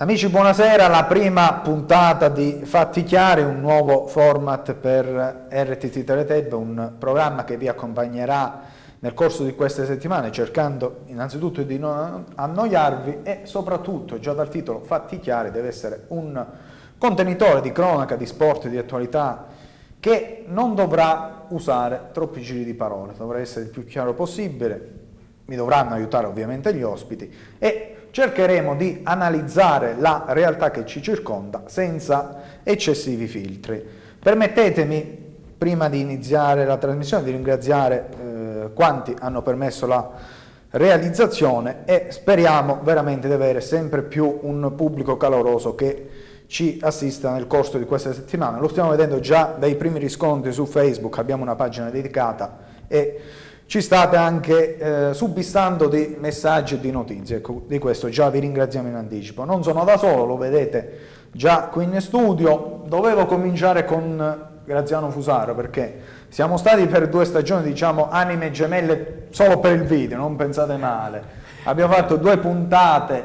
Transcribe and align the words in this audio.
Amici, 0.00 0.30
buonasera. 0.30 0.88
La 0.88 1.04
prima 1.04 1.60
puntata 1.62 2.30
di 2.30 2.62
Fatti 2.64 3.02
Chiari, 3.02 3.42
un 3.42 3.60
nuovo 3.60 4.06
format 4.06 4.72
per 4.72 5.46
RTT 5.50 6.04
Teleteb, 6.04 6.54
un 6.54 6.92
programma 6.98 7.44
che 7.44 7.58
vi 7.58 7.68
accompagnerà 7.68 8.62
nel 9.00 9.12
corso 9.12 9.44
di 9.44 9.54
queste 9.54 9.84
settimane 9.84 10.32
cercando 10.32 11.00
innanzitutto 11.08 11.62
di 11.64 11.78
non 11.78 12.24
annoiarvi 12.34 13.18
e 13.24 13.40
soprattutto, 13.42 14.18
già 14.18 14.32
dal 14.32 14.48
titolo 14.48 14.80
Fatti 14.80 15.18
Chiari, 15.18 15.50
deve 15.50 15.68
essere 15.68 16.04
un 16.08 16.46
contenitore 16.96 17.60
di 17.60 17.70
cronaca, 17.70 18.16
di 18.16 18.24
sport, 18.24 18.68
di 18.68 18.78
attualità 18.78 19.48
che 20.00 20.44
non 20.46 20.74
dovrà 20.74 21.44
usare 21.48 22.08
troppi 22.12 22.40
giri 22.40 22.64
di 22.64 22.72
parole, 22.72 23.12
dovrà 23.18 23.38
essere 23.38 23.66
il 23.66 23.70
più 23.70 23.84
chiaro 23.84 24.14
possibile, 24.14 24.92
mi 25.44 25.56
dovranno 25.56 25.92
aiutare 25.92 26.26
ovviamente 26.26 26.72
gli 26.72 26.82
ospiti 26.82 27.30
e 27.58 27.96
cercheremo 28.10 28.74
di 28.74 29.00
analizzare 29.02 29.96
la 29.98 30.24
realtà 30.28 30.70
che 30.70 30.84
ci 30.84 31.02
circonda 31.02 31.62
senza 31.66 32.40
eccessivi 32.62 33.26
filtri. 33.26 33.82
Permettetemi, 34.18 35.18
prima 35.56 35.88
di 35.88 36.00
iniziare 36.00 36.64
la 36.64 36.76
trasmissione, 36.76 37.24
di 37.24 37.30
ringraziare 37.30 38.08
eh, 38.10 38.72
quanti 38.74 39.14
hanno 39.18 39.42
permesso 39.42 39.86
la 39.86 40.10
realizzazione 40.70 41.78
e 41.84 42.06
speriamo 42.10 42.80
veramente 42.82 43.26
di 43.26 43.34
avere 43.34 43.60
sempre 43.60 44.02
più 44.02 44.38
un 44.42 44.72
pubblico 44.76 45.16
caloroso 45.16 45.74
che 45.74 46.08
ci 46.46 46.78
assista 46.82 47.32
nel 47.32 47.46
corso 47.46 47.78
di 47.78 47.84
questa 47.84 48.12
settimana. 48.12 48.58
Lo 48.58 48.68
stiamo 48.68 48.90
vedendo 48.90 49.20
già 49.20 49.54
dai 49.58 49.76
primi 49.76 49.98
riscontri 49.98 50.52
su 50.52 50.66
Facebook, 50.66 51.18
abbiamo 51.18 51.42
una 51.42 51.54
pagina 51.54 51.90
dedicata 51.90 52.58
e 52.88 53.20
ci 53.70 53.80
state 53.80 54.16
anche 54.16 54.78
eh, 54.78 55.14
subissando 55.14 55.86
di 55.86 56.16
messaggi 56.18 56.74
e 56.74 56.80
di 56.80 56.90
notizie, 56.90 57.36
ecco, 57.36 57.62
di 57.68 57.78
questo 57.78 58.08
già 58.08 58.28
vi 58.28 58.40
ringraziamo 58.40 58.88
in 58.88 58.96
anticipo. 58.96 59.44
Non 59.44 59.62
sono 59.62 59.84
da 59.84 59.96
solo, 59.96 60.24
lo 60.24 60.36
vedete 60.36 60.98
già 61.30 61.68
qui 61.70 61.84
in 61.84 62.00
studio, 62.00 62.82
dovevo 62.86 63.26
cominciare 63.26 63.84
con 63.84 64.48
Graziano 64.64 65.10
Fusaro 65.10 65.54
perché 65.54 66.00
siamo 66.30 66.56
stati 66.56 66.84
per 66.88 67.08
due 67.08 67.24
stagioni, 67.24 67.62
diciamo, 67.62 68.10
anime 68.10 68.50
gemelle 68.50 69.26
solo 69.30 69.60
per 69.60 69.76
il 69.76 69.84
video, 69.84 70.18
non 70.18 70.34
pensate 70.34 70.76
male. 70.76 71.22
Abbiamo 71.62 71.94
fatto 71.94 72.16
due 72.16 72.38
puntate, 72.38 73.24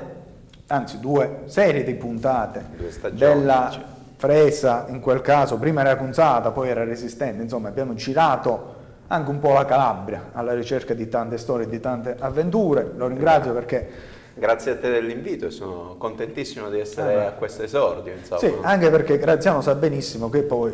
anzi 0.68 1.00
due 1.00 1.40
serie 1.46 1.84
di 1.84 1.96
puntate 1.96 2.64
stagioni, 2.90 3.18
della 3.18 3.70
cioè. 3.72 3.82
Fresa, 4.18 4.86
in 4.90 5.00
quel 5.00 5.22
caso, 5.22 5.58
prima 5.58 5.82
era 5.82 5.96
Cunzata, 5.96 6.52
poi 6.52 6.70
era 6.70 6.84
Resistente, 6.84 7.42
insomma 7.42 7.68
abbiamo 7.68 7.96
girato 7.96 8.84
anche 9.08 9.30
un 9.30 9.40
po' 9.40 9.54
la 9.54 9.66
Calabria 9.66 10.30
alla 10.34 10.54
ricerca 10.54 10.94
di 10.94 11.08
tante 11.08 11.38
storie, 11.38 11.68
di 11.68 11.80
tante 11.80 12.16
avventure. 12.20 12.92
Lo 12.96 13.08
ringrazio 13.08 13.54
perché... 13.54 14.14
Grazie 14.38 14.72
a 14.72 14.76
te 14.76 14.90
dell'invito, 14.90 15.50
sono 15.50 15.96
contentissimo 15.98 16.70
di 16.70 16.78
essere 16.78 17.24
ah, 17.24 17.28
a 17.28 17.32
questo 17.32 17.64
esordio. 17.64 18.12
Insomma. 18.12 18.40
Sì, 18.42 18.54
anche 18.64 18.90
perché 18.90 19.18
Graziano 19.18 19.62
sa 19.62 19.76
benissimo 19.76 20.30
che 20.30 20.42
poi 20.42 20.74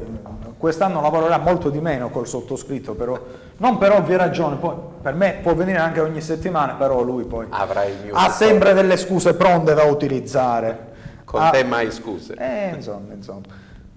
quest'anno 0.57 0.99
lavorerà 0.99 1.37
molto 1.37 1.69
di 1.69 1.79
meno 1.79 2.09
col 2.09 2.25
sottoscritto, 2.25 2.95
però, 2.95 3.19
non 3.57 3.77
per 3.77 3.91
ovvie 3.91 4.17
ragioni, 4.17 4.55
poi 4.55 4.73
per 4.99 5.13
me 5.13 5.37
può 5.43 5.53
venire 5.53 5.77
anche 5.77 5.99
ogni 5.99 6.21
settimana, 6.21 6.73
però 6.73 7.03
lui 7.03 7.25
poi 7.25 7.45
ha 7.51 8.29
sempre 8.31 8.73
delle 8.73 8.97
scuse 8.97 9.35
pronte 9.35 9.75
da 9.75 9.83
utilizzare. 9.83 10.89
Con 11.23 11.43
ah, 11.43 11.51
te 11.51 11.63
mai 11.63 11.91
scuse. 11.91 12.33
Eh, 12.33 12.73
insomma, 12.73 13.13
insomma. 13.13 13.41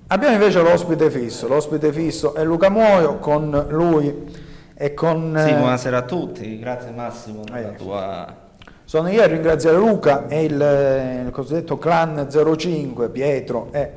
Abbiamo 0.08 0.34
invece 0.34 0.60
l'ospite 0.60 1.10
fisso, 1.10 1.48
l'ospite 1.48 1.90
fisso 1.90 2.34
è 2.34 2.44
Luca 2.44 2.68
Muoio, 2.68 3.16
con 3.18 3.68
lui 3.70 4.36
e 4.74 4.92
con... 4.92 5.34
Sì, 5.34 5.48
eh, 5.48 5.54
buonasera 5.54 5.96
a 5.96 6.02
tutti, 6.02 6.58
grazie 6.58 6.90
Massimo 6.90 7.42
per 7.44 7.56
eh, 7.56 7.62
la 7.62 7.68
tua... 7.70 8.36
Sono 8.84 9.08
io 9.08 9.22
a 9.22 9.26
ringraziare 9.26 9.78
Luca 9.78 10.26
e 10.28 10.44
il, 10.44 11.24
il 11.24 11.30
cosiddetto 11.30 11.78
clan 11.78 12.28
05, 12.30 13.08
Pietro 13.08 13.68
e, 13.72 13.92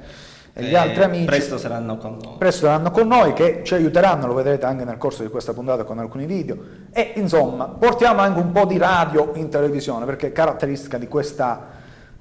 e 0.54 0.64
gli 0.64 0.74
eh, 0.74 0.78
altri 0.78 1.04
amici. 1.04 1.26
Presto 1.26 1.58
saranno 1.58 1.98
con 1.98 2.18
noi. 2.24 2.36
Presto 2.38 2.68
saranno 2.68 2.90
con 2.90 3.06
noi 3.06 3.34
che 3.34 3.60
ci 3.66 3.74
aiuteranno, 3.74 4.28
lo 4.28 4.34
vedrete 4.34 4.66
anche 4.66 4.86
nel 4.86 4.98
corso 4.98 5.24
di 5.24 5.30
questa 5.30 5.52
puntata 5.52 5.84
con 5.84 6.00
alcuni 6.00 6.26
video. 6.26 6.58
E 6.94 7.12
insomma, 7.16 7.66
portiamo 7.66 8.22
anche 8.22 8.40
un 8.40 8.54
po' 8.54 8.64
di 8.64 8.78
radio 8.78 9.32
in 9.36 9.50
televisione 9.50 10.06
perché 10.06 10.32
caratteristica 10.32 10.98
di 10.98 11.10
questa 11.10 11.66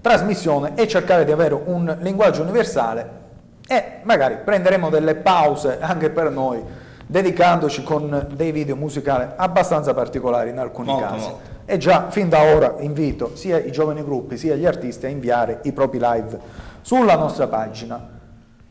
trasmissione 0.00 0.75
è 0.75 0.87
cercare 0.87 1.25
di 1.25 1.31
avere 1.31 1.55
un 1.55 1.97
linguaggio 2.00 2.43
universale 2.43 3.25
e 3.66 3.84
magari 4.03 4.38
prenderemo 4.44 4.91
delle 4.91 5.16
pause 5.16 5.78
anche 5.81 6.10
per 6.10 6.31
noi 6.31 6.62
dedicandoci 7.06 7.82
con 7.82 8.28
dei 8.32 8.50
video 8.50 8.77
musicali 8.77 9.27
abbastanza 9.37 9.94
particolari 9.94 10.50
in 10.50 10.59
alcuni 10.59 10.88
molto, 10.88 11.06
casi. 11.06 11.28
Molto. 11.28 11.54
E 11.65 11.78
già 11.78 12.10
fin 12.10 12.28
da 12.28 12.43
ora 12.43 12.77
invito 12.78 13.32
sia 13.34 13.59
i 13.59 13.72
giovani 13.72 14.04
gruppi 14.04 14.37
sia 14.37 14.54
gli 14.54 14.66
artisti 14.66 15.06
a 15.06 15.09
inviare 15.09 15.60
i 15.65 15.72
propri 15.72 15.99
live 16.00 16.38
sulla 16.81 17.16
nostra 17.16 17.49
pagina. 17.49 18.15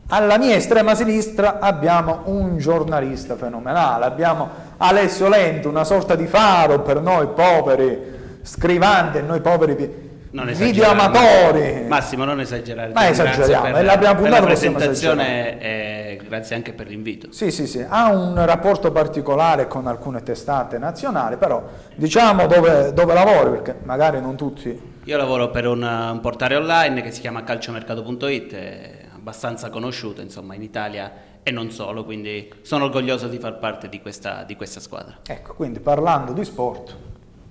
Alla 0.08 0.38
mia 0.38 0.54
estrema 0.54 0.94
sinistra 0.94 1.58
abbiamo 1.58 2.20
un 2.26 2.58
giornalista 2.58 3.34
fenomenale, 3.34 4.04
abbiamo 4.04 4.48
Alessio 4.76 5.28
Lento, 5.28 5.68
una 5.68 5.84
sorta 5.84 6.14
di 6.14 6.26
faro 6.26 6.80
per 6.80 7.00
noi 7.00 7.26
poveri 7.28 8.14
scrivanti 8.42 9.18
e 9.18 9.22
noi 9.22 9.40
poveri 9.40 10.05
non 10.30 10.46
video 10.52 10.90
amatori. 10.90 11.84
Massimo, 11.86 12.24
non 12.24 12.40
esagerare. 12.40 12.92
Ma 12.92 13.08
esageriamo, 13.08 13.64
per, 13.64 13.74
è 13.74 13.82
la 13.82 13.96
prima 13.96 14.14
puntata 14.14 14.40
la 14.40 14.46
presentazione 14.46 15.60
e 15.60 16.20
grazie 16.26 16.56
anche 16.56 16.72
per 16.72 16.88
l'invito. 16.88 17.32
Sì, 17.32 17.50
sì, 17.50 17.66
sì, 17.66 17.84
ha 17.86 18.10
un 18.10 18.44
rapporto 18.44 18.92
particolare 18.92 19.68
con 19.68 19.86
alcune 19.86 20.22
testate 20.22 20.78
nazionali, 20.78 21.36
però 21.36 21.62
diciamo 21.94 22.46
dove, 22.46 22.92
dove 22.92 23.14
lavori, 23.14 23.50
perché 23.50 23.76
magari 23.84 24.20
non 24.20 24.36
tutti... 24.36 24.94
Io 25.04 25.16
lavoro 25.16 25.50
per 25.50 25.68
un, 25.68 25.82
un 25.82 26.20
portale 26.20 26.56
online 26.56 27.00
che 27.00 27.12
si 27.12 27.20
chiama 27.20 27.44
calciomercato.it, 27.44 28.54
è 28.54 28.90
abbastanza 29.14 29.70
conosciuto 29.70 30.20
insomma 30.20 30.54
in 30.54 30.62
Italia 30.62 31.12
e 31.44 31.52
non 31.52 31.70
solo, 31.70 32.04
quindi 32.04 32.52
sono 32.62 32.86
orgoglioso 32.86 33.28
di 33.28 33.38
far 33.38 33.58
parte 33.58 33.88
di 33.88 34.00
questa, 34.00 34.42
di 34.42 34.56
questa 34.56 34.80
squadra. 34.80 35.18
Ecco, 35.24 35.54
quindi 35.54 35.78
parlando 35.78 36.32
di 36.32 36.44
sport, 36.44 36.96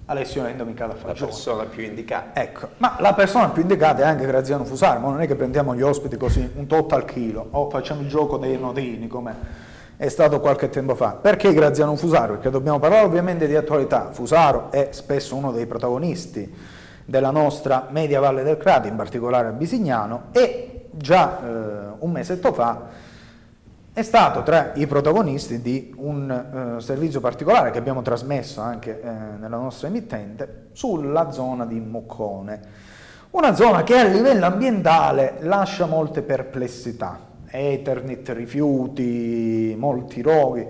Alessio 0.07 0.43
Lendo 0.43 0.65
mica 0.65 0.85
da 0.85 0.93
Fagione. 0.93 1.19
La 1.19 1.25
persona 1.25 1.63
più 1.63 1.83
indicata. 1.83 2.39
Ecco, 2.39 2.69
ma 2.77 2.97
la 2.99 3.13
persona 3.13 3.49
più 3.49 3.63
indicata 3.63 4.03
è 4.03 4.05
anche 4.05 4.25
Graziano 4.25 4.63
Fusaro, 4.63 4.99
ma 4.99 5.09
non 5.09 5.21
è 5.21 5.27
che 5.27 5.35
prendiamo 5.35 5.73
gli 5.73 5.81
ospiti 5.81 6.15
così 6.15 6.47
un 6.55 6.67
tot 6.67 6.93
al 6.93 7.05
chilo 7.05 7.47
o 7.51 7.69
facciamo 7.71 8.01
il 8.01 8.07
gioco 8.07 8.37
dei 8.37 8.57
nodini 8.57 9.07
come 9.07 9.63
è 9.97 10.07
stato 10.07 10.39
qualche 10.39 10.69
tempo 10.69 10.93
fa. 10.93 11.13
Perché 11.13 11.53
Graziano 11.53 11.95
Fusaro? 11.95 12.33
Perché 12.33 12.51
dobbiamo 12.51 12.77
parlare 12.77 13.03
ovviamente 13.03 13.47
di 13.47 13.55
attualità. 13.55 14.11
Fusaro 14.11 14.71
è 14.71 14.89
spesso 14.91 15.35
uno 15.35 15.51
dei 15.51 15.65
protagonisti 15.65 16.53
della 17.03 17.31
nostra 17.31 17.87
media 17.89 18.19
Valle 18.19 18.43
del 18.43 18.57
Crati, 18.57 18.87
in 18.87 18.95
particolare 18.95 19.47
a 19.47 19.51
Bisignano, 19.51 20.25
e 20.33 20.87
già 20.91 21.39
eh, 21.39 21.95
un 21.97 22.11
mesetto 22.11 22.53
fa 22.53 23.04
è 23.95 24.01
stato 24.01 24.43
tra 24.43 24.73
i 24.75 24.87
protagonisti 24.87 25.61
di 25.61 25.93
un 25.95 26.75
uh, 26.75 26.79
servizio 26.81 27.21
particolare 27.21 27.71
che 27.71 27.77
abbiamo 27.77 28.01
trasmesso 28.01 28.59
anche 28.59 28.99
eh, 29.01 29.09
nella 29.09 29.55
nostra 29.55 29.87
emittente 29.87 30.67
sulla 30.73 31.31
zona 31.31 31.65
di 31.65 31.79
Moccone. 31.79 32.59
Una 33.29 33.55
zona 33.55 33.83
che 33.83 33.97
a 33.97 34.03
livello 34.03 34.47
ambientale 34.47 35.37
lascia 35.39 35.85
molte 35.85 36.23
perplessità, 36.23 37.17
Eternit, 37.47 38.27
rifiuti, 38.31 39.73
molti 39.79 40.21
roghi, 40.21 40.67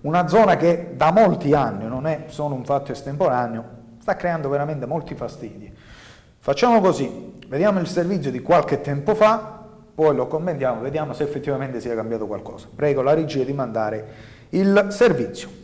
una 0.00 0.26
zona 0.26 0.56
che 0.56 0.94
da 0.96 1.12
molti 1.12 1.54
anni, 1.54 1.86
non 1.86 2.08
è 2.08 2.24
solo 2.26 2.56
un 2.56 2.64
fatto 2.64 2.90
estemporaneo, 2.90 3.64
sta 4.00 4.16
creando 4.16 4.48
veramente 4.48 4.84
molti 4.84 5.14
fastidi. 5.14 5.72
Facciamo 6.40 6.80
così, 6.80 7.38
vediamo 7.46 7.78
il 7.78 7.86
servizio 7.86 8.32
di 8.32 8.40
qualche 8.40 8.80
tempo 8.80 9.14
fa, 9.14 9.63
poi 9.94 10.14
lo 10.14 10.26
commentiamo, 10.26 10.80
vediamo 10.80 11.12
se 11.12 11.22
effettivamente 11.22 11.80
sia 11.80 11.94
cambiato 11.94 12.26
qualcosa. 12.26 12.68
Prego 12.74 13.00
la 13.02 13.14
regia 13.14 13.44
di 13.44 13.52
mandare 13.52 14.06
il 14.50 14.88
servizio. 14.90 15.62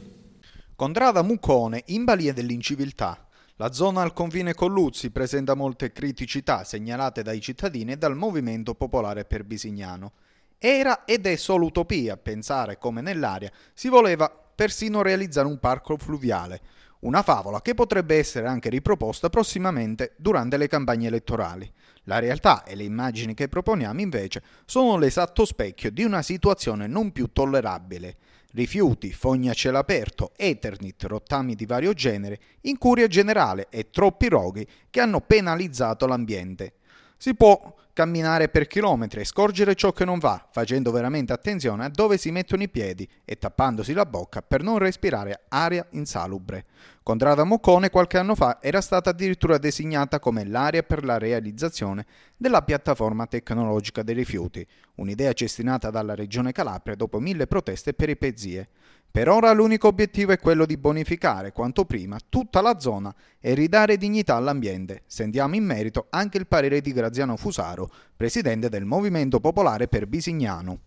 Contrada 0.76 1.22
Mucone, 1.22 1.82
in 1.86 2.04
balia 2.04 2.32
dell'inciviltà. 2.32 3.26
La 3.56 3.72
zona 3.72 4.00
al 4.00 4.14
confine 4.14 4.54
con 4.54 4.72
Luzzi 4.72 5.10
presenta 5.10 5.54
molte 5.54 5.92
criticità 5.92 6.64
segnalate 6.64 7.22
dai 7.22 7.40
cittadini 7.40 7.92
e 7.92 7.96
dal 7.96 8.16
Movimento 8.16 8.74
Popolare 8.74 9.24
per 9.24 9.44
Bisignano. 9.44 10.12
Era 10.56 11.04
ed 11.04 11.26
è 11.26 11.36
solo 11.36 11.66
utopia 11.66 12.16
pensare 12.16 12.78
come 12.78 13.00
nell'area 13.00 13.50
si 13.74 13.88
voleva 13.88 14.32
persino 14.54 15.02
realizzare 15.02 15.46
un 15.46 15.58
parco 15.58 15.96
fluviale, 15.96 16.60
una 17.00 17.22
favola 17.22 17.60
che 17.60 17.74
potrebbe 17.74 18.16
essere 18.16 18.46
anche 18.46 18.70
riproposta 18.70 19.28
prossimamente 19.28 20.14
durante 20.16 20.56
le 20.56 20.68
campagne 20.68 21.08
elettorali. 21.08 21.70
La 22.10 22.18
realtà 22.18 22.64
e 22.64 22.74
le 22.74 22.82
immagini 22.82 23.34
che 23.34 23.46
proponiamo 23.46 24.00
invece 24.00 24.42
sono 24.64 24.98
l'esatto 24.98 25.44
specchio 25.44 25.92
di 25.92 26.02
una 26.02 26.22
situazione 26.22 26.88
non 26.88 27.12
più 27.12 27.28
tollerabile. 27.32 28.16
Rifiuti, 28.50 29.12
fogni 29.12 29.48
a 29.48 29.52
cielo 29.52 29.78
aperto, 29.78 30.32
eternit, 30.34 31.04
rottami 31.04 31.54
di 31.54 31.66
vario 31.66 31.92
genere, 31.92 32.40
incuria 32.62 33.06
generale 33.06 33.68
e 33.70 33.90
troppi 33.90 34.28
roghi 34.28 34.66
che 34.90 35.00
hanno 35.00 35.20
penalizzato 35.20 36.08
l'ambiente. 36.08 36.72
Si 37.16 37.32
può 37.36 37.76
camminare 38.00 38.48
per 38.48 38.66
chilometri 38.66 39.20
e 39.20 39.26
scorgere 39.26 39.74
ciò 39.74 39.92
che 39.92 40.06
non 40.06 40.18
va, 40.18 40.48
facendo 40.50 40.90
veramente 40.90 41.34
attenzione 41.34 41.84
a 41.84 41.90
dove 41.90 42.16
si 42.16 42.30
mettono 42.30 42.62
i 42.62 42.70
piedi 42.70 43.06
e 43.26 43.36
tappandosi 43.36 43.92
la 43.92 44.06
bocca 44.06 44.40
per 44.40 44.62
non 44.62 44.78
respirare 44.78 45.42
aria 45.48 45.86
insalubre. 45.90 46.64
Contrada 47.02 47.44
Moccone 47.44 47.90
qualche 47.90 48.16
anno 48.16 48.34
fa 48.34 48.56
era 48.62 48.80
stata 48.80 49.10
addirittura 49.10 49.58
designata 49.58 50.18
come 50.18 50.46
l'area 50.46 50.82
per 50.82 51.04
la 51.04 51.18
realizzazione 51.18 52.06
della 52.38 52.62
piattaforma 52.62 53.26
tecnologica 53.26 54.02
dei 54.02 54.14
rifiuti, 54.14 54.66
un'idea 54.94 55.34
cestinata 55.34 55.90
dalla 55.90 56.14
Regione 56.14 56.52
Calabria 56.52 56.94
dopo 56.94 57.18
mille 57.18 57.46
proteste 57.46 57.90
e 57.90 57.94
peripezie. 57.94 58.68
Per 59.12 59.28
ora 59.28 59.50
l'unico 59.50 59.88
obiettivo 59.88 60.30
è 60.30 60.38
quello 60.38 60.64
di 60.64 60.76
bonificare 60.76 61.50
quanto 61.50 61.84
prima 61.84 62.16
tutta 62.28 62.60
la 62.60 62.78
zona 62.78 63.12
e 63.40 63.54
ridare 63.54 63.96
dignità 63.96 64.36
all'ambiente. 64.36 65.02
Sentiamo 65.06 65.56
in 65.56 65.64
merito 65.64 66.06
anche 66.10 66.38
il 66.38 66.46
parere 66.46 66.80
di 66.80 66.92
Graziano 66.92 67.36
Fusaro, 67.36 67.90
presidente 68.16 68.68
del 68.68 68.84
Movimento 68.84 69.40
Popolare 69.40 69.88
per 69.88 70.06
Bisignano. 70.06 70.78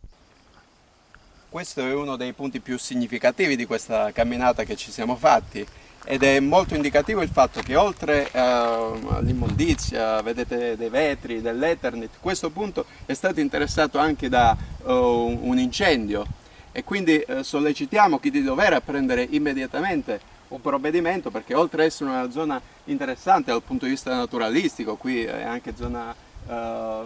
Questo 1.49 1.81
è 1.81 1.93
uno 1.93 2.15
dei 2.15 2.31
punti 2.31 2.61
più 2.61 2.77
significativi 2.77 3.57
di 3.57 3.65
questa 3.65 4.13
camminata 4.13 4.63
che 4.63 4.77
ci 4.77 4.89
siamo 4.89 5.17
fatti 5.17 5.67
ed 6.05 6.23
è 6.23 6.39
molto 6.39 6.75
indicativo 6.75 7.21
il 7.21 7.29
fatto 7.29 7.59
che 7.59 7.75
oltre 7.75 8.29
uh, 8.31 8.37
all'immondizia, 8.37 10.21
vedete 10.21 10.77
dei 10.77 10.89
vetri, 10.89 11.41
dell'Ethernet, 11.41 12.11
questo 12.21 12.49
punto 12.51 12.85
è 13.05 13.13
stato 13.13 13.41
interessato 13.41 13.99
anche 13.99 14.29
da 14.29 14.55
uh, 14.83 14.91
un 14.93 15.59
incendio 15.59 16.41
e 16.73 16.83
quindi 16.83 17.19
eh, 17.19 17.43
sollecitiamo 17.43 18.19
chi 18.19 18.31
di 18.31 18.43
dovere 18.43 18.75
a 18.75 18.81
prendere 18.81 19.25
immediatamente 19.29 20.19
un 20.49 20.59
provvedimento 20.59 21.31
perché 21.31 21.53
oltre 21.53 21.83
ad 21.83 21.87
essere 21.87 22.09
una 22.09 22.29
zona 22.29 22.61
interessante 22.85 23.51
dal 23.51 23.61
punto 23.61 23.85
di 23.85 23.91
vista 23.91 24.13
naturalistico, 24.13 24.95
qui 24.95 25.23
è 25.23 25.43
anche 25.43 25.73
zona 25.75 26.13
eh, 26.47 27.01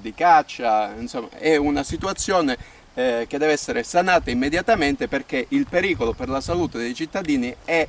di 0.00 0.12
caccia, 0.14 0.94
insomma 0.98 1.28
è 1.30 1.56
una 1.56 1.82
situazione 1.82 2.56
eh, 2.94 3.26
che 3.28 3.38
deve 3.38 3.52
essere 3.52 3.82
sanata 3.82 4.30
immediatamente 4.30 5.06
perché 5.06 5.46
il 5.50 5.66
pericolo 5.68 6.14
per 6.14 6.28
la 6.28 6.40
salute 6.40 6.78
dei 6.78 6.94
cittadini 6.94 7.54
è, 7.64 7.86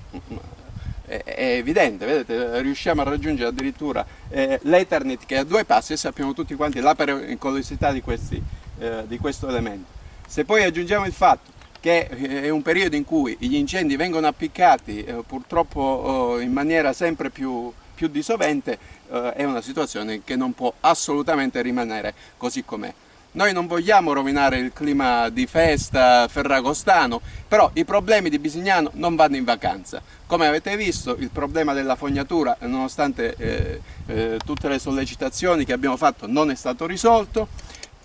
è, 1.05 1.23
evidente, 1.35 2.05
vedete, 2.05 2.61
riusciamo 2.61 3.01
a 3.01 3.05
raggiungere 3.05 3.49
addirittura 3.49 4.05
eh, 4.29 4.59
l'Ethernet 4.63 5.25
che 5.25 5.35
è 5.35 5.39
a 5.39 5.43
due 5.43 5.63
passi 5.63 5.93
e 5.93 5.97
sappiamo 5.97 6.33
tutti 6.33 6.55
quanti 6.55 6.81
la 6.81 6.93
pericolosità 6.93 7.91
di, 7.91 8.01
questi, 8.01 8.41
eh, 8.79 9.03
di 9.07 9.17
questo 9.17 9.47
elemento. 9.47 9.94
Se 10.27 10.43
poi 10.43 10.63
aggiungiamo 10.63 11.05
il 11.05 11.13
fatto 11.13 11.51
che 11.79 12.07
eh, 12.09 12.41
è 12.43 12.49
un 12.49 12.63
periodo 12.63 12.95
in 12.95 13.05
cui 13.05 13.37
gli 13.39 13.55
incendi 13.55 13.95
vengono 13.95 14.25
appiccati 14.25 15.03
eh, 15.03 15.23
purtroppo 15.25 16.37
eh, 16.39 16.43
in 16.43 16.51
maniera 16.51 16.93
sempre 16.93 17.29
più, 17.29 17.71
più 17.93 18.07
disovente, 18.07 18.77
eh, 19.11 19.33
è 19.33 19.43
una 19.43 19.61
situazione 19.61 20.23
che 20.23 20.35
non 20.35 20.53
può 20.53 20.73
assolutamente 20.79 21.61
rimanere 21.61 22.13
così 22.37 22.65
com'è. 22.65 22.91
Noi 23.33 23.53
non 23.53 23.67
vogliamo 23.67 24.13
rovinare 24.13 24.57
il 24.57 24.71
clima 24.73 25.29
di 25.29 25.45
festa 25.45 26.25
ferragostano, 26.27 27.21
però 27.47 27.69
i 27.73 27.83
problemi 27.83 28.29
di 28.29 28.39
Bisignano 28.39 28.91
non 28.93 29.15
vanno 29.15 29.35
in 29.35 29.43
vacanza. 29.43 30.01
Come 30.25 30.47
avete 30.47 30.75
visto 30.77 31.15
il 31.19 31.29
problema 31.29 31.73
della 31.73 31.97
fognatura, 31.97 32.55
nonostante 32.61 33.35
eh, 33.37 33.81
eh, 34.07 34.39
tutte 34.43 34.69
le 34.69 34.79
sollecitazioni 34.79 35.65
che 35.65 35.73
abbiamo 35.73 35.97
fatto, 35.97 36.27
non 36.27 36.49
è 36.49 36.55
stato 36.55 36.85
risolto 36.87 37.49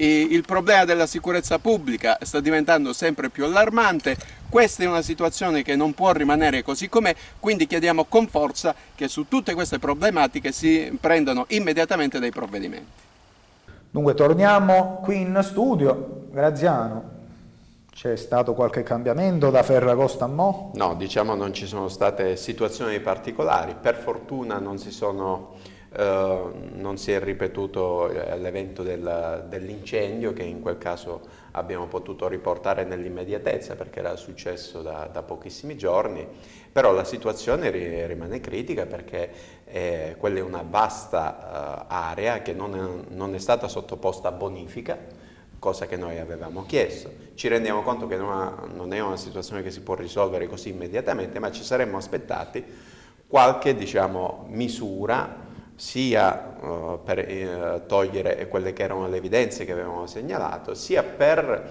il 0.06 0.44
problema 0.46 0.84
della 0.84 1.06
sicurezza 1.06 1.58
pubblica 1.58 2.18
sta 2.22 2.40
diventando 2.40 2.92
sempre 2.92 3.28
più 3.28 3.44
allarmante, 3.44 4.16
questa 4.48 4.82
è 4.82 4.86
una 4.86 5.02
situazione 5.02 5.62
che 5.62 5.76
non 5.76 5.92
può 5.94 6.12
rimanere 6.12 6.62
così 6.62 6.88
com'è, 6.88 7.14
quindi 7.38 7.66
chiediamo 7.66 8.04
con 8.04 8.26
forza 8.26 8.74
che 8.94 9.08
su 9.08 9.28
tutte 9.28 9.54
queste 9.54 9.78
problematiche 9.78 10.52
si 10.52 10.96
prendano 11.00 11.44
immediatamente 11.48 12.18
dei 12.18 12.30
provvedimenti. 12.30 13.08
Dunque 13.90 14.14
torniamo 14.14 15.00
qui 15.02 15.20
in 15.20 15.38
studio, 15.42 16.26
Graziano, 16.30 17.18
c'è 17.92 18.16
stato 18.16 18.54
qualche 18.54 18.82
cambiamento 18.82 19.50
da 19.50 19.62
Ferragosto 19.62 20.24
a 20.24 20.28
Mo? 20.28 20.70
No, 20.74 20.94
diciamo 20.94 21.34
non 21.34 21.52
ci 21.52 21.66
sono 21.66 21.88
state 21.88 22.36
situazioni 22.36 22.98
particolari, 23.00 23.74
per 23.78 23.96
fortuna 23.96 24.58
non 24.58 24.78
si 24.78 24.90
sono 24.90 25.56
eh, 25.56 25.69
non 25.96 26.98
si 26.98 27.10
è 27.10 27.18
ripetuto 27.18 28.08
eh, 28.10 28.38
l'evento 28.38 28.84
del, 28.84 29.46
dell'incendio 29.48 30.32
che 30.32 30.44
in 30.44 30.60
quel 30.60 30.78
caso 30.78 31.20
abbiamo 31.52 31.86
potuto 31.86 32.28
riportare 32.28 32.84
nell'immediatezza 32.84 33.74
perché 33.74 33.98
era 33.98 34.14
successo 34.14 34.82
da, 34.82 35.08
da, 35.12 35.22
pochissimi 35.22 35.76
giorni, 35.76 36.24
però 36.70 36.92
la 36.92 37.02
situazione 37.02 37.70
rimane 38.06 38.38
critica 38.38 38.86
perché 38.86 39.30
eh, 39.64 40.14
quella 40.16 40.38
è 40.38 40.42
una 40.42 40.64
vasta 40.68 41.86
uh, 41.88 41.92
area 41.92 42.40
che 42.40 42.52
non 42.52 42.76
è, 42.76 43.12
non 43.12 43.34
è 43.34 43.38
stata 43.38 43.66
sottoposta 43.66 44.28
a 44.28 44.32
bonifica, 44.32 44.96
cosa 45.58 45.86
che 45.86 45.96
noi 45.96 46.20
avevamo 46.20 46.64
chiesto. 46.66 47.10
Ci 47.34 47.48
rendiamo 47.48 47.82
conto 47.82 48.06
che 48.06 48.16
non 48.16 48.92
è 48.92 49.00
una 49.00 49.16
situazione 49.16 49.64
che 49.64 49.72
si 49.72 49.80
può 49.80 49.96
risolvere 49.96 50.46
così 50.46 50.68
immediatamente, 50.68 51.40
ma 51.40 51.50
ci 51.50 51.64
saremmo 51.64 51.96
aspettati 51.96 52.64
qualche 53.26 53.74
diciamo, 53.74 54.46
misura 54.48 55.48
sia 55.80 56.56
uh, 56.60 57.00
per 57.02 57.26
uh, 57.26 57.86
togliere 57.86 58.46
quelle 58.48 58.74
che 58.74 58.82
erano 58.82 59.08
le 59.08 59.16
evidenze 59.16 59.64
che 59.64 59.72
avevamo 59.72 60.06
segnalato, 60.06 60.74
sia 60.74 61.02
per 61.02 61.70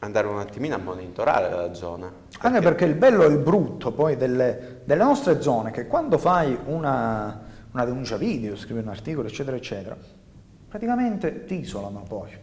andare 0.00 0.26
un 0.26 0.40
attimino 0.40 0.74
a 0.74 0.78
monitorare 0.78 1.48
la 1.48 1.72
zona. 1.72 2.12
Perché... 2.28 2.44
Anche 2.44 2.60
perché 2.60 2.84
il 2.86 2.94
bello 2.94 3.22
e 3.22 3.28
il 3.28 3.38
brutto 3.38 3.92
poi 3.92 4.16
delle, 4.16 4.80
delle 4.82 5.04
nostre 5.04 5.40
zone, 5.40 5.70
che 5.70 5.86
quando 5.86 6.18
fai 6.18 6.58
una, 6.64 7.40
una 7.70 7.84
denuncia 7.84 8.16
video, 8.16 8.56
scrivi 8.56 8.80
un 8.80 8.88
articolo, 8.88 9.28
eccetera, 9.28 9.56
eccetera, 9.56 9.96
praticamente 10.68 11.44
ti 11.44 11.60
isolano 11.60 12.02
poi. 12.02 12.36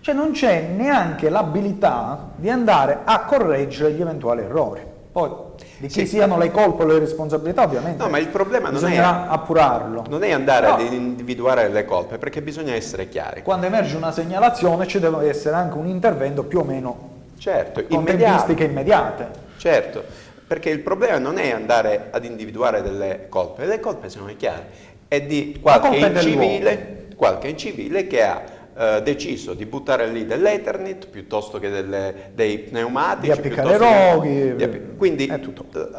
Cioè 0.00 0.14
non 0.14 0.32
c'è 0.32 0.68
neanche 0.68 1.30
l'abilità 1.30 2.32
di 2.36 2.50
andare 2.50 3.00
a 3.04 3.24
correggere 3.24 3.92
gli 3.92 4.02
eventuali 4.02 4.42
errori. 4.42 4.84
Poi 5.10 5.30
di 5.78 5.88
chi 5.88 6.00
sì. 6.00 6.06
siano 6.06 6.38
le 6.38 6.50
colpe 6.50 6.84
o 6.84 6.86
le 6.86 6.98
responsabilità 6.98 7.64
ovviamente 7.64 8.02
no, 8.02 8.08
ma 8.08 8.18
il 8.18 8.28
problema 8.28 8.70
non 8.70 8.86
è, 8.86 8.96
appurarlo. 8.96 10.04
Non 10.08 10.22
è 10.22 10.30
andare 10.30 10.68
no. 10.68 10.74
ad 10.74 10.92
individuare 10.92 11.68
le 11.68 11.84
colpe 11.84 12.16
perché 12.16 12.40
bisogna 12.40 12.74
essere 12.74 13.08
chiari. 13.08 13.42
Quando 13.42 13.66
emerge 13.66 13.96
una 13.96 14.10
segnalazione 14.10 14.86
ci 14.86 14.98
deve 14.98 15.28
essere 15.28 15.56
anche 15.56 15.76
un 15.76 15.86
intervento 15.86 16.44
più 16.44 16.60
o 16.60 16.64
meno 16.64 17.10
certo, 17.38 17.84
con 17.84 18.04
tempistiche 18.04 18.64
immediate. 18.64 19.44
Certo, 19.58 20.02
perché 20.46 20.70
il 20.70 20.80
problema 20.80 21.18
non 21.18 21.38
è 21.38 21.50
andare 21.50 22.08
ad 22.10 22.24
individuare 22.24 22.82
delle 22.82 23.26
colpe, 23.28 23.66
le 23.66 23.80
colpe 23.80 24.08
sono 24.08 24.32
chiare, 24.36 24.66
è 25.08 25.20
di 25.20 25.58
qualche 25.60 25.96
incivile, 25.96 27.06
qualche 27.16 27.48
incivile 27.48 28.06
che 28.06 28.22
ha 28.22 28.42
eh, 28.78 29.00
deciso 29.02 29.54
di 29.54 29.64
buttare 29.64 30.06
lì 30.08 30.26
dell'Ethernet 30.26 31.08
piuttosto 31.08 31.58
che 31.58 31.70
delle, 31.70 32.30
dei 32.34 32.58
pneumatici. 32.58 33.32
Di 33.32 33.38
appiccare 33.38 33.76
roghi. 33.78 34.54
Di, 34.54 34.80
quindi 34.96 35.26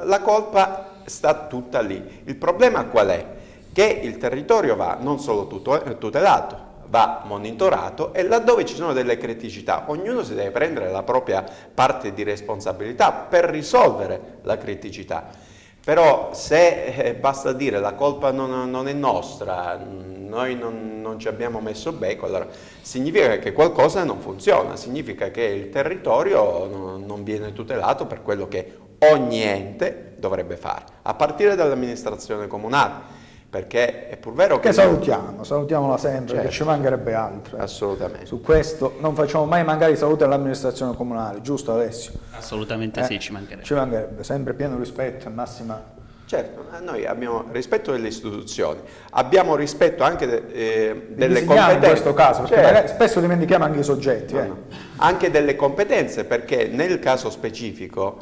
la 0.03 0.22
colpa 0.22 1.01
sta 1.05 1.48
tutta 1.48 1.81
lì. 1.81 2.22
Il 2.25 2.36
problema 2.36 2.86
qual 2.86 3.07
è? 3.07 3.25
Che 3.74 4.00
il 4.03 4.17
territorio 4.17 4.75
va 4.75 4.98
non 5.00 5.19
solo 5.19 5.48
tutelato, 5.48 6.65
va 6.88 7.24
monitorato 7.25 8.13
e 8.13 8.24
laddove 8.24 8.65
ci 8.65 8.75
sono 8.75 8.93
delle 8.93 9.17
criticità 9.17 9.86
ognuno 9.88 10.24
si 10.24 10.36
deve 10.36 10.51
prendere 10.51 10.89
la 10.89 11.03
propria 11.03 11.43
parte 11.74 12.13
di 12.13 12.24
responsabilità 12.24 13.12
per 13.12 13.46
risolvere 13.46 14.38
la 14.43 14.57
criticità. 14.57 15.46
Però 15.88 16.34
se 16.34 16.84
eh, 16.84 17.13
basta 17.13 17.53
dire 17.53 17.79
la 17.79 17.94
colpa 17.94 18.34
non, 18.34 18.70
non 18.70 18.89
è 18.89 18.91
nostra, 18.91 19.82
noi 19.82 20.53
non, 20.53 21.00
non, 21.00 21.17
ci 21.17 21.29
abbiamo 21.29 21.62
messo 21.62 21.94
becco, 21.94 22.25
allora 22.25 22.46
significa 22.82 23.39
che 23.39 23.53
qualcosa 23.53 24.03
non 24.03 24.20
funziona, 24.20 24.75
significa 24.75 25.32
che 25.32 25.44
il 25.44 25.70
territorio 25.70 26.65
non, 26.65 27.06
non 27.06 27.24
viene 27.24 27.53
tutelato 27.53 28.06
per 28.06 28.22
quello 28.22 28.50
che 28.50 28.77
ogni 29.13 29.41
ente 29.41 30.15
dovrebbe 30.17 30.58
fare, 30.58 30.84
a 31.03 31.13
partire 31.13 31.56
dall'amministrazione 31.56 32.48
comunale 32.48 33.16
perché 33.49 34.09
è 34.09 34.17
pur 34.17 34.33
vero 34.33 34.59
che... 34.59 34.67
Che 34.69 34.73
salutiamo, 34.73 35.43
salutiamola 35.43 35.97
sempre, 35.97 36.35
certo, 36.35 36.49
che 36.49 36.53
ci 36.53 36.63
mancherebbe 36.63 37.13
altro. 37.13 37.57
Eh. 37.57 37.61
Assolutamente. 37.61 38.25
Su 38.25 38.41
questo 38.41 38.95
non 38.99 39.15
facciamo 39.15 39.45
mai 39.45 39.63
mancare 39.63 39.93
i 39.93 39.97
saluti 39.97 40.23
all'amministrazione 40.23 40.95
comunale, 40.95 41.41
giusto 41.41 41.71
Alessio? 41.71 42.13
Assolutamente 42.31 42.99
eh? 42.99 43.03
sì, 43.05 43.19
ci 43.19 43.31
mancherebbe. 43.31 43.63
Ci 43.63 43.73
mancherebbe, 43.73 44.23
sempre 44.23 44.53
pieno 44.53 44.77
rispetto 44.77 45.27
e 45.27 45.31
massima... 45.31 45.95
Certo, 46.27 46.65
noi 46.81 47.05
abbiamo 47.05 47.45
rispetto 47.53 47.93
delle 47.93 48.09
istituzioni, 48.09 48.81
abbiamo 49.11 49.55
rispetto 49.55 50.03
anche 50.03 50.27
de, 50.27 50.43
eh, 50.51 51.07
delle 51.11 51.45
competenze. 51.45 51.73
in 51.75 51.79
questo 51.79 52.13
caso, 52.13 52.41
perché 52.41 52.55
certo. 52.55 52.87
spesso 52.91 53.21
dimentichiamo 53.21 53.63
anche 53.63 53.79
i 53.79 53.83
soggetti. 53.83 54.33
No, 54.33 54.41
eh. 54.41 54.47
no. 54.47 54.57
Anche 54.97 55.31
delle 55.31 55.55
competenze, 55.55 56.25
perché 56.25 56.67
nel 56.67 56.99
caso 56.99 57.29
specifico 57.29 58.17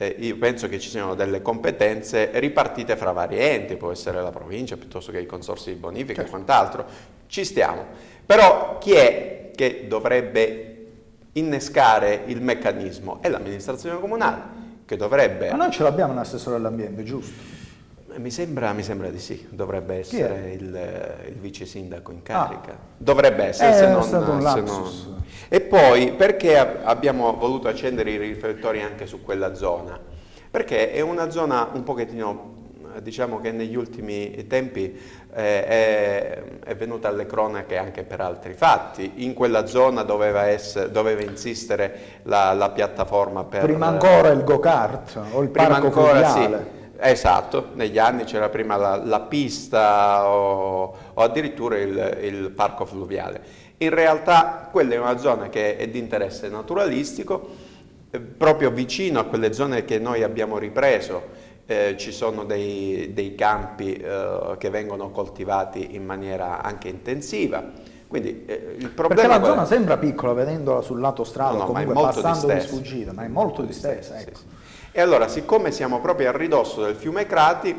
eh, 0.00 0.14
io 0.20 0.36
penso 0.36 0.68
che 0.68 0.78
ci 0.78 0.88
siano 0.88 1.16
delle 1.16 1.42
competenze 1.42 2.30
ripartite 2.34 2.96
fra 2.96 3.10
vari 3.10 3.40
enti, 3.40 3.74
può 3.74 3.90
essere 3.90 4.22
la 4.22 4.30
provincia 4.30 4.76
piuttosto 4.76 5.10
che 5.10 5.18
i 5.18 5.26
consorsi 5.26 5.72
di 5.72 5.76
bonifica 5.76 6.22
certo. 6.22 6.28
e 6.28 6.30
quant'altro, 6.30 6.86
ci 7.26 7.44
stiamo. 7.44 7.84
Però 8.24 8.78
chi 8.78 8.92
è 8.92 9.50
che 9.56 9.86
dovrebbe 9.88 10.86
innescare 11.32 12.22
il 12.26 12.40
meccanismo? 12.40 13.20
È 13.20 13.28
l'amministrazione 13.28 13.98
comunale 13.98 14.42
che 14.86 14.96
dovrebbe... 14.96 15.50
Ma 15.50 15.56
noi 15.56 15.72
ce 15.72 15.82
l'abbiamo 15.82 16.12
un 16.12 16.18
assessore 16.18 16.54
all'ambiente, 16.54 17.02
giusto? 17.02 17.57
Mi 18.16 18.30
sembra, 18.30 18.72
mi 18.72 18.82
sembra, 18.82 19.10
di 19.10 19.18
sì, 19.18 19.46
dovrebbe 19.50 19.96
essere 19.96 20.52
il, 20.52 21.22
il, 21.26 21.34
vice 21.34 21.66
sindaco 21.66 22.10
in 22.10 22.22
carica. 22.22 22.72
Ah. 22.72 22.78
Dovrebbe 22.96 23.44
essere, 23.44 23.70
eh, 23.70 23.74
se 23.74 23.88
non, 23.88 24.02
stato 24.02 24.30
un 24.30 24.40
se 24.40 24.60
non... 24.60 25.22
E 25.48 25.60
poi 25.60 26.12
perché 26.12 26.58
abbiamo 26.58 27.36
voluto 27.36 27.68
accendere 27.68 28.10
i 28.10 28.16
riflettori 28.16 28.82
anche 28.82 29.06
su 29.06 29.22
quella 29.22 29.54
zona? 29.54 29.98
Perché 30.50 30.90
è 30.90 31.00
una 31.00 31.30
zona 31.30 31.68
un 31.72 31.82
pochettino, 31.82 32.54
diciamo 33.02 33.40
che 33.40 33.52
negli 33.52 33.76
ultimi 33.76 34.46
tempi 34.46 34.98
eh, 35.34 35.66
è, 35.66 36.42
è, 36.64 36.76
venuta 36.76 37.08
alle 37.08 37.26
cronache 37.26 37.76
anche 37.76 38.04
per 38.04 38.20
altri 38.20 38.54
fatti. 38.54 39.12
In 39.16 39.34
quella 39.34 39.66
zona 39.66 40.02
doveva, 40.02 40.46
essere, 40.46 40.90
doveva 40.90 41.22
insistere 41.22 42.20
la, 42.22 42.52
la, 42.54 42.70
piattaforma 42.70 43.44
per... 43.44 43.62
Prima 43.62 43.86
ancora 43.86 44.30
il 44.30 44.42
go-kart 44.44 45.20
o 45.32 45.42
il 45.42 45.50
prima 45.50 45.68
parco 45.68 45.86
ancora, 45.86 46.24
fluviale. 46.24 46.66
Sì, 46.70 46.77
Esatto, 47.00 47.68
negli 47.74 47.96
anni 47.96 48.24
c'era 48.24 48.48
prima 48.48 48.74
la, 48.76 48.96
la 48.96 49.20
pista 49.20 50.28
o, 50.28 50.94
o 51.14 51.22
addirittura 51.22 51.78
il, 51.78 52.18
il, 52.22 52.50
parco 52.50 52.84
fluviale. 52.84 53.40
In 53.78 53.90
realtà 53.90 54.68
quella 54.68 54.94
è 54.94 54.98
una 54.98 55.16
zona 55.16 55.48
che 55.48 55.76
è 55.76 55.88
di 55.88 56.00
interesse 56.00 56.48
naturalistico, 56.48 57.48
eh, 58.10 58.18
proprio 58.18 58.72
vicino 58.72 59.20
a 59.20 59.24
quelle 59.24 59.52
zone 59.52 59.84
che 59.84 60.00
noi 60.00 60.24
abbiamo 60.24 60.58
ripreso 60.58 61.46
eh, 61.66 61.94
ci 61.96 62.10
sono 62.10 62.44
dei, 62.44 63.12
dei 63.12 63.36
campi 63.36 63.94
eh, 63.94 64.56
che 64.58 64.68
vengono 64.68 65.10
coltivati 65.10 65.94
in 65.94 66.04
maniera 66.04 66.62
anche 66.62 66.88
intensiva. 66.88 67.62
Quindi, 68.08 68.44
eh, 68.44 68.74
il 68.76 68.88
problema 68.88 69.22
Perché 69.22 69.38
la 69.38 69.46
zona 69.46 69.64
sembra 69.66 69.98
piccola 69.98 70.32
vedendola 70.32 70.80
sul 70.80 70.98
lato 70.98 71.22
strada, 71.22 71.52
no, 71.52 71.58
no, 71.58 71.64
comunque 71.66 71.94
passando 71.94 72.52
di 72.52 72.60
sfuggita, 72.60 73.12
ma 73.12 73.22
è 73.22 73.28
molto 73.28 73.62
distesa. 73.62 74.18
Ecco. 74.18 74.36
Sì, 74.36 74.44
sì. 74.48 74.57
E 74.98 75.00
allora, 75.00 75.28
siccome 75.28 75.70
siamo 75.70 76.00
proprio 76.00 76.30
a 76.30 76.36
ridosso 76.36 76.82
del 76.82 76.96
fiume 76.96 77.24
Crati, 77.24 77.72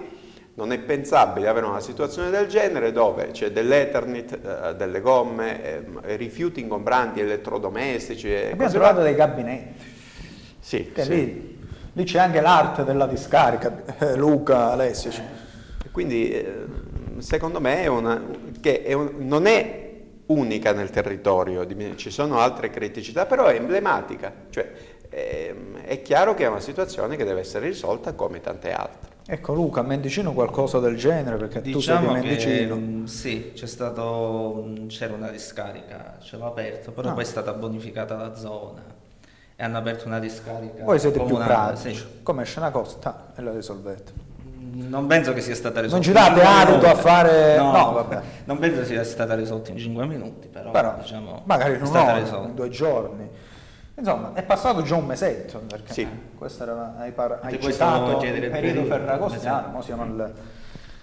non 0.53 0.71
è 0.71 0.79
pensabile 0.79 1.49
avere 1.49 1.65
una 1.65 1.81
situazione 1.81 2.29
del 2.29 2.47
genere 2.47 2.93
dove 2.93 3.31
c'è 3.31 3.51
dell'Eternit, 3.51 4.39
eh, 4.41 4.75
delle 4.75 5.01
gomme, 5.01 5.61
eh, 5.61 6.15
rifiuti 6.15 6.61
ingombranti, 6.61 7.19
elettrodomestici. 7.19 8.33
Abbiamo 8.33 8.71
trovato 8.71 9.01
dei 9.01 9.15
gabinetti. 9.15 9.83
Sì, 10.61 10.93
sì. 10.95 11.09
Lì, 11.09 11.59
lì 11.91 12.03
c'è 12.05 12.19
anche 12.19 12.39
l'arte 12.39 12.85
della 12.85 13.05
discarica, 13.05 13.83
eh, 13.99 14.15
Luca, 14.15 14.71
Alessio. 14.71 15.11
Quindi, 15.91 16.41
secondo 17.17 17.59
me, 17.59 17.81
è 17.81 17.87
una, 17.87 18.23
che 18.61 18.81
è 18.81 18.93
un, 18.93 19.15
non 19.17 19.45
è 19.45 19.89
unica 20.27 20.71
nel 20.71 20.89
territorio, 20.89 21.67
ci 21.95 22.11
sono 22.11 22.39
altre 22.39 22.69
criticità, 22.69 23.25
però 23.25 23.47
è 23.47 23.55
emblematica. 23.55 24.31
Cioè, 24.49 24.71
è 25.09 26.01
chiaro 26.03 26.33
che 26.35 26.43
è 26.43 26.47
una 26.47 26.59
situazione 26.59 27.15
che 27.15 27.23
deve 27.23 27.39
essere 27.41 27.67
risolta 27.67 28.13
come 28.13 28.41
tante 28.41 28.71
altre. 28.71 29.17
Ecco 29.31 29.53
Luca, 29.53 29.81
a 29.81 29.83
Mendicino 29.83 30.33
qualcosa 30.33 30.79
del 30.79 30.97
genere 30.97 31.37
perché 31.37 31.61
diciamo 31.61 32.07
tu 32.07 32.13
sei 32.13 32.21
di 32.21 32.27
Mendicino. 32.27 32.75
Che, 32.75 32.81
mm, 32.81 33.03
sì, 33.05 33.51
c'è 33.53 33.67
stato, 33.67 34.73
c'era 34.87 35.13
una 35.13 35.29
discarica, 35.29 36.17
ce 36.19 36.35
l'ho 36.35 36.47
aperto, 36.47 36.91
però 36.91 37.09
ah. 37.09 37.13
poi 37.13 37.23
è 37.23 37.27
stata 37.27 37.53
bonificata 37.53 38.15
la 38.15 38.35
zona 38.35 38.81
e 39.55 39.63
hanno 39.63 39.77
aperto 39.77 40.07
una 40.07 40.17
discarica. 40.17 40.83
Voi 40.83 40.97
siete 40.97 41.23
più 41.23 41.35
pratici, 41.35 41.95
sì. 41.95 42.05
come 42.23 42.41
esce 42.41 42.57
una 42.57 42.71
costa 42.71 43.33
e 43.35 43.41
la 43.43 43.51
risolvete. 43.51 44.13
Mm, 44.47 44.89
non 44.89 45.05
penso 45.05 45.31
che 45.33 45.41
sia 45.41 45.53
stata 45.53 45.79
risolta. 45.81 46.03
Non 46.03 46.15
girate 46.15 46.41
adito 46.41 46.87
a 46.87 46.95
fare. 46.95 47.57
No, 47.57 47.71
no, 47.71 47.91
vabbè. 47.91 48.21
Non 48.45 48.57
penso 48.57 48.83
sia 48.83 49.03
stata 49.03 49.35
risolta 49.35 49.69
in 49.69 49.77
5 49.77 50.05
minuti, 50.07 50.47
però, 50.47 50.71
però 50.71 50.95
diciamo, 50.99 51.43
magari 51.45 51.75
in 51.75 51.83
un'ora, 51.83 52.17
in 52.17 52.55
due 52.55 52.69
giorni. 52.69 53.29
Insomma, 53.99 54.33
è 54.33 54.43
passato 54.43 54.81
già 54.81 54.95
un 54.95 55.05
mesetto, 55.05 55.59
perché 55.67 55.93
sì. 55.93 56.07
questo 56.35 56.63
era, 56.63 56.95
hai, 56.97 57.11
par- 57.11 57.39
hai 57.41 57.59
citato 57.59 58.23
il 58.23 58.49
periodo 58.49 58.85
ferragostiano, 58.85 59.67
esatto. 59.67 59.81
siamo 59.81 60.01
al, 60.03 60.33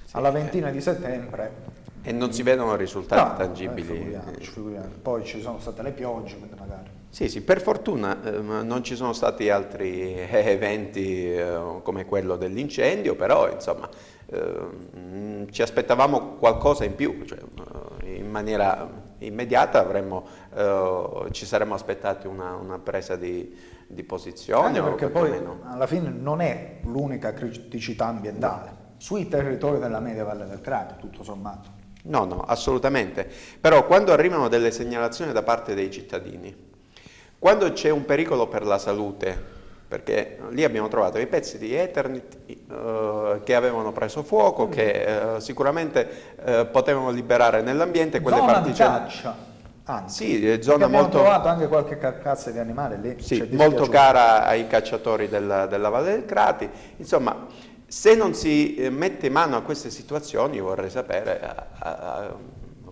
sì. 0.04 0.16
alla 0.16 0.30
ventina 0.30 0.70
di 0.70 0.80
settembre. 0.80 1.74
E 2.02 2.12
non 2.12 2.32
si 2.32 2.42
vedono 2.42 2.74
risultati 2.76 3.30
no, 3.30 3.36
tangibili. 3.36 3.86
Figuriamoci, 3.86 4.50
figuriamoci. 4.50 4.98
Poi 5.02 5.24
ci 5.24 5.40
sono 5.40 5.58
state 5.58 5.82
le 5.82 5.90
piogge, 5.90 6.38
magari. 6.56 6.88
Sì, 7.10 7.28
sì, 7.28 7.42
per 7.42 7.60
fortuna 7.60 8.22
eh, 8.22 8.40
non 8.40 8.82
ci 8.82 8.94
sono 8.94 9.12
stati 9.12 9.50
altri 9.50 10.12
eventi 10.12 11.32
eh, 11.32 11.80
come 11.82 12.04
quello 12.04 12.36
dell'incendio, 12.36 13.14
però 13.14 13.50
insomma 13.50 13.88
eh, 14.26 15.46
ci 15.50 15.62
aspettavamo 15.62 16.36
qualcosa 16.36 16.84
in 16.84 16.94
più, 16.94 17.24
cioè, 17.24 17.38
eh, 18.02 18.14
in 18.16 18.30
maniera 18.30 18.88
immediata 19.18 19.80
avremmo, 19.80 20.24
eh, 20.54 21.28
ci 21.30 21.46
saremmo 21.46 21.74
aspettati 21.74 22.26
una, 22.26 22.54
una 22.54 22.78
presa 22.78 23.16
di, 23.16 23.56
di 23.86 24.02
posizione. 24.02 24.66
Anche 24.66 24.82
perché 24.82 25.08
poi 25.08 25.30
meno. 25.30 25.60
alla 25.64 25.86
fine 25.86 26.08
non 26.10 26.40
è 26.40 26.80
l'unica 26.82 27.32
criticità 27.32 28.06
ambientale, 28.06 28.68
no. 28.68 28.76
sui 28.98 29.28
territori 29.28 29.78
della 29.78 30.00
media 30.00 30.24
Valle 30.24 30.46
del 30.46 30.60
Crate 30.60 30.96
tutto 30.98 31.22
sommato. 31.22 31.84
No, 32.02 32.24
no, 32.24 32.42
assolutamente. 32.42 33.28
Però 33.60 33.84
quando 33.86 34.12
arrivano 34.12 34.48
delle 34.48 34.70
segnalazioni 34.70 35.32
da 35.32 35.42
parte 35.42 35.74
dei 35.74 35.90
cittadini, 35.90 36.54
quando 37.38 37.72
c'è 37.72 37.90
un 37.90 38.04
pericolo 38.04 38.46
per 38.46 38.64
la 38.64 38.78
salute, 38.78 39.55
perché 39.88 40.38
lì 40.50 40.64
abbiamo 40.64 40.88
trovato 40.88 41.18
i 41.18 41.26
pezzi 41.26 41.58
di 41.58 41.74
Eternit 41.74 42.38
uh, 42.68 43.42
che 43.44 43.54
avevano 43.54 43.92
preso 43.92 44.22
fuoco, 44.22 44.68
che 44.68 45.06
uh, 45.06 45.38
sicuramente 45.38 46.08
uh, 46.44 46.70
potevano 46.70 47.10
liberare 47.10 47.62
nell'ambiente 47.62 48.20
quelle 48.20 48.38
zona 48.38 48.52
particelle. 48.52 48.90
Di 48.90 49.04
caccia. 49.04 49.36
Anzi, 49.88 50.38
sì, 50.38 50.48
è 50.48 50.60
zona 50.62 50.86
abbiamo 50.86 51.02
molto... 51.02 51.18
trovato 51.18 51.46
anche 51.46 51.68
qualche 51.68 51.96
carcazza 51.96 52.50
di 52.50 52.58
animale 52.58 52.96
lì. 53.00 53.22
Sì, 53.22 53.48
molto 53.52 53.86
cara 53.86 54.44
ai 54.44 54.66
cacciatori 54.66 55.28
della, 55.28 55.66
della 55.66 55.88
Valle 55.88 56.10
del 56.10 56.24
Crati. 56.24 56.68
Insomma, 56.96 57.46
se 57.86 58.16
non 58.16 58.34
si 58.34 58.74
eh, 58.74 58.90
mette 58.90 59.30
mano 59.30 59.56
a 59.56 59.62
queste 59.62 59.90
situazioni, 59.90 60.56
io 60.56 60.64
vorrei 60.64 60.90
sapere 60.90 61.40
a, 61.40 61.66
a, 61.78 62.34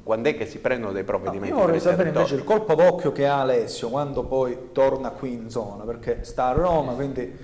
quando 0.04 0.28
è 0.28 0.36
che 0.36 0.46
si 0.46 0.58
prendono 0.58 0.92
dei 0.92 1.02
provvedimenti. 1.02 1.50
No, 1.50 1.56
io 1.56 1.64
vorrei 1.64 1.80
sapere 1.80 2.10
invece 2.10 2.36
il 2.36 2.44
colpo 2.44 2.74
d'occhio 2.74 3.10
che 3.10 3.26
ha 3.26 3.40
Alessio 3.40 3.88
quando 3.88 4.22
poi 4.22 4.68
torna 4.72 5.10
qui 5.10 5.32
in 5.32 5.50
zona, 5.50 5.82
perché 5.84 6.22
sta 6.22 6.48
a 6.48 6.52
Roma, 6.52 6.92
quindi 6.92 7.36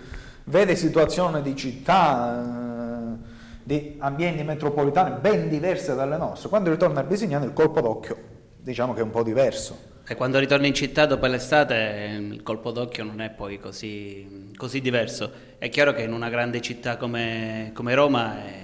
vede 0.45 0.77
situazioni 0.77 1.43
di 1.43 1.57
città, 1.57 2.43
eh, 2.43 3.29
di 3.63 3.97
ambienti 3.99 4.45
metropolitani 4.45 5.17
ben 5.21 5.49
diverse 5.49 5.95
dalle 5.95 6.19
nostre. 6.19 6.49
Quando 6.49 6.71
ritorna 6.71 7.01
a 7.01 7.03
Bisignano 7.03 7.45
il 7.45 7.53
colpo 7.53 7.81
d'occhio 7.81 8.29
diciamo 8.63 8.93
che 8.93 9.01
è 9.01 9.03
un 9.03 9.11
po' 9.11 9.23
diverso. 9.23 9.89
E 10.07 10.15
quando 10.17 10.39
ritorni 10.39 10.69
in 10.69 10.75
città 10.75 11.07
dopo 11.07 11.27
l'estate 11.27 12.19
il 12.19 12.43
colpo 12.43 12.73
d'occhio 12.73 13.05
non 13.05 13.21
è 13.21 13.31
poi 13.31 13.59
così, 13.59 14.51
così 14.57 14.81
diverso. 14.81 15.31
È 15.57 15.69
chiaro 15.69 15.93
che 15.93 16.03
in 16.03 16.13
una 16.13 16.29
grande 16.29 16.61
città 16.61 16.97
come, 16.97 17.71
come 17.75 17.95
Roma 17.95 18.45
è, 18.45 18.55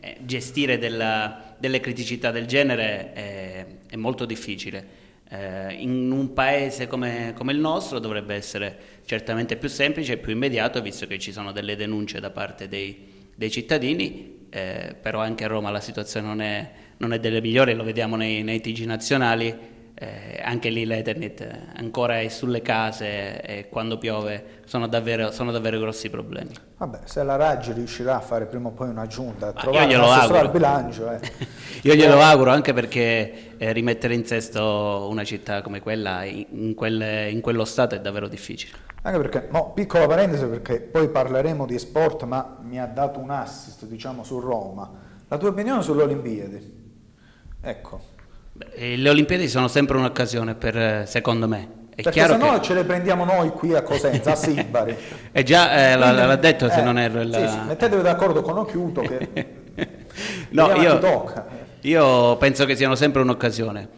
è 0.00 0.16
gestire 0.22 0.78
della, 0.78 1.43
delle 1.64 1.80
criticità 1.80 2.30
del 2.30 2.44
genere 2.44 3.12
è, 3.14 3.66
è 3.88 3.96
molto 3.96 4.26
difficile. 4.26 5.02
Eh, 5.30 5.72
in 5.78 6.10
un 6.10 6.34
paese 6.34 6.86
come, 6.86 7.32
come, 7.34 7.52
il 7.52 7.58
nostro 7.58 7.98
dovrebbe 7.98 8.34
essere 8.34 8.76
certamente 9.06 9.56
più 9.56 9.70
semplice 9.70 10.12
e 10.12 10.16
più 10.18 10.32
immediato, 10.32 10.82
visto 10.82 11.06
che 11.06 11.18
ci 11.18 11.32
sono 11.32 11.52
delle 11.52 11.74
denunce 11.74 12.20
da 12.20 12.28
parte 12.28 12.68
dei, 12.68 13.30
dei 13.34 13.50
cittadini, 13.50 14.46
eh, 14.50 14.94
però 15.00 15.20
anche 15.20 15.44
a 15.44 15.46
Roma 15.46 15.70
la 15.70 15.80
situazione 15.80 16.26
non 16.26 16.42
è, 16.42 16.70
non 16.98 17.14
è 17.14 17.18
delle 17.18 17.40
migliori, 17.40 17.72
lo 17.72 17.82
vediamo 17.82 18.16
nei, 18.16 18.42
nei 18.42 18.60
TG 18.60 18.84
nazionali, 18.84 19.56
eh, 19.96 20.40
anche 20.42 20.70
lì 20.70 20.84
l'Ethernet 20.84 21.46
ancora 21.76 22.20
è 22.20 22.28
sulle 22.28 22.62
case 22.62 23.40
e 23.40 23.68
quando 23.68 23.96
piove 23.96 24.62
sono 24.64 24.88
davvero, 24.88 25.30
sono 25.30 25.52
davvero 25.52 25.78
grossi 25.78 26.10
problemi. 26.10 26.50
Vabbè, 26.78 27.00
se 27.04 27.22
la 27.22 27.36
Raggi 27.36 27.72
riuscirà 27.72 28.16
a 28.16 28.20
fare 28.20 28.46
prima 28.46 28.68
o 28.68 28.72
poi 28.72 28.88
una 28.88 29.06
giunta, 29.06 29.48
a 29.48 29.52
Ma 29.54 29.60
trovare 29.60 29.84
io 29.84 29.90
glielo 29.90 30.10
auguro. 30.10 30.48
bilancio. 30.48 31.10
Eh. 31.12 31.20
io 31.82 31.94
glielo 31.94 32.20
auguro 32.20 32.50
anche 32.50 32.72
perché 32.72 33.56
eh, 33.56 33.72
rimettere 33.72 34.14
in 34.14 34.26
sesto 34.26 35.06
una 35.08 35.22
città 35.22 35.62
come 35.62 35.80
quella 35.80 36.24
in, 36.24 36.44
in, 36.50 36.74
quelle, 36.74 37.30
in 37.30 37.40
quello 37.40 37.64
stato 37.64 37.94
è 37.94 38.00
davvero 38.00 38.26
difficile. 38.26 38.76
Anche 39.02 39.18
perché, 39.20 39.48
no, 39.52 39.72
piccola 39.72 40.06
parentesi 40.06 40.44
perché 40.46 40.80
poi 40.80 41.08
parleremo 41.08 41.66
di 41.66 41.78
sport, 41.78 42.24
ma 42.24 42.56
mi 42.62 42.80
ha 42.80 42.86
dato 42.86 43.20
un 43.20 43.30
assist 43.30 43.84
diciamo 43.84 44.24
su 44.24 44.40
Roma. 44.40 44.90
La 45.28 45.38
tua 45.38 45.50
opinione 45.50 45.82
sulle 45.82 46.02
Olimpiadi? 46.02 46.82
Ecco. 47.60 48.12
Beh, 48.56 48.94
le 48.96 49.10
Olimpiadi 49.10 49.48
sono 49.48 49.66
sempre 49.66 49.96
un'occasione 49.96 50.54
per, 50.54 51.08
secondo 51.08 51.48
me. 51.48 51.82
È 51.92 52.02
Perché 52.02 52.24
se 52.24 52.36
no 52.36 52.52
che... 52.54 52.62
ce 52.62 52.74
le 52.74 52.84
prendiamo 52.84 53.24
noi 53.24 53.50
qui 53.50 53.74
a 53.74 53.82
Cosenza, 53.82 54.32
a 54.32 54.36
Sibari. 54.36 54.96
È 55.32 55.42
già, 55.44 55.92
eh, 55.92 55.96
Quindi, 55.96 56.16
l'ha 56.16 56.36
detto 56.36 56.68
se 56.68 56.80
eh, 56.80 56.82
non 56.82 56.98
erro. 56.98 57.24
La... 57.24 57.48
Sì, 57.48 57.52
sì, 57.52 57.58
mettetevi 57.66 58.02
d'accordo 58.02 58.42
con 58.42 58.58
Occhiuto 58.58 59.00
che 59.00 59.28
no, 60.50 60.72
io, 60.76 61.00
io 61.80 62.36
penso 62.36 62.64
che 62.64 62.76
siano 62.76 62.94
sempre 62.94 63.22
un'occasione. 63.22 63.88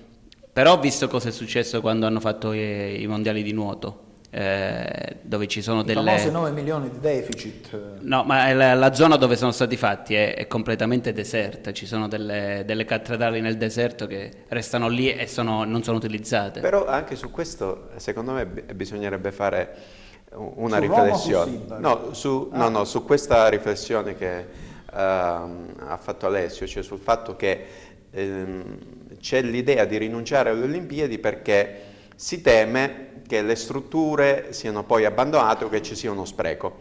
Però 0.53 0.73
ho 0.73 0.81
visto 0.81 1.07
cosa 1.07 1.29
è 1.29 1.33
successo 1.33 1.83
quando 1.83 2.07
hanno 2.07 2.21
fatto 2.21 2.55
i, 2.55 3.03
i 3.03 3.07
mondiali 3.07 3.43
di 3.43 3.53
nuoto 3.53 4.06
eh, 4.39 5.17
dove 5.23 5.47
ci 5.47 5.63
sono 5.63 5.81
I 5.81 5.85
delle... 5.85 6.05
famosi 6.05 6.31
9 6.31 6.51
milioni 6.51 6.91
di 6.91 7.01
deficit. 7.01 8.01
No, 8.01 8.23
ma 8.25 8.53
la, 8.53 8.75
la 8.75 8.93
zona 8.93 9.17
dove 9.17 9.35
sono 9.35 9.51
stati 9.51 9.79
fatti 9.79 10.15
è, 10.15 10.35
è 10.35 10.47
completamente 10.47 11.15
deserta, 11.15 11.73
ci 11.73 11.87
sono 11.87 12.07
delle, 12.07 12.63
delle, 12.67 12.85
cattedrali 12.85 13.41
nel 13.41 13.57
deserto 13.57 14.07
che 14.07 14.45
restano 14.49 14.89
lì 14.89 15.11
e 15.11 15.27
sono, 15.27 15.65
non 15.65 15.83
sono 15.83 15.97
utilizzate. 15.97 16.61
Però 16.61 16.85
anche 16.85 17.17
su 17.17 17.31
questo 17.31 17.89
secondo 17.97 18.33
me 18.33 18.45
bisognerebbe 18.45 19.33
fare 19.33 19.75
una 20.35 20.77
su 20.77 20.83
riflessione. 20.83 21.61
No 21.79 22.13
su, 22.13 22.51
ah. 22.53 22.59
no, 22.59 22.69
no, 22.69 22.85
su 22.85 23.05
questa 23.05 23.49
riflessione 23.49 24.17
che 24.17 24.45
uh, 24.93 24.95
ha 24.95 25.99
fatto 25.99 26.27
Alessio, 26.27 26.67
cioè 26.67 26.83
sul 26.83 26.99
fatto 26.99 27.37
che 27.37 27.65
ehm, 28.11 28.79
c'è 29.19 29.41
l'idea 29.41 29.87
di 29.87 29.97
rinunciare 29.97 30.51
alle 30.51 30.65
Olimpiadi 30.65 31.17
perché 31.19 31.86
si 32.17 32.41
teme 32.41 33.21
che 33.27 33.43
le 33.43 33.55
strutture 33.55 34.53
siano 34.53 34.85
poi 34.85 35.05
abbandonate 35.05 35.65
o 35.65 35.69
che 35.69 35.83
ci 35.83 35.95
sia 35.95 36.11
uno 36.11 36.25
spreco. 36.25 36.79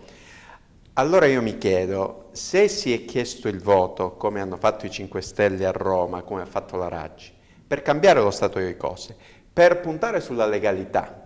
Allora 0.94 1.26
io 1.26 1.42
mi 1.42 1.58
chiedo, 1.58 2.30
se 2.32 2.70
si 2.70 2.94
è 2.94 3.04
chiesto 3.04 3.50
il 3.50 3.62
voto, 3.62 4.16
come 4.16 4.40
hanno 4.40 4.56
fatto 4.56 4.86
i 4.86 4.90
5 4.90 5.22
Stelle 5.22 5.66
a 5.66 5.72
Roma, 5.72 6.22
come 6.22 6.42
ha 6.42 6.46
fatto 6.46 6.78
la 6.78 6.88
Raggi, 6.88 7.34
per 7.68 7.82
cambiare 7.82 8.22
lo 8.22 8.32
stato 8.32 8.60
delle 8.60 8.78
cose, 8.78 9.16
per 9.52 9.82
puntare 9.82 10.22
sulla 10.22 10.46
legalità, 10.46 11.25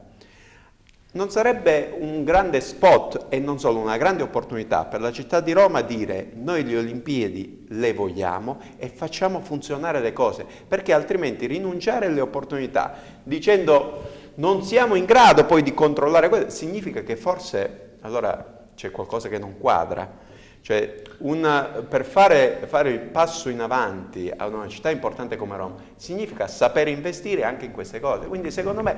non 1.12 1.32
sarebbe 1.32 1.96
un 1.98 2.24
grande 2.24 2.62
spot 2.62 3.25
e 3.30 3.39
non 3.39 3.60
solo 3.60 3.80
una 3.80 3.98
grande 3.98 4.22
opportunità 4.22 4.86
per 4.86 5.01
la 5.01 5.12
città 5.12 5.39
di 5.39 5.54
Roma 5.54 5.82
dire 5.82 6.30
noi 6.36 6.63
le 6.63 6.78
Olimpiadi 6.78 7.66
le 7.70 7.94
vogliamo 7.94 8.60
e 8.78 8.89
facciamo 8.89 9.39
funzionare 9.39 10.01
le 10.01 10.13
cose, 10.13 10.46
perché 10.68 10.94
altrimenti 10.94 11.48
rinunciare 11.48 12.06
alle 12.06 12.22
opportunità 12.22 12.94
dicendo 13.24 14.18
non 14.36 14.63
siamo 14.63 14.94
in 14.94 15.06
grado 15.06 15.46
poi 15.46 15.63
di 15.63 15.74
controllare 15.74 16.30
quello, 16.30 16.50
significa 16.50 17.01
che 17.01 17.16
forse 17.16 17.98
allora 18.01 18.68
c'è 18.75 18.92
qualcosa 18.92 19.30
che 19.30 19.39
non 19.39 19.58
quadra. 19.58 20.28
Cioè, 20.62 21.01
una, 21.20 21.63
per 21.88 22.04
fare, 22.04 22.66
fare, 22.68 22.89
il 22.89 23.00
passo 23.00 23.48
in 23.48 23.62
avanti 23.62 24.30
a 24.36 24.46
una 24.48 24.68
città 24.68 24.89
importante 24.89 25.38
come 25.38 25.56
Roma 25.56 25.75
significa 25.96 26.48
sapere 26.48 26.89
investire 26.89 27.44
anche 27.44 27.66
in 27.66 27.72
queste 27.72 28.01
cose. 28.01 28.28
Quindi 28.28 28.51
secondo 28.51 28.84
me 28.84 28.98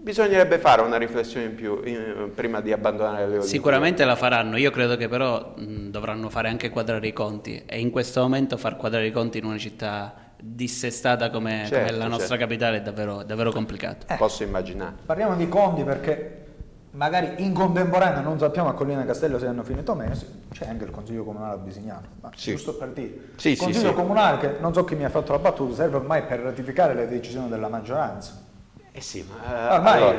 bisognerebbe 0.00 0.58
fare 0.58 0.82
una 0.82 0.96
riflessione 0.96 1.46
in 1.46 1.54
più 1.54 1.80
in, 1.84 2.30
prima 2.34 2.60
di 2.60 2.72
abbandonare 2.72 3.18
le 3.18 3.24
Olimpiadi. 3.24 3.48
Sicuramente 3.48 4.04
la 4.04 4.16
faranno, 4.16 4.56
io 4.56 4.70
credo 4.70 4.96
che 4.96 5.08
però 5.08 5.54
mh, 5.56 5.90
dovranno 5.90 6.30
fare 6.30 6.48
anche 6.48 6.70
quadrare 6.70 7.06
i 7.06 7.12
conti 7.12 7.62
e 7.66 7.78
in 7.78 7.90
questo 7.90 8.20
momento 8.20 8.56
far 8.56 8.76
quadrare 8.76 9.06
i 9.06 9.12
conti 9.12 9.38
in 9.38 9.44
una 9.44 9.58
città 9.58 10.14
dissestata 10.42 11.28
come, 11.30 11.64
certo, 11.66 11.86
come 11.86 11.98
la 11.98 12.06
nostra 12.06 12.28
certo. 12.28 12.44
capitale 12.44 12.78
è 12.78 12.82
davvero, 12.82 13.22
davvero 13.22 13.52
complicato. 13.52 14.06
Eh, 14.08 14.16
Posso 14.16 14.42
immaginare. 14.42 14.94
Parliamo 15.04 15.36
di 15.36 15.48
conti 15.48 15.82
perché 15.84 16.36
magari 16.92 17.44
in 17.44 17.52
contemporanea 17.52 18.20
non 18.20 18.38
sappiamo 18.38 18.70
a 18.70 18.72
Collina 18.72 19.04
Castello 19.04 19.38
se 19.38 19.46
hanno 19.46 19.62
finito 19.62 19.92
o 19.92 19.94
meno, 19.94 20.14
c'è 20.50 20.66
anche 20.66 20.84
il 20.84 20.90
Consiglio 20.90 21.24
Comunale 21.24 21.54
a 21.54 21.58
Bisignano, 21.58 22.06
ma 22.22 22.30
sì. 22.34 22.52
giusto 22.52 22.74
per 22.74 22.88
dire. 22.88 23.32
Sì, 23.36 23.50
il 23.50 23.58
Consiglio 23.58 23.90
sì, 23.90 23.94
Comunale, 23.94 24.38
che 24.38 24.56
non 24.60 24.72
so 24.72 24.82
chi 24.84 24.94
mi 24.94 25.04
ha 25.04 25.10
fatto 25.10 25.32
la 25.32 25.38
battuta, 25.38 25.74
serve 25.74 25.96
ormai 25.96 26.22
per 26.22 26.40
ratificare 26.40 26.94
le 26.94 27.06
decisioni 27.06 27.48
della 27.50 27.68
maggioranza 27.68 28.48
eh 28.92 29.00
sì, 29.00 29.24
ma 29.28 29.74
ormai 29.74 30.02
allora, 30.02 30.18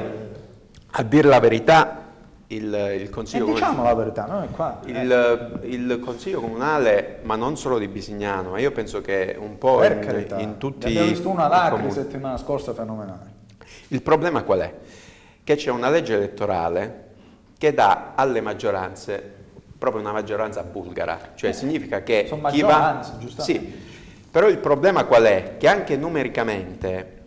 a 0.91 1.03
dire 1.03 1.27
la 1.27 1.39
verità 1.39 2.01
il, 2.47 2.97
il 2.99 3.09
Consiglio 3.09 3.45
Comunale... 3.45 3.65
diciamo 3.65 3.83
la 3.83 3.95
verità, 3.95 4.25
non 4.25 4.43
è 4.43 4.49
qua. 4.49 4.79
Il, 4.85 5.59
il, 5.63 5.99
Consiglio 6.03 6.41
Comunale, 6.41 7.19
ma 7.23 7.35
non 7.35 7.57
solo 7.57 7.77
di 7.77 7.87
Bisignano, 7.87 8.51
ma 8.51 8.59
io 8.59 8.71
penso 8.71 9.01
che 9.01 9.35
un 9.39 9.57
po' 9.57 9.83
in, 9.83 10.25
in, 10.37 10.57
tutti... 10.57 10.87
Abbiamo 10.87 11.07
visto 11.07 11.29
una 11.29 11.47
lacri 11.47 11.91
settimana 11.91 12.37
scorsa 12.37 12.73
fenomenale. 12.73 13.29
Il 13.89 14.01
problema 14.01 14.43
qual 14.43 14.59
è? 14.59 14.73
Che 15.43 15.55
c'è 15.55 15.71
una 15.71 15.89
legge 15.89 16.15
elettorale 16.15 17.09
che 17.57 17.73
dà 17.73 18.13
alle 18.15 18.41
maggioranze 18.41 19.39
proprio 19.77 20.01
una 20.01 20.11
maggioranza 20.11 20.61
bulgara, 20.61 21.31
cioè 21.33 21.49
eh, 21.49 21.53
significa 21.53 22.03
che 22.03 22.29
chi 22.51 22.61
va... 22.61 23.01
Sì, 23.37 23.59
però 24.29 24.47
il 24.47 24.59
problema 24.59 25.05
qual 25.05 25.23
è? 25.23 25.55
Che 25.57 25.67
anche 25.67 25.97
numericamente 25.97 27.20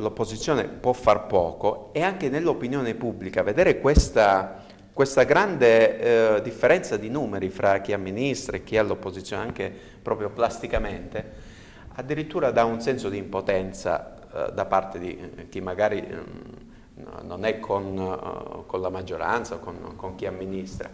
l'opposizione 0.00 0.64
può 0.64 0.92
far 0.92 1.26
poco 1.26 1.90
e 1.92 2.02
anche 2.02 2.28
nell'opinione 2.28 2.94
pubblica 2.94 3.42
vedere 3.42 3.80
questa, 3.80 4.64
questa 4.92 5.24
grande 5.24 6.36
eh, 6.36 6.42
differenza 6.42 6.96
di 6.96 7.08
numeri 7.08 7.48
fra 7.48 7.80
chi 7.80 7.92
amministra 7.92 8.56
e 8.56 8.64
chi 8.64 8.76
è 8.76 8.78
all'opposizione, 8.78 9.42
anche 9.42 9.72
proprio 10.02 10.30
plasticamente, 10.30 11.48
addirittura 11.94 12.50
dà 12.50 12.64
un 12.64 12.80
senso 12.80 13.08
di 13.08 13.18
impotenza 13.18 14.16
eh, 14.32 14.52
da 14.52 14.64
parte 14.64 14.98
di 14.98 15.18
eh, 15.36 15.48
chi 15.48 15.60
magari 15.60 16.02
mm, 16.02 17.22
non 17.22 17.44
è 17.44 17.58
con, 17.58 17.96
uh, 17.96 18.66
con, 18.66 18.80
la 18.80 18.90
maggioranza 18.90 19.54
o 19.54 19.58
con, 19.58 19.94
con 19.96 20.14
chi 20.16 20.26
amministra. 20.26 20.90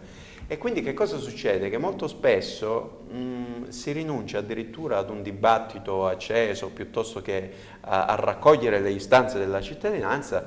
E 0.49 0.57
quindi 0.57 0.81
che 0.81 0.93
cosa 0.93 1.17
succede? 1.17 1.69
Che 1.69 1.77
molto 1.77 2.07
spesso 2.07 3.01
mh, 3.09 3.67
si 3.67 3.91
rinuncia 3.91 4.37
addirittura 4.37 4.97
ad 4.97 5.09
un 5.09 5.21
dibattito 5.21 6.07
acceso 6.07 6.69
piuttosto 6.69 7.21
che 7.21 7.51
a, 7.81 8.05
a, 8.05 8.15
raccogliere 8.15 8.79
le 8.79 8.91
istanze 8.91 9.39
della 9.39 9.59
cittadinanza 9.59 10.45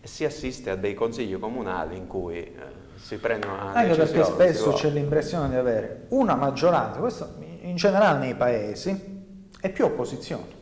e 0.00 0.06
si 0.06 0.26
assiste 0.26 0.68
a 0.68 0.76
dei 0.76 0.92
consigli 0.92 1.38
comunali 1.38 1.96
in 1.96 2.06
cui 2.06 2.36
eh, 2.36 2.52
si 2.96 3.16
prendono 3.16 3.56
Anche 3.72 3.94
perché 3.94 4.22
spesso 4.22 4.72
c'è 4.72 4.90
l'impressione 4.90 5.48
di 5.48 5.56
avere 5.56 6.04
una 6.08 6.34
maggioranza, 6.34 6.98
questo 6.98 7.36
in 7.62 7.76
generale 7.76 8.18
nei 8.18 8.34
paesi, 8.34 9.16
e 9.60 9.70
più 9.70 9.86
opposizione. 9.86 10.56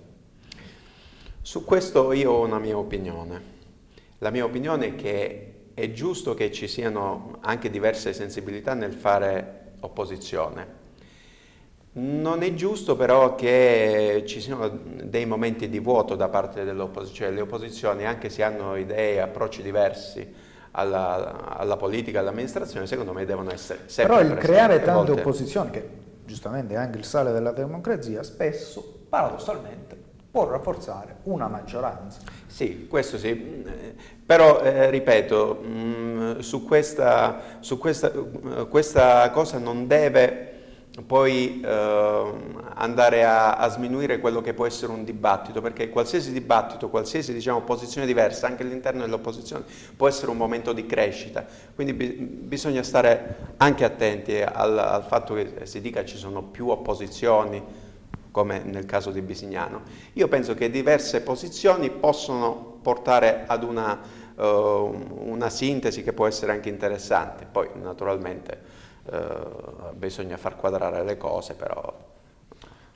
Su 1.42 1.64
questo 1.64 2.12
io 2.12 2.30
ho 2.30 2.44
una 2.44 2.60
mia 2.60 2.78
opinione. 2.78 3.54
La 4.18 4.30
mia 4.30 4.44
opinione 4.44 4.86
è 4.86 4.94
che 4.94 5.55
è 5.76 5.92
giusto 5.92 6.32
che 6.32 6.50
ci 6.50 6.68
siano 6.68 7.36
anche 7.40 7.68
diverse 7.68 8.14
sensibilità 8.14 8.72
nel 8.72 8.94
fare 8.94 9.72
opposizione. 9.80 10.84
Non 11.92 12.42
è 12.42 12.54
giusto 12.54 12.96
però 12.96 13.34
che 13.34 14.24
ci 14.26 14.40
siano 14.40 14.70
dei 14.70 15.26
momenti 15.26 15.68
di 15.68 15.78
vuoto 15.78 16.14
da 16.14 16.30
parte 16.30 16.64
dell'opposizione. 16.64 17.34
Le 17.34 17.42
opposizioni, 17.42 18.06
anche 18.06 18.30
se 18.30 18.42
hanno 18.42 18.74
idee 18.76 19.16
e 19.16 19.18
approcci 19.18 19.60
diversi 19.60 20.26
alla, 20.70 21.58
alla 21.58 21.76
politica, 21.76 22.20
all'amministrazione, 22.20 22.86
secondo 22.86 23.12
me 23.12 23.26
devono 23.26 23.52
essere 23.52 23.80
sempre 23.84 24.16
Però 24.16 24.26
il 24.30 24.38
creare 24.38 24.80
tante 24.80 25.12
volte... 25.12 25.20
opposizioni, 25.20 25.70
che 25.70 25.88
giustamente 26.24 26.72
è 26.72 26.78
anche 26.78 26.96
il 26.96 27.04
sale 27.04 27.32
della 27.32 27.52
democrazia, 27.52 28.22
spesso, 28.22 29.04
paradossalmente, 29.10 29.94
può 30.30 30.48
rafforzare 30.48 31.16
una 31.24 31.48
maggioranza. 31.48 32.20
Sì, 32.46 32.86
questo 32.88 33.18
sì, 33.18 33.62
però 34.26 34.60
eh, 34.60 34.90
ripeto, 34.90 35.60
mh, 35.62 35.68
mm, 35.68 36.38
su, 36.40 36.64
questa, 36.64 37.58
su 37.60 37.78
questa, 37.78 38.10
uh, 38.10 38.68
questa, 38.68 39.30
cosa 39.30 39.58
non 39.58 39.86
deve 39.86 40.54
poi 41.06 41.62
uh, 41.62 41.68
andare 42.74 43.24
a, 43.24 43.52
a, 43.52 43.68
sminuire 43.68 44.18
quello 44.18 44.40
che 44.40 44.52
può 44.52 44.66
essere 44.66 44.90
un 44.90 45.04
dibattito, 45.04 45.60
perché 45.60 45.90
qualsiasi 45.90 46.32
dibattito, 46.32 46.88
qualsiasi 46.88 47.32
diciamo, 47.32 47.60
posizione 47.60 48.04
diversa, 48.04 48.48
anche 48.48 48.64
all'interno 48.64 49.02
dell'opposizione, 49.02 49.64
può 49.94 50.08
essere 50.08 50.32
un 50.32 50.38
momento 50.38 50.72
di 50.72 50.86
crescita. 50.86 51.44
Quindi 51.74 51.92
bi 51.92 52.06
bisogna 52.16 52.82
stare 52.82 53.54
anche 53.58 53.84
attenti 53.84 54.40
al, 54.40 54.76
al 54.76 55.04
fatto 55.04 55.34
che 55.34 55.52
si 55.64 55.80
dica 55.80 56.04
ci 56.04 56.16
sono 56.16 56.42
più 56.42 56.68
opposizioni, 56.68 57.62
come 58.32 58.62
nel 58.64 58.86
caso 58.86 59.10
di 59.12 59.22
Bisignano. 59.22 59.82
Io 60.14 60.28
penso 60.28 60.54
che 60.54 60.68
diverse 60.68 61.22
posizioni 61.22 61.90
possono 61.90 62.75
portare 62.86 63.42
ad 63.48 63.64
una, 63.64 63.98
uh, 64.36 64.44
una 64.44 65.50
sintesi 65.50 66.04
che 66.04 66.12
può 66.12 66.28
essere 66.28 66.52
anche 66.52 66.68
interessante, 66.68 67.44
poi 67.50 67.68
naturalmente 67.74 68.60
uh, 69.10 69.92
bisogna 69.92 70.36
far 70.36 70.54
quadrare 70.54 71.02
le 71.02 71.16
cose, 71.16 71.54
però 71.54 71.92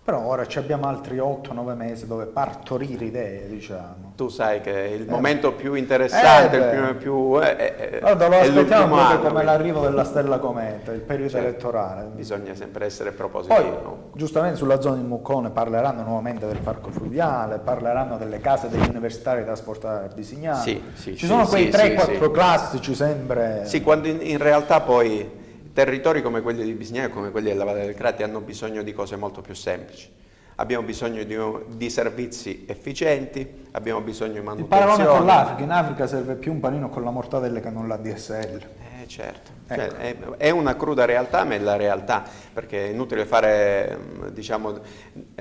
però 0.03 0.25
ora 0.25 0.47
abbiamo 0.55 0.89
altri 0.89 1.19
8-9 1.19 1.75
mesi 1.77 2.07
dove 2.07 2.25
partorire 2.25 3.05
idee, 3.05 3.47
diciamo. 3.49 4.15
Tu 4.17 4.29
sai 4.29 4.63
che 4.63 4.71
il 4.99 5.03
eh. 5.03 5.11
momento 5.11 5.53
più 5.53 5.75
interessante, 5.75 6.57
eh, 6.57 6.89
il 6.89 6.95
più... 6.97 7.37
più 7.37 7.43
eh, 7.43 7.75
eh, 7.79 7.99
Guarda, 8.01 8.29
lo 8.29 8.39
aspettiamo 8.39 8.97
proprio 8.97 9.19
anno, 9.19 9.29
come 9.29 9.45
l'arrivo 9.45 9.81
della 9.83 10.05
stella 10.05 10.39
cometa, 10.39 10.91
il 10.93 11.01
periodo 11.01 11.31
certo, 11.31 11.47
elettorale. 11.47 12.09
Bisogna 12.15 12.55
sempre 12.55 12.87
essere 12.87 13.13
propositivi. 13.13 13.61
Poi, 13.61 13.97
giustamente 14.15 14.57
sulla 14.57 14.81
zona 14.81 14.97
di 14.97 15.03
Muccone 15.03 15.51
parleranno 15.51 16.03
nuovamente 16.03 16.47
del 16.47 16.59
parco 16.59 16.91
fluviale, 16.91 17.59
parleranno 17.59 18.17
delle 18.17 18.41
case 18.41 18.71
degli 18.71 18.89
universitari 18.89 19.41
da 19.41 19.47
trasportare 19.47 20.07
a 20.07 20.09
Bisignano. 20.15 20.63
Sì, 20.63 20.83
sì, 20.95 21.11
Ci 21.13 21.19
sì, 21.19 21.27
sono 21.27 21.47
quei 21.47 21.69
3-4 21.69 22.23
sì, 22.23 22.31
classici 22.31 22.95
sempre... 22.95 23.63
Sì, 23.65 23.83
quando 23.83 24.09
in, 24.09 24.19
in 24.23 24.39
realtà 24.39 24.81
poi 24.81 25.39
Territori 25.73 26.21
come 26.21 26.41
quelli 26.41 26.65
di 26.65 26.73
Bisignano 26.73 27.07
e 27.07 27.11
come 27.11 27.31
quelli 27.31 27.49
della 27.49 27.65
Valle 27.65 27.85
del 27.85 27.95
Crati 27.95 28.23
hanno 28.23 28.41
bisogno 28.41 28.83
di 28.83 28.93
cose 28.93 29.17
molto 29.17 29.41
più 29.41 29.55
semplici. 29.55 30.11
Abbiamo 30.57 30.85
bisogno 30.85 31.23
di, 31.23 31.37
di 31.77 31.89
servizi 31.89 32.65
efficienti, 32.67 33.69
abbiamo 33.71 34.01
bisogno 34.01 34.33
di 34.33 34.41
manutenzione. 34.41 34.83
Il 34.83 34.97
paragone 34.97 35.19
con 35.19 35.27
l'Africa, 35.27 35.63
in 35.63 35.71
Africa 35.71 36.07
serve 36.07 36.35
più 36.35 36.53
un 36.53 36.61
panino 36.61 36.89
con 36.91 37.03
la 37.05 37.11
mortadella 37.11 37.61
che 37.61 37.71
non 37.71 37.89
la 37.89 37.97
DSL. 37.97 38.67
Eh 39.11 39.13
certo, 39.13 39.51
ecco. 39.67 39.81
cioè, 39.81 39.97
è, 39.97 40.17
è, 40.37 40.51
una 40.51 40.77
cruda 40.77 41.05
realtà, 41.05 41.43
ma 41.43 41.55
è 41.55 41.59
la 41.59 41.75
realtà, 41.75 42.23
perché 42.53 42.87
è 42.87 42.91
inutile 42.91 43.27
fare 43.27 43.99
diciamo, 44.31 44.79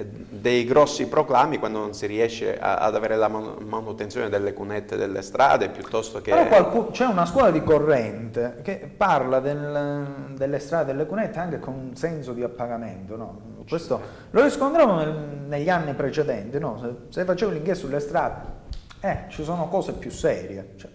dei 0.01 0.65
grossi 0.65 1.07
proclami 1.07 1.59
quando 1.59 1.77
non 1.77 1.93
si 1.93 2.07
riesce 2.07 2.57
a, 2.57 2.77
ad 2.77 2.95
avere 2.95 3.15
la 3.15 3.27
manutenzione 3.27 4.27
delle 4.27 4.53
cunette 4.53 4.97
delle 4.97 5.21
strade 5.21 5.69
piuttosto 5.69 6.19
che... 6.19 6.31
Però 6.31 6.89
c'è 6.89 7.05
una 7.05 7.27
scuola 7.27 7.51
di 7.51 7.61
corrente 7.63 8.59
che 8.63 8.91
parla 8.97 9.39
del, 9.39 10.33
delle 10.35 10.57
strade, 10.57 10.91
delle 10.91 11.05
cunette 11.05 11.37
anche 11.37 11.59
con 11.59 11.75
un 11.75 11.95
senso 11.95 12.33
di 12.33 12.41
appagamento, 12.41 13.15
no? 13.15 13.41
Questo 13.67 14.01
lo 14.31 14.41
riscontriamo 14.41 14.95
nel, 14.95 15.13
negli 15.47 15.69
anni 15.69 15.93
precedenti, 15.93 16.57
no? 16.57 16.79
se, 16.79 16.89
se 17.09 17.23
facevo 17.23 17.51
l'inchiesta 17.51 17.85
sulle 17.85 17.99
strade, 17.99 18.57
eh, 19.01 19.25
ci 19.27 19.43
sono 19.43 19.67
cose 19.67 19.93
più 19.93 20.09
serie. 20.09 20.73
Cioè, 20.75 20.89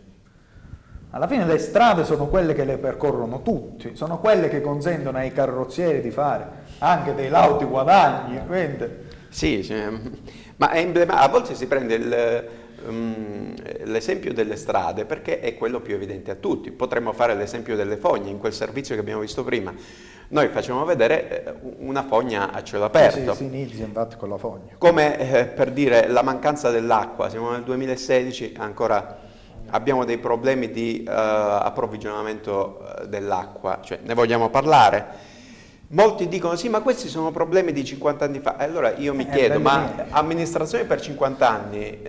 Alla 1.14 1.28
fine 1.28 1.46
le 1.46 1.58
strade 1.58 2.04
sono 2.04 2.26
quelle 2.26 2.54
che 2.54 2.64
le 2.64 2.76
percorrono 2.76 3.40
tutti, 3.42 3.94
sono 3.94 4.18
quelle 4.18 4.48
che 4.48 4.60
consentono 4.60 5.16
ai 5.16 5.32
carrozzieri 5.32 6.00
di 6.00 6.10
fare 6.10 6.62
anche 6.78 7.14
dei 7.14 7.28
lauti 7.28 7.64
guadagni. 7.64 8.40
Quindi... 8.44 8.84
Sì, 9.28 9.62
cioè, 9.62 9.90
ma. 10.56 10.70
A 10.70 11.28
volte 11.28 11.54
si 11.54 11.68
prende 11.68 11.94
il, 11.94 12.48
um, 12.86 13.54
l'esempio 13.84 14.34
delle 14.34 14.56
strade 14.56 15.04
perché 15.04 15.38
è 15.38 15.54
quello 15.54 15.78
più 15.80 15.94
evidente 15.94 16.32
a 16.32 16.34
tutti. 16.34 16.72
Potremmo 16.72 17.12
fare 17.12 17.36
l'esempio 17.36 17.76
delle 17.76 17.96
fogne 17.96 18.30
in 18.30 18.40
quel 18.40 18.52
servizio 18.52 18.96
che 18.96 19.00
abbiamo 19.00 19.20
visto 19.20 19.44
prima. 19.44 19.72
Noi 20.26 20.48
facciamo 20.48 20.84
vedere 20.84 21.44
eh, 21.44 21.54
una 21.78 22.02
fogna 22.02 22.50
a 22.50 22.60
cielo 22.64 22.86
aperto. 22.86 23.34
Sì, 23.34 23.36
si 23.36 23.44
inizia 23.44 23.84
infatti 23.84 24.16
con 24.16 24.30
la 24.30 24.36
fogna. 24.36 24.72
Come 24.78 25.16
eh, 25.16 25.44
per 25.44 25.70
dire 25.70 26.08
la 26.08 26.22
mancanza 26.22 26.70
dell'acqua, 26.70 27.28
siamo 27.28 27.52
nel 27.52 27.62
2016, 27.62 28.54
ancora 28.58 29.23
abbiamo 29.74 30.04
dei 30.04 30.18
problemi 30.18 30.70
di 30.70 31.04
uh, 31.06 31.10
approvvigionamento 31.10 32.80
eh, 33.00 33.08
dell'acqua, 33.08 33.80
cioè 33.82 33.98
ne 34.02 34.14
vogliamo 34.14 34.48
parlare. 34.48 35.32
Molti 35.88 36.28
dicono 36.28 36.54
sì, 36.56 36.68
ma 36.68 36.80
questi 36.80 37.08
sono 37.08 37.30
problemi 37.30 37.72
di 37.72 37.84
50 37.84 38.24
anni 38.24 38.38
fa. 38.38 38.54
Allora 38.56 38.94
io 38.94 39.14
mi 39.14 39.28
chiedo, 39.28 39.60
ma 39.60 40.06
amministrazioni 40.10 40.84
per 40.84 41.00
50 41.00 41.48
anni 41.48 41.80
eh, 41.80 42.02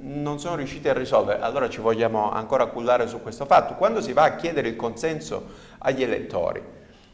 non 0.00 0.38
sono 0.38 0.56
riusciti 0.56 0.88
a 0.88 0.92
risolvere, 0.92 1.40
allora 1.40 1.68
ci 1.68 1.80
vogliamo 1.80 2.30
ancora 2.30 2.66
cullare 2.66 3.06
su 3.08 3.20
questo 3.22 3.46
fatto. 3.46 3.74
Quando 3.74 4.00
si 4.00 4.12
va 4.12 4.24
a 4.24 4.36
chiedere 4.36 4.68
il 4.68 4.76
consenso 4.76 5.44
agli 5.78 6.02
elettori, 6.02 6.62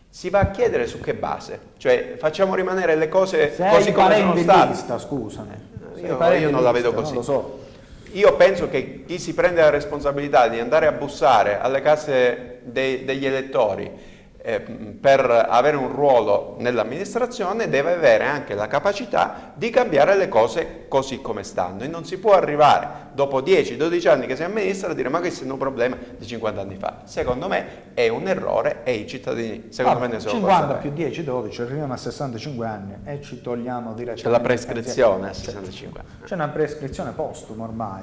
si 0.08 0.28
va 0.28 0.40
a 0.40 0.50
chiedere 0.50 0.86
su 0.86 1.00
che 1.00 1.14
base? 1.14 1.60
Cioè 1.78 2.16
facciamo 2.18 2.54
rimanere 2.54 2.96
le 2.96 3.08
cose 3.08 3.54
Se 3.54 3.68
così 3.68 3.92
come 3.92 4.16
sono 4.18 4.36
state. 4.36 4.68
Lista, 4.70 4.98
scusami. 4.98 5.66
Io, 6.02 6.32
io 6.32 6.50
non 6.50 6.62
la 6.62 6.72
vedo 6.72 6.92
così. 6.92 7.12
Non 7.12 7.14
lo 7.14 7.22
so. 7.22 7.66
Io 8.12 8.36
penso 8.36 8.68
che 8.68 9.04
chi 9.06 9.18
si 9.18 9.34
prende 9.34 9.60
la 9.60 9.70
responsabilità 9.70 10.48
di 10.48 10.58
andare 10.58 10.86
a 10.86 10.92
bussare 10.92 11.58
alle 11.58 11.82
case 11.82 12.60
dei, 12.62 13.04
degli 13.04 13.26
elettori 13.26 14.16
eh, 14.48 14.60
per 14.60 15.46
avere 15.46 15.76
un 15.76 15.92
ruolo 15.92 16.56
nell'amministrazione 16.58 17.68
deve 17.68 17.92
avere 17.92 18.24
anche 18.24 18.54
la 18.54 18.66
capacità 18.66 19.52
di 19.54 19.68
cambiare 19.68 20.16
le 20.16 20.28
cose 20.28 20.86
così 20.88 21.20
come 21.20 21.42
stanno 21.42 21.82
e 21.82 21.86
non 21.86 22.06
si 22.06 22.16
può 22.16 22.32
arrivare 22.32 23.08
dopo 23.12 23.42
10-12 23.42 24.08
anni 24.08 24.26
che 24.26 24.36
si 24.36 24.44
amministra 24.44 24.92
a 24.92 24.94
dire 24.94 25.10
ma 25.10 25.18
questi 25.18 25.40
sono 25.40 25.52
un 25.52 25.58
problema 25.58 25.98
di 26.16 26.26
50 26.26 26.60
anni 26.62 26.76
fa. 26.76 27.02
Secondo 27.04 27.46
me 27.46 27.92
è 27.92 28.08
un 28.08 28.26
errore 28.26 28.84
e 28.84 28.94
i 28.94 29.06
cittadini 29.06 29.66
secondo 29.68 29.98
ah, 29.98 30.00
me 30.00 30.14
ne 30.14 30.20
sono 30.20 30.32
50 30.32 30.74
più 30.76 30.92
10, 30.92 31.24
12, 31.24 31.60
arriviamo 31.60 31.92
a 31.92 31.96
65 31.98 32.66
anni 32.66 32.94
e 33.04 33.20
ci 33.20 33.42
togliamo 33.42 33.92
direttamente. 33.92 34.22
C'è 34.22 34.30
la 34.30 34.40
prescrizione 34.40 35.28
a 35.28 35.32
65 35.34 36.00
anni. 36.00 36.08
C'è 36.24 36.34
una 36.34 36.48
prescrizione 36.48 37.10
postuma 37.10 37.64
ormai. 37.64 38.02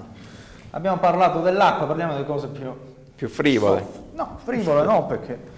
Abbiamo 0.69 0.97
parlato 0.97 1.41
dell'acqua, 1.41 1.87
parliamo 1.87 2.15
di 2.17 2.23
cose 2.23 2.47
più... 2.49 2.71
Più 3.15 3.29
frivole. 3.29 3.83
No, 4.11 4.37
frivole 4.43 4.83
no 4.83 5.05
perché 5.07 5.54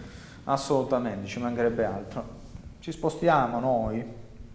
Assolutamente, 0.50 1.28
ci 1.28 1.40
mancherebbe 1.40 1.84
altro. 1.84 2.24
Ci 2.80 2.94
spostiamo 2.94 3.60
noi 3.60 4.04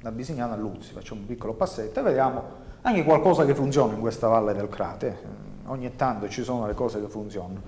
da 0.00 0.11
Bisignano 0.11 0.55
a 0.55 0.57
Luzzi, 0.57 0.92
facciamo 0.92 1.20
un 1.20 1.26
piccolo 1.26 1.52
passetto 1.52 2.00
e 2.00 2.02
vediamo 2.02 2.42
anche 2.81 3.05
qualcosa 3.05 3.44
che 3.44 3.55
funziona 3.55 3.92
in 3.92 4.00
questa 4.00 4.26
valle 4.26 4.55
del 4.55 4.70
Crate. 4.70 5.18
Ogni 5.66 5.94
tanto 5.94 6.31
ci 6.31 6.42
sono 6.44 6.66
le 6.66 6.72
cose 6.72 6.98
che 6.98 7.09
funzionano. 7.09 7.61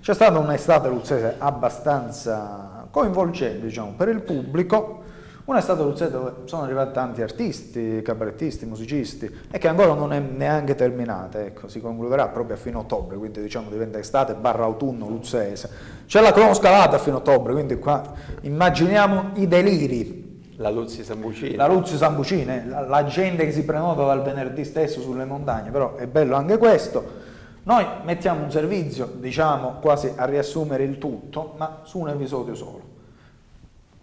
C'è 0.00 0.12
stata 0.12 0.40
un'estate 0.40 0.88
luzzese 0.88 1.36
abbastanza 1.38 2.88
coinvolgente 2.90 3.66
diciamo, 3.66 3.92
per 3.92 4.08
il 4.08 4.22
pubblico, 4.22 5.02
un'estate 5.50 5.82
luzzese 5.82 6.10
dove 6.10 6.32
sono 6.44 6.62
arrivati 6.62 6.92
tanti 6.92 7.22
artisti, 7.22 8.02
cabarettisti, 8.02 8.66
musicisti 8.66 9.34
e 9.50 9.58
che 9.58 9.68
ancora 9.68 9.94
non 9.94 10.12
è 10.12 10.18
neanche 10.18 10.74
terminata, 10.74 11.40
ecco, 11.42 11.68
si 11.68 11.80
concluderà 11.80 12.28
proprio 12.28 12.56
a 12.56 12.58
fine 12.58 12.76
ottobre, 12.76 13.16
quindi 13.16 13.40
diciamo 13.40 13.70
diventa 13.70 13.98
estate 13.98 14.34
barra 14.34 14.64
autunno 14.64 15.08
luzzese 15.08 15.96
c'è 16.08 16.22
la 16.22 16.32
cronoscalata 16.32 16.96
a 16.96 16.98
fine 16.98 17.16
ottobre, 17.16 17.52
quindi 17.52 17.78
qua 17.78 18.02
immaginiamo 18.40 19.32
i 19.34 19.46
deliri. 19.46 20.26
La 20.56 20.70
Luzzi 20.70 21.04
Sambucini. 21.04 21.54
La 21.54 21.66
Luzzi 21.66 21.98
Sambucini, 21.98 22.66
la, 22.66 22.80
la 22.80 23.04
gente 23.04 23.44
che 23.44 23.52
si 23.52 23.62
prenota 23.62 24.04
dal 24.04 24.22
venerdì 24.22 24.64
stesso 24.64 25.02
sulle 25.02 25.26
montagne, 25.26 25.70
però 25.70 25.96
è 25.96 26.06
bello 26.06 26.34
anche 26.34 26.56
questo. 26.56 27.26
Noi 27.64 27.84
mettiamo 28.04 28.42
un 28.42 28.50
servizio, 28.50 29.12
diciamo 29.14 29.76
quasi 29.82 30.10
a 30.16 30.24
riassumere 30.24 30.82
il 30.84 30.96
tutto, 30.96 31.52
ma 31.58 31.80
su 31.82 31.98
un 31.98 32.08
episodio 32.08 32.54
solo. 32.54 32.87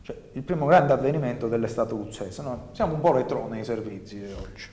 Cioè, 0.06 0.16
il 0.34 0.44
primo 0.44 0.68
grande 0.68 0.94
avvenimento 0.94 1.48
dell'estate 1.48 1.94
luzzese. 1.94 2.44
Noi 2.44 2.58
siamo 2.74 2.94
un 2.94 3.02
po' 3.02 3.12
retro 3.12 3.48
nei 3.48 3.64
servizi 3.64 4.22
oggi. 4.40 4.68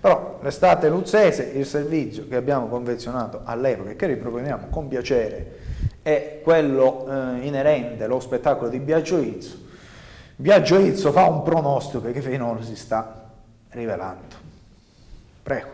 Però 0.00 0.38
l'estate 0.40 0.88
luzzese, 0.88 1.42
il 1.56 1.66
servizio 1.66 2.28
che 2.28 2.36
abbiamo 2.36 2.68
convenzionato 2.68 3.40
all'epoca 3.42 3.90
e 3.90 3.96
che 3.96 4.06
riproponiamo 4.06 4.68
con 4.70 4.86
piacere 4.86 5.58
è 6.02 6.38
quello 6.44 7.04
eh, 7.04 7.46
inerente 7.46 8.04
allo 8.04 8.20
spettacolo 8.20 8.70
di 8.70 8.78
Biagio 8.78 9.18
Izzo. 9.18 9.58
Biagio 10.36 10.78
Izzo 10.78 11.10
fa 11.10 11.28
un 11.28 11.42
pronostico 11.42 12.08
che 12.12 12.22
finora 12.22 12.62
si 12.62 12.76
sta 12.76 13.28
rivelando. 13.70 14.36
Prego. 15.42 15.68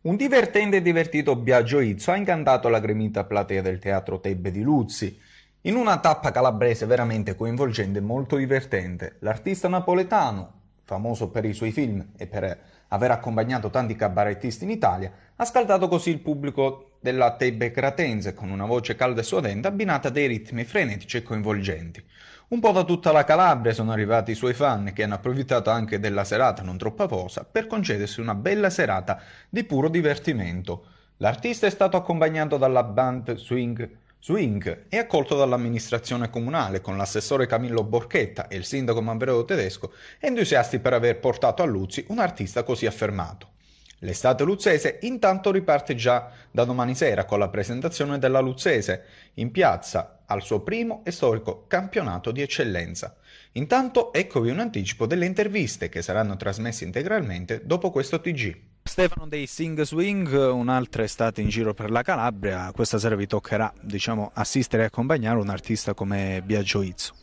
Un 0.00 0.16
divertente 0.16 0.78
e 0.78 0.82
divertito 0.82 1.36
Biagio 1.36 1.80
Izzo 1.80 2.12
ha 2.12 2.16
incantato 2.16 2.70
la 2.70 2.80
gremita 2.80 3.24
platea 3.24 3.60
del 3.60 3.78
teatro 3.78 4.20
Tebbe 4.20 4.50
di 4.50 4.62
Luzzi. 4.62 5.20
In 5.64 5.74
una 5.74 5.98
tappa 5.98 6.30
calabrese 6.30 6.86
veramente 6.86 7.36
coinvolgente 7.36 7.98
e 7.98 8.00
molto 8.00 8.36
divertente, 8.36 9.16
l'artista 9.18 9.68
napoletano, 9.68 10.52
famoso 10.84 11.28
per 11.28 11.44
i 11.44 11.52
suoi 11.52 11.70
film 11.70 12.12
e 12.16 12.26
per 12.26 12.58
aver 12.88 13.10
accompagnato 13.10 13.68
tanti 13.68 13.94
cabarettisti 13.94 14.64
in 14.64 14.70
Italia, 14.70 15.12
ha 15.36 15.44
scaldato 15.44 15.86
così 15.86 16.08
il 16.08 16.20
pubblico 16.20 16.92
della 16.98 17.36
Tebe 17.36 17.70
Cratense 17.72 18.32
con 18.32 18.48
una 18.48 18.64
voce 18.64 18.96
calda 18.96 19.20
e 19.20 19.24
suadente 19.24 19.68
abbinata 19.68 20.08
a 20.08 20.10
dei 20.10 20.28
ritmi 20.28 20.64
frenetici 20.64 21.18
e 21.18 21.22
coinvolgenti. 21.22 22.02
Un 22.48 22.60
po' 22.60 22.72
da 22.72 22.84
tutta 22.84 23.12
la 23.12 23.24
Calabria 23.24 23.74
sono 23.74 23.92
arrivati 23.92 24.30
i 24.30 24.36
suoi 24.36 24.54
fan 24.54 24.94
che 24.94 25.02
hanno 25.02 25.16
approfittato 25.16 25.68
anche 25.68 26.00
della 26.00 26.24
serata 26.24 26.62
non 26.62 26.78
troppo 26.78 27.02
aposa 27.02 27.44
per 27.44 27.66
concedersi 27.66 28.22
una 28.22 28.34
bella 28.34 28.70
serata 28.70 29.20
di 29.50 29.62
puro 29.64 29.90
divertimento. 29.90 30.86
L'artista 31.18 31.66
è 31.66 31.70
stato 31.70 31.98
accompagnato 31.98 32.56
dalla 32.56 32.82
band 32.82 33.34
Swing 33.36 33.98
Swing 34.22 34.84
e 34.90 34.98
accolto 34.98 35.34
dall'amministrazione 35.34 36.28
comunale 36.28 36.82
con 36.82 36.98
l'assessore 36.98 37.46
Camillo 37.46 37.82
Borchetta 37.84 38.48
e 38.48 38.56
il 38.56 38.66
sindaco 38.66 39.00
Manfredo 39.00 39.46
Tedesco, 39.46 39.94
entusiasti 40.18 40.78
per 40.78 40.92
aver 40.92 41.18
portato 41.18 41.62
a 41.62 41.66
Luzzi 41.66 42.04
un 42.08 42.18
artista 42.18 42.62
così 42.62 42.84
affermato. 42.84 43.52
L'estate 44.00 44.44
luzzese 44.44 44.98
intanto 45.02 45.50
riparte 45.50 45.94
già 45.94 46.32
da 46.50 46.64
domani 46.64 46.94
sera 46.94 47.24
con 47.24 47.38
la 47.38 47.48
presentazione 47.48 48.18
della 48.18 48.40
Luzzese 48.40 49.04
in 49.34 49.50
piazza 49.50 50.20
al 50.26 50.42
suo 50.42 50.60
primo 50.60 51.00
e 51.04 51.12
storico 51.12 51.64
campionato 51.66 52.30
di 52.30 52.42
eccellenza. 52.42 53.16
Intanto 53.52 54.12
eccovi 54.12 54.50
un 54.50 54.58
anticipo 54.58 55.06
delle 55.06 55.24
interviste 55.24 55.88
che 55.88 56.02
saranno 56.02 56.36
trasmesse 56.36 56.84
integralmente 56.84 57.62
dopo 57.64 57.90
questo 57.90 58.20
TG. 58.20 58.69
Stefano 58.90 59.28
dei 59.28 59.46
Sing 59.46 59.80
Swing, 59.82 60.32
un'altra 60.32 61.04
estate 61.04 61.40
in 61.40 61.48
giro 61.48 61.72
per 61.74 61.92
la 61.92 62.02
Calabria, 62.02 62.72
questa 62.72 62.98
sera 62.98 63.14
vi 63.14 63.28
toccherà 63.28 63.72
diciamo, 63.80 64.32
assistere 64.34 64.82
e 64.82 64.86
accompagnare 64.86 65.38
un 65.38 65.48
artista 65.48 65.94
come 65.94 66.42
Biagio 66.44 66.82
Izzo. 66.82 67.14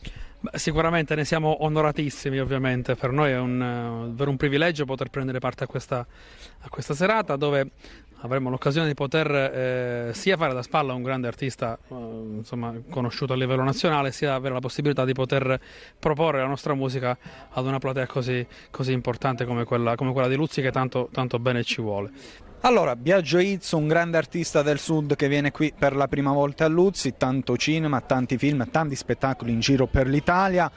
Sicuramente 0.54 1.14
ne 1.14 1.26
siamo 1.26 1.62
onoratissimi, 1.64 2.38
ovviamente. 2.38 2.94
Per 2.94 3.10
noi 3.10 3.32
è 3.32 3.38
un, 3.38 4.14
uh, 4.16 4.28
un 4.28 4.36
privilegio 4.38 4.86
poter 4.86 5.10
prendere 5.10 5.40
parte 5.40 5.64
a 5.64 5.66
questa, 5.66 6.06
a 6.60 6.68
questa 6.70 6.94
serata 6.94 7.36
dove 7.36 7.72
avremo 8.20 8.50
l'occasione 8.50 8.88
di 8.88 8.94
poter 8.94 9.30
eh, 9.30 10.10
sia 10.14 10.36
fare 10.36 10.54
da 10.54 10.62
spalla 10.62 10.92
a 10.92 10.96
un 10.96 11.02
grande 11.02 11.26
artista 11.26 11.78
eh, 11.88 11.94
insomma, 11.94 12.74
conosciuto 12.90 13.32
a 13.32 13.36
livello 13.36 13.62
nazionale, 13.62 14.12
sia 14.12 14.34
avere 14.34 14.54
la 14.54 14.60
possibilità 14.60 15.04
di 15.04 15.12
poter 15.12 15.60
proporre 15.98 16.40
la 16.40 16.46
nostra 16.46 16.74
musica 16.74 17.16
ad 17.50 17.66
una 17.66 17.78
platea 17.78 18.06
così, 18.06 18.46
così 18.70 18.92
importante 18.92 19.44
come 19.44 19.64
quella, 19.64 19.94
come 19.94 20.12
quella, 20.12 20.28
di 20.28 20.34
Luzzi 20.34 20.62
che 20.62 20.70
tanto, 20.70 21.08
tanto 21.12 21.38
bene 21.38 21.62
ci 21.62 21.80
vuole. 21.80 22.10
Allora, 22.62 22.96
Biagio 22.96 23.38
Izzo, 23.38 23.76
un 23.76 23.86
grande 23.86 24.16
artista 24.16 24.62
del 24.62 24.80
sud 24.80 25.14
che 25.14 25.28
viene 25.28 25.52
qui 25.52 25.72
per 25.76 25.94
la 25.94 26.08
prima 26.08 26.32
volta 26.32 26.64
a 26.64 26.68
Luzzi, 26.68 27.14
tanto 27.16 27.56
cinema, 27.56 28.00
tanti 28.00 28.36
film, 28.36 28.68
tanti 28.68 28.96
spettacoli 28.96 29.52
in 29.52 29.60
giro 29.60 29.86
per 29.86 30.08
l'Italia 30.08 30.70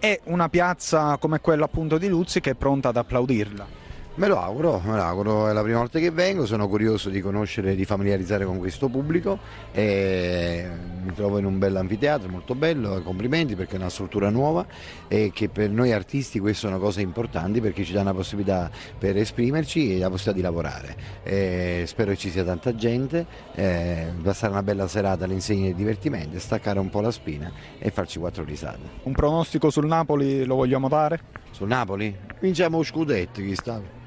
e 0.00 0.20
una 0.24 0.48
piazza 0.48 1.18
come 1.18 1.40
quella 1.40 1.66
appunto 1.66 1.98
di 1.98 2.08
Luzzi 2.08 2.40
che 2.40 2.50
è 2.50 2.54
pronta 2.54 2.88
ad 2.88 2.96
applaudirla. 2.96 3.77
Me 4.18 4.26
lo 4.26 4.40
auguro, 4.40 4.82
me 4.84 4.96
lo 4.96 5.02
auguro, 5.02 5.48
è 5.48 5.52
la 5.52 5.62
prima 5.62 5.78
volta 5.78 6.00
che 6.00 6.10
vengo, 6.10 6.44
sono 6.44 6.66
curioso 6.66 7.08
di 7.08 7.20
conoscere, 7.20 7.76
di 7.76 7.84
familiarizzare 7.84 8.44
con 8.44 8.58
questo 8.58 8.88
pubblico 8.88 9.38
e 9.70 10.66
mi 11.04 11.14
trovo 11.14 11.38
in 11.38 11.44
un 11.44 11.56
bel 11.60 11.76
anfiteatro, 11.76 12.28
molto 12.28 12.56
bello, 12.56 13.00
complimenti 13.02 13.54
perché 13.54 13.76
è 13.76 13.78
una 13.78 13.90
struttura 13.90 14.28
nuova 14.28 14.66
e 15.06 15.30
che 15.32 15.48
per 15.48 15.70
noi 15.70 15.92
artisti 15.92 16.40
queste 16.40 16.66
sono 16.66 16.80
cose 16.80 17.00
importanti 17.00 17.60
perché 17.60 17.84
ci 17.84 17.92
dà 17.92 18.00
una 18.00 18.12
possibilità 18.12 18.68
per 18.98 19.16
esprimerci 19.16 19.94
e 19.94 19.98
la 20.00 20.10
possibilità 20.10 20.32
di 20.32 20.42
lavorare. 20.42 20.96
E 21.22 21.84
spero 21.86 22.10
che 22.10 22.16
ci 22.16 22.30
sia 22.30 22.42
tanta 22.42 22.74
gente, 22.74 23.24
passare 23.54 24.50
una 24.50 24.64
bella 24.64 24.88
serata 24.88 25.26
all'insegna 25.26 25.66
del 25.66 25.76
divertimento, 25.76 26.40
staccare 26.40 26.80
un 26.80 26.90
po' 26.90 27.00
la 27.00 27.12
spina 27.12 27.52
e 27.78 27.92
farci 27.92 28.18
quattro 28.18 28.42
risate. 28.42 28.80
Un 29.04 29.12
pronostico 29.12 29.70
sul 29.70 29.86
Napoli 29.86 30.44
lo 30.44 30.56
vogliamo 30.56 30.88
dare? 30.88 31.20
Sul 31.52 31.68
Napoli? 31.68 32.12
Vinciamo 32.40 32.82
scudetto 32.82 33.40
chi 33.40 33.54
sta. 33.54 34.06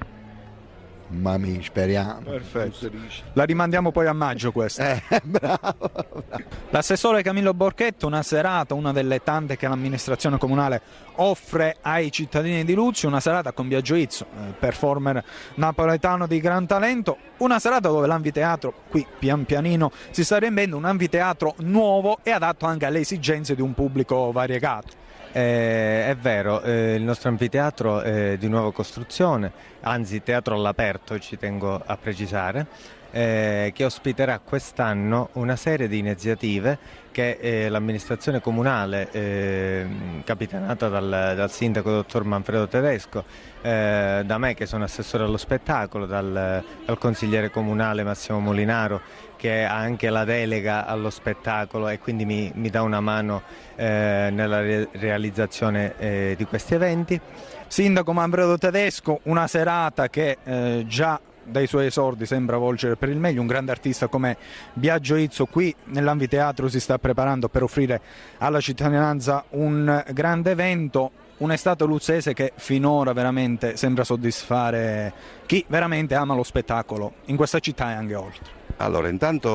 Ma 1.11 1.37
mi 1.37 1.61
speriamo. 1.61 2.21
Perfetto. 2.21 2.89
La 3.33 3.43
rimandiamo 3.43 3.91
poi 3.91 4.07
a 4.07 4.13
maggio 4.13 4.51
questa. 4.51 4.93
Eh, 4.93 5.21
bravo, 5.23 5.91
bravo. 5.91 6.23
L'assessore 6.69 7.21
Camillo 7.21 7.53
Borchetto, 7.53 8.07
una 8.07 8.23
serata, 8.23 8.73
una 8.73 8.91
delle 8.91 9.21
tante 9.21 9.57
che 9.57 9.67
l'amministrazione 9.67 10.37
comunale 10.37 10.81
offre 11.15 11.77
ai 11.81 12.11
cittadini 12.11 12.63
di 12.63 12.73
Luzio, 12.73 13.07
una 13.07 13.19
serata 13.19 13.51
con 13.51 13.67
Biagio 13.67 13.95
Izzo, 13.95 14.25
eh, 14.25 14.53
performer 14.57 15.23
napoletano 15.55 16.25
di 16.27 16.39
gran 16.39 16.65
talento, 16.65 17.17
una 17.37 17.59
serata 17.59 17.89
dove 17.89 18.07
l'anfiteatro 18.07 18.73
qui 18.89 19.05
pian 19.19 19.45
pianino 19.45 19.91
si 20.11 20.23
sta 20.23 20.37
riempiendo, 20.37 20.77
un 20.77 20.85
anfiteatro 20.85 21.55
nuovo 21.59 22.19
e 22.23 22.31
adatto 22.31 22.65
anche 22.65 22.85
alle 22.85 22.99
esigenze 22.99 23.55
di 23.55 23.61
un 23.61 23.73
pubblico 23.73 24.31
variegato. 24.31 25.00
Eh, 25.33 26.07
è 26.07 26.15
vero, 26.17 26.61
eh, 26.61 26.95
il 26.95 27.03
nostro 27.03 27.29
anfiteatro 27.29 28.01
è 28.01 28.35
di 28.37 28.49
nuova 28.49 28.73
costruzione, 28.73 29.49
anzi 29.79 30.21
teatro 30.23 30.55
all'aperto 30.55 31.17
ci 31.19 31.37
tengo 31.37 31.81
a 31.85 31.95
precisare, 31.95 32.67
eh, 33.11 33.71
che 33.75 33.85
ospiterà 33.85 34.39
quest'anno 34.39 35.29
una 35.33 35.55
serie 35.55 35.87
di 35.87 35.97
iniziative 35.97 36.99
che 37.11 37.37
eh, 37.41 37.69
l'amministrazione 37.69 38.39
comunale, 38.39 39.09
eh, 39.11 39.85
capitanata 40.23 40.87
dal, 40.87 41.33
dal, 41.35 41.51
sindaco 41.51 41.89
dottor 41.91 42.23
Manfredo 42.23 42.67
Tedesco, 42.67 43.25
eh, 43.61 44.23
da 44.25 44.37
me 44.37 44.53
che 44.53 44.65
sono 44.65 44.85
assessore 44.85 45.25
allo 45.25 45.37
spettacolo, 45.37 46.05
dal, 46.05 46.63
dal 46.85 46.97
consigliere 46.97 47.51
comunale 47.51 48.03
Massimo 48.03 48.39
Molinaro 48.39 49.01
che 49.35 49.63
ha 49.63 49.75
anche 49.75 50.11
la 50.11 50.23
delega 50.23 50.85
allo 50.85 51.09
spettacolo 51.09 51.89
e 51.89 51.97
quindi 51.97 52.25
mi, 52.25 52.51
mi 52.53 52.69
dà 52.69 52.83
una 52.83 53.01
mano 53.01 53.41
eh, 53.75 54.29
nella 54.31 54.61
re 54.61 54.87
realizzazione 54.91 55.95
eh, 55.97 56.35
di 56.37 56.45
questi 56.45 56.75
eventi. 56.75 57.19
Sindaco 57.65 58.13
Manfredo 58.13 58.59
Tedesco, 58.59 59.19
una 59.23 59.47
serata 59.47 60.09
che 60.09 60.37
eh, 60.43 60.83
già 60.85 61.19
dai 61.43 61.67
suoi 61.67 61.87
esordi 61.87 62.25
sembra 62.25 62.57
volgere 62.57 62.95
per 62.95 63.09
il 63.09 63.17
meglio, 63.17 63.41
un 63.41 63.47
grande 63.47 63.71
artista 63.71 64.07
come 64.07 64.37
Biagio 64.73 65.15
Izzo 65.15 65.45
qui 65.45 65.73
nell'anfiteatro 65.85 66.67
si 66.67 66.79
sta 66.79 66.97
preparando 66.97 67.49
per 67.49 67.63
offrire 67.63 68.01
alla 68.37 68.59
cittadinanza 68.59 69.43
un 69.51 70.03
grande 70.11 70.51
evento, 70.51 71.11
un'estate 71.37 71.83
luzzese 71.85 72.33
che 72.33 72.53
finora 72.55 73.13
veramente 73.13 73.75
sembra 73.77 74.03
soddisfare 74.03 75.13
chi 75.45 75.65
veramente 75.67 76.15
ama 76.15 76.35
lo 76.35 76.43
spettacolo 76.43 77.13
in 77.25 77.35
questa 77.35 77.59
città 77.59 77.91
e 77.91 77.93
anche 77.93 78.15
oltre. 78.15 78.59
Allora, 78.77 79.09
intanto, 79.09 79.49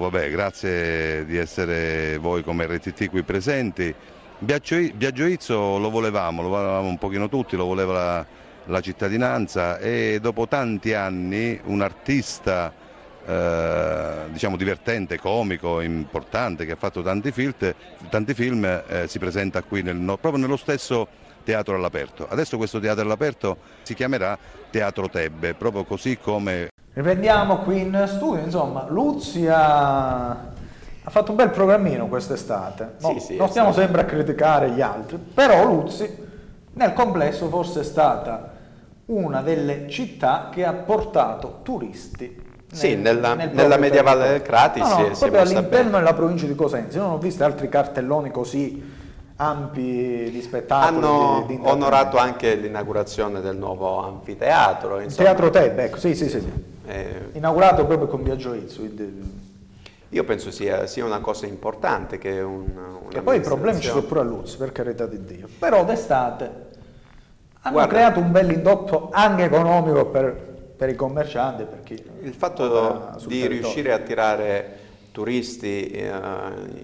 vabbè, 0.00 0.30
grazie 0.30 1.24
di 1.24 1.36
essere 1.38 2.18
voi 2.18 2.42
come 2.42 2.66
RTT 2.66 3.08
qui 3.08 3.22
presenti. 3.22 3.94
Biagio 4.40 5.24
Izzo 5.24 5.78
lo 5.78 5.88
volevamo, 5.90 6.42
lo 6.42 6.48
volevamo 6.48 6.88
un 6.88 6.98
pochino 6.98 7.28
tutti, 7.28 7.56
lo 7.56 7.64
voleva 7.64 8.24
la, 8.68 8.80
cittadinanza 8.80 9.78
e 9.78 10.18
dopo 10.20 10.46
tanti 10.46 10.94
anni 10.94 11.60
un 11.64 11.82
artista 11.82 12.72
eh, 13.28 14.12
diciamo 14.30 14.56
divertente, 14.56 15.18
comico, 15.18 15.82
importante, 15.82 16.64
che 16.64 16.72
ha 16.72 16.76
fatto 16.76 17.02
tanti 17.02 17.30
film, 17.30 17.52
tanti 18.08 18.32
film 18.32 18.64
eh, 18.64 19.04
si 19.06 19.18
presenta 19.18 19.62
qui 19.62 19.82
nel, 19.82 19.96
proprio 19.96 20.36
nello 20.36 20.56
stesso 20.56 21.06
teatro 21.44 21.74
all'aperto. 21.74 22.26
Adesso 22.28 22.56
questo 22.56 22.80
teatro 22.80 23.02
all'aperto 23.02 23.58
si 23.82 23.94
chiamerà 23.94 24.38
Teatro 24.70 25.08
Tebbe, 25.08 25.54
proprio 25.54 25.84
così 25.84 26.18
come... 26.18 26.68
Riprendiamo 26.94 27.58
qui 27.58 27.80
in 27.80 28.04
studio, 28.06 28.42
insomma, 28.42 28.86
Luzzi 28.88 29.46
ha, 29.46 30.30
ha 30.30 31.10
fatto 31.10 31.30
un 31.30 31.36
bel 31.36 31.50
programmino 31.50 32.06
quest'estate. 32.08 32.94
No, 33.00 33.12
sì, 33.12 33.20
sì, 33.20 33.36
non 33.36 33.48
stiamo 33.48 33.72
sempre 33.72 34.00
a 34.00 34.04
criticare 34.04 34.70
gli 34.70 34.80
altri, 34.80 35.16
però 35.16 35.64
Luzzi 35.64 36.26
nel 36.72 36.92
complesso 36.92 37.48
forse 37.48 37.80
è 37.80 37.84
stata 37.84 38.56
una 39.08 39.40
delle 39.42 39.88
città 39.88 40.48
che 40.52 40.64
ha 40.64 40.72
portato 40.72 41.60
turisti 41.62 42.46
sì, 42.70 42.96
nella, 42.96 43.34
nel 43.34 43.50
nella 43.54 43.78
medievale 43.78 44.28
del 44.28 44.42
Crati 44.42 44.80
no, 44.80 44.88
no, 44.88 45.14
si, 45.14 45.20
proprio 45.20 45.40
all'interno 45.40 45.96
della 45.96 46.12
provincia 46.12 46.46
di 46.46 46.54
Cosenza. 46.54 46.98
Io 46.98 47.04
non 47.04 47.12
ho 47.12 47.18
visto 47.18 47.42
altri 47.42 47.68
cartelloni 47.68 48.30
così 48.30 48.96
ampi 49.36 50.28
di 50.30 50.40
spettacoli. 50.42 50.96
Hanno 50.96 51.44
di, 51.46 51.56
di 51.56 51.62
onorato 51.64 52.18
anche 52.18 52.54
l'inaugurazione 52.56 53.40
del 53.40 53.56
nuovo 53.56 54.04
anfiteatro. 54.04 55.00
Il 55.00 55.14
Teatro 55.14 55.48
Tebe, 55.48 55.84
ecco, 55.84 55.96
sì, 55.96 56.14
sì, 56.14 56.28
sì. 56.28 56.42
Eh, 56.86 57.30
Inaugurato 57.32 57.86
proprio 57.86 58.06
con 58.06 58.22
Biagio 58.22 58.52
Izzo. 58.52 58.82
Io 60.10 60.24
penso 60.24 60.50
sia, 60.50 60.86
sia, 60.86 61.04
una 61.04 61.20
cosa 61.20 61.46
importante 61.46 62.18
che 62.18 62.40
un... 62.40 62.66
E 63.12 63.20
poi 63.22 63.38
i 63.38 63.40
problemi 63.40 63.80
ci 63.80 63.88
sono 63.88 64.02
pure 64.02 64.20
a 64.20 64.24
Luz, 64.24 64.56
per 64.56 64.72
carità 64.72 65.06
di 65.06 65.24
Dio. 65.24 65.48
Però 65.58 65.84
d'estate 65.84 66.67
hanno 67.68 67.72
Guarda, 67.72 67.94
creato 67.94 68.20
un 68.20 68.32
bel 68.32 68.50
indotto 68.50 69.10
anche 69.12 69.44
economico 69.44 70.06
per, 70.06 70.32
per 70.76 70.88
i 70.88 70.94
commercianti. 70.94 71.64
Per 71.64 71.82
chi 71.82 72.02
il 72.22 72.34
fatto 72.34 73.16
di 73.26 73.40
territorio. 73.40 73.48
riuscire 73.48 73.92
a 73.92 73.98
tirare 73.98 74.78
turisti 75.12 75.90
eh, 75.90 76.10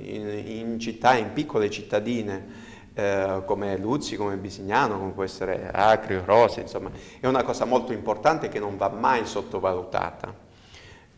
in, 0.02 0.42
in, 0.44 0.78
città, 0.78 1.14
in 1.16 1.32
piccole 1.32 1.70
cittadine, 1.70 2.62
eh, 2.94 3.42
come 3.44 3.76
Luzzi, 3.76 4.16
come 4.16 4.36
Bisignano, 4.36 4.98
come 4.98 5.10
può 5.10 5.24
essere 5.24 5.70
Acrio, 5.72 6.22
Rose, 6.24 6.60
insomma, 6.60 6.90
è 7.20 7.26
una 7.26 7.42
cosa 7.42 7.64
molto 7.64 7.92
importante 7.92 8.48
che 8.48 8.58
non 8.58 8.76
va 8.76 8.88
mai 8.88 9.26
sottovalutata. 9.26 10.43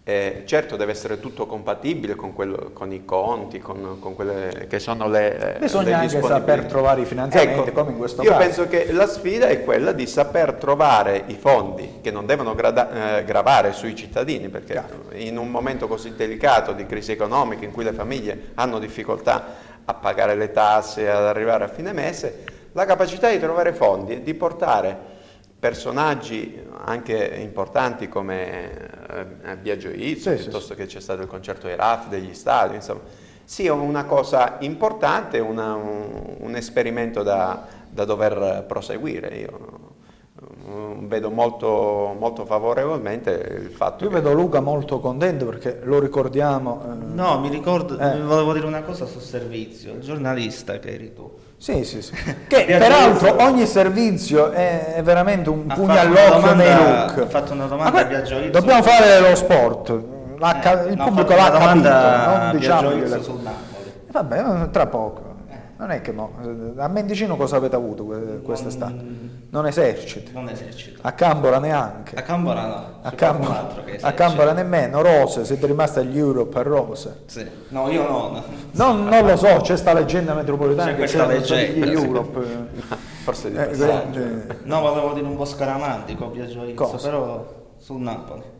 Eh, 0.08 0.44
certo 0.44 0.76
deve 0.76 0.92
essere 0.92 1.18
tutto 1.18 1.46
compatibile 1.46 2.14
con, 2.14 2.32
quello, 2.32 2.70
con 2.72 2.92
i 2.92 3.04
conti, 3.04 3.58
con, 3.58 3.98
con, 3.98 4.14
quelle 4.14 4.68
che 4.68 4.78
sono 4.78 5.08
le 5.08 5.56
Bisogna 5.58 5.88
le 5.88 5.94
anche 5.94 6.22
saper 6.22 6.66
trovare 6.66 7.00
i 7.00 7.04
finanziamenti 7.04 7.70
ecco, 7.70 7.72
come 7.72 7.90
in 7.90 7.98
questo 7.98 8.22
io 8.22 8.30
caso. 8.30 8.40
Io 8.40 8.46
penso 8.46 8.68
che 8.68 8.92
la 8.92 9.08
sfida 9.08 9.48
è 9.48 9.64
quella 9.64 9.90
di 9.90 10.06
saper 10.06 10.52
trovare 10.52 11.24
i 11.26 11.34
fondi 11.34 11.98
che 12.00 12.12
non 12.12 12.24
devono 12.24 12.54
grada, 12.54 13.18
eh, 13.18 13.24
gravare 13.24 13.72
sui 13.72 13.96
cittadini 13.96 14.48
perché 14.48 14.74
Chiaro. 14.74 15.06
in 15.14 15.38
un 15.38 15.50
momento 15.50 15.88
così 15.88 16.14
delicato 16.14 16.70
di 16.70 16.86
crisi 16.86 17.10
economica 17.10 17.64
in 17.64 17.72
cui 17.72 17.82
le 17.82 17.92
famiglie 17.92 18.52
hanno 18.54 18.78
difficoltà 18.78 19.44
a 19.84 19.94
pagare 19.94 20.36
le 20.36 20.52
tasse, 20.52 21.10
ad 21.10 21.24
arrivare 21.24 21.64
a 21.64 21.68
fine 21.68 21.92
mese, 21.92 22.44
la 22.74 22.84
capacità 22.84 23.28
di 23.28 23.40
trovare 23.40 23.72
fondi 23.72 24.12
e 24.12 24.22
di 24.22 24.34
portare 24.34 25.14
personaggi 25.58 26.62
anche 26.84 27.38
importanti 27.40 28.08
come 28.08 28.95
eh, 29.08 29.56
Biagio 29.56 29.90
Izzo, 29.90 30.36
sì, 30.36 30.42
piuttosto 30.42 30.74
sì. 30.74 30.80
che 30.80 30.86
c'è 30.86 31.00
stato 31.00 31.22
il 31.22 31.28
concerto 31.28 31.66
dei 31.66 31.76
RAF, 31.76 32.08
degli 32.08 32.34
stadi, 32.34 32.74
insomma, 32.74 33.00
sia 33.44 33.72
una 33.72 34.04
cosa 34.04 34.56
importante, 34.60 35.38
una, 35.38 35.74
un, 35.74 36.36
un, 36.38 36.56
esperimento 36.56 37.22
da, 37.22 37.66
da, 37.88 38.04
dover 38.04 38.64
proseguire. 38.66 39.28
Io 39.36 39.94
um, 40.66 41.06
vedo 41.06 41.30
molto, 41.30 42.14
molto, 42.18 42.44
favorevolmente 42.44 43.30
il 43.62 43.70
fatto 43.70 44.04
Io 44.04 44.10
che... 44.10 44.16
vedo 44.16 44.32
Luca 44.32 44.60
molto 44.60 44.98
contento 44.98 45.46
perché 45.46 45.80
lo 45.84 46.00
ricordiamo. 46.00 46.82
Eh... 46.84 47.14
No, 47.14 47.38
mi 47.38 47.48
ricordo, 47.48 47.98
eh. 47.98 48.20
volevo 48.20 48.52
dire 48.52 48.66
una 48.66 48.82
cosa 48.82 49.06
sul 49.06 49.22
servizio, 49.22 49.92
il 49.92 50.00
giornalista 50.00 50.78
che 50.80 50.92
eri 50.92 51.12
tu 51.14 51.30
sì, 51.66 51.82
sì, 51.82 52.00
sì. 52.00 52.12
Che 52.46 52.64
peraltro 52.64 53.42
ogni 53.42 53.66
servizio 53.66 54.52
è, 54.52 54.94
è 54.94 55.02
veramente 55.02 55.50
un 55.50 55.66
pugno 55.66 55.98
all'occhio 55.98 56.54
nei 56.54 56.72
look. 56.72 57.18
Ha 57.18 57.26
fatto 57.26 57.54
una 57.54 57.66
domanda 57.66 57.98
a 57.98 58.04
Biagio 58.04 58.38
Izzo. 58.38 58.50
Dobbiamo 58.50 58.82
fare 58.82 59.18
lo 59.18 59.34
sport. 59.34 59.88
Eh, 59.88 60.90
il 60.90 60.96
no, 60.96 61.04
pubblico 61.06 61.34
l'ha 61.34 61.50
capito, 61.50 61.88
non 61.88 62.50
diciamo 62.52 62.90
sul 63.20 63.40
Napoli. 63.40 63.92
Vabbè, 64.12 64.70
tra 64.70 64.86
poco. 64.86 65.25
Non 65.78 65.90
è 65.90 66.00
che 66.00 66.10
mo, 66.10 66.32
a 66.78 66.88
Mendicino 66.88 67.36
cosa 67.36 67.56
avete 67.56 67.76
avuto 67.76 68.04
quest'estate? 68.42 68.94
Non 69.50 69.66
esercito. 69.66 70.30
Non 70.32 70.48
esercito. 70.48 71.00
A 71.02 71.12
Cambora 71.12 71.58
neanche. 71.58 72.16
A 72.16 72.22
Cambora 72.22 72.66
no. 72.66 72.98
A, 73.02 73.10
Cambora, 73.12 73.74
a 74.00 74.12
Cambora 74.12 74.52
nemmeno. 74.52 75.02
Rose, 75.02 75.44
siete 75.44 75.66
rimasti 75.66 75.98
agli 75.98 76.16
Europe 76.16 76.58
a 76.58 76.62
Rose. 76.62 77.22
Sì. 77.26 77.46
No, 77.68 77.90
io 77.90 78.08
no. 78.08 78.42
Non, 78.72 79.04
non 79.04 79.26
lo 79.26 79.36
so, 79.36 79.60
c'è 79.60 79.76
sta 79.76 79.92
leggenda 79.92 80.32
metropolitana 80.32 80.92
c'è 80.92 80.96
che 80.96 81.04
c'è 81.04 81.26
leggenda, 81.26 81.86
gli 81.86 81.92
Europe. 81.92 82.40
Forse 83.22 83.50
di 83.50 83.56
eh, 83.56 83.70
eh, 83.70 84.46
No, 84.62 84.80
volevo 84.80 85.12
dire 85.12 85.26
un 85.26 85.36
po' 85.36 85.44
scaramantico, 85.44 86.28
Biagio 86.28 86.64
Izzo, 86.64 86.98
però 87.02 87.46
sul 87.76 88.00
Napoli. 88.00 88.55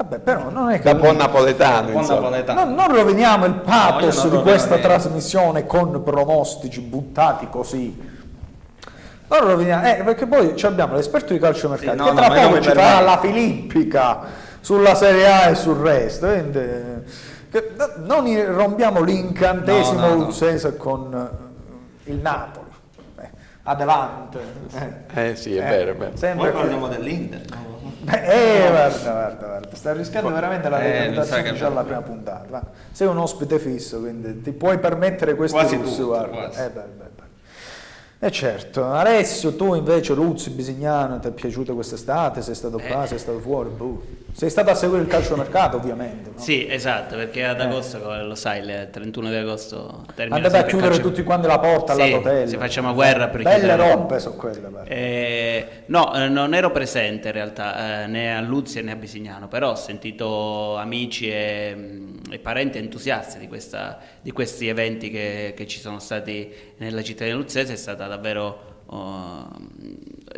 Vabbè, 0.00 0.18
però 0.20 0.48
non 0.48 0.70
è 0.70 0.78
che... 0.78 0.84
Da 0.84 0.94
buon 0.94 1.16
napoletano, 1.16 1.90
buon 1.90 2.06
napoletano. 2.06 2.64
Non, 2.64 2.74
non, 2.74 2.94
roviniamo 2.96 3.44
il 3.44 3.56
pathos 3.56 4.24
no, 4.24 4.30
di 4.30 4.40
questa 4.40 4.78
trasmissione 4.78 5.66
con 5.66 6.02
pronostici 6.02 6.80
buttati 6.80 7.50
così. 7.50 8.08
Non 9.28 9.40
roviniamo, 9.40 9.86
eh, 9.86 10.02
perché 10.02 10.26
poi 10.26 10.54
abbiamo 10.62 10.94
l'esperto 10.94 11.34
di 11.34 11.38
calcio 11.38 11.68
mercato 11.68 11.90
sì, 11.90 11.98
no, 11.98 12.04
che 12.04 12.14
tra 12.14 12.28
no, 12.28 12.48
poco 12.48 12.60
ci 12.62 12.70
farà 12.70 13.00
la 13.00 13.18
filippica 13.18 14.20
sulla 14.60 14.94
Serie 14.94 15.30
A 15.30 15.48
e 15.50 15.54
sul 15.54 15.76
resto. 15.76 16.28
Quindi, 16.28 16.60
che, 17.50 17.72
non 17.98 18.54
rompiamo 18.54 19.02
l'incantesimo 19.02 20.00
no, 20.00 20.14
no, 20.14 20.76
con 20.78 21.30
il 22.04 22.16
Napoli. 22.16 22.70
Eh, 23.20 23.28
adelante. 23.64 24.38
Eh, 25.12 25.28
eh 25.28 25.36
sì, 25.36 25.56
è 25.56 25.66
eh, 25.66 25.68
vero. 25.68 25.90
È 25.90 25.94
vero. 25.94 26.16
Sempre 26.16 26.50
Poi 26.50 26.58
parliamo 26.58 26.88
dell'Inter. 26.88 27.68
Eh, 28.02 28.66
guarda, 28.70 29.10
guarda, 29.10 29.46
guarda, 29.46 29.76
stai 29.76 29.96
rischiando 29.96 30.30
veramente 30.32 30.68
la 30.68 30.78
reputazione 30.78 31.48
eh, 31.50 31.52
già 31.54 31.66
alla 31.66 31.82
prima 31.82 32.00
puntata. 32.00 32.46
Va. 32.48 32.62
Sei 32.92 33.06
un 33.06 33.18
ospite 33.18 33.58
fisso, 33.58 34.00
quindi 34.00 34.40
ti 34.40 34.52
puoi 34.52 34.78
permettere 34.78 35.34
questo 35.34 35.56
quasi 35.58 35.76
lusso, 35.76 35.96
tutto, 35.96 36.06
guarda. 36.06 36.64
Eh, 36.64 36.70
beh, 36.70 36.80
beh, 36.80 37.04
beh. 37.16 38.26
Eh 38.26 38.30
certo, 38.30 38.84
Alessio, 38.86 39.54
tu 39.56 39.74
invece 39.74 40.14
Luzzi, 40.14 40.50
Bisignano, 40.50 41.18
ti 41.18 41.28
è 41.28 41.30
piaciuta 41.30 41.72
quest'estate? 41.72 42.42
Sei 42.42 42.54
stato 42.54 42.78
qua, 42.78 43.04
Eh. 43.04 43.06
sei 43.06 43.18
stato 43.18 43.38
fuori? 43.38 43.68
Boh. 43.70 44.02
Sei 44.32 44.48
stato 44.48 44.70
a 44.70 44.74
seguire 44.74 45.02
il 45.02 45.08
calciomercato 45.08 45.76
ovviamente. 45.76 46.30
no? 46.34 46.38
Sì, 46.40 46.66
esatto, 46.68 47.16
perché 47.16 47.44
ad 47.44 47.60
agosto, 47.60 47.98
come 48.00 48.22
lo 48.22 48.34
sai, 48.34 48.60
il 48.60 48.88
31 48.90 49.28
di 49.28 49.34
agosto 49.36 50.06
termina 50.14 50.36
Andate 50.36 50.56
a 50.58 50.64
chiudere 50.64 50.90
calcio- 50.94 51.08
tutti 51.08 51.22
quanti 51.22 51.46
la 51.46 51.58
porta 51.58 51.94
Sì, 51.94 52.00
all'hotel. 52.02 52.48
se 52.48 52.56
facciamo 52.56 52.94
guerra 52.94 53.28
per 53.28 53.42
Belle 53.42 53.76
rompe 53.76 54.18
sono 54.18 54.36
quelle. 54.36 54.68
Eh, 54.84 55.66
no, 55.86 56.14
eh, 56.14 56.28
non 56.28 56.54
ero 56.54 56.70
presente 56.70 57.28
in 57.28 57.34
realtà 57.34 58.04
eh, 58.04 58.06
né 58.06 58.34
a 58.34 58.40
Luzzi 58.40 58.80
né 58.82 58.92
a 58.92 58.96
Bisignano, 58.96 59.48
però 59.48 59.70
ho 59.72 59.76
sentito 59.76 60.76
amici 60.76 61.28
e, 61.30 61.74
mm, 61.76 62.16
e 62.30 62.38
parenti 62.38 62.78
entusiasti 62.78 63.38
di, 63.38 63.48
questa- 63.48 63.98
di 64.22 64.30
questi 64.30 64.68
eventi 64.68 65.10
che, 65.10 65.52
che 65.56 65.66
ci 65.66 65.80
sono 65.80 65.98
stati 65.98 66.50
nella 66.78 67.02
città 67.02 67.24
di 67.24 67.32
Luzzese, 67.32 67.74
è 67.74 67.76
stata 67.76 68.06
davvero 68.06 68.82
oh, 68.86 69.48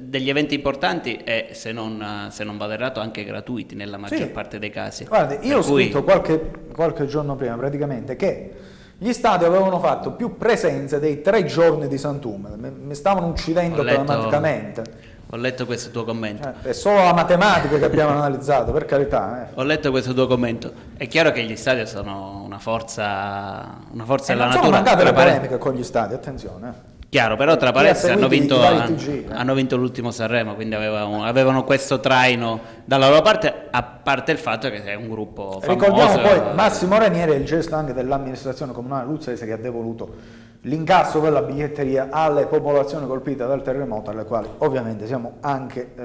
degli 0.01 0.29
eventi 0.31 0.55
importanti 0.55 1.17
e 1.17 1.49
se 1.53 1.73
non, 1.73 2.29
se 2.31 2.45
non 2.45 2.57
vado 2.57 2.73
errato 2.73 3.01
anche 3.01 3.25
gratuiti 3.25 3.75
nella 3.75 3.97
maggior 3.99 4.19
Sì. 4.19 4.27
parte 4.27 4.59
dei 4.59 4.71
casi. 4.71 5.05
Guardi, 5.05 5.35
io 5.47 5.59
Per 5.59 5.67
ho 5.67 5.69
cui- 5.71 5.83
scritto 5.83 6.03
qualche, 6.05 6.51
qualche 6.75 7.07
giorno 7.07 7.37
prima 7.37 7.57
praticamente 7.57 8.17
che 8.17 8.53
gli 8.99 9.13
stati 9.13 9.45
avevano 9.45 9.81
fatto 9.81 10.13
più 10.13 10.37
presenze 10.37 10.99
dei 11.01 11.21
tre 11.23 11.45
giorni 11.45 11.89
di 11.89 11.99
Sant'Ume, 11.99 12.51
mi, 12.57 12.95
stavano 12.95 13.27
uccidendo 13.27 13.83
letto- 13.83 14.03
drammaticamente. 14.05 15.11
Ho 15.35 15.37
letto 15.37 15.65
questo 15.65 15.91
tuo 15.91 16.05
commento. 16.05 16.43
Cioè, 16.63 16.71
è 16.71 16.73
solo 16.75 16.97
la 17.03 17.15
matematica 17.15 17.79
che 17.79 17.85
abbiamo 17.87 18.11
analizzato, 18.17 18.71
per 18.71 18.85
carità. 18.85 19.45
eh. 19.49 19.53
Ho 19.55 19.63
letto 19.63 19.91
questo 19.91 20.13
tuo 20.13 20.27
commento. 20.27 20.71
È 20.97 21.07
chiaro 21.09 21.33
che 21.33 21.43
gli 21.43 21.57
stadi 21.57 21.87
sono 21.87 22.43
una 22.45 22.59
forza, 22.59 23.79
una 23.93 24.05
forza 24.05 24.33
E 24.33 24.37
della 24.37 24.49
non 24.49 24.57
sono 24.57 24.71
natura. 24.71 24.83
mancate 24.93 25.05
le 25.05 25.13
polemiche 25.15 25.59
con 25.59 25.73
gli 25.75 25.83
stati, 25.83 26.13
attenzione. 26.15 26.91
Eh. 27.13 27.19
Chiaro, 27.19 27.37
però 27.37 27.57
tra 27.57 27.71
Chi 27.71 27.77
ha 27.77 27.81
parentesi 27.81 28.11
hanno 28.11 28.29
vinto, 28.29 28.57
TG, 28.57 29.09
eh. 29.09 29.35
hanno 29.35 29.53
vinto 29.53 29.77
l'ultimo 29.77 30.11
Sanremo, 30.11 30.55
quindi 30.55 30.75
avevano, 30.75 31.25
avevano 31.25 31.63
questo 31.63 32.01
traino 32.01 32.61
dalla 32.87 33.09
loro 33.09 33.21
parte, 33.21 33.69
a 33.71 33.83
parte 33.83 34.33
il 34.33 34.39
fatto 34.39 34.71
che 34.71 34.83
è 34.83 34.95
un 34.95 35.11
gruppo 35.11 35.61
famoso. 35.61 35.69
Ricordiamo 35.69 36.21
poi 36.21 36.39
eh, 36.39 36.55
Massimo 36.55 36.97
Ranieri 36.97 37.33
e 37.33 37.37
il 37.37 37.45
gesto 37.45 37.75
anche 37.75 37.93
dell'amministrazione 37.93 38.73
comunale 38.73 39.05
luzzese 39.05 39.45
che 39.45 39.53
ha 39.53 39.59
devoluto 39.59 40.41
l'incasso 40.63 41.21
per 41.21 41.33
la 41.33 41.43
biglietteria 41.43 42.09
alle 42.11 42.47
popolazioni 42.47 43.07
colpite 43.07 43.47
dal 43.47 43.63
terremoto, 43.63 44.11
alle 44.11 44.25
quali 44.25 44.49
ovviamente 44.59 45.07
siamo 45.07 45.35
anche 45.41 45.93
eh, 45.95 46.03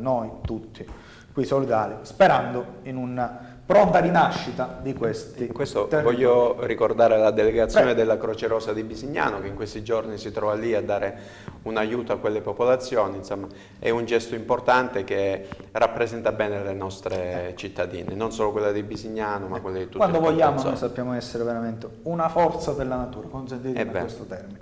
noi 0.00 0.30
tutti 0.44 0.84
qui 1.32 1.44
solidali, 1.44 1.94
sperando 2.02 2.64
in 2.82 2.96
una 2.96 3.49
pronta 3.70 4.00
rinascita 4.00 4.78
di 4.82 4.92
questi. 4.94 5.44
In 5.46 5.52
questo 5.52 5.86
territori. 5.86 6.16
voglio 6.16 6.56
ricordare 6.66 7.16
la 7.16 7.30
delegazione 7.30 7.86
Beh. 7.86 7.94
della 7.94 8.18
Croce 8.18 8.48
Rosa 8.48 8.72
di 8.72 8.82
Bisignano 8.82 9.40
che 9.40 9.46
in 9.46 9.54
questi 9.54 9.84
giorni 9.84 10.18
si 10.18 10.32
trova 10.32 10.54
lì 10.54 10.74
a 10.74 10.82
dare 10.82 11.18
un 11.62 11.76
aiuto 11.76 12.12
a 12.12 12.18
quelle 12.18 12.40
popolazioni, 12.40 13.18
insomma 13.18 13.46
è 13.78 13.90
un 13.90 14.04
gesto 14.06 14.34
importante 14.34 15.04
che 15.04 15.46
rappresenta 15.70 16.32
bene 16.32 16.64
le 16.64 16.74
nostre 16.74 17.52
cittadine, 17.54 18.14
non 18.14 18.32
solo 18.32 18.50
quella 18.50 18.72
di 18.72 18.82
Bisignano 18.82 19.46
ma 19.46 19.60
quelle 19.60 19.78
di 19.78 19.84
tutto 19.84 19.98
Quando 19.98 20.18
vogliamo 20.18 20.60
noi 20.60 20.76
sappiamo 20.76 21.12
essere 21.14 21.44
veramente 21.44 21.88
una 22.02 22.28
forza 22.28 22.72
della 22.72 22.96
natura, 22.96 23.28
consentitemi 23.28 23.84
vero. 23.84 24.00
questo 24.00 24.24
termine. 24.24 24.58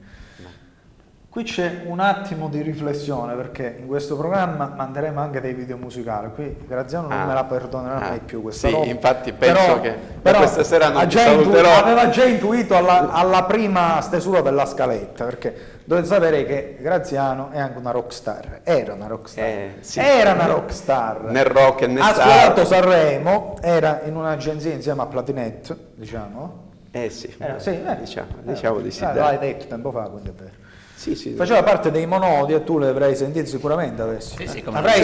Qui 1.30 1.42
c'è 1.44 1.82
un 1.84 2.00
attimo 2.00 2.48
di 2.48 2.62
riflessione 2.62 3.34
perché 3.34 3.76
in 3.78 3.86
questo 3.86 4.16
programma 4.16 4.72
manderemo 4.74 5.20
anche 5.20 5.42
dei 5.42 5.52
video 5.52 5.76
musicali. 5.76 6.30
Qui 6.34 6.56
Graziano 6.66 7.08
non 7.08 7.20
Ah. 7.20 7.24
me 7.26 7.34
la 7.34 7.44
perdonerà 7.44 7.96
Ah. 7.96 8.08
mai 8.08 8.20
più 8.20 8.40
questa 8.40 8.68
Sì, 8.68 8.72
roba. 8.72 8.86
infatti 8.86 9.32
penso 9.34 9.80
che 9.82 9.94
da 10.22 10.32
questa 10.34 10.64
sera 10.64 10.88
non 10.88 11.06
già 11.06 11.26
intu- 11.26 11.42
saluterò. 11.52 11.74
aveva 11.84 12.08
già 12.08 12.24
intuito 12.24 12.74
alla, 12.74 13.12
alla 13.12 13.44
prima 13.44 14.00
stesura 14.00 14.40
della 14.40 14.64
scaletta 14.64 15.26
perché 15.26 15.54
dovete 15.84 16.06
sapere 16.06 16.46
che 16.46 16.78
Graziano 16.80 17.50
è 17.50 17.58
anche 17.60 17.78
una 17.78 17.90
rockstar. 17.90 18.60
Era 18.64 18.94
una 18.94 19.06
rockstar. 19.06 19.44
Eh, 19.44 19.74
sì. 19.80 20.00
Era 20.00 20.32
una 20.32 20.46
rockstar. 20.46 21.24
Nel 21.24 21.44
rock 21.44 21.82
e 21.82 21.86
nel 21.88 22.02
ha 22.02 22.14
studiato 22.14 22.64
Sanremo, 22.64 23.56
era 23.60 24.00
in 24.06 24.16
un'agenzia 24.16 24.72
insieme 24.72 25.02
a 25.02 25.06
Platinet, 25.06 25.76
diciamo. 25.94 26.66
Eh 26.90 27.10
sì, 27.10 27.32
Era- 27.38 27.58
sì, 27.58 27.68
eh. 27.68 27.96
diciamo, 28.00 28.28
Eh, 28.46 28.52
diciamo 28.52 28.78
di 28.80 28.90
sì. 28.90 29.04
eh, 29.04 29.12
l'hai 29.12 29.38
detto 29.38 29.66
tempo 29.66 29.90
fa, 29.92 30.04
quindi 30.04 30.30
è 30.30 30.32
vero. 30.32 30.57
Sì, 30.98 31.14
sì, 31.14 31.30
Faceva 31.36 31.62
parte 31.62 31.92
dei 31.92 32.06
monodi 32.06 32.54
e 32.54 32.64
tu 32.64 32.76
le 32.76 32.88
avrai 32.88 33.14
sentite 33.14 33.46
sicuramente 33.46 34.02
adesso. 34.02 34.34
Sì, 34.36 34.48
sì, 34.48 34.58
Eh, 34.58 34.62
come 34.64 34.78
avrai 34.78 35.00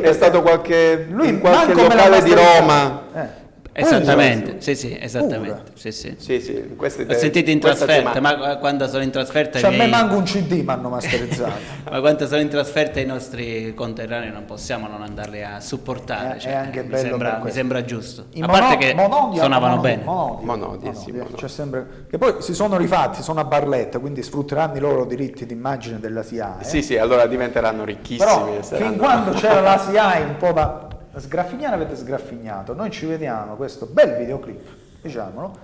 è 0.00 0.12
stato 0.14 0.40
qualche, 0.40 1.06
Lui 1.10 1.28
in 1.28 1.38
qualche 1.38 1.74
locale 1.74 2.22
di. 2.22 2.32
Roma. 2.32 3.02
Eh. 3.12 3.43
Esattamente, 3.76 4.50
Pure. 4.50 4.60
sì, 4.62 4.76
sì, 4.76 4.96
esattamente. 5.00 5.62
Sì, 5.74 5.90
sì. 5.90 6.14
Sì, 6.16 6.40
sì, 6.40 6.74
questi 6.76 7.02
Ho 7.08 7.12
sentito 7.14 7.50
in 7.50 7.58
trasferta, 7.58 8.20
ma 8.20 8.56
quando 8.58 8.86
sono 8.86 9.02
in 9.02 9.10
trasferta 9.10 9.58
Cioè, 9.58 9.74
a 9.74 9.76
me 9.76 9.88
manco 9.88 10.14
un 10.14 10.22
CD 10.22 10.52
mi 10.62 10.70
hanno 10.70 10.88
masterizzato. 10.90 11.82
Ma 11.90 11.98
quando 12.00 12.26
sono 12.28 12.40
in 12.40 12.48
trasferta 12.48 13.00
i 13.00 13.04
nostri 13.04 13.74
conterranei 13.74 14.30
non 14.30 14.44
possiamo 14.44 14.86
non 14.86 15.02
andarli 15.02 15.42
a 15.42 15.58
supportare, 15.60 16.36
È- 16.36 16.38
cioè, 16.38 16.52
è 16.52 16.54
anche 16.54 16.82
mi, 16.82 16.88
bello 16.88 17.08
sembra, 17.08 17.30
per 17.34 17.42
mi 17.44 17.50
sembra 17.50 17.84
giusto. 17.84 18.26
I 18.34 18.42
a 18.42 18.46
mono- 18.46 18.58
parte 18.60 18.76
che 18.76 18.94
monodi- 18.94 19.36
suonavano 19.38 19.74
monodi- 19.76 19.88
bene. 19.94 20.04
monodi- 20.04 20.44
Monodi, 20.44 20.84
monodi, 20.84 20.98
sì, 21.00 21.08
eh, 21.10 21.12
monodi. 21.14 21.34
c'è 21.34 21.48
sempre- 21.48 21.86
Che 22.08 22.16
poi 22.18 22.34
si 22.38 22.54
sono 22.54 22.76
rifatti, 22.76 23.22
sono 23.22 23.40
a 23.40 23.44
Barletta, 23.44 23.98
quindi 23.98 24.22
sfrutteranno 24.22 24.76
i 24.76 24.80
loro 24.80 25.04
diritti 25.04 25.46
d'immagine 25.46 25.98
della 25.98 26.22
SIAE. 26.22 26.62
Sì, 26.62 26.80
sì, 26.80 26.96
allora 26.96 27.26
diventeranno 27.26 27.84
ricchissimi. 27.84 28.18
Però 28.30 28.46
e 28.48 28.52
fin 28.52 28.62
saranno- 28.62 28.96
quando 28.98 29.30
c'era 29.32 29.60
la 29.60 29.78
SIAE 29.78 30.22
un 30.22 30.36
po' 30.36 30.52
da 30.52 30.88
sgraffignare 31.20 31.74
avete 31.74 31.96
sgraffignato, 31.96 32.74
noi 32.74 32.90
ci 32.90 33.06
vediamo 33.06 33.54
questo 33.54 33.86
bel 33.86 34.16
videoclip, 34.16 34.66
diciamolo, 35.02 35.56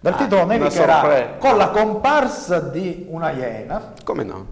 dal 0.00 0.14
Ah, 0.14 0.16
titolo 0.16 0.46
Nevicherà 0.46 1.36
con 1.38 1.56
la 1.58 1.68
comparsa 1.68 2.58
di 2.60 3.06
una 3.10 3.30
iena 3.30 3.92
Come 4.02 4.24
no? 4.24 4.46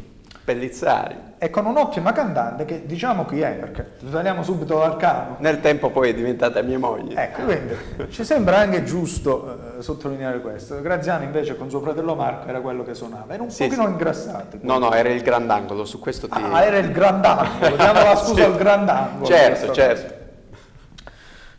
Pellizzari. 0.45 1.17
e 1.39 1.51
con 1.51 1.67
un'ottima 1.67 2.13
cantante 2.13 2.65
che 2.65 2.87
diciamo 2.87 3.27
chi 3.27 3.41
è 3.41 3.51
perché 3.53 3.93
saliamo 4.11 4.43
subito 4.43 4.79
dal 4.79 4.97
cavo. 4.97 5.37
Nel 5.41 5.61
tempo 5.61 5.91
poi 5.91 6.09
è 6.11 6.15
diventata 6.15 6.63
mia 6.63 6.79
moglie. 6.79 7.23
Ecco, 7.23 7.43
quindi 7.43 7.75
ci 8.11 8.25
sembra 8.25 8.57
anche 8.59 8.83
giusto 8.85 9.77
eh, 9.79 9.83
sottolineare 9.83 10.41
questo. 10.41 10.81
Graziano 10.81 11.25
invece 11.25 11.55
con 11.57 11.69
suo 11.69 11.81
fratello 11.81 12.15
Marco 12.15 12.49
era 12.49 12.61
quello 12.61 12.83
che 12.83 12.95
suonava, 12.95 13.35
era 13.35 13.43
un 13.43 13.51
Sì, 13.51 13.65
pochino 13.65 13.85
sì. 13.85 13.91
ingrassato. 13.91 14.57
No, 14.63 14.79
no, 14.79 14.93
era 14.95 15.11
il 15.11 15.21
grandangolo, 15.23 15.85
su 15.85 15.99
questo 15.99 16.29
ti... 16.29 16.41
Ah, 16.43 16.63
era 16.65 16.79
il 16.79 16.93
grandangolo, 16.93 17.77
diamo 17.77 18.03
la 18.03 18.17
scusa 18.17 18.35
Sì. 18.35 18.41
al 18.43 18.57
grandangolo. 18.57 19.25
Certo, 19.27 19.51
Questo- 19.67 19.73
certo. 19.75 20.18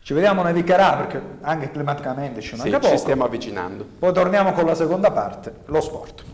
Ci 0.02 0.14
vediamo 0.14 0.42
nevicherà 0.42 0.94
perché 0.96 1.22
anche 1.42 1.70
climaticamente 1.70 2.40
ci 2.40 2.56
Sì, 2.56 2.62
manca 2.62 2.80
ci 2.80 2.86
poco. 2.86 2.96
stiamo 2.96 3.24
avvicinando. 3.24 3.86
Poi 3.98 4.12
torniamo 4.12 4.52
con 4.52 4.64
la 4.64 4.74
seconda 4.74 5.10
parte, 5.12 5.54
lo 5.66 5.80
sport. 5.80 6.24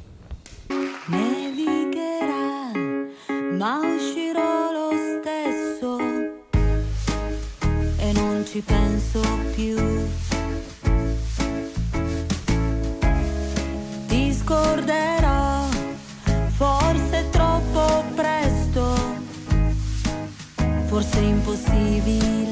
Nevicherà, 1.07 2.70
ma 3.59 3.79
uscirò 3.81 4.72
lo 4.72 4.90
stesso 5.18 5.98
e 7.98 8.12
non 8.12 8.44
ci 8.46 8.61
penso 8.61 9.20
più. 9.55 9.76
Ti 14.07 14.33
scorderò, 14.33 15.64
forse 16.57 17.18
è 17.18 17.31
troppo 17.31 18.05
presto, 18.14 18.94
forse 20.87 21.18
è 21.18 21.22
impossibile. 21.22 22.45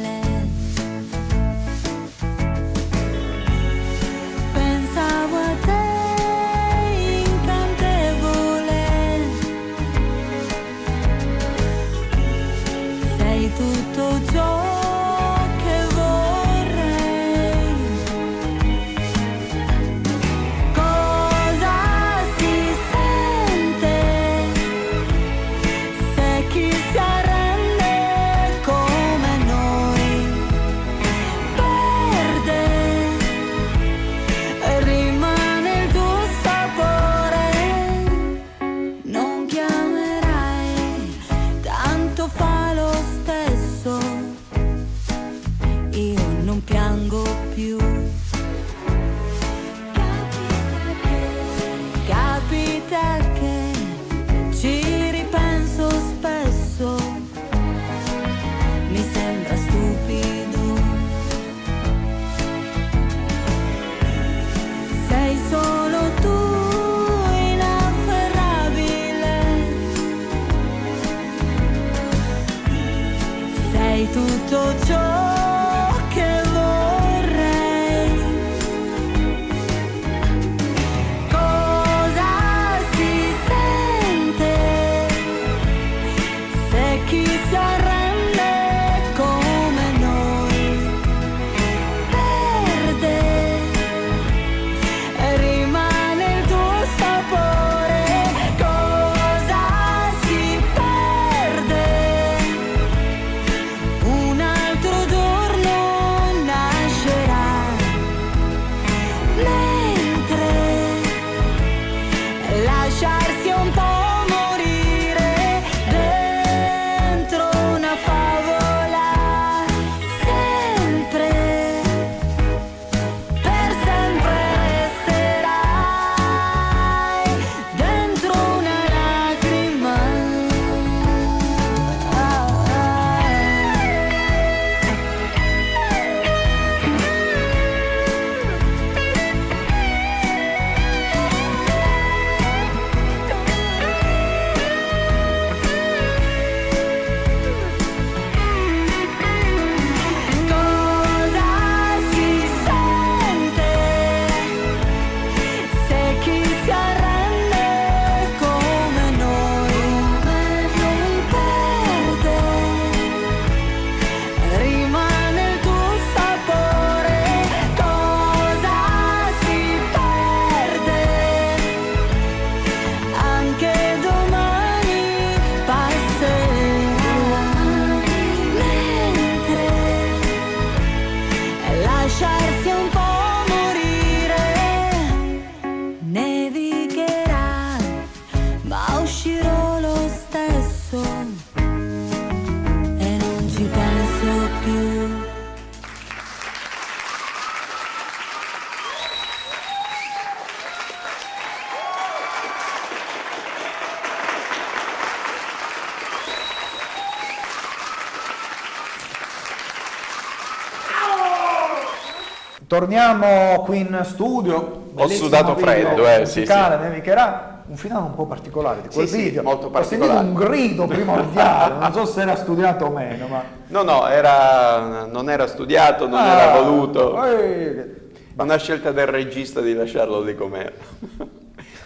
Torniamo 212.89 213.63
qui 213.63 213.79
in 213.79 213.99
studio. 214.05 214.83
bellissimo 214.93 215.25
sudato 215.25 215.57
freddo, 215.57 216.07
eh, 216.07 216.27
sì, 216.27 216.41
musicale, 216.41 216.77
nevicherà. 216.87 217.63
Un 217.67 217.77
finale 217.79 218.03
un 218.09 218.15
po' 218.15 218.27
particolare 218.27 218.83
di 218.83 218.89
quel 218.93 219.09
Sì, 219.09 219.15
sì, 219.17 219.23
video. 219.23 219.43
molto 219.43 219.69
Ho 219.69 219.83
sentito 219.83 220.01
particolare. 220.13 220.27
un 220.27 220.35
grido 220.35 220.87
primordiale, 220.87 221.75
non 221.79 221.93
so 221.95 222.05
se 222.05 222.21
era 222.21 222.37
studiato 222.37 222.85
o 222.85 222.91
meno, 222.91 223.27
ma... 223.27 223.43
No, 223.69 223.83
no, 223.85 224.07
era- 224.07 225.07
non 225.07 225.31
era 225.31 225.47
studiato, 225.47 226.07
non 226.07 226.19
Ah, 226.19 226.27
era 226.29 226.61
voluto. 226.61 227.25
eh, 227.25 227.95
Una 228.37 228.57
scelta 228.59 228.91
del 228.93 229.07
regista 229.07 229.63
di 229.63 229.73
lasciarlo 229.73 230.21
lì 230.21 230.35
com'era. 230.35 230.73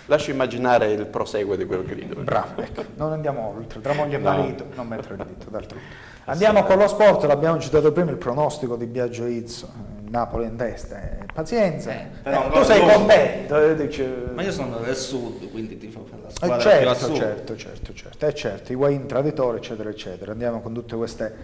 Lascio 0.06 0.32
immaginare 0.32 0.90
il 0.90 1.06
proseguo 1.06 1.54
di 1.54 1.64
quel 1.64 1.84
grido. 1.84 2.20
Bravo, 2.22 2.60
ecco, 2.60 2.82
non 2.96 3.12
andiamo 3.12 3.54
oltre, 3.56 3.80
tra 3.80 3.92
moglie 3.92 4.16
e 4.16 4.18
marito, 4.20 4.64
non 4.74 4.88
mettere 4.88 5.14
il 5.14 5.24
dito 5.26 5.48
d'altronde. 5.48 5.84
Andiamo 6.24 6.64
con 6.64 6.76
lo 6.76 6.88
sport, 6.88 7.24
l'abbiamo 7.24 7.58
citato 7.60 7.92
prima, 7.92 8.10
il 8.10 8.16
pronostico 8.16 8.74
di 8.76 8.84
Biagio 8.86 9.26
Izzo, 9.26 9.68
Napoli 10.10 10.46
in 10.46 10.56
testa, 10.56 11.00
eh, 11.00 11.24
pazienza. 11.32 11.92
però 12.22 12.40
Eh, 12.40 12.42
ancora 12.44 12.60
tu 12.60 12.66
sei 12.66 12.80
contento, 12.80 13.60
eh, 13.62 13.74
dice- 13.76 14.30
Ma 14.34 14.42
io 14.42 14.52
sono 14.52 14.76
del 14.78 14.96
sud, 14.96 15.50
quindi 15.50 15.76
tifo 15.78 16.00
per 16.00 16.18
la 16.22 16.28
Eh, 16.28 16.32
squadra 16.32 16.56
più 16.56 16.68
certo, 16.70 17.14
certo, 17.14 17.56
certo, 17.56 17.94
certo, 17.94 18.26
eh, 18.26 18.34
certo, 18.34 18.72
i 18.72 18.74
Wayne 18.74 19.06
traditori, 19.06 19.58
eccetera, 19.58 19.90
eccetera. 19.90 20.32
Andiamo 20.32 20.60
con 20.60 20.72
tutte 20.72 20.96
queste 20.96 21.34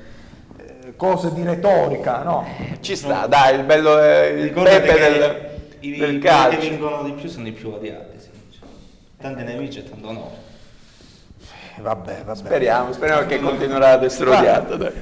eh, 0.57 0.97
cose 0.97 1.33
di 1.33 1.43
retorica, 1.43 2.23
no? 2.23 2.47
Ci 2.81 2.97
sta, 2.97 3.27
dai, 3.27 3.59
il 3.59 3.65
bello 3.65 3.99
è 3.99 4.27
il 4.27 4.51
pepe 4.53 4.95
che 4.95 4.99
del, 5.19 5.37
i, 5.81 5.97
del 5.99 6.19
che 6.19 6.29
calcio. 6.29 6.61
vincono 6.61 7.03
di 7.03 7.12
più 7.12 7.29
sono 7.29 7.47
i 7.47 7.53
più 7.53 7.71
odiati, 7.71 8.19
sì. 8.19 8.29
Tanti 9.19 9.43
nemici 9.43 9.79
e 9.81 9.89
tanto 9.89 10.12
no. 10.12 10.31
Eh, 11.77 11.81
Vabbè, 11.83 12.23
vabbè. 12.25 12.37
Speriamo, 12.39 12.93
speriamo 12.93 13.27
che 13.27 13.41
continuerà 13.41 13.91
ad 13.93 14.05
essere 14.05 14.31
odiato. 14.31 14.77
dai. 14.77 14.93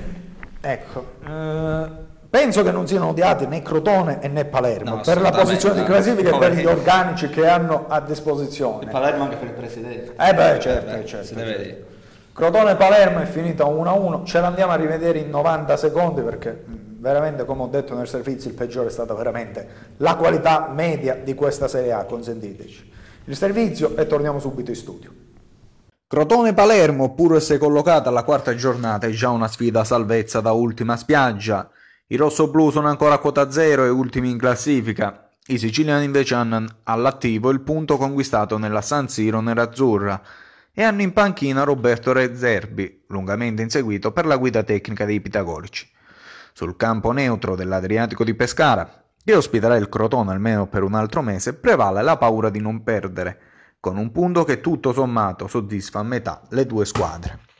Ecco, 0.60 1.06
eh, 1.26 1.86
penso 2.32 2.62
che 2.62 2.70
non 2.70 2.86
siano 2.86 3.08
odiati 3.08 3.46
né 3.46 3.60
Crotone 3.60 4.22
e 4.22 4.28
né 4.28 4.46
Palermo 4.46 4.94
No, 4.94 5.00
per 5.02 5.20
la 5.20 5.30
posizione 5.30 5.80
di 5.80 5.84
classifica 5.84 6.34
e 6.34 6.38
per 6.38 6.54
gli 6.54 6.64
organici 6.64 7.28
che 7.28 7.46
hanno 7.46 7.84
a 7.88 7.98
Il 7.98 8.04
disposizione. 8.04 8.86
Palermo 8.86 9.24
anche 9.24 9.36
per 9.36 9.48
il 9.48 9.52
presidente. 9.54 10.14
Eh 10.18 10.32
beh, 10.32 10.58
certo, 10.58 10.94
Eh 10.94 11.04
certo, 11.04 11.26
si 11.26 11.34
deve 11.34 11.54
certo. 11.56 11.84
Crotone-Palermo 12.32 13.18
è 13.20 13.26
finita 13.26 13.64
1-1, 13.64 14.24
ce 14.24 14.40
l'andiamo 14.40 14.72
a 14.72 14.76
rivedere 14.76 15.18
in 15.18 15.28
90 15.28 15.76
secondi 15.76 16.22
perché 16.22 16.62
mh, 16.64 17.00
veramente, 17.00 17.44
come 17.44 17.64
ho 17.64 17.66
detto 17.66 17.94
nel 17.94 18.08
servizio, 18.08 18.48
il 18.48 18.56
peggiore 18.56 18.86
è 18.88 18.90
stata 18.90 19.12
veramente 19.12 19.68
la 19.98 20.14
qualità 20.16 20.70
media 20.74 21.14
di 21.22 21.34
questa 21.34 21.68
Serie 21.68 21.92
A, 21.92 22.04
consentiteci. 22.04 22.90
Il 23.26 23.36
servizio 23.36 23.94
e 23.94 24.06
torniamo 24.06 24.38
subito 24.38 24.70
in 24.70 24.76
studio. 24.76 25.10
Crotone-Palermo, 26.06 27.12
pur 27.12 27.42
se 27.42 27.58
collocata 27.58 28.08
alla 28.08 28.22
quarta 28.24 28.54
giornata, 28.54 29.06
è 29.06 29.10
già 29.10 29.28
una 29.28 29.48
sfida 29.48 29.80
a 29.80 29.84
salvezza 29.84 30.40
da 30.40 30.52
ultima 30.52 30.96
spiaggia. 30.96 31.68
I 32.12 32.16
rossoblù 32.16 32.68
sono 32.68 32.88
ancora 32.88 33.14
a 33.14 33.18
quota 33.18 33.50
zero 33.50 33.86
e 33.86 33.88
ultimi 33.88 34.28
in 34.28 34.36
classifica. 34.36 35.30
I 35.46 35.56
siciliani 35.56 36.04
invece 36.04 36.34
hanno 36.34 36.62
all'attivo 36.82 37.48
il 37.48 37.62
punto 37.62 37.96
conquistato 37.96 38.58
nella 38.58 38.82
San 38.82 39.08
Siro 39.08 39.40
nerazzurra 39.40 40.20
e 40.74 40.82
hanno 40.82 41.00
in 41.00 41.14
panchina 41.14 41.62
Roberto 41.62 42.12
Rezzerbi, 42.12 43.04
lungamente 43.08 43.62
inseguito 43.62 44.12
per 44.12 44.26
la 44.26 44.36
guida 44.36 44.62
tecnica 44.62 45.06
dei 45.06 45.22
pitagorici. 45.22 45.90
Sul 46.52 46.76
campo 46.76 47.12
neutro 47.12 47.56
dell'Adriatico 47.56 48.24
di 48.24 48.34
Pescara, 48.34 49.04
che 49.24 49.34
ospiterà 49.34 49.76
il 49.76 49.88
Crotone 49.88 50.32
almeno 50.32 50.66
per 50.66 50.82
un 50.82 50.92
altro 50.92 51.22
mese, 51.22 51.54
prevale 51.54 52.02
la 52.02 52.18
paura 52.18 52.50
di 52.50 52.60
non 52.60 52.82
perdere, 52.82 53.38
con 53.80 53.96
un 53.96 54.12
punto 54.12 54.44
che 54.44 54.60
tutto 54.60 54.92
sommato 54.92 55.48
soddisfa 55.48 56.00
a 56.00 56.02
metà 56.02 56.42
le 56.50 56.66
due 56.66 56.84
squadre. 56.84 57.51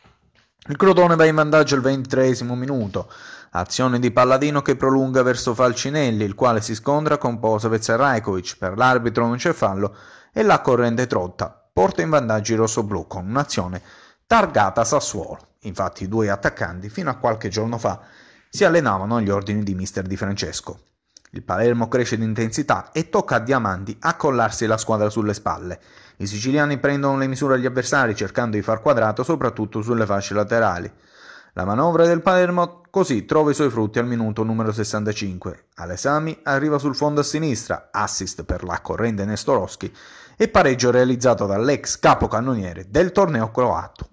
Il 0.68 0.76
Crotone 0.76 1.16
va 1.16 1.24
in 1.24 1.34
vantaggio 1.34 1.74
al 1.74 1.80
ventitreesimo 1.80 2.54
minuto, 2.54 3.10
azione 3.50 3.98
di 3.98 4.12
Palladino 4.12 4.62
che 4.62 4.76
prolunga 4.76 5.22
verso 5.22 5.54
Falcinelli, 5.54 6.22
il 6.22 6.36
quale 6.36 6.60
si 6.60 6.74
scontra 6.74 7.18
con 7.18 7.40
Posevez 7.40 7.88
e 7.88 7.96
Rajkovic, 7.96 8.56
per 8.58 8.76
l'arbitro 8.76 9.26
non 9.26 9.38
c'è 9.38 9.52
fallo 9.52 9.96
e 10.32 10.42
la 10.42 10.60
corrente 10.60 11.06
trotta 11.08 11.62
porta 11.72 12.02
in 12.02 12.10
vantaggio 12.10 12.52
i 12.52 12.56
rossoblù 12.56 13.06
con 13.06 13.26
un'azione 13.26 13.80
targata 14.26 14.84
Sassuolo. 14.84 15.38
Infatti 15.60 16.04
i 16.04 16.08
due 16.08 16.28
attaccanti 16.28 16.88
fino 16.90 17.10
a 17.10 17.16
qualche 17.16 17.48
giorno 17.48 17.78
fa 17.78 18.00
si 18.48 18.64
allenavano 18.64 19.16
agli 19.16 19.30
ordini 19.30 19.62
di 19.62 19.74
mister 19.74 20.06
Di 20.06 20.16
Francesco. 20.16 20.80
Il 21.30 21.42
Palermo 21.42 21.88
cresce 21.88 22.18
di 22.18 22.24
intensità 22.24 22.90
e 22.92 23.08
tocca 23.08 23.36
a 23.36 23.38
Diamanti 23.38 23.96
accollarsi 23.98 24.66
la 24.66 24.76
squadra 24.76 25.08
sulle 25.08 25.32
spalle. 25.32 25.80
I 26.16 26.26
siciliani 26.26 26.78
prendono 26.78 27.16
le 27.16 27.26
misure 27.26 27.54
agli 27.54 27.66
avversari 27.66 28.14
cercando 28.14 28.56
di 28.56 28.62
far 28.62 28.80
quadrato 28.80 29.22
soprattutto 29.22 29.82
sulle 29.82 30.06
fasce 30.06 30.34
laterali. 30.34 30.92
La 31.54 31.64
manovra 31.64 32.06
del 32.06 32.22
Palermo 32.22 32.80
così 32.88 33.26
trova 33.26 33.50
i 33.50 33.54
suoi 33.54 33.68
frutti 33.68 33.98
al 33.98 34.06
minuto 34.06 34.42
numero 34.42 34.72
65. 34.72 35.66
Alesami 35.74 36.38
arriva 36.44 36.78
sul 36.78 36.96
fondo 36.96 37.20
a 37.20 37.24
sinistra, 37.24 37.88
assist 37.90 38.44
per 38.44 38.64
la 38.64 38.80
corrente 38.80 39.26
Nestorowski 39.26 39.94
e 40.36 40.48
pareggio 40.48 40.90
realizzato 40.90 41.44
dall'ex 41.44 41.98
capocannoniere 41.98 42.86
del 42.88 43.12
torneo 43.12 43.50
croato. 43.50 44.08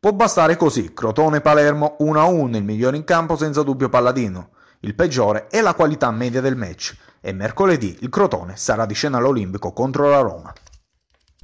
Può 0.00 0.12
bastare 0.12 0.56
così, 0.56 0.92
Crotone-Palermo 0.94 1.98
1-1, 2.00 2.56
il 2.56 2.64
migliore 2.64 2.96
in 2.96 3.04
campo 3.04 3.36
senza 3.36 3.62
dubbio 3.62 3.88
Palladino. 3.88 4.50
Il 4.80 4.94
peggiore 4.94 5.46
è 5.48 5.60
la 5.60 5.74
qualità 5.74 6.10
media 6.10 6.40
del 6.40 6.56
match 6.56 6.96
e 7.20 7.32
mercoledì 7.32 7.98
il 8.00 8.08
Crotone 8.08 8.56
sarà 8.56 8.84
di 8.86 8.94
scena 8.94 9.18
all'Olimpico 9.18 9.72
contro 9.72 10.08
la 10.08 10.20
Roma. 10.20 10.52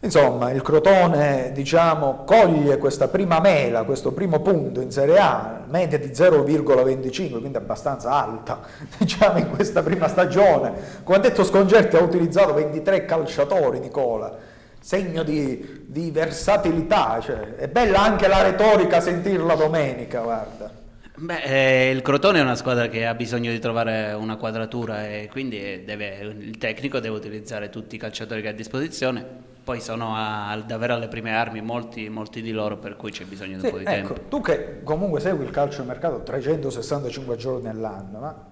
Insomma, 0.00 0.52
il 0.52 0.62
Crotone, 0.62 1.50
diciamo, 1.52 2.22
coglie 2.24 2.78
questa 2.78 3.08
prima 3.08 3.40
mela, 3.40 3.82
questo 3.82 4.12
primo 4.12 4.40
punto 4.40 4.80
in 4.80 4.92
Serie 4.92 5.18
A, 5.18 5.64
media 5.66 5.98
di 5.98 6.06
0,25, 6.06 7.40
quindi 7.40 7.56
abbastanza 7.56 8.10
alta, 8.10 8.60
diciamo, 8.96 9.38
in 9.38 9.50
questa 9.50 9.82
prima 9.82 10.06
stagione. 10.06 10.72
Come 11.02 11.18
ha 11.18 11.20
detto 11.20 11.42
Sconcerti 11.42 11.96
ha 11.96 12.00
utilizzato 12.00 12.54
23 12.54 13.06
calciatori, 13.06 13.80
Nicola, 13.80 14.36
segno 14.78 15.24
di, 15.24 15.84
di 15.88 16.12
versatilità, 16.12 17.18
cioè, 17.20 17.56
è 17.56 17.66
bella 17.66 18.00
anche 18.00 18.28
la 18.28 18.42
retorica 18.42 19.00
sentirla 19.00 19.56
domenica, 19.56 20.20
guarda. 20.20 20.70
Beh, 21.16 21.42
eh, 21.42 21.90
il 21.90 22.02
Crotone 22.02 22.38
è 22.38 22.42
una 22.42 22.54
squadra 22.54 22.86
che 22.86 23.04
ha 23.04 23.14
bisogno 23.14 23.50
di 23.50 23.58
trovare 23.58 24.12
una 24.12 24.36
quadratura 24.36 25.08
e 25.08 25.28
quindi 25.28 25.82
deve- 25.84 26.20
il 26.20 26.56
tecnico 26.56 27.00
deve 27.00 27.16
utilizzare 27.16 27.68
tutti 27.68 27.96
i 27.96 27.98
calciatori 27.98 28.42
che 28.42 28.46
ha 28.46 28.50
a 28.52 28.54
disposizione. 28.54 29.47
Poi 29.68 29.82
sono 29.82 30.14
a- 30.16 30.58
davvero 30.64 30.94
alle 30.94 31.08
prime 31.08 31.36
armi 31.36 31.60
molti, 31.60 32.08
molti 32.08 32.40
di 32.40 32.52
loro, 32.52 32.78
per 32.78 32.96
cui 32.96 33.10
c'è 33.10 33.26
bisogno 33.26 33.58
di 33.58 33.60
Sì, 33.60 33.66
un 33.66 33.70
po' 33.72 33.76
di 33.76 33.84
ecco, 33.84 34.14
tempo. 34.14 34.28
tu 34.30 34.40
che 34.40 34.82
comunque 34.82 35.20
segui 35.20 35.44
il 35.44 35.50
calcio 35.50 35.78
del 35.82 35.88
mercato 35.88 36.22
365 36.22 37.36
giorni 37.36 37.68
all'anno, 37.68 38.18
ma 38.18 38.46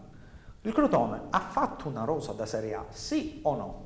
il 0.61 0.73
Crotone 0.75 1.23
ha 1.31 1.41
fatto 1.41 1.89
una 1.89 2.05
rosa 2.05 2.33
da 2.33 2.45
Serie 2.45 2.75
A, 2.75 2.85
sì 2.91 3.41
o 3.45 3.57
no? 3.57 3.86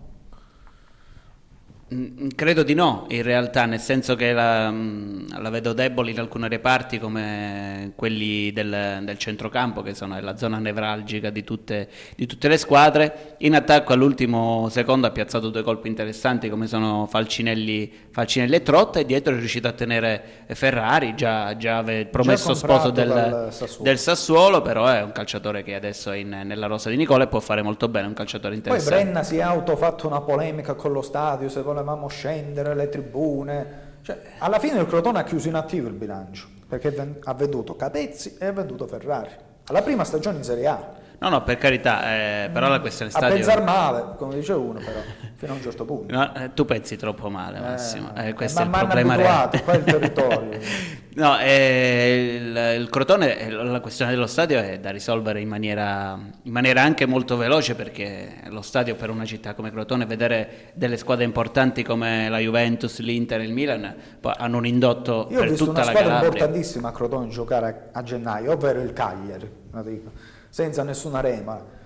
Credo 2.36 2.62
di 2.62 2.74
no, 2.74 3.06
in 3.08 3.24
realtà, 3.24 3.66
nel 3.66 3.80
senso 3.80 4.14
che 4.14 4.32
la, 4.32 4.72
la 4.72 5.50
vedo 5.50 5.72
debole 5.72 6.12
in 6.12 6.20
alcune 6.20 6.46
reparti 6.46 7.00
come 7.00 7.94
quelli 7.96 8.52
del, 8.52 9.00
del 9.02 9.18
centrocampo, 9.18 9.82
che 9.82 9.94
sono 9.94 10.20
la 10.20 10.36
zona 10.36 10.58
nevralgica 10.58 11.30
di 11.30 11.42
tutte, 11.42 11.88
di 12.14 12.26
tutte 12.26 12.46
le 12.46 12.58
squadre. 12.58 13.34
In 13.38 13.56
attacco 13.56 13.92
all'ultimo 13.92 14.68
secondo 14.70 15.08
ha 15.08 15.10
piazzato 15.10 15.50
due 15.50 15.64
colpi 15.64 15.88
interessanti 15.88 16.48
come 16.48 16.68
sono 16.68 17.08
Falcinelli, 17.10 17.92
Falcinelli 18.12 18.54
e 18.54 18.62
Trotta 18.62 19.00
e 19.00 19.04
dietro 19.04 19.34
è 19.34 19.38
riuscito 19.38 19.66
a 19.66 19.72
tenere 19.72 20.44
Ferrari, 20.50 21.16
già, 21.16 21.56
già 21.56 21.82
promesso 22.08 22.52
comprato 22.52 22.90
sposo 22.90 22.90
del, 22.90 23.48
Sassuolo. 23.50 23.82
del 23.82 23.98
Sassuolo, 23.98 24.62
però 24.62 24.86
è 24.86 25.02
un 25.02 25.10
calciatore 25.10 25.64
che 25.64 25.74
adesso 25.74 26.12
è 26.12 26.18
in- 26.18 26.42
nella 26.44 26.66
rosa 26.68 26.88
di 26.88 26.94
Nicola 26.94 27.24
e 27.24 27.26
può 27.26 27.40
fare 27.40 27.62
molto 27.62 27.88
bene, 27.88 28.06
un 28.06 28.14
calciatore 28.14 28.50
Poi 28.50 28.58
interessante. 28.58 29.02
Brenna 29.02 29.22
si 29.24 29.38
è 29.38 29.42
autofatto 29.42 30.06
una 30.06 30.20
polemica 30.20 30.74
con 30.74 30.92
lo 30.92 31.02
stadio, 31.02 31.48
se 31.48 31.64
volevamo 31.82 32.08
scendere, 32.08 32.74
le 32.74 32.88
tribune. 32.88 33.88
Cioè, 34.02 34.18
alla 34.38 34.58
fine 34.58 34.80
il 34.80 34.86
Crotone 34.86 35.18
ha 35.20 35.24
chiuso 35.24 35.48
in 35.48 35.54
attivo 35.54 35.88
il 35.88 35.94
bilancio, 35.94 36.48
perché 36.68 37.16
ha 37.22 37.34
venduto 37.34 37.76
Capezzi 37.76 38.36
e 38.38 38.46
ha 38.46 38.52
venduto 38.52 38.86
Ferrari. 38.86 39.30
Alla 39.66 39.82
prima 39.82 40.04
stagione 40.04 40.38
in 40.38 40.44
Serie 40.44 40.66
A. 40.66 40.98
No, 41.20 41.28
no, 41.28 41.42
per 41.42 41.58
carità, 41.58 42.14
eh, 42.14 42.50
però 42.50 42.68
la 42.68 42.80
questione 42.80 43.10
A 43.10 43.14
stadio... 43.14 43.34
pensare 43.34 43.60
male, 43.60 44.14
come 44.16 44.36
dice 44.36 44.54
uno, 44.54 44.78
però, 44.78 45.00
fino 45.34 45.52
a 45.52 45.54
un 45.54 45.60
certo 45.60 45.84
punto. 45.84 46.14
No, 46.14 46.34
eh, 46.34 46.54
tu 46.54 46.64
pensi 46.64 46.96
troppo 46.96 47.28
male, 47.28 47.60
Massimo. 47.60 48.14
Eh, 48.16 48.32
questo 48.32 48.62
è 48.62 48.64
il 48.64 48.70
problema 48.70 49.12
abituato, 49.12 49.58
reale. 49.58 49.62
qua 49.62 49.74
il 49.74 49.84
territorio. 49.84 50.58
no, 51.16 51.38
eh, 51.38 52.38
il, 52.40 52.80
il 52.80 52.88
Crotone, 52.88 53.38
eh, 53.38 53.50
la 53.50 53.80
questione 53.80 54.12
dello 54.12 54.26
stadio 54.26 54.60
è 54.60 54.80
da 54.80 54.88
risolvere 54.88 55.42
in 55.42 55.48
maniera, 55.48 56.18
in 56.44 56.52
maniera 56.52 56.80
anche 56.80 57.04
molto 57.04 57.36
veloce 57.36 57.74
perché 57.74 58.40
lo 58.48 58.62
stadio 58.62 58.94
per 58.94 59.10
una 59.10 59.26
città 59.26 59.52
come 59.52 59.70
Crotone, 59.70 60.06
vedere 60.06 60.70
delle 60.72 60.96
squadre 60.96 61.24
importanti 61.24 61.82
come 61.82 62.30
la 62.30 62.38
Juventus, 62.38 62.98
l'Inter 63.00 63.40
e 63.40 63.44
il 63.44 63.52
Milan 63.52 63.94
hanno 64.22 64.56
un 64.56 64.64
indotto 64.64 65.28
Io 65.30 65.36
ho 65.36 65.40
per 65.40 65.50
visto 65.50 65.66
tutta 65.66 65.82
una 65.82 65.84
la 65.84 65.90
squadra 65.90 66.08
Calabria. 66.14 66.28
importantissima 66.30 66.88
a 66.88 66.92
Crotone 66.92 67.28
giocare 67.28 67.90
a, 67.92 67.98
a 67.98 68.02
gennaio, 68.02 68.52
ovvero 68.52 68.80
il 68.80 68.94
Cagliari, 68.94 69.50
lo 69.70 69.82
dico, 69.82 70.38
senza 70.50 70.82
nessuna 70.82 71.20
rema. 71.20 71.78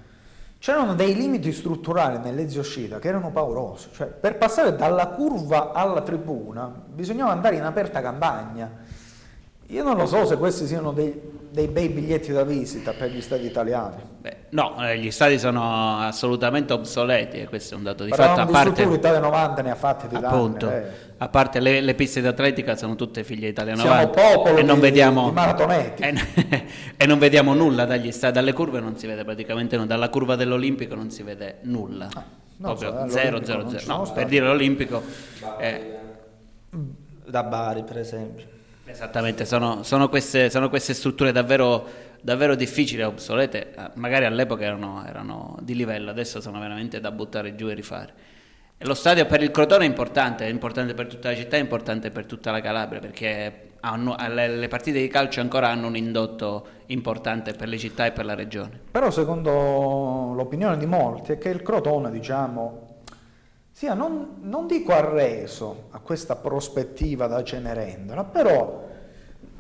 C'erano 0.59 0.95
dei 0.95 1.15
limiti 1.15 1.53
strutturali 1.53 2.19
nell'Ezio 2.19 2.63
Scida 2.63 2.99
che 2.99 3.09
erano 3.09 3.31
paurosi, 3.31 3.91
cioè 3.93 4.07
per 4.07 4.39
passare 4.39 4.75
dalla 4.75 5.09
curva 5.09 5.73
alla 5.73 6.01
tribuna 6.01 6.73
bisognava 6.87 7.33
andare 7.33 7.57
in 7.57 7.63
aperta 7.63 8.01
campagna. 8.01 8.71
Io 9.67 9.83
non 9.83 9.97
lo 9.97 10.07
so 10.07 10.25
se 10.25 10.39
questi 10.39 10.67
siano 10.67 10.93
dei- 10.93 11.34
dei 11.55 11.69
bei 11.69 11.89
biglietti 11.89 12.33
da 12.33 12.43
visita 12.43 12.93
per 12.95 13.11
gli 13.11 13.21
stadi 13.21 13.47
italiani. 13.47 13.95
Beh, 14.21 14.37
no, 14.51 14.75
eh, 14.85 14.99
gli 14.99 15.13
stadi 15.13 15.39
sono 15.39 15.99
assolutamente 16.01 16.73
obsoleti 16.73 17.39
e 17.39 17.47
questo 17.47 17.75
è 17.75 17.77
un 17.77 17.85
dato 17.85 18.03
di 18.03 18.11
Parlavamo 18.11 18.39
fatto. 18.39 18.51
A 18.51 18.53
parte, 18.53 18.71
strutture, 18.83 18.97
Italia 18.99 19.21
90 19.21 19.63
ne 19.63 19.71
ha 19.71 19.75
fatte 19.77 20.09
di 20.09 20.15
danni, 20.15 20.27
appunto, 20.27 20.69
eh. 20.69 20.83
a 21.17 21.29
parte 21.29 21.61
le, 21.61 21.81
le 21.81 21.95
piste 21.95 22.21
d'atletica 22.21 22.75
sono 22.75 22.97
tutte 22.97 23.23
figlie 23.23 23.47
Italia 23.47 23.77
Siamo 23.77 23.91
90 23.91 24.21
popolo 24.21 24.59
e 24.59 24.63
non 24.65 24.75
di- 24.75 24.81
vediamo 24.81 25.29
di 25.29 25.35
maratoneti. 25.35 26.03
e, 26.03 26.15
e 26.99 27.07
non 27.07 27.21
vediamo 27.21 27.55
nulla 27.55 27.85
dagli 27.85 28.11
stadi, 28.11 28.33
dalle 28.33 28.53
curve 28.53 28.81
non 28.81 28.97
si 28.99 29.07
vede 29.07 29.23
praticamente 29.23 29.77
nulla, 29.77 29.87
dalla 29.89 30.09
curva 30.09 30.35
dell'Olimpico 30.35 30.97
non 30.97 31.11
si 31.11 31.23
vede 31.23 31.59
nulla. 31.63 32.09
Proprio 32.61 32.91
zero, 33.09 33.37
all'Olimpico 33.37 33.45
zero, 33.47 33.59
non 33.63 33.69
zero. 33.71 33.81
ci 33.81 33.87
No, 33.89 34.05
sono 34.05 34.13
per 34.17 34.27
dire 34.27 34.45
l'Olimpico 34.47 35.03
eh, 35.61 35.99
Da 37.27 37.43
Bari, 37.45 37.85
per 37.85 37.99
esempio. 37.99 38.47
Esattamente, 38.87 39.45
sono, 39.47 39.83
sono 39.83 40.09
queste, 40.09 40.51
sono 40.51 40.69
queste 40.69 40.93
strutture 40.93 41.33
davvero, 41.33 41.87
davvero 42.21 42.55
difficili 42.55 43.01
e 43.01 43.07
obsolete, 43.07 43.75
eh, 43.75 43.91
magari 43.95 44.27
all'epoca 44.27 44.65
erano, 44.65 45.05
erano 45.07 45.57
di 45.61 45.75
livello, 45.75 46.11
adesso 46.11 46.41
sono 46.41 46.61
veramente 46.61 47.01
da 47.01 47.11
buttare 47.11 47.55
giù 47.55 47.69
e 47.69 47.75
rifare. 47.75 48.13
Lo 48.79 48.95
stadio 48.95 49.25
per 49.25 49.43
il 49.43 49.51
Crotone 49.51 49.85
è 49.85 49.89
importante, 49.89 50.45
è 50.45 50.51
importante 50.51 50.93
per 50.93 51.07
tutta 51.07 51.31
la 51.31 51.37
città, 51.37 51.57
è 51.57 51.61
importante 51.61 52.11
per 52.11 52.27
tutta 52.27 52.51
la 52.51 52.61
Calabria, 52.61 53.01
perché 53.01 53.71
hanno- 53.81 54.17
le 54.29 54.69
partite 54.69 55.01
di 55.01 55.09
calcio 55.09 55.41
ancora 55.41 55.69
hanno 55.69 55.87
un 55.87 55.97
indotto 55.97 56.67
importante 56.87 57.53
per 57.53 57.69
le 57.69 57.79
città 57.79 58.05
e 58.05 58.13
per 58.13 58.27
la 58.27 58.35
regione. 58.35 58.79
Però 58.91 59.11
secondo 59.11 60.33
l'opinione 60.35 60.77
di 60.77 60.87
molti 60.87 61.33
è 61.33 61.39
che 61.39 61.49
il 61.49 61.63
Crotone, 61.63 62.11
diciamo, 62.11 62.84
sia 63.75 63.93
non, 63.93 64.37
non 64.43 64.69
dico 64.69 64.93
arreso 64.93 65.87
a 65.91 65.99
questa 65.99 66.37
prospettiva 66.37 67.27
da 67.27 67.43
Cenerentola, 67.43 68.23
però 68.23 68.85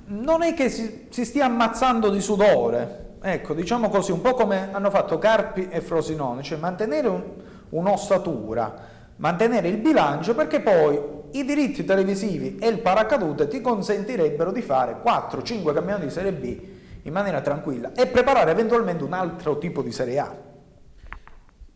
non 0.06 0.42
è 0.42 0.54
che 0.54 0.68
si, 0.68 1.06
si 1.10 1.24
stia 1.24 1.46
ammazzando 1.46 2.10
di 2.10 2.20
sudore, 2.20 3.16
ecco, 3.20 3.54
diciamo 3.54 3.88
così, 3.88 4.12
un 4.12 4.20
po' 4.20 4.34
come 4.34 4.68
hanno 4.70 4.90
fatto 4.90 5.18
Carpi 5.18 5.66
e 5.68 5.80
Frosinone, 5.80 6.44
cioè 6.44 6.58
mantenere 6.58 7.08
un- 7.08 7.22
un'ossatura, 7.70 8.74
mantenere 9.16 9.66
il 9.66 9.78
bilancio 9.78 10.32
perché 10.36 10.60
poi 10.60 10.96
i 11.32 11.44
diritti 11.44 11.84
televisivi 11.84 12.56
e 12.60 12.68
il 12.68 12.78
paracadute 12.78 13.48
ti 13.48 13.60
consentirebbero 13.60 14.52
di 14.52 14.62
fare 14.62 15.00
4-5 15.02 15.74
campioni 15.74 16.04
di 16.04 16.10
Serie 16.12 16.32
B 16.32 16.60
in 17.02 17.12
maniera 17.12 17.40
tranquilla 17.40 17.90
e 17.92 18.06
preparare 18.06 18.52
eventualmente 18.52 19.02
un 19.02 19.12
altro 19.12 19.58
tipo 19.58 19.82
di 19.82 19.90
Serie 19.90 20.18
A. 20.20 20.53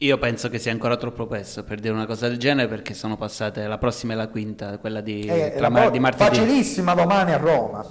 Io 0.00 0.16
penso 0.18 0.48
che 0.48 0.60
sia 0.60 0.70
ancora 0.70 0.96
troppo 0.96 1.26
presto 1.26 1.64
per 1.64 1.80
dire 1.80 1.92
una 1.92 2.06
cosa 2.06 2.28
del 2.28 2.38
genere 2.38 2.68
perché 2.68 2.94
sono 2.94 3.16
passate, 3.16 3.66
la 3.66 3.78
prossima 3.78 4.12
è 4.12 4.16
la 4.16 4.28
quinta, 4.28 4.78
quella 4.78 5.00
di, 5.00 5.22
Eh, 5.26 5.56
mar- 5.68 5.90
di 5.90 5.98
martedì. 5.98 6.36
facilissima 6.36 6.94
domani 6.94 7.32
a 7.32 7.36
Roma, 7.36 7.84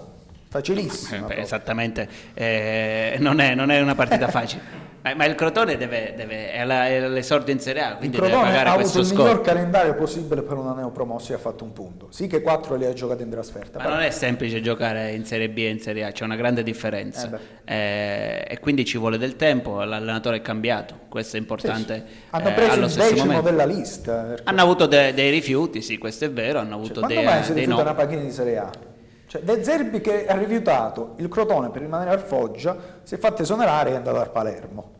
facilissima. 0.49 1.27
Eh, 1.27 1.41
esattamente, 1.41 2.07
eh, 2.33 3.15
non, 3.19 3.39
è, 3.39 3.53
non 3.55 3.69
è 3.71 3.79
una 3.81 3.95
partita 3.95 4.27
facile. 4.27 4.85
Ma, 4.99 5.13
ma 5.13 5.25
il 5.25 5.35
Crotone 5.35 5.77
deve, 5.77 6.15
deve- 6.17 6.51
è, 6.51 6.59
alla- 6.61 6.87
è 6.87 6.95
all'esordio 6.97 7.53
in 7.53 7.59
Serie 7.59 7.83
A, 7.83 7.95
quindi 7.97 8.17
deve 8.19 8.31
pagare 8.31 8.69
ha 8.69 8.73
questo 8.73 8.99
avuto 8.99 9.13
il 9.13 9.19
miglior 9.19 9.41
calendario 9.41 9.93
possibile 9.93 10.41
per 10.41 10.57
una 10.57 10.73
neopromossa 10.73 11.31
e 11.31 11.35
ha 11.35 11.39
fatto 11.39 11.63
un 11.63 11.71
punto. 11.71 12.07
Sì 12.09 12.25
che 12.27 12.41
4 12.41 12.75
li 12.75 12.83
ha 12.85 12.91
giocati 12.93 13.21
in 13.21 13.29
trasferta. 13.29 13.77
Ma 13.77 13.83
però- 13.85 13.95
non 13.95 14.03
è 14.03 14.09
semplice 14.09 14.59
giocare 14.59 15.11
in 15.11 15.23
Serie 15.23 15.49
B 15.49 15.59
e 15.59 15.69
in 15.69 15.79
Serie 15.79 16.03
A, 16.03 16.11
c'è 16.11 16.23
una 16.25 16.35
grande 16.35 16.63
differenza. 16.63 17.29
Eh 17.63 17.73
Eh, 17.73 18.45
e 18.49 18.59
quindi 18.59 18.83
ci 18.85 18.97
vuole 18.97 19.17
del 19.17 19.35
tempo, 19.35 19.81
l'allenatore 19.83 20.37
è 20.37 20.41
cambiato, 20.41 20.95
questo 21.09 21.37
è 21.37 21.39
importante. 21.39 22.03
Hanno 22.31 22.49
eh, 22.49 22.53
preso 22.53 22.79
il 22.79 22.91
decimo 22.91 23.25
momento. 23.25 23.49
della 23.49 23.65
lista. 23.65 24.13
perché- 24.23 24.41
Hanno 24.45 24.61
avuto 24.61 24.87
de- 24.87 25.13
dei 25.13 25.29
rifiuti, 25.29 25.81
sì, 25.81 25.97
questo 25.99 26.25
è 26.25 26.31
vero, 26.31 26.59
hanno 26.59 26.75
avuto 26.75 26.99
Quando 27.01 27.13
dei, 27.15 27.23
mai 27.23 27.43
si 27.43 27.53
rifiuta 27.53 27.75
no. 27.75 27.81
una 27.81 27.93
panchina 27.93 28.21
di 28.23 28.31
Serie 28.31 28.57
A? 28.57 28.69
Cioè, 29.27 29.41
De 29.41 29.61
Zerbi 29.61 29.99
che 29.99 30.25
ha 30.25 30.37
rifiutato 30.37 31.13
il 31.17 31.27
Crotone 31.27 31.69
per 31.69 31.81
rimanere 31.81 32.11
al 32.11 32.19
Foggia, 32.19 32.77
si 33.03 33.15
è 33.15 33.17
fatto 33.17 33.41
esonerare 33.41 33.89
e 33.89 33.93
è 33.93 33.95
andato 33.97 34.19
al 34.19 34.31
Palermo. 34.31 34.96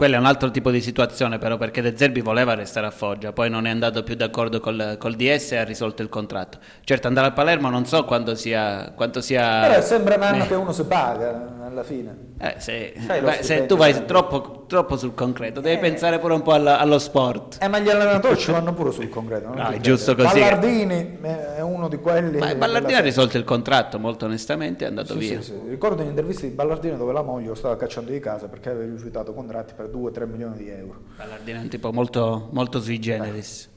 Quello 0.00 0.14
è 0.14 0.18
un 0.18 0.24
altro 0.24 0.50
tipo 0.50 0.70
di 0.70 0.80
situazione 0.80 1.36
però 1.36 1.58
perché 1.58 1.82
De 1.82 1.92
Zerbi 1.94 2.22
voleva 2.22 2.54
restare 2.54 2.86
a 2.86 2.90
Foggia, 2.90 3.32
poi 3.34 3.50
non 3.50 3.66
è 3.66 3.70
andato 3.70 4.02
più 4.02 4.14
d'accordo 4.14 4.58
col, 4.58 4.96
col 4.98 5.14
DS 5.14 5.52
e 5.52 5.56
ha 5.58 5.62
risolto 5.64 6.00
il 6.00 6.08
contratto. 6.08 6.56
Certo 6.82 7.06
andare 7.06 7.26
al 7.26 7.32
Palermo 7.34 7.68
non 7.68 7.84
so 7.84 8.06
quando 8.06 8.34
sia, 8.34 8.92
quanto 8.96 9.20
sia... 9.20 9.60
Però 9.60 9.74
è 9.74 9.82
sempre 9.82 10.14
un 10.14 10.22
anno 10.22 10.44
eh, 10.44 10.46
che 10.46 10.54
uno 10.54 10.72
si 10.72 10.84
paga 10.84 11.58
alla 11.66 11.82
fine. 11.82 12.16
eh, 12.38 12.54
se, 12.56 12.94
beh, 12.96 13.42
se 13.42 13.66
tu 13.66 13.76
vai 13.76 14.06
troppo, 14.06 14.64
troppo 14.66 14.96
sul 14.96 15.12
concreto, 15.12 15.60
devi 15.60 15.78
pensare 15.78 16.18
pure 16.18 16.32
un 16.32 16.40
po' 16.42 16.52
alla- 16.54 16.78
allo 16.78 16.98
sport. 16.98 17.58
Eh, 17.60 17.68
ma 17.68 17.78
gli 17.78 17.90
allenatori 17.90 18.38
ci 18.38 18.50
vanno 18.52 18.72
pure 18.72 18.92
sul 18.92 19.10
concreto. 19.10 19.48
non 19.48 19.58
No, 19.58 19.68
ti 19.68 19.74
è 19.76 19.80
giusto 19.80 20.14
così. 20.14 20.40
Ballardini 20.40 21.18
eh, 21.22 21.56
è 21.56 21.60
uno 21.60 21.88
di 21.88 21.98
quelli. 21.98 22.38
Ma 22.38 22.54
Ballardini 22.54 22.94
ha 22.94 23.00
risolto 23.02 23.36
il 23.36 23.44
contratto, 23.44 23.98
molto 23.98 24.24
onestamente, 24.24 24.86
è 24.86 24.88
andato 24.88 25.12
Sì, 25.12 25.18
via. 25.18 25.42
sì, 25.42 25.52
sì. 25.52 25.60
Ricordo 25.68 26.00
un'intervista 26.02 26.46
di 26.46 26.52
Ballardini 26.54 26.96
dove 26.96 27.12
la 27.12 27.22
moglie 27.22 27.48
lo 27.48 27.54
stava 27.54 27.76
cacciando 27.76 28.10
di 28.10 28.18
casa 28.18 28.48
perché 28.48 28.70
aveva 28.70 28.90
rifiutato 28.90 29.34
contratti 29.34 29.74
per 29.76 29.88
2-3 29.90 30.26
milioni 30.28 30.56
di 30.56 30.68
euro. 30.68 31.00
Ballardini 31.16 31.58
è 31.58 31.62
un 31.62 31.68
tipo 31.68 31.92
molto, 31.92 32.48
molto 32.52 32.80
sui 32.80 32.98
generis. 32.98 33.68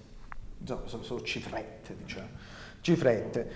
Insomma, 0.59 0.81
sono, 0.85 1.03
sono 1.03 1.21
cifrette, 1.21 1.95
diciamo. 2.01 2.27
Cifrette. 2.81 3.51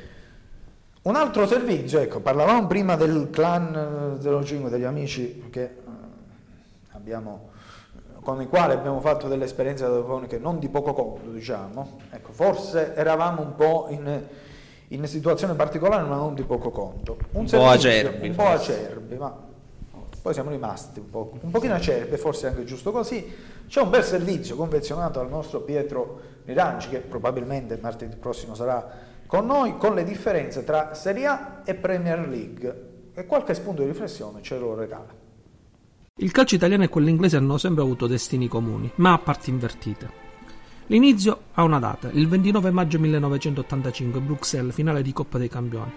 Un 1.03 1.15
altro 1.15 1.47
servizio, 1.47 1.99
ecco, 1.99 2.19
parlavamo 2.19 2.67
prima 2.67 2.97
del 2.97 3.29
clan 3.31 4.17
eh, 4.21 4.43
05 4.45 4.69
degli 4.69 4.83
amici 4.83 5.45
che 5.49 5.63
eh, 5.63 5.71
abbiamo, 6.91 7.51
con 8.21 8.41
i 8.41 8.47
quali 8.47 8.73
abbiamo 8.73 8.99
fatto 8.99 9.29
delle 9.29 9.45
esperienze 9.45 9.85
telefoniche 9.85 10.37
non 10.37 10.59
di 10.59 10.67
poco 10.67 10.93
conto, 10.93 11.31
diciamo. 11.31 11.99
Ecco, 12.09 12.33
forse 12.33 12.93
eravamo 12.93 13.41
un 13.41 13.55
po' 13.55 13.87
in, 13.89 14.21
in 14.89 15.07
situazione 15.07 15.53
particolare, 15.53 16.05
ma 16.05 16.17
non 16.17 16.35
di 16.35 16.43
poco 16.43 16.71
conto. 16.71 17.17
Un, 17.31 17.43
Un 17.43 17.49
po' 17.49 17.67
acerbi, 17.67 18.27
Un 18.27 18.35
po' 18.35 18.47
acerbi, 18.47 19.15
ma 19.15 19.46
poi 20.27 20.35
siamo 20.35 20.49
rimasti 20.49 20.99
un, 20.99 21.09
po', 21.09 21.31
un 21.41 21.51
pochino 21.51 21.73
acerbi, 21.73 22.17
forse 22.17 22.47
anche 22.47 22.65
giusto 22.65 22.91
così. 22.91 23.33
C'è 23.65 23.79
un 23.79 23.89
bel 23.89 24.03
servizio 24.03 24.57
confezionato 24.57 25.19
dal 25.19 25.29
nostro 25.29 25.61
Pietro 25.61 26.19
Miranci, 26.43 26.89
che 26.89 26.97
probabilmente 26.97 27.79
martedì 27.81 28.17
prossimo 28.17 28.53
sarà 28.53 28.85
con 29.25 29.45
noi, 29.45 29.77
con 29.77 29.95
le 29.95 30.03
differenze 30.03 30.65
tra 30.65 30.93
Serie 30.95 31.27
A 31.27 31.61
e 31.63 31.75
Premier 31.75 32.27
League. 32.27 32.85
E 33.13 33.25
qualche 33.25 33.53
spunto 33.53 33.83
di 33.83 33.87
riflessione 33.87 34.41
ce 34.41 34.59
lo 34.59 34.75
regala. 34.75 35.07
Il 36.17 36.31
calcio 36.31 36.55
italiano 36.55 36.83
e 36.83 36.89
quello 36.89 37.07
inglese 37.07 37.37
hanno 37.37 37.57
sempre 37.57 37.83
avuto 37.83 38.05
destini 38.05 38.49
comuni, 38.49 38.91
ma 38.95 39.13
a 39.13 39.19
parti 39.19 39.49
invertite. 39.49 40.25
L'inizio 40.87 41.39
ha 41.53 41.63
una 41.63 41.79
data, 41.79 42.09
il 42.11 42.27
29 42.27 42.69
maggio 42.71 42.99
1985, 42.99 44.19
Bruxelles, 44.19 44.73
finale 44.73 45.01
di 45.01 45.13
Coppa 45.13 45.37
dei 45.37 45.47
Campioni. 45.47 45.91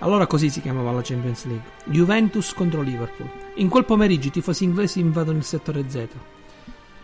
Allora 0.00 0.28
così 0.28 0.48
si 0.48 0.60
chiamava 0.60 0.92
la 0.92 1.02
Champions 1.02 1.44
League. 1.46 1.70
Juventus 1.86 2.54
contro 2.54 2.82
Liverpool. 2.82 3.28
In 3.56 3.68
quel 3.68 3.84
pomeriggio 3.84 4.28
i 4.28 4.30
tifosi 4.30 4.62
inglesi 4.62 5.00
invadono 5.00 5.38
il 5.38 5.44
settore 5.44 5.90
Z, 5.90 6.06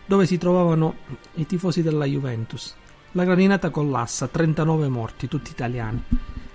dove 0.07 0.27
si 0.27 0.39
trovavano 0.39 0.95
i 1.35 1.47
tifosi 1.47 1.83
della 1.83 2.05
Juventus. 2.05 2.73
La 3.13 3.25
gradinata 3.25 3.71
collassa, 3.71 4.29
39 4.29 4.89
morti, 4.89 5.27
tutti 5.27 5.51
italiani. 5.51 6.05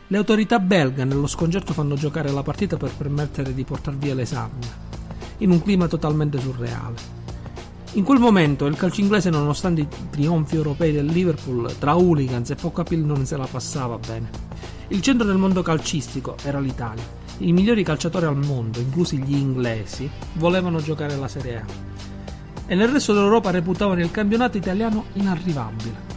Le 0.07 0.17
autorità 0.17 0.59
belga 0.59 1.03
nello 1.03 1.27
sconcerto 1.27 1.73
fanno 1.73 1.95
giocare 1.95 2.31
la 2.31 2.41
partita 2.41 2.77
per 2.77 2.91
permettere 2.95 3.53
di 3.53 3.65
portar 3.65 3.97
via 3.97 4.15
l'esame, 4.15 4.59
in 5.39 5.51
un 5.51 5.61
clima 5.61 5.87
totalmente 5.87 6.39
surreale. 6.39 7.17
In 7.93 8.03
quel 8.05 8.19
momento 8.19 8.65
il 8.65 8.77
calcio 8.77 9.01
inglese, 9.01 9.29
nonostante 9.29 9.81
i 9.81 9.87
trionfi 10.09 10.55
europei 10.55 10.93
del 10.93 11.05
Liverpool, 11.05 11.75
tra 11.77 11.97
hooligans 11.97 12.49
e 12.51 12.55
poco 12.55 12.79
appeal 12.79 13.01
non 13.01 13.25
se 13.25 13.35
la 13.35 13.47
passava 13.47 13.97
bene. 13.97 14.48
Il 14.91 15.01
centro 15.01 15.27
del 15.27 15.37
mondo 15.37 15.61
calcistico 15.61 16.35
era 16.41 16.59
l'Italia. 16.59 17.03
I 17.37 17.53
migliori 17.53 17.83
calciatori 17.83 18.25
al 18.25 18.35
mondo, 18.35 18.79
inclusi 18.79 19.19
gli 19.19 19.35
inglesi, 19.35 20.09
volevano 20.33 20.81
giocare 20.81 21.15
la 21.15 21.27
Serie 21.27 21.57
A. 21.57 21.63
E 22.65 22.73
nel 22.73 22.87
resto 22.87 23.13
d'Europa 23.13 23.51
reputavano 23.51 24.01
il 24.01 24.09
campionato 24.09 24.57
italiano 24.57 25.05
inarrivabile. 25.13 26.07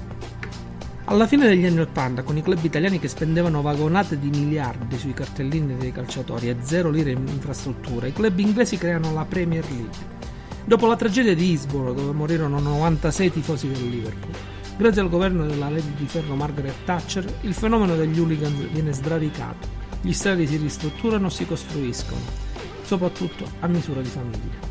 Alla 1.04 1.26
fine 1.26 1.46
degli 1.46 1.66
anni 1.66 1.80
Ottanta, 1.80 2.22
con 2.22 2.38
i 2.38 2.42
club 2.42 2.64
italiani 2.64 2.98
che 2.98 3.08
spendevano 3.08 3.60
vagonate 3.60 4.18
di 4.18 4.30
miliardi 4.30 4.96
sui 4.96 5.12
cartellini 5.12 5.76
dei 5.76 5.92
calciatori 5.92 6.48
e 6.48 6.56
zero 6.62 6.88
lire 6.88 7.10
in 7.10 7.26
infrastrutture, 7.28 8.08
i 8.08 8.12
club 8.14 8.38
inglesi 8.38 8.78
creano 8.78 9.12
la 9.12 9.26
Premier 9.26 9.64
League. 9.68 10.10
Dopo 10.64 10.86
la 10.86 10.96
tragedia 10.96 11.34
di 11.34 11.50
Hillsborough, 11.50 11.94
dove 11.94 12.12
morirono 12.12 12.58
96 12.58 13.32
tifosi 13.32 13.68
del 13.68 13.86
Liverpool, 13.86 14.51
grazie 14.76 15.00
al 15.02 15.08
governo 15.08 15.46
della 15.46 15.68
Lady 15.68 15.94
di 15.96 16.06
Ferro 16.06 16.34
Margaret 16.34 16.84
Thatcher, 16.84 17.24
il 17.42 17.54
fenomeno 17.54 17.94
degli 17.94 18.18
hooligans 18.18 18.68
viene 18.70 18.92
sradicato. 18.92 19.80
Gli 20.00 20.12
stadi 20.12 20.46
si 20.46 20.56
ristrutturano 20.56 21.28
e 21.28 21.30
si 21.30 21.46
costruiscono, 21.46 22.20
soprattutto 22.82 23.44
a 23.60 23.66
misura 23.66 24.00
di 24.00 24.08
famiglia. 24.08 24.70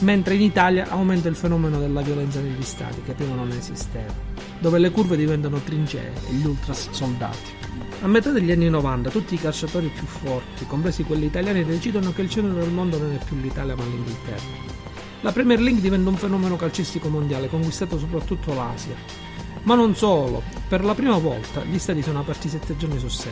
Mentre 0.00 0.34
in 0.34 0.42
Italia 0.42 0.88
aumenta 0.90 1.28
il 1.28 1.34
fenomeno 1.34 1.80
della 1.80 2.02
violenza 2.02 2.40
negli 2.40 2.62
stadi, 2.62 3.02
che 3.02 3.14
prima 3.14 3.34
non 3.34 3.50
esisteva, 3.50 4.12
dove 4.60 4.78
le 4.78 4.90
curve 4.90 5.16
diventano 5.16 5.58
trincee 5.58 6.12
e 6.28 6.32
gli 6.34 6.46
ultras 6.46 6.90
soldati. 6.90 7.56
A 8.02 8.06
metà 8.06 8.30
degli 8.30 8.52
anni 8.52 8.68
90 8.68 9.10
tutti 9.10 9.34
i 9.34 9.38
calciatori 9.38 9.88
più 9.88 10.06
forti, 10.06 10.66
compresi 10.66 11.02
quelli 11.02 11.26
italiani, 11.26 11.64
decidono 11.64 12.12
che 12.12 12.22
il 12.22 12.30
centro 12.30 12.54
del 12.54 12.70
mondo 12.70 12.96
non 12.96 13.12
è 13.12 13.24
più 13.24 13.36
l'Italia 13.40 13.74
ma 13.74 13.82
l'Inghilterra. 13.82 14.76
La 15.22 15.32
Premier 15.32 15.60
League 15.60 15.80
diventa 15.80 16.10
un 16.10 16.16
fenomeno 16.16 16.54
calcistico 16.54 17.08
mondiale, 17.08 17.48
conquistato 17.48 17.98
soprattutto 17.98 18.54
l'Asia. 18.54 19.27
Ma 19.62 19.74
non 19.74 19.94
solo, 19.94 20.42
per 20.68 20.84
la 20.84 20.94
prima 20.94 21.18
volta 21.18 21.62
gli 21.64 21.78
stadi 21.78 22.02
sono 22.02 22.20
aperti 22.20 22.48
7 22.48 22.76
giorni 22.76 22.98
su 22.98 23.08
7, 23.08 23.30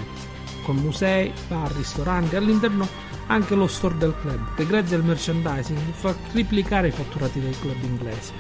con 0.63 0.77
musei, 0.77 1.33
bar, 1.49 1.73
ristoranti, 1.73 2.37
all'interno 2.37 2.87
anche 3.29 3.55
lo 3.55 3.67
store 3.67 3.97
del 3.97 4.15
club, 4.21 4.55
che 4.55 4.67
grazie 4.67 4.97
al 4.97 5.05
merchandising 5.05 5.79
fa 5.93 6.15
triplicare 6.31 6.89
i 6.89 6.93
fatturati 6.93 7.41
dei 7.41 7.57
club 7.59 7.83
inglesi, 7.83 8.33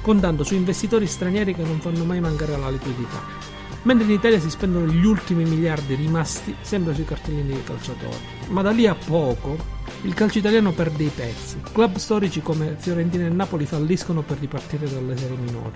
contando 0.00 0.44
su 0.44 0.54
investitori 0.54 1.06
stranieri 1.06 1.54
che 1.54 1.62
non 1.62 1.80
fanno 1.80 2.04
mai 2.04 2.20
mancare 2.20 2.56
la 2.56 2.70
liquidità. 2.70 3.52
Mentre 3.82 4.06
in 4.06 4.12
Italia 4.12 4.40
si 4.40 4.48
spendono 4.48 4.86
gli 4.86 5.04
ultimi 5.04 5.44
miliardi 5.44 5.94
rimasti 5.94 6.56
sempre 6.62 6.94
sui 6.94 7.04
cartellini 7.04 7.48
dei 7.48 7.64
calciatori. 7.64 8.16
Ma 8.48 8.62
da 8.62 8.70
lì 8.70 8.86
a 8.86 8.94
poco 8.94 9.56
il 10.04 10.12
calcio 10.12 10.38
italiano 10.38 10.72
perde 10.72 11.04
i 11.04 11.10
pezzi. 11.14 11.60
Club 11.72 11.96
storici 11.96 12.42
come 12.42 12.76
Fiorentina 12.78 13.24
e 13.24 13.30
Napoli 13.30 13.64
falliscono 13.64 14.20
per 14.20 14.38
ripartire 14.38 14.88
dalle 14.88 15.16
serie 15.16 15.36
minori. 15.36 15.72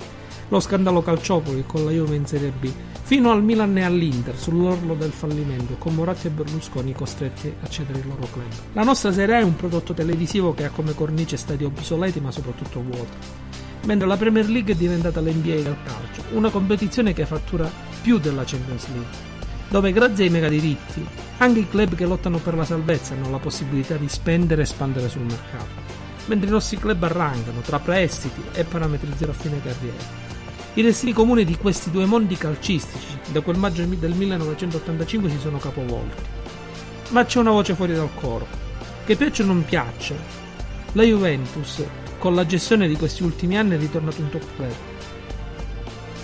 Lo 0.49 0.61
scandalo 0.61 1.03
Calciopoli 1.03 1.65
con 1.67 1.85
la 1.85 1.91
Juve 1.91 2.17
in 2.17 2.27
Serie 2.27 2.53
B, 2.59 2.71
fino 3.03 3.31
al 3.31 3.43
Milan 3.43 3.77
e 3.79 3.85
all'Inter 3.85 4.37
sull'orlo 4.37 4.95
del 4.95 5.13
fallimento, 5.13 5.77
con 5.79 5.95
Moratti 5.95 6.27
e 6.27 6.31
Berlusconi 6.31 6.93
costretti 6.93 7.53
a 7.61 7.69
cedere 7.69 8.01
il 8.01 8.07
loro 8.07 8.29
club. 8.31 8.51
La 8.75 8.83
nostra 8.83 9.13
Serie 9.13 9.37
A 9.37 9.39
è 9.41 9.45
un 9.45 9.57
prodotto 9.57 9.95
televisivo 9.95 10.53
che 10.53 10.65
ha 10.65 10.71
come 10.71 10.95
cornice 10.95 11.37
stadi 11.37 11.65
obsoleti 11.65 12.21
ma 12.21 12.31
soprattutto 12.31 12.83
vuoti 12.83 13.47
mentre 13.85 14.09
la 14.09 14.17
Premier 14.17 14.47
League 14.49 14.75
è 14.75 14.77
diventata 14.77 15.21
l'NBA 15.21 15.63
del 15.63 15.77
calcio, 15.85 16.23
una 16.33 16.51
competizione 16.51 17.15
che 17.15 17.25
fattura 17.25 17.71
più 18.03 18.19
della 18.19 18.43
Champions 18.45 18.89
League, 18.89 19.38
dove 19.69 19.93
grazie 19.93 20.25
ai 20.25 20.31
mega 20.31 20.49
diritti 20.49 21.07
anche 21.39 21.61
i 21.61 21.69
club 21.69 21.95
che 21.95 22.05
lottano 22.05 22.39
per 22.39 22.55
la 22.55 22.65
salvezza 22.65 23.15
hanno 23.15 23.31
la 23.31 23.39
possibilità 23.39 23.97
di 23.97 24.09
spendere 24.09 24.63
e 24.63 24.65
espandere 24.65 25.09
sul 25.09 25.23
mercato, 25.23 25.67
mentre 26.27 26.49
i 26.49 26.53
nostri 26.53 26.79
club 26.79 27.03
arrancano 27.03 27.61
tra 27.61 27.79
prestiti 27.79 28.43
e 28.53 28.65
parametri 28.65 29.13
zero 29.17 29.31
a 29.31 29.35
fine 29.35 29.63
carriera. 29.63 30.27
I 30.75 30.83
destini 30.83 31.13
comuni 31.13 31.45
di 31.45 31.57
questi 31.57 31.91
due 31.91 32.07
mondi 32.07 32.37
calcistici 32.37 33.19
da 33.31 33.41
quel 33.41 33.57
maggio 33.57 33.85
del 33.85 34.15
1985 34.15 35.31
si 35.31 35.39
sono 35.39 35.59
capovolti. 35.59 36.23
Ma 37.11 37.25
c'è 37.25 37.39
una 37.39 37.51
voce 37.51 37.75
fuori 37.75 37.95
dal 37.95 38.11
coro, 38.15 38.47
che 39.05 39.17
piaccia 39.17 39.43
o 39.45 39.47
non 39.47 39.65
piaccia, 39.65 40.15
la 40.93 41.03
Juventus 41.03 41.83
con 42.19 42.35
la 42.35 42.47
gestione 42.47 42.89
di 42.89 42.97
questi 42.97 43.23
ultimi 43.23 43.57
anni 43.57 43.77
è 43.77 43.79
ritornato 43.79 44.21
un 44.21 44.31
top 44.31 44.45
club. 44.57 44.75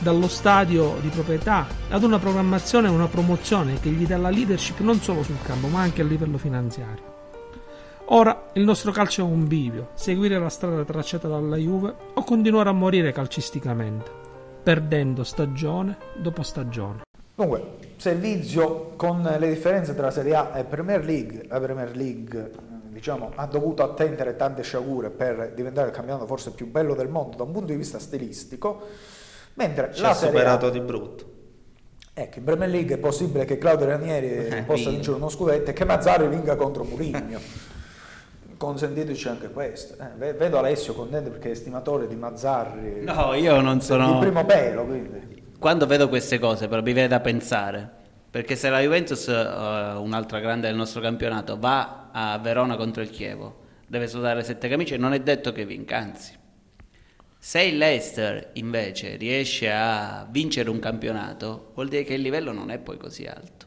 Dallo 0.00 0.28
stadio 0.28 0.96
di 1.00 1.08
proprietà 1.08 1.66
ad 1.88 2.02
una 2.02 2.18
programmazione 2.18 2.88
e 2.88 2.90
una 2.90 3.06
promozione 3.06 3.80
che 3.80 3.88
gli 3.88 4.06
dà 4.06 4.18
la 4.18 4.28
leadership 4.28 4.80
non 4.80 5.00
solo 5.00 5.22
sul 5.22 5.40
campo 5.42 5.68
ma 5.68 5.80
anche 5.80 6.02
a 6.02 6.04
livello 6.04 6.36
finanziario. 6.36 7.12
Ora 8.08 8.50
il 8.52 8.64
nostro 8.64 8.92
calcio 8.92 9.22
è 9.22 9.24
un 9.24 9.46
bivio, 9.48 9.90
seguire 9.94 10.38
la 10.38 10.50
strada 10.50 10.84
tracciata 10.84 11.26
dalla 11.26 11.56
Juve 11.56 11.94
o 12.12 12.22
continuare 12.22 12.68
a 12.68 12.72
morire 12.72 13.12
calcisticamente, 13.12 14.10
perdendo 14.62 15.24
stagione 15.24 15.96
dopo 16.16 16.42
stagione. 16.42 17.02
Dunque, 17.34 17.78
servizio 17.96 18.92
con 18.96 19.22
le 19.22 19.48
differenze 19.48 19.94
tra 19.94 20.10
Serie 20.10 20.34
A 20.34 20.58
e 20.58 20.64
Premier 20.64 21.02
League, 21.02 21.46
la 21.48 21.58
Premier 21.58 21.96
League 21.96 22.50
diciamo, 22.94 23.32
ha 23.34 23.46
dovuto 23.46 23.82
attendere 23.82 24.36
tante 24.36 24.62
sciagure 24.62 25.10
per 25.10 25.52
diventare 25.54 25.88
il 25.88 25.94
campionato 25.94 26.26
forse 26.26 26.52
più 26.52 26.70
bello 26.70 26.94
del 26.94 27.08
mondo 27.08 27.36
da 27.36 27.42
un 27.42 27.52
punto 27.52 27.72
di 27.72 27.76
vista 27.76 27.98
stilistico, 27.98 28.82
mentre 29.54 29.90
Ci 29.92 30.00
la 30.02 30.10
ha 30.10 30.14
superato 30.14 30.70
di 30.70 30.80
brutto. 30.80 31.32
Ecco, 32.16 32.38
in 32.38 32.44
Premier 32.44 32.68
League 32.70 32.94
è 32.94 32.98
possibile 32.98 33.44
che 33.44 33.58
Claudio 33.58 33.86
Ranieri 33.86 34.28
Eh, 34.28 34.62
possa 34.62 34.74
vinca. 34.76 34.90
vincere 34.90 35.16
uno 35.16 35.28
scudetto 35.28 35.70
e 35.70 35.72
che 35.72 35.84
Mazzarri 35.84 36.28
vinca 36.28 36.54
contro 36.54 36.84
Murigno. 36.84 37.40
Consentiteci 38.56 39.28
anche 39.28 39.50
questo. 39.50 39.94
Eh, 40.00 40.06
ve- 40.16 40.32
vedo 40.34 40.58
Alessio 40.58 40.94
contento 40.94 41.30
perché 41.30 41.50
è 41.50 41.54
stimatore 41.54 42.06
di 42.06 42.14
Mazzarri. 42.14 43.02
No, 43.04 43.34
io 43.34 43.60
non 43.60 43.80
sono- 43.80 44.12
Di 44.12 44.18
primo 44.20 44.44
pelo, 44.44 44.84
quindi. 44.84 45.42
Quando 45.58 45.86
vedo 45.86 46.08
queste 46.08 46.38
cose 46.38 46.68
però 46.68 46.80
mi 46.82 46.92
viene 46.92 47.08
da 47.08 47.20
pensare, 47.20 47.90
perché 48.30 48.54
se 48.54 48.70
la 48.70 48.80
Juventus, 48.80 49.26
eh, 49.28 49.32
un'altra 49.98 50.38
grande 50.38 50.68
del 50.68 50.76
nostro 50.76 51.00
campionato, 51.00 51.58
va 51.58 52.10
a 52.12 52.38
Verona 52.38 52.76
contro 52.76 53.02
il 53.02 53.10
Chievo, 53.10 53.62
deve 53.86 54.06
sudare 54.06 54.44
sette 54.44 54.68
camicie, 54.68 54.96
non 54.96 55.12
è 55.14 55.20
detto 55.20 55.50
che 55.52 55.64
vinca, 55.66 55.96
anzi. 55.96 56.32
Se 57.46 57.60
il 57.60 57.76
Leicester 57.76 58.52
invece 58.54 59.16
riesce 59.16 59.70
a 59.70 60.26
vincere 60.30 60.70
un 60.70 60.78
campionato, 60.78 61.72
vuol 61.74 61.88
dire 61.88 62.02
che 62.02 62.14
il 62.14 62.22
livello 62.22 62.52
non 62.52 62.70
è 62.70 62.78
poi 62.78 62.96
così 62.96 63.26
alto. 63.26 63.66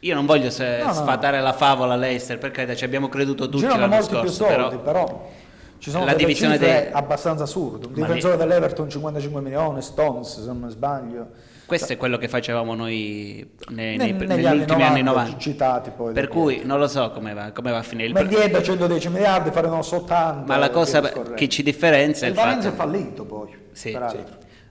Io 0.00 0.16
non 0.16 0.26
voglio 0.26 0.50
se- 0.50 0.82
No, 0.82 0.92
sfatare 0.92 1.40
la 1.40 1.52
favola 1.52 1.94
Leicester, 1.94 2.38
per 2.38 2.50
carità, 2.50 2.74
ci 2.74 2.82
abbiamo 2.82 3.08
creduto 3.08 3.44
tutti 3.44 3.58
Girano 3.58 3.78
l'anno 3.82 3.94
molti 3.94 4.08
più 4.08 4.18
scorso, 4.28 4.44
soldi, 4.46 4.76
però, 4.78 4.82
però, 4.82 5.30
ci 5.78 5.90
sono 5.90 6.04
la 6.04 6.10
delle 6.10 6.24
divisione 6.26 6.58
cifre 6.58 6.82
dei- 6.82 6.92
abbastanza 6.92 7.44
assurde. 7.44 7.86
Un 7.86 7.92
difensore 7.92 8.32
lì- 8.32 8.38
dell'Everton 8.40 8.90
55 8.90 9.40
milioni, 9.40 9.80
Stones 9.80 10.40
se 10.40 10.46
non 10.46 10.58
mi 10.58 10.70
sbaglio. 10.70 11.28
Questo 11.76 11.94
è 11.94 11.96
quello 11.96 12.18
che 12.18 12.28
facevamo 12.28 12.74
noi 12.74 13.50
nei, 13.70 13.96
Ne- 13.96 14.04
nei- 14.04 14.12
negli 14.12 14.26
negli 14.28 14.46
anni 14.46 14.58
ultimi 14.60 14.82
anni 14.82 15.00
90, 15.02 15.10
90. 15.20 15.38
citati 15.38 15.90
poi 15.96 16.12
Per 16.12 16.28
cui 16.28 16.60
non 16.64 16.78
lo 16.78 16.86
so 16.86 17.10
come 17.12 17.32
va, 17.32 17.50
come 17.52 17.70
va 17.70 17.78
a 17.78 17.82
finire. 17.82 18.08
Il 18.08 18.12
pro- 18.12 18.22
Mendieta 18.24 18.62
110 18.62 19.08
miliardi, 19.08 19.50
fare 19.50 19.68
non 19.68 19.82
so 19.82 19.96
80. 19.96 20.44
ma 20.46 20.58
la 20.58 20.66
e 20.66 20.70
cosa 20.70 21.00
che 21.34 21.48
ci 21.48 21.62
differenzia 21.62 22.26
è 22.26 22.30
il 22.30 22.36
il 22.36 22.42
Valencia 22.42 22.68
è 22.68 22.72
fallito 22.72 23.24
poi. 23.24 23.48
Sì. 23.72 23.90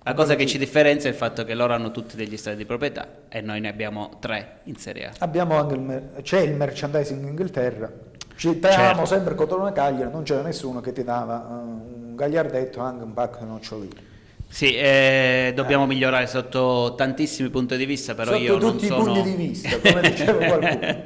La 0.04 0.14
cosa 0.14 0.36
che 0.36 0.46
ci 0.46 0.60
differenzia 0.60 1.10
è 1.10 1.12
il 1.12 1.18
fatto 1.18 1.44
che 1.44 1.56
loro 1.56 1.74
hanno 1.74 1.90
tutti 1.90 2.16
degli 2.16 2.38
stati 2.38 2.58
di 2.58 2.66
proprietà 2.66 3.08
e 3.30 3.42
noi 3.42 3.60
ne 3.62 3.70
abbiamo 3.70 4.18
tre 4.20 4.60
in 4.66 4.76
Serie 4.76 5.06
A. 5.08 5.12
Abbiamo 5.20 5.58
anche 5.58 5.74
il 5.74 5.80
mer- 5.82 6.22
c'è 6.22 6.40
il 6.42 6.54
merchandising 6.54 7.20
in 7.22 7.28
Inghilterra. 7.30 7.92
Citiamo 8.36 8.76
Certo. 8.76 9.06
sempre 9.06 9.34
Cotrone 9.36 9.72
Cagliari, 9.72 10.12
non 10.12 10.22
c'era 10.24 10.42
nessuno 10.44 10.82
che 10.82 10.92
ti 10.92 11.04
dava 11.04 11.48
eh, 11.48 11.54
un 11.64 12.16
gagliardetto 12.16 12.80
anche 12.80 13.04
un 13.04 13.14
pacco 13.14 13.40
di 13.44 13.46
nocciolini. 13.50 14.10
Sì, 14.52 14.76
eh, 14.76 15.54
dobbiamo 15.56 15.86
migliorare 15.86 16.28
sotto 16.28 16.94
tantissimi 16.98 17.50
punti 17.50 17.78
di 17.78 17.86
vista, 17.86 18.14
però 18.16 18.32
Sotto 18.32 18.44
io 18.44 18.58
non 18.58 18.72
tutti 18.74 18.84
i 18.84 18.88
sono... 18.90 19.14
punti 19.14 19.22
di 19.22 19.36
vista, 19.36 19.80
come 19.80 20.02
diceva 20.02 20.34
qualcuno. 20.46 21.04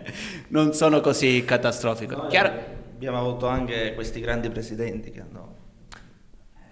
non 0.48 0.74
sono 0.74 1.00
così 1.00 1.44
catastrofico. 1.46 2.26
Chiaro? 2.26 2.52
Abbiamo 2.96 3.20
avuto 3.20 3.46
anche 3.48 3.94
questi 3.94 4.20
grandi 4.20 4.50
presidenti 4.50 5.12
che 5.12 5.22
hanno... 5.22 5.54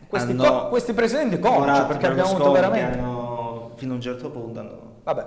Questi, 0.08 0.32
hanno 0.32 0.44
co- 0.44 0.68
questi 0.70 0.94
presidenti 0.94 1.38
comici, 1.40 1.60
Moratti, 1.60 1.88
perché 1.88 2.08
abbiamo 2.08 2.30
avuto 2.32 2.52
veramente... 2.52 2.98
hanno- 2.98 3.72
fino 3.76 3.92
a 3.92 3.96
un 3.96 4.02
certo 4.02 4.32
punto 4.32 4.60
hanno... 4.60 4.96
Vabbè, 5.04 5.26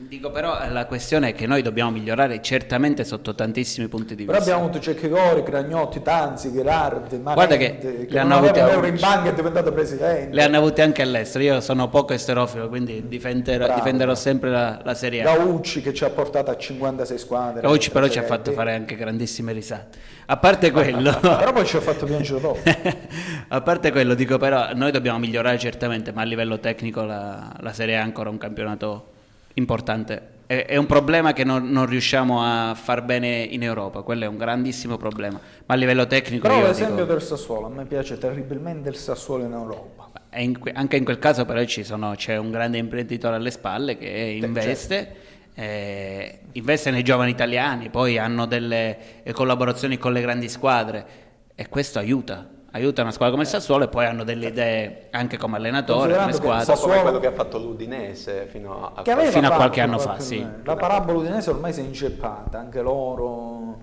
Dico 0.00 0.30
però 0.30 0.60
eh, 0.60 0.70
la 0.70 0.86
questione 0.86 1.30
è 1.30 1.34
che 1.34 1.48
noi 1.48 1.60
dobbiamo 1.60 1.90
migliorare 1.90 2.40
certamente 2.40 3.02
sotto 3.02 3.34
tantissimi 3.34 3.88
punti 3.88 4.14
di 4.14 4.24
però 4.24 4.38
vista. 4.38 4.52
abbiamo 4.54 4.70
avuto 4.70 4.80
Cecchigori, 4.80 5.42
Cragnotti, 5.42 6.02
Tanzi, 6.02 6.52
Gherardi, 6.52 7.18
Guarda 7.20 7.56
che 7.56 7.78
che 7.78 8.06
le 8.08 8.18
hanno 8.20 8.36
avute 8.36 8.60
in 8.60 8.96
banca 9.00 9.30
è 9.30 9.34
diventato 9.34 9.72
presidente. 9.72 10.32
Le 10.32 10.42
hanno 10.44 10.56
avute 10.56 10.82
anche 10.82 11.02
all'estero, 11.02 11.42
io 11.42 11.60
sono 11.60 11.88
poco 11.88 12.12
esterofilo, 12.12 12.68
quindi 12.68 13.08
difenderò, 13.08 13.74
difenderò 13.74 14.14
sempre 14.14 14.50
la, 14.50 14.80
la 14.84 14.94
Serie 14.94 15.22
A. 15.22 15.36
Gaucci 15.36 15.82
che 15.82 15.92
ci 15.92 16.04
ha 16.04 16.10
portato 16.10 16.52
a 16.52 16.56
56 16.56 17.18
squadre. 17.18 17.60
Gaucci 17.62 17.90
però 17.90 18.06
ci 18.06 18.18
ha 18.18 18.22
Serie 18.22 18.36
fatto 18.36 18.52
fare 18.52 18.74
anche 18.74 18.94
grandissime 18.94 19.52
risate. 19.52 19.98
A 20.26 20.36
parte 20.36 20.70
quello, 20.70 21.18
Però 21.18 21.52
poi 21.52 21.66
ci 21.66 21.76
ha 21.76 21.80
fatto 21.80 22.06
piangere 22.06 22.40
dopo. 22.40 22.60
a 23.48 23.60
parte 23.62 23.90
quello 23.90 24.14
dico 24.14 24.38
però 24.38 24.72
noi 24.74 24.92
dobbiamo 24.92 25.18
migliorare 25.18 25.58
certamente, 25.58 26.12
ma 26.12 26.22
a 26.22 26.24
livello 26.24 26.60
tecnico 26.60 27.02
la, 27.02 27.52
la 27.58 27.72
Serie 27.72 27.96
A 27.96 27.98
è 27.98 28.02
ancora 28.02 28.30
un 28.30 28.38
campionato 28.38 29.16
importante. 29.58 30.36
È, 30.46 30.64
è 30.64 30.76
un 30.76 30.86
problema 30.86 31.34
che 31.34 31.44
non, 31.44 31.70
non 31.70 31.84
riusciamo 31.84 32.42
a 32.42 32.74
far 32.74 33.02
bene 33.02 33.42
in 33.42 33.62
Europa, 33.62 34.00
quello 34.00 34.24
è 34.24 34.26
un 34.26 34.38
grandissimo 34.38 34.96
problema. 34.96 35.38
Ma 35.66 35.74
a 35.74 35.76
livello 35.76 36.06
tecnico 36.06 36.48
Però 36.48 36.60
io 36.60 36.66
l'esempio 36.68 37.02
dico, 37.04 37.12
del 37.12 37.22
Sassuolo, 37.22 37.66
a 37.66 37.70
me 37.70 37.84
piace 37.84 38.16
terribilmente 38.16 38.88
il 38.88 38.96
Sassuolo 38.96 39.44
in 39.44 39.52
Europa. 39.52 40.10
in 40.34 40.58
que- 40.58 40.72
anche 40.72 40.96
in 40.96 41.04
quel 41.04 41.18
caso 41.18 41.44
però 41.44 41.62
ci 41.64 41.84
sono- 41.84 42.14
c'è 42.14 42.36
un 42.36 42.50
grande 42.50 42.78
imprenditore 42.78 43.36
alle 43.36 43.50
spalle 43.50 43.96
che 43.98 44.38
investe, 44.42 45.14
eh, 45.54 46.40
investe 46.52 46.90
nei 46.90 47.02
giovani 47.02 47.30
italiani, 47.30 47.90
poi 47.90 48.18
hanno 48.18 48.46
delle 48.46 49.22
eh, 49.24 49.32
collaborazioni 49.32 49.98
con 49.98 50.12
le 50.12 50.20
grandi 50.20 50.48
squadre 50.48 51.06
e 51.54 51.68
questo 51.68 51.98
aiuta. 51.98 52.48
Aiuta 52.70 53.00
una 53.00 53.12
squadra 53.12 53.30
come 53.34 53.44
il 53.44 53.48
Sassuolo 53.48 53.84
e 53.84 53.88
poi 53.88 54.04
hanno 54.04 54.24
delle 54.24 54.48
idee 54.48 55.06
anche 55.10 55.38
come 55.38 55.56
allenatore, 55.56 56.14
come 56.14 56.32
squadra. 56.32 56.32
Un 56.32 56.40
po' 56.40 56.64
come 56.64 56.64
Sassuolo- 56.64 57.00
quello 57.02 57.18
che 57.18 57.26
ha 57.26 57.32
fatto 57.32 57.58
l'Udinese 57.58 58.46
fino 58.50 58.92
a, 58.94 59.02
Fino 59.02 59.48
a 59.48 59.50
qualche 59.52 59.80
anno 59.80 59.96
qualche 59.96 60.18
fa, 60.18 60.20
sì. 60.20 60.46
La 60.64 60.76
parabola 60.76 61.18
udinese 61.18 61.48
ormai 61.48 61.72
si 61.72 61.80
è 61.80 61.84
inceppata, 61.84 62.58
anche 62.58 62.82
loro 62.82 63.78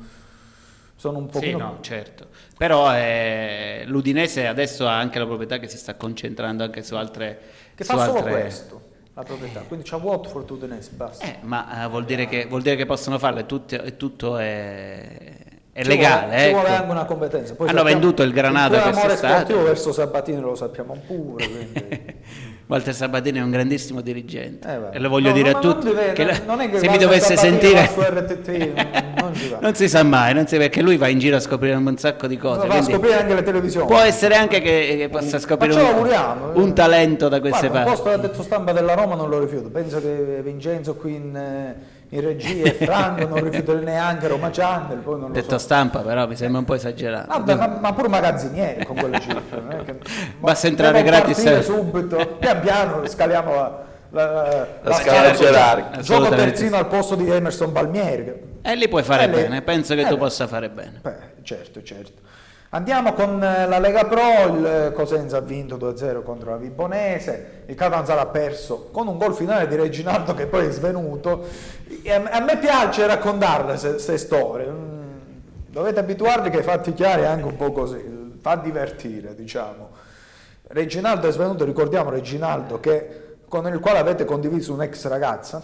sono 0.95 1.17
un 1.17 1.25
Sì, 1.25 1.31
pochino... 1.31 1.57
no, 1.57 1.77
certo. 1.81 2.27
Però 2.57 2.93
eh, 2.95 3.83
l'Udinese 3.87 4.45
adesso 4.45 4.87
ha 4.87 4.97
anche 4.97 5.17
la 5.17 5.25
proprietà 5.25 5.57
che 5.57 5.67
si 5.67 5.77
sta 5.77 5.95
concentrando 5.95 6.63
anche 6.63 6.83
su 6.83 6.95
altre... 6.95 7.39
Che 7.73 7.83
su 7.83 7.91
fa 7.91 8.05
solo 8.05 8.19
altre- 8.19 8.31
questo, 8.31 8.81
la 9.15 9.23
proprietà. 9.23 9.61
Quindi 9.61 9.89
c'ha 9.89 9.97
Watford 9.97 10.49
udinese, 10.51 10.91
basta. 10.93 11.25
Eh, 11.25 11.37
ma 11.41 11.83
eh, 11.83 11.87
vuol, 11.89 12.05
dire 12.05 12.27
che, 12.27 12.45
vuol 12.45 12.61
dire 12.61 12.75
che 12.75 12.85
possono 12.85 13.17
farlo 13.17 13.39
e 13.39 13.45
tutto, 13.47 13.81
e 13.81 13.97
tutto 13.97 14.37
è, 14.37 15.35
è 15.77 15.81
Ci 15.83 15.89
legale. 15.89 16.25
vuole, 16.25 16.39
ci 16.45 16.49
vuole 16.51 16.67
ecco. 16.69 16.77
anche 16.77 16.91
una 16.91 17.03
competenza. 17.05 17.53
Poi 17.55 17.67
Hanno 17.67 17.77
sappiamo- 17.79 17.99
venduto 17.99 18.23
il 18.23 18.31
Granada 18.31 18.77
tuo 18.79 18.89
amore 18.91 18.91
quest'estate. 19.07 19.33
sportivo 19.33 19.63
verso 19.63 19.91
Sabatini 19.91 20.39
lo 20.39 20.55
sappiamo 20.55 20.97
pure. 21.05 22.13
Walter 22.67 22.95
Sabatini 22.95 23.37
è 23.39 23.41
un 23.43 23.51
grandissimo 23.51 23.99
dirigente 24.01 24.67
Eh, 24.91 24.95
e 24.95 24.99
lo 24.99 25.09
voglio 25.09 25.27
No, 25.27 25.33
dire 25.35 25.51
no, 25.51 25.57
a 25.57 25.61
tutti. 25.61 25.85
deve- 25.87 26.13
che 26.13 26.23
la- 26.23 26.39
non 26.47 26.61
è 26.61 26.69
che 26.69 26.79
se 26.79 26.87
mi 26.89 26.97
dovesse 26.97 27.35
Sabatini 27.35 27.59
sentire, 27.61 27.89
non- 27.95 29.33
non 29.35 29.59
non 29.61 29.75
si 29.75 29.89
sa 29.89 30.01
mai, 30.03 30.33
non 30.33 30.47
si- 30.47 30.57
perché 30.57 30.81
lui 30.81 30.95
va 30.97 31.07
in 31.09 31.19
giro 31.19 31.35
a 31.35 31.39
scoprire 31.41 31.75
un 31.75 31.97
sacco 31.97 32.25
di 32.25 32.37
cose. 32.37 32.65
Va 32.67 32.75
a 32.77 32.81
scoprire 32.81 33.19
anche 33.19 33.33
le 33.35 33.43
televisioni. 33.43 33.85
Può 33.85 33.99
essere 33.99 34.35
anche 34.35 34.61
che, 34.61 34.95
che 34.97 35.09
possa 35.09 35.37
scoprire 35.39 35.79
un, 35.81 36.07
eh. 36.09 36.17
un 36.53 36.73
talento 36.73 37.27
da 37.27 37.39
queste 37.41 37.67
Guarda, 37.67 37.83
parti. 37.85 38.01
posto 38.01 38.09
da 38.09 38.27
detto 38.27 38.41
stampa 38.43 38.71
della 38.71 38.93
Roma 38.95 39.15
non 39.15 39.29
lo 39.29 39.39
rifiuto. 39.39 39.69
Penso 39.69 39.99
che 39.99 40.39
Vincenzo 40.41 40.95
qui 40.95 41.15
in, 41.15 41.35
eh, 41.35 41.75
in 42.09 42.21
regia 42.21 42.63
e 42.65 42.73
Franco 42.73 43.27
non 43.27 43.43
rifiuterei 43.43 43.83
neanche 43.83 44.27
Roma 44.27 44.49
Channel, 44.51 44.97
poi 44.99 45.19
non 45.19 45.27
lo 45.29 45.33
Detto 45.33 45.51
so. 45.51 45.57
stampa 45.57 45.99
però 45.99 46.27
mi 46.27 46.35
sembra 46.35 46.59
un 46.59 46.65
po' 46.65 46.75
esagerato. 46.75 47.27
Vabbè, 47.27 47.55
ma, 47.55 47.67
ma 47.81 47.93
pure 47.93 48.07
magazzinieri 48.07 48.85
con 48.85 48.95
quelle 48.95 49.19
cifre. 49.19 49.83
che- 49.85 49.95
Basta 50.39 50.67
entrare 50.67 51.03
gratis, 51.03 51.43
eh. 51.45 51.61
subito, 51.63 52.35
pian 52.39 52.59
piano 52.61 53.05
scaliamo 53.07 53.53
la, 53.53 53.83
la, 54.11 54.67
La 54.81 54.93
scala 54.93 55.31
gerarchica. 55.31 56.01
Gioco 56.01 56.29
terzino 56.29 56.77
al 56.77 56.87
posto 56.87 57.15
di 57.15 57.29
Emerson 57.29 57.71
Palmieri. 57.71 58.23
che- 58.23 58.43
E 58.61 58.75
lì 58.75 58.87
puoi 58.87 59.03
fare 59.03 59.23
Eh, 59.23 59.27
lì- 59.27 59.33
bene, 59.33 59.61
penso 59.61 59.93
che 59.95 60.01
eh, 60.01 60.05
tu 60.05 60.13
lì. 60.13 60.17
possa 60.19 60.47
fare 60.47 60.69
bene. 60.69 60.99
Beh, 61.01 61.13
certo, 61.43 61.81
certo. 61.83 62.21
Andiamo 62.75 63.13
con 63.13 63.41
eh, 63.41 63.67
la 63.69 63.79
Lega 63.79 64.03
Pro, 64.03 64.53
il 64.53 64.65
eh, 64.65 64.91
Cosenza 64.91 65.37
ha 65.37 65.39
vinto 65.39 65.77
2-0 65.77 66.23
contro 66.23 66.49
la 66.49 66.57
Vibonese, 66.57 67.63
il 67.67 67.75
Catanzaro 67.75 68.19
ha 68.19 68.25
perso 68.25 68.89
con 68.91 69.07
un 69.07 69.17
gol 69.17 69.33
finale 69.33 69.65
di 69.69 69.77
Reginaldo 69.77 70.33
che 70.33 70.45
poi 70.45 70.65
è 70.65 70.71
svenuto. 70.71 71.45
A, 72.05 72.15
a 72.31 72.41
me 72.41 72.57
piace 72.57 73.07
raccontarle 73.07 73.77
queste 73.79 74.17
storie, 74.17 74.67
Mm, 74.67 75.11
dovete 75.69 76.01
abituarvi 76.01 76.49
che 76.49 76.59
i 76.59 76.63
fatti 76.63 76.93
chiari 76.93 77.21
è 77.21 77.27
anche 77.27 77.45
un 77.45 77.55
po' 77.55 77.71
così, 77.71 78.33
fa 78.41 78.57
divertire 78.57 79.33
diciamo. 79.35 79.91
Reginaldo 80.67 81.29
è 81.29 81.31
svenuto, 81.31 81.63
ricordiamo 81.63 82.09
Reginaldo 82.09 82.81
che, 82.81 83.37
con 83.47 83.65
il 83.67 83.79
quale 83.79 83.99
avete 83.99 84.25
condiviso 84.25 84.73
un'ex 84.73 85.07
ragazza, 85.07 85.63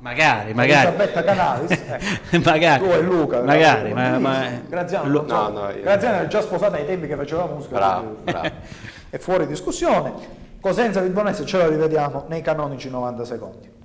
Magari, 0.00 0.54
magari. 0.54 0.86
Elisabetta 0.88 1.24
Canalis, 1.24 1.70
eh. 2.30 2.38
magari. 2.44 2.84
Tu 2.84 2.90
e 2.92 3.00
Luca. 3.02 3.42
Magari, 3.42 3.92
ma, 3.92 4.18
ma- 4.18 4.60
Graziano, 4.68 5.08
Lu-. 5.08 5.24
No, 5.26 5.48
no, 5.48 5.70
io- 5.70 5.82
Graziano 5.82 6.16
era 6.16 6.26
già 6.26 6.40
sposata 6.40 6.76
ai 6.76 6.86
tempi 6.86 7.06
che 7.06 7.16
faceva 7.16 7.46
musica. 7.46 7.76
Bravo, 7.76 8.16
bravo. 8.22 8.50
È 9.10 9.18
fuori 9.18 9.46
discussione. 9.46 10.12
Cosenza 10.60 11.00
Vibonese 11.00 11.44
ce 11.46 11.56
la 11.58 11.68
rivediamo 11.68 12.26
nei 12.28 12.42
canonici 12.42 12.90
90 12.90 13.24
secondi. 13.24 13.76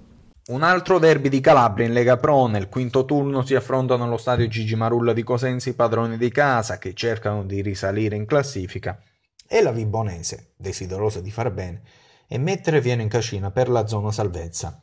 Un 0.45 0.61
altro 0.61 0.99
derby 0.99 1.29
di 1.29 1.39
Calabria 1.39 1.87
in 1.87 1.93
Lega 1.93 2.17
Pro, 2.17 2.47
nel 2.47 2.67
quinto 2.67 3.05
turno 3.05 3.43
si 3.43 3.55
affrontano 3.55 4.03
allo 4.03 4.17
stadio 4.17 4.47
Gigi 4.47 4.75
Marulla 4.75 5.13
di 5.13 5.23
Cosenza 5.23 5.69
i 5.69 5.73
padroni 5.73 6.17
di 6.17 6.29
casa 6.31 6.77
che 6.77 6.93
cercano 6.93 7.43
di 7.45 7.61
risalire 7.61 8.17
in 8.17 8.25
classifica 8.25 8.99
e 9.47 9.61
la 9.61 9.71
Vibonese, 9.71 10.51
desiderosa 10.57 11.21
di 11.21 11.31
far 11.31 11.49
bene, 11.51 11.81
e 12.27 12.37
mettere 12.37 12.81
Vieno 12.81 13.01
in 13.01 13.07
cascina 13.07 13.51
per 13.51 13.69
la 13.69 13.87
zona 13.87 14.11
salvezza. 14.11 14.81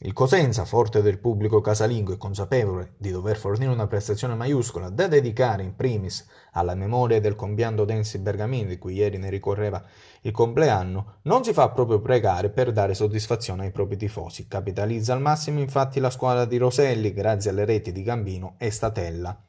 Il 0.00 0.12
Cosenza, 0.12 0.66
forte 0.66 1.00
del 1.00 1.18
pubblico 1.18 1.62
casalingo 1.62 2.12
e 2.12 2.18
consapevole 2.18 2.96
di 2.98 3.10
dover 3.10 3.38
fornire 3.38 3.72
una 3.72 3.86
prestazione 3.86 4.34
maiuscola 4.34 4.90
da 4.90 5.06
dedicare 5.06 5.62
in 5.62 5.74
primis 5.74 6.28
alla 6.52 6.74
memoria 6.74 7.18
del 7.18 7.34
compianto 7.34 7.86
Densi 7.86 8.18
Bergamini 8.18 8.66
di 8.66 8.76
cui 8.76 8.92
ieri 8.92 9.16
ne 9.16 9.30
ricorreva 9.30 9.82
il 10.20 10.32
compleanno, 10.32 11.20
non 11.22 11.44
si 11.44 11.54
fa 11.54 11.70
proprio 11.70 12.02
pregare 12.02 12.50
per 12.50 12.72
dare 12.72 12.92
soddisfazione 12.92 13.64
ai 13.64 13.72
propri 13.72 13.96
tifosi. 13.96 14.46
Capitalizza 14.46 15.14
al 15.14 15.22
massimo 15.22 15.60
infatti 15.60 15.98
la 15.98 16.10
squadra 16.10 16.44
di 16.44 16.58
Roselli 16.58 17.14
grazie 17.14 17.48
alle 17.48 17.64
reti 17.64 17.90
di 17.90 18.02
Gambino 18.02 18.56
e 18.58 18.70
Statella. 18.70 19.42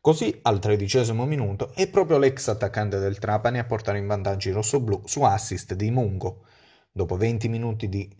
Così 0.00 0.36
al 0.42 0.58
tredicesimo 0.58 1.24
minuto 1.26 1.70
è 1.74 1.88
proprio 1.88 2.18
l'ex 2.18 2.48
attaccante 2.48 2.98
del 2.98 3.20
Trapani 3.20 3.60
a 3.60 3.64
portare 3.64 3.98
in 3.98 4.08
vantaggio 4.08 4.48
i 4.48 4.52
rossoblù 4.52 5.02
su 5.04 5.22
assist 5.22 5.74
di 5.74 5.92
Mungo. 5.92 6.46
Dopo 6.90 7.16
20 7.16 7.48
minuti 7.48 7.88
di 7.88 8.12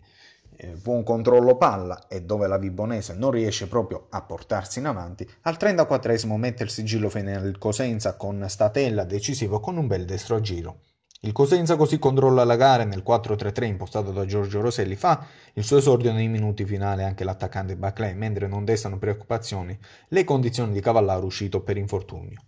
buon 0.81 1.03
controllo 1.03 1.57
palla 1.57 2.07
e 2.07 2.21
dove 2.21 2.47
la 2.47 2.57
Vibonese 2.57 3.15
non 3.15 3.31
riesce 3.31 3.67
proprio 3.67 4.07
a 4.09 4.21
portarsi 4.21 4.79
in 4.79 4.85
avanti, 4.85 5.27
al 5.41 5.57
34esimo 5.59 6.35
mette 6.35 6.63
il 6.63 6.69
sigillo 6.69 7.09
finale 7.09 7.47
il 7.47 7.57
Cosenza 7.57 8.15
con 8.15 8.45
Statella 8.47 9.03
decisivo 9.03 9.59
con 9.59 9.77
un 9.77 9.87
bel 9.87 10.05
destro 10.05 10.35
a 10.35 10.41
giro. 10.41 10.81
Il 11.21 11.33
Cosenza 11.33 11.75
così 11.75 11.99
controlla 11.99 12.43
la 12.43 12.55
gara 12.55 12.81
e 12.81 12.85
nel 12.85 13.03
4-3-3 13.05 13.65
impostato 13.65 14.11
da 14.11 14.25
Giorgio 14.25 14.59
Roselli 14.59 14.95
fa 14.95 15.23
il 15.53 15.63
suo 15.63 15.77
esordio 15.77 16.11
nei 16.13 16.27
minuti 16.27 16.65
finali 16.65 17.03
anche 17.03 17.23
l'attaccante 17.23 17.75
Baclay, 17.75 18.15
mentre 18.15 18.47
non 18.47 18.65
destano 18.65 18.97
preoccupazioni 18.97 19.77
le 20.07 20.23
condizioni 20.23 20.73
di 20.73 20.81
Cavallaro 20.81 21.25
uscito 21.25 21.61
per 21.61 21.77
infortunio. 21.77 22.41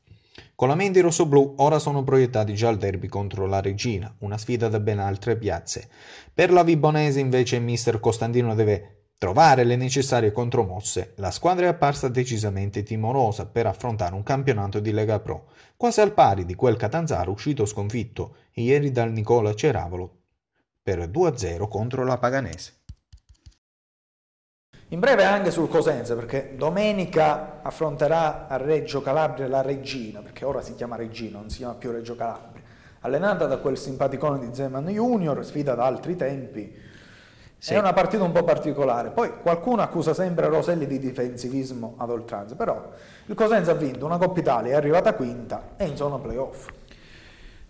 Con 0.55 0.67
la 0.67 0.75
mente 0.75 0.97
i 0.97 1.01
rossoblù 1.03 1.55
ora 1.57 1.77
sono 1.77 2.03
proiettati 2.03 2.55
già 2.55 2.69
al 2.69 2.77
derby 2.77 3.07
contro 3.07 3.45
la 3.45 3.61
Regina, 3.61 4.11
una 4.19 4.39
sfida 4.39 4.69
da 4.69 4.79
ben 4.79 4.97
altre 4.97 5.35
piazze. 5.35 5.89
Per 6.35 6.51
la 6.51 6.63
Vibonese 6.63 7.19
invece 7.19 7.59
mister 7.59 7.99
Costantino 7.99 8.55
deve 8.55 9.11
trovare 9.19 9.63
le 9.63 9.75
necessarie 9.75 10.31
contromosse. 10.31 11.13
La 11.17 11.29
squadra 11.29 11.65
è 11.65 11.69
apparsa 11.69 12.07
decisamente 12.07 12.81
timorosa 12.81 13.45
per 13.45 13.67
affrontare 13.67 14.15
un 14.15 14.23
campionato 14.23 14.79
di 14.79 14.91
Lega 14.91 15.19
Pro, 15.19 15.49
quasi 15.77 16.01
al 16.01 16.13
pari 16.13 16.45
di 16.45 16.55
quel 16.55 16.75
Catanzaro 16.75 17.31
uscito 17.31 17.65
sconfitto 17.65 18.35
ieri 18.53 18.91
dal 18.91 19.11
Nicola 19.11 19.53
Ceravolo 19.53 20.21
per 20.81 21.07
2-0 21.07 21.67
contro 21.67 22.03
la 22.03 22.17
Paganese. 22.17 22.81
In 24.89 24.99
breve 24.99 25.23
anche 25.23 25.51
sul 25.51 25.69
Cosenza, 25.69 26.15
perché 26.15 26.55
domenica 26.55 27.61
affronterà 27.61 28.47
a 28.47 28.57
Reggio 28.57 29.01
Calabria 29.01 29.47
la 29.47 29.61
Regina, 29.61 30.21
perché 30.21 30.45
ora 30.45 30.61
si 30.61 30.75
chiama 30.75 30.95
Regina, 30.95 31.39
non 31.39 31.49
si 31.49 31.57
chiama 31.57 31.75
più 31.75 31.91
Reggio 31.91 32.15
Calabria. 32.15 32.52
Allenata 33.05 33.47
da 33.47 33.57
quel 33.57 33.77
simpaticone 33.77 34.39
di 34.39 34.55
Zeman 34.55 34.87
Junior, 34.87 35.43
sfida 35.43 35.75
da 35.75 35.83
altri 35.83 36.15
tempi. 36.15 36.73
Sì. 37.57 37.73
È 37.73 37.77
una 37.77 37.91
partita 37.91 38.23
un 38.23 38.31
po' 38.31 38.43
particolare. 38.43 39.09
Poi 39.09 39.41
qualcuno 39.41 39.81
accusa 39.81 40.13
sempre 40.13 40.47
Roselli 40.47 40.87
di 40.87 40.99
difensivismo 40.99 41.95
ad 41.97 42.09
oltranza, 42.09 42.55
però 42.55 42.91
il 43.25 43.35
Cosenza 43.35 43.71
ha 43.71 43.75
vinto 43.75 44.05
una 44.05 44.17
Coppa 44.17 44.39
Italia, 44.39 44.71
è 44.71 44.75
arrivata 44.75 45.13
quinta 45.15 45.71
e 45.75 45.85
in 45.85 45.97
zona 45.97 46.17
playoff. 46.17 46.69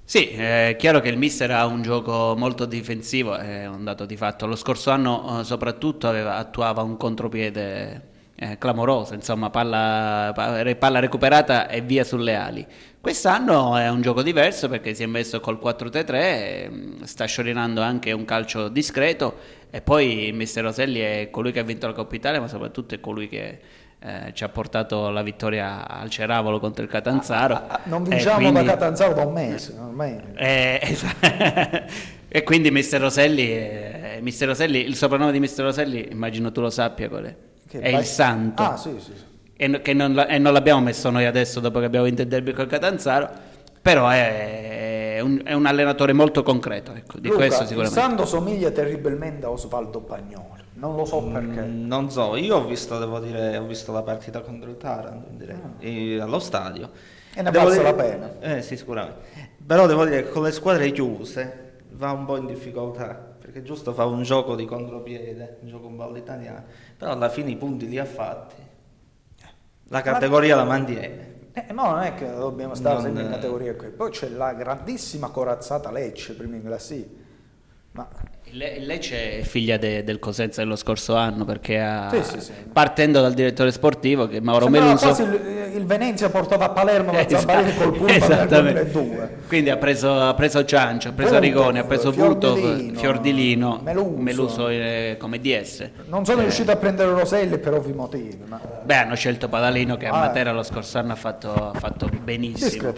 Sì, 0.03 0.29
è 0.29 0.75
chiaro 0.77 0.99
che 0.99 1.09
il 1.09 1.17
mister 1.17 1.49
ha 1.49 1.65
un 1.65 1.81
gioco 1.81 2.35
molto 2.37 2.65
difensivo, 2.65 3.35
è 3.35 3.67
un 3.67 3.83
dato 3.83 4.05
di 4.05 4.17
fatto. 4.17 4.45
Lo 4.45 4.55
scorso 4.55 4.91
anno 4.91 5.39
eh, 5.39 5.43
soprattutto 5.43 6.07
aveva- 6.07 6.35
attuava 6.37 6.83
un 6.83 6.95
contropiede 6.97 8.01
eh, 8.35 8.57
clamoroso, 8.59 9.13
insomma 9.13 9.49
palla, 9.49 10.31
pa- 10.35 10.75
palla 10.75 10.99
recuperata 10.99 11.67
e 11.67 11.81
via 11.81 12.03
sulle 12.03 12.35
ali. 12.35 12.67
Quest'anno 13.07 13.75
è 13.75 13.89
un 13.89 14.01
gioco 14.01 14.21
diverso 14.23 14.69
perché 14.69 14.93
si 14.93 15.03
è 15.03 15.07
messo 15.07 15.41
col 15.41 15.59
4-3-3, 15.61 16.07
ehm, 16.13 17.03
sta 17.03 17.25
sciorinando 17.25 17.81
anche 17.81 18.13
un 18.13 18.23
calcio 18.23 18.69
discreto 18.69 19.35
e 19.69 19.81
poi 19.81 20.31
mister 20.33 20.63
Roselli 20.63 21.01
è 21.01 21.27
colui 21.29 21.51
che 21.51 21.59
ha 21.59 21.63
vinto 21.63 21.85
la 21.85 21.91
Coppa 21.91 22.15
Italia 22.15 22.39
ma 22.39 22.47
soprattutto 22.47 22.95
è 22.95 23.01
colui 23.01 23.27
che 23.27 23.59
eh, 23.99 24.31
ci 24.31 24.45
ha 24.45 24.47
portato 24.47 25.09
la 25.09 25.21
vittoria 25.21 25.85
al 25.85 26.09
Ceravolo 26.09 26.61
contro 26.61 26.81
il 26.81 26.89
Catanzaro. 26.89 27.67
Non 27.83 28.05
E 28.05 28.09
vinciamo 28.09 28.37
quindi- 28.37 28.53
da 28.53 28.71
Catanzaro 28.71 29.13
da 29.13 29.25
un 29.25 29.33
mese, 29.33 29.75
ormai. 29.77 30.21
eh, 30.37 30.79
esa- 30.81 31.13
e 32.29 32.43
quindi 32.43 32.71
Mister 32.71 33.01
Roselli, 33.01 33.51
eh, 33.51 34.19
Mister 34.21 34.47
Roselli, 34.47 34.79
il 34.79 34.95
soprannome 34.95 35.33
di 35.33 35.41
Mister 35.41 35.65
Roselli, 35.65 36.07
immagino 36.09 36.53
tu 36.53 36.61
lo 36.61 36.69
sappia 36.69 37.09
qual 37.09 37.25
è. 37.25 37.35
Che 37.67 37.79
è 37.81 37.91
vai- 37.91 37.99
il 37.99 38.05
santo. 38.07 38.63
Ah, 38.63 38.77
sì, 38.77 38.91
sì, 38.99 39.11
sì. 39.13 39.31
E, 39.63 39.81
che 39.81 39.93
non, 39.93 40.13
la- 40.13 40.27
e 40.27 40.37
non 40.37 40.53
l'abbiamo 40.53 40.81
messo 40.81 41.09
noi 41.09 41.25
adesso 41.25 41.59
dopo 41.59 41.79
che 41.79 41.85
abbiamo 41.85 42.05
vinto 42.05 42.21
il 42.21 42.27
derby 42.27 42.51
col 42.51 42.67
Catanzaro, 42.67 43.29
però 43.81 44.07
è, 44.09 45.15
è 45.15 45.19
un, 45.21 45.41
è 45.43 45.53
un 45.53 45.65
allenatore 45.65 46.13
molto 46.13 46.43
concreto, 46.43 46.93
ecco, 46.93 47.19
di 47.19 47.27
Luca, 47.27 47.39
questo 47.39 47.61
il 47.63 47.67
sicuramente. 47.69 47.99
Santo 47.99 48.25
somiglia 48.25 48.71
terribilmente 48.71 49.45
a 49.45 49.49
Osvaldo 49.51 49.99
Bagnoli, 50.01 50.61
non 50.73 50.95
lo 50.95 51.05
so 51.05 51.21
perché. 51.23 51.61
Mm, 51.61 51.85
non 51.87 52.09
so, 52.11 52.35
io 52.35 52.57
ho 52.57 52.65
visto, 52.65 52.97
devo 52.99 53.19
dire, 53.19 53.57
ho 53.57 53.65
visto 53.65 53.91
la 53.93 54.01
partita 54.03 54.41
contro 54.41 54.69
il 54.69 54.77
Taranto 54.77 55.27
direi, 55.31 55.57
e 55.79 56.19
allo 56.19 56.39
stadio. 56.39 56.89
E 57.35 57.41
ne 57.41 57.49
Devo 57.51 57.65
valsa 57.65 57.79
dire- 57.81 57.95
la 57.95 58.03
pena. 58.03 58.55
Eh 58.57 58.61
sì, 58.61 58.75
sicuramente. 58.77 59.21
Però 59.65 59.87
devo 59.87 60.05
dire 60.05 60.23
che 60.23 60.29
con 60.29 60.43
le 60.43 60.51
squadre 60.51 60.91
chiuse 60.91 61.71
va 61.91 62.11
un 62.11 62.25
po' 62.25 62.37
in 62.37 62.45
difficoltà, 62.45 63.07
perché 63.39 63.63
giusto 63.63 63.93
fa 63.93 64.05
un 64.05 64.23
gioco 64.23 64.55
di 64.55 64.65
contropiede, 64.65 65.57
un 65.61 65.67
gioco 65.69 65.87
un 65.87 65.95
po' 65.95 66.03
all'italiano, 66.03 66.63
però 66.97 67.11
alla 67.11 67.29
fine 67.29 67.49
i 67.51 67.55
punti 67.55 67.87
li 67.87 67.97
ha 67.97 68.05
fatti. 68.05 68.62
La 69.93 70.01
categoria 70.01 70.55
la 70.55 70.63
mantiene. 70.63 71.51
Eh, 71.53 71.71
no, 71.71 71.91
non 71.91 71.99
è 71.99 72.15
che 72.15 72.25
dobbiamo 72.25 72.73
stare 72.73 72.95
Non, 72.95 73.03
sempre 73.03 73.21
in 73.21 73.27
eh. 73.27 73.31
categoria 73.31 73.75
qui. 73.75 73.89
Poi 73.89 74.09
c'è 74.09 74.27
la 74.29 74.53
grandissima 74.53 75.29
corazzata 75.29 75.91
Lecce 75.91 76.33
prima 76.33 76.55
in 76.55 76.63
classifica. 76.63 77.21
Ma 77.91 78.09
Il 78.53 78.59
Le- 78.59 78.75
il 78.77 78.85
Lecce 78.85 79.39
è 79.39 79.41
figlia 79.41 79.77
de- 79.77 80.03
del 80.03 80.19
Cosenza 80.19 80.61
dello 80.61 80.75
scorso 80.75 81.15
anno 81.15 81.43
perché 81.43 81.79
ha- 81.81 82.09
Sì, 82.11 82.21
sì, 82.23 82.39
sì. 82.39 82.51
partendo 82.71 83.19
dal 83.19 83.33
direttore 83.33 83.71
sportivo 83.71 84.27
che 84.27 84.41
Mauro 84.41 84.67
Meluso 84.69 85.09
il, 85.23 85.71
il 85.77 85.85
Venezia 85.87 86.29
portato 86.29 86.63
a 86.63 86.69
Palermo 86.69 87.11
da 87.13 87.25
Esatto, 87.25 87.37
Zambarini 87.47 87.75
col 87.75 87.91
Pullman 87.93 88.05
nel 88.13 88.21
esattamente. 88.23 88.91
2002. 88.91 89.29
Quindi 89.47 89.69
ha 89.71 89.77
preso, 89.77 90.19
ha 90.21 90.33
preso 90.35 90.63
Ciancio, 90.65 91.09
ha 91.09 91.11
preso 91.13 91.39
Rigoni, 91.39 91.79
ha 91.79 91.83
preso 91.83 92.11
Burtov, 92.11 92.55
Fiordilino, 92.59 92.99
Fiordilino, 92.99 93.79
Meluso. 93.83 94.17
Meluso 94.21 94.67
eh, 94.69 95.15
come 95.17 95.39
DS. 95.39 95.89
Non 96.09 96.23
sono 96.23 96.41
riuscito 96.41 96.69
a 96.69 96.75
prendere 96.75 97.09
Roselli 97.11 97.57
per 97.57 97.73
ovvi 97.73 97.93
motivi, 97.93 98.39
ma 98.45 98.61
Beh, 98.83 98.95
hanno 98.97 99.15
scelto 99.15 99.49
Padalino 99.49 99.97
che 99.97 100.05
a 100.05 100.11
Ah, 100.13 100.19
Matera 100.19 100.51
lo 100.51 100.61
scorso 100.61 100.99
anno 100.99 101.13
ha 101.13 101.15
fatto, 101.15 101.51
ha 101.71 101.73
fatto 101.79 102.07
benissimo. 102.23 102.93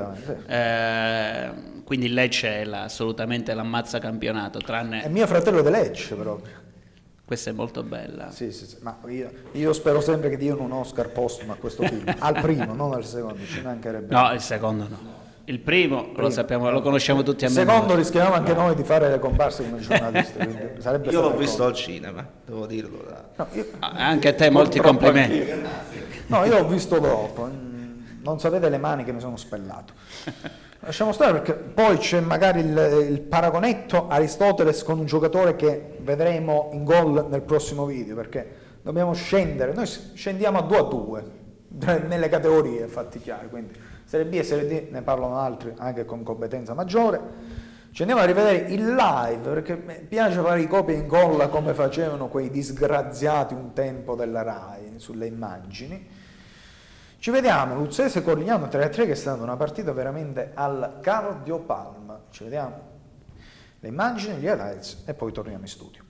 Eh, 0.47 1.73
quindi 1.85 2.07
il 2.07 2.13
Lecce 2.13 2.61
è 2.61 2.63
la- 2.65 2.83
assolutamente 2.83 3.53
l'ammazza 3.53 3.99
campionato, 3.99 4.57
tranne 4.57 5.03
mio 5.07 5.27
fratello 5.27 5.43
di 5.51 5.69
Lecce 5.69 6.15
proprio. 6.15 6.53
questa 7.25 7.49
è 7.49 7.53
molto 7.53 7.83
bella. 7.83 8.31
Sì, 8.31 8.51
sì, 8.51 8.65
sì, 8.65 8.77
ma 8.81 8.97
io, 9.07 9.29
io 9.53 9.73
spero 9.73 10.01
sempre 10.01 10.29
che 10.29 10.37
diano 10.37 10.61
un 10.61 10.71
Oscar 10.71 11.09
postumo 11.09 11.53
a 11.53 11.55
questo 11.55 11.83
film, 11.83 12.03
al 12.19 12.39
primo, 12.39 12.73
non 12.73 12.93
al 12.93 13.05
secondo, 13.05 13.43
ci 13.45 13.61
mancherebbe. 13.61 14.13
No, 14.13 14.31
il 14.33 14.41
secondo 14.41 14.87
no. 14.87 15.13
Il 15.47 15.59
primo 15.59 16.09
lo 16.15 16.31
sappiamo, 16.31 16.71
lo 16.71 16.81
conosciamo 16.81 17.21
tutti 17.21 17.45
a 17.45 17.49
Il 17.49 17.53
memoria. 17.53 17.73
secondo 17.75 17.95
rischiamo 18.01 18.33
anche 18.33 18.53
noi 18.55 18.73
di 18.73 18.83
fare 18.83 19.09
le 19.11 19.19
comparse 19.19 19.63
come 19.63 19.79
giornalisti. 19.79 20.39
Io 21.11 21.21
l'ho 21.21 21.35
visto 21.37 21.63
al 21.63 21.73
cinema, 21.75 22.27
devo 22.45 22.65
dirlo. 22.65 23.03
da- 23.07 23.23
No, 23.35 23.47
io, 23.53 23.67
Ah, 23.77 24.07
Anche 24.07 24.29
a 24.29 24.33
te 24.33 24.49
molti 24.49 24.79
complimenti. 24.79 25.47
no, 26.27 26.45
io 26.45 26.57
l'ho 26.57 26.67
visto 26.67 26.97
dopo. 26.97 27.45
mm, 27.45 28.23
Non 28.23 28.39
sapete 28.39 28.69
le 28.69 28.79
mani 28.79 29.03
che 29.03 29.11
mi 29.11 29.19
sono 29.19 29.37
spellato. 29.37 29.93
Lasciamo 30.85 31.13
stare 31.13 31.31
perché 31.31 31.53
poi 31.55 31.97
c'è 31.97 32.19
magari 32.19 32.59
il, 32.59 33.07
il 33.09 33.21
paragonetto 33.21 34.07
Aristoteles 34.07 34.83
con 34.83 34.99
un 34.99 35.07
giocatore 35.07 35.55
che 35.55 35.97
vedremo 36.01 36.69
in 36.73 36.83
gol 36.83 37.25
nel 37.27 37.41
prossimo 37.41 37.87
video 37.87 38.13
perché 38.13 38.47
dobbiamo 38.83 39.13
scendere. 39.13 39.73
Noi 39.73 39.87
scendiamo 39.87 40.59
a 40.59 40.61
2 40.61 40.77
a 40.77 40.83
2 40.83 41.23
nelle 42.07 42.29
categorie, 42.29 42.85
fatti 42.85 43.19
chiari. 43.19 43.49
Quindi 43.49 43.73
Serie 44.03 44.27
B 44.27 44.33
e 44.35 44.43
Serie 44.43 44.67
D 44.67 44.91
ne 44.91 45.01
parlano 45.01 45.39
altri 45.39 45.73
anche 45.75 46.05
con 46.05 46.21
competenza 46.21 46.75
maggiore. 46.75 47.19
Ci 47.89 48.01
andiamo 48.01 48.21
a 48.21 48.25
rivedere 48.25 48.71
il 48.71 48.93
live 48.93 49.41
perché 49.41 49.75
mi 49.83 50.05
piace 50.07 50.39
fare 50.39 50.61
i 50.61 50.67
copia 50.67 50.93
e 50.93 50.99
incolla 50.99 51.47
come 51.47 51.73
facevano 51.73 52.27
quei 52.27 52.51
disgraziati 52.51 53.55
un 53.55 53.73
tempo 53.73 54.13
della 54.13 54.43
RAI 54.43 54.93
sulle 54.97 55.25
immagini. 55.25 56.07
Ci 57.25 57.31
vediamo, 57.31 57.73
Luzzese 57.73 58.21
Corigliano 58.21 58.67
3-3 58.67 58.91
che 58.91 59.11
è 59.13 59.15
stata 59.15 59.41
una 59.41 59.55
partita 59.55 59.91
veramente 59.93 60.51
al 60.53 60.99
cardiopalma. 61.01 62.25
Ci 62.29 62.43
vediamo 62.43 62.81
le 63.79 63.87
immagini, 63.87 64.35
gli 64.35 64.45
highlights 64.45 65.01
e 65.07 65.15
poi 65.15 65.31
torniamo 65.31 65.61
in 65.61 65.67
studio. 65.67 66.03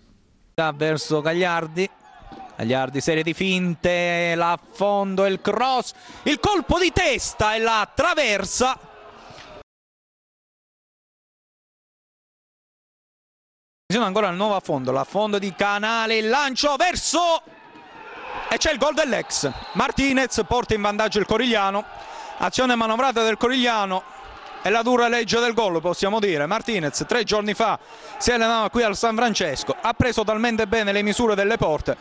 Da 0.54 0.74
verso 0.76 1.22
Gagliardi. 1.22 1.90
Gagliardi, 2.58 3.00
serie 3.00 3.24
di 3.24 3.34
finte, 3.34 4.36
l'affondo, 4.36 5.26
il 5.26 5.40
cross, 5.40 5.94
il 6.24 6.38
colpo 6.42 6.78
di 6.80 6.92
testa 6.92 7.56
e 7.56 7.60
la 7.60 7.90
traversa. 7.96 8.78
Ancora 13.88 14.28
al 14.28 14.36
nuovo 14.36 14.56
affondo, 14.56 14.92
l'affondo 14.92 15.40
di 15.40 15.56
Canale, 15.56 16.18
il 16.18 16.28
lancio 16.28 16.76
verso 16.76 17.42
e 18.50 18.58
c'è 18.58 18.72
il 18.72 18.78
gol 18.78 18.94
dell'ex. 18.94 19.50
Martinez 19.74 20.42
porta 20.48 20.74
in 20.74 20.82
vantaggio 20.82 21.20
il 21.20 21.26
Corigliano. 21.26 21.84
Azione 22.38 22.76
manovrata 22.76 23.24
del 23.24 23.38
Corigliano 23.38 24.04
e 24.62 24.70
la 24.70 24.82
dura 24.82 25.08
legge 25.08 25.40
del 25.40 25.54
gol, 25.54 25.80
possiamo 25.80 26.20
dire. 26.20 26.46
Martinez 26.46 27.04
tre 27.08 27.24
giorni 27.24 27.54
fa 27.54 27.78
si 28.18 28.32
allenava 28.32 28.70
qui 28.70 28.84
al 28.84 28.96
San 28.96 29.16
Francesco, 29.16 29.76
ha 29.80 29.94
preso 29.94 30.24
talmente 30.24 30.68
bene 30.68 30.92
le 30.92 31.04
misure 31.04 31.36
delle 31.36 31.58
porte 31.58 31.96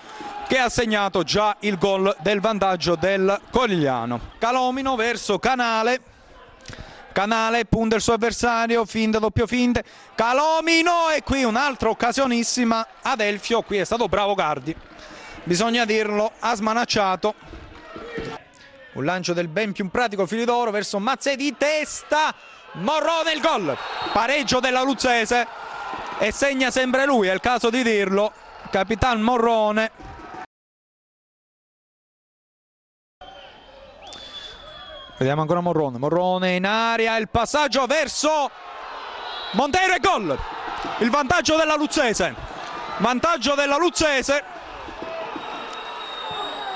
che 0.48 0.58
ha 0.58 0.68
segnato 0.68 1.22
già 1.22 1.56
il 1.60 1.78
gol 1.78 2.14
del 2.20 2.40
vantaggio 2.40 2.96
del 2.96 3.40
Corigliano. 3.50 4.20
Calomino 4.38 4.96
verso 4.96 5.38
Canale. 5.38 6.00
Canale 7.12 7.64
punta 7.64 7.94
il 7.94 8.02
suo 8.02 8.14
avversario, 8.14 8.84
finta, 8.86 9.20
doppio 9.20 9.46
finte, 9.46 9.84
Calomino 10.16 11.10
e 11.14 11.22
qui 11.22 11.44
un'altra 11.44 11.88
occasionissima 11.88 12.84
ad 13.02 13.20
Elfio, 13.20 13.62
qui 13.62 13.76
è 13.76 13.84
stato 13.84 14.08
bravo 14.08 14.34
Gardi, 14.34 14.74
bisogna 15.44 15.84
dirlo, 15.84 16.32
ha 16.40 16.54
smanacciato. 16.54 17.34
Un 18.94 19.04
lancio 19.04 19.32
del 19.32 19.48
ben 19.48 19.72
più 19.72 19.88
pratico 19.90 20.26
Filidoro 20.26 20.70
verso 20.70 20.98
Mazze 20.98 21.36
di 21.36 21.54
testa, 21.56 22.34
Morrone 22.72 23.32
il 23.32 23.40
gol, 23.40 23.76
pareggio 24.12 24.60
della 24.60 24.82
Luzzese. 24.82 25.46
E 26.18 26.32
segna 26.32 26.70
sempre 26.70 27.06
lui, 27.06 27.28
è 27.28 27.32
il 27.32 27.40
caso 27.40 27.70
di 27.70 27.82
dirlo, 27.82 28.32
Capitan 28.70 29.20
Morrone. 29.20 29.90
Vediamo 35.18 35.42
ancora 35.42 35.60
Morrone, 35.60 35.98
Morrone 35.98 36.54
in 36.54 36.66
aria, 36.66 37.16
il 37.16 37.28
passaggio 37.28 37.86
verso 37.86 38.50
Montero 39.52 39.94
e 39.94 40.00
gol, 40.00 40.36
il 40.98 41.10
vantaggio 41.10 41.56
della 41.56 41.76
Luzzese, 41.76 42.34
vantaggio 42.98 43.54
della 43.54 43.76
Luzzese, 43.76 44.53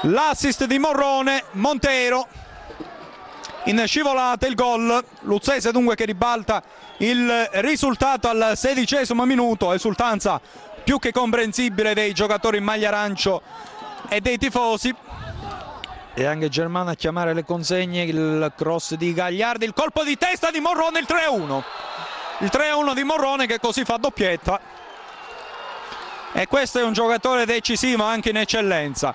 l'assist 0.02 0.64
di 0.64 0.78
Morrone, 0.78 1.44
Montero 1.52 2.26
in 3.64 3.82
scivolata 3.86 4.46
il 4.46 4.54
gol, 4.54 5.04
Luzzese 5.20 5.72
dunque 5.72 5.94
che 5.94 6.06
ribalta 6.06 6.62
il 6.98 7.48
risultato 7.54 8.28
al 8.28 8.52
sedicesimo 8.56 9.24
minuto, 9.26 9.72
esultanza 9.72 10.40
più 10.82 10.98
che 10.98 11.12
comprensibile 11.12 11.92
dei 11.92 12.12
giocatori 12.14 12.58
in 12.58 12.64
maglia 12.64 12.88
arancio 12.88 13.42
e 14.08 14.20
dei 14.20 14.38
tifosi. 14.38 14.94
E 16.14 16.24
anche 16.24 16.48
Germano 16.48 16.90
a 16.90 16.94
chiamare 16.94 17.34
le 17.34 17.44
consegne, 17.44 18.04
il 18.04 18.52
cross 18.56 18.94
di 18.94 19.12
Gagliardi, 19.12 19.66
il 19.66 19.74
colpo 19.74 20.02
di 20.02 20.16
testa 20.16 20.50
di 20.50 20.60
Morrone, 20.60 20.98
il 21.00 21.06
3-1. 21.06 21.62
Il 22.40 22.50
3-1 22.50 22.94
di 22.94 23.04
Morrone 23.04 23.46
che 23.46 23.60
così 23.60 23.84
fa 23.84 23.98
doppietta. 23.98 24.58
E 26.32 26.46
questo 26.46 26.78
è 26.78 26.82
un 26.82 26.92
giocatore 26.92 27.44
decisivo 27.44 28.04
anche 28.04 28.30
in 28.30 28.38
eccellenza. 28.38 29.14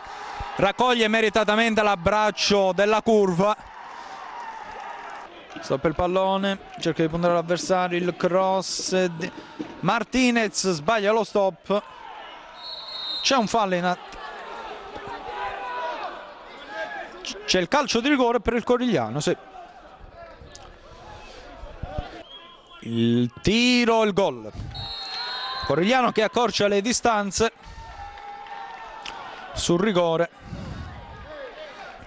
Raccoglie 0.55 1.07
meritatamente 1.07 1.81
l'abbraccio 1.81 2.73
della 2.73 3.01
curva. 3.01 3.55
Stoppa 5.59 5.87
il 5.87 5.95
pallone, 5.95 6.59
cerca 6.79 7.01
di 7.01 7.09
puntare 7.09 7.33
l'avversario, 7.33 7.97
il 7.97 8.15
cross. 8.15 9.05
di- 9.05 9.31
Martinez 9.79 10.71
sbaglia 10.71 11.11
lo 11.11 11.23
stop. 11.23 11.81
C'è 13.21 13.35
un 13.35 13.47
fallo 13.47 13.75
in 13.75 13.85
atto. 13.85 14.17
C'è 17.45 17.59
il 17.59 17.67
calcio 17.67 17.99
di 17.99 18.09
rigore 18.09 18.39
per 18.39 18.53
il 18.53 18.63
Corigliano, 18.63 19.19
sì. 19.19 19.35
Il 22.81 23.31
tiro, 23.41 24.03
il 24.03 24.13
gol. 24.13 24.51
Corigliano 25.65 26.11
che 26.11 26.21
accorcia 26.23 26.67
le 26.67 26.81
distanze 26.81 27.51
sul 29.53 29.79
rigore. 29.79 30.29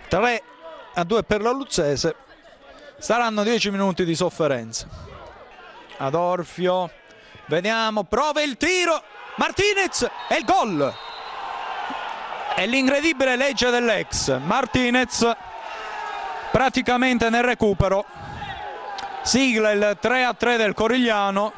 3 0.09 0.43
a 0.95 1.05
2 1.05 1.23
per 1.25 1.43
la 1.43 1.51
Luzzese. 1.51 2.15
Saranno 2.99 3.43
10 3.43 3.71
minuti 3.71 4.05
di 4.05 4.15
sofferenza. 4.15 4.87
Adorfio, 5.99 6.91
vediamo, 7.47 8.05
prova 8.05 8.43
il 8.43 8.57
tiro. 8.57 9.03
Martinez 9.37 10.03
e 10.29 10.37
il 10.37 10.45
gol. 10.45 10.95
È 12.55 12.67
l'incredibile 12.67 13.37
legge 13.37 13.69
dell'ex. 13.71 14.39
Martinez 14.39 15.31
praticamente 16.51 17.29
nel 17.29 17.43
recupero. 17.43 18.05
Sigla 19.23 19.73
il 19.73 19.99
3 20.01 20.25
a 20.25 20.33
3 20.33 20.57
del 20.57 20.73
Corigliano. 20.73 21.53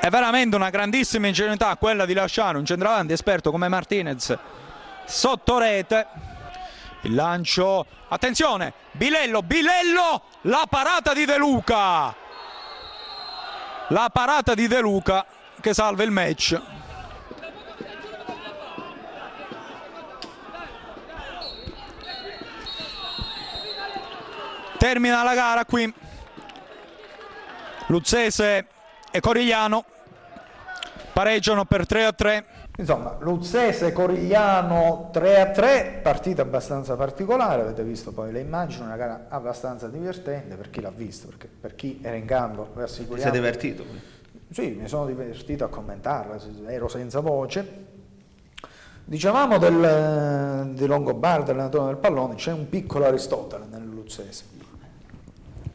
È 0.00 0.08
veramente 0.10 0.54
una 0.54 0.70
grandissima 0.70 1.26
ingenuità 1.26 1.74
quella 1.76 2.04
di 2.04 2.12
lasciare 2.12 2.58
un 2.58 2.66
centravanti 2.66 3.14
esperto 3.14 3.50
come 3.50 3.68
Martinez 3.68 4.38
sotto 5.04 5.58
rete. 5.58 6.06
Il 7.02 7.14
lancio, 7.14 7.86
attenzione, 8.08 8.72
Bilello, 8.92 9.42
Bilello, 9.42 10.22
la 10.42 10.66
parata 10.68 11.12
di 11.12 11.24
De 11.24 11.36
Luca. 11.36 12.14
La 13.88 14.08
parata 14.10 14.54
di 14.54 14.66
De 14.66 14.80
Luca 14.80 15.26
che 15.60 15.74
salva 15.74 16.02
il 16.02 16.10
match. 16.10 16.60
Termina 24.78 25.22
la 25.22 25.34
gara 25.34 25.64
qui. 25.64 25.92
Luzzese 27.86 28.66
e 29.10 29.20
Corigliano 29.20 29.84
pareggiano 31.12 31.64
per 31.64 31.86
3 31.86 32.04
a 32.04 32.12
3. 32.12 32.46
Insomma, 32.76 33.16
Luzzese 33.20 33.92
Corigliano 33.92 35.10
3 35.12 35.40
a 35.40 35.50
3, 35.50 36.00
partita 36.02 36.42
abbastanza 36.42 36.96
particolare, 36.96 37.62
avete 37.62 37.84
visto 37.84 38.10
poi 38.10 38.32
le 38.32 38.40
immagini, 38.40 38.84
una 38.84 38.96
gara 38.96 39.26
abbastanza 39.28 39.86
divertente 39.86 40.56
per 40.56 40.70
chi 40.70 40.80
l'ha 40.80 40.90
visto, 40.90 41.28
perché 41.28 41.48
per 41.60 41.76
chi 41.76 42.00
era 42.02 42.16
in 42.16 42.24
campo, 42.24 42.70
vi 42.74 42.82
assicuriamo. 42.82 43.22
sei 43.22 43.30
divertito? 43.30 43.84
Sì, 44.50 44.76
mi 44.80 44.88
sono 44.88 45.06
divertito 45.06 45.62
a 45.62 45.68
commentarla, 45.68 46.36
ero 46.66 46.88
senza 46.88 47.20
voce. 47.20 47.92
Dicevamo 49.04 49.58
del, 49.58 50.72
di 50.74 50.86
Longobardi, 50.86 51.50
allenatore 51.50 51.86
del 51.86 51.96
pallone, 51.96 52.34
c'è 52.34 52.50
un 52.50 52.68
piccolo 52.68 53.04
Aristotele 53.06 53.66
nel 53.70 53.86
Luzzese. 53.86 54.44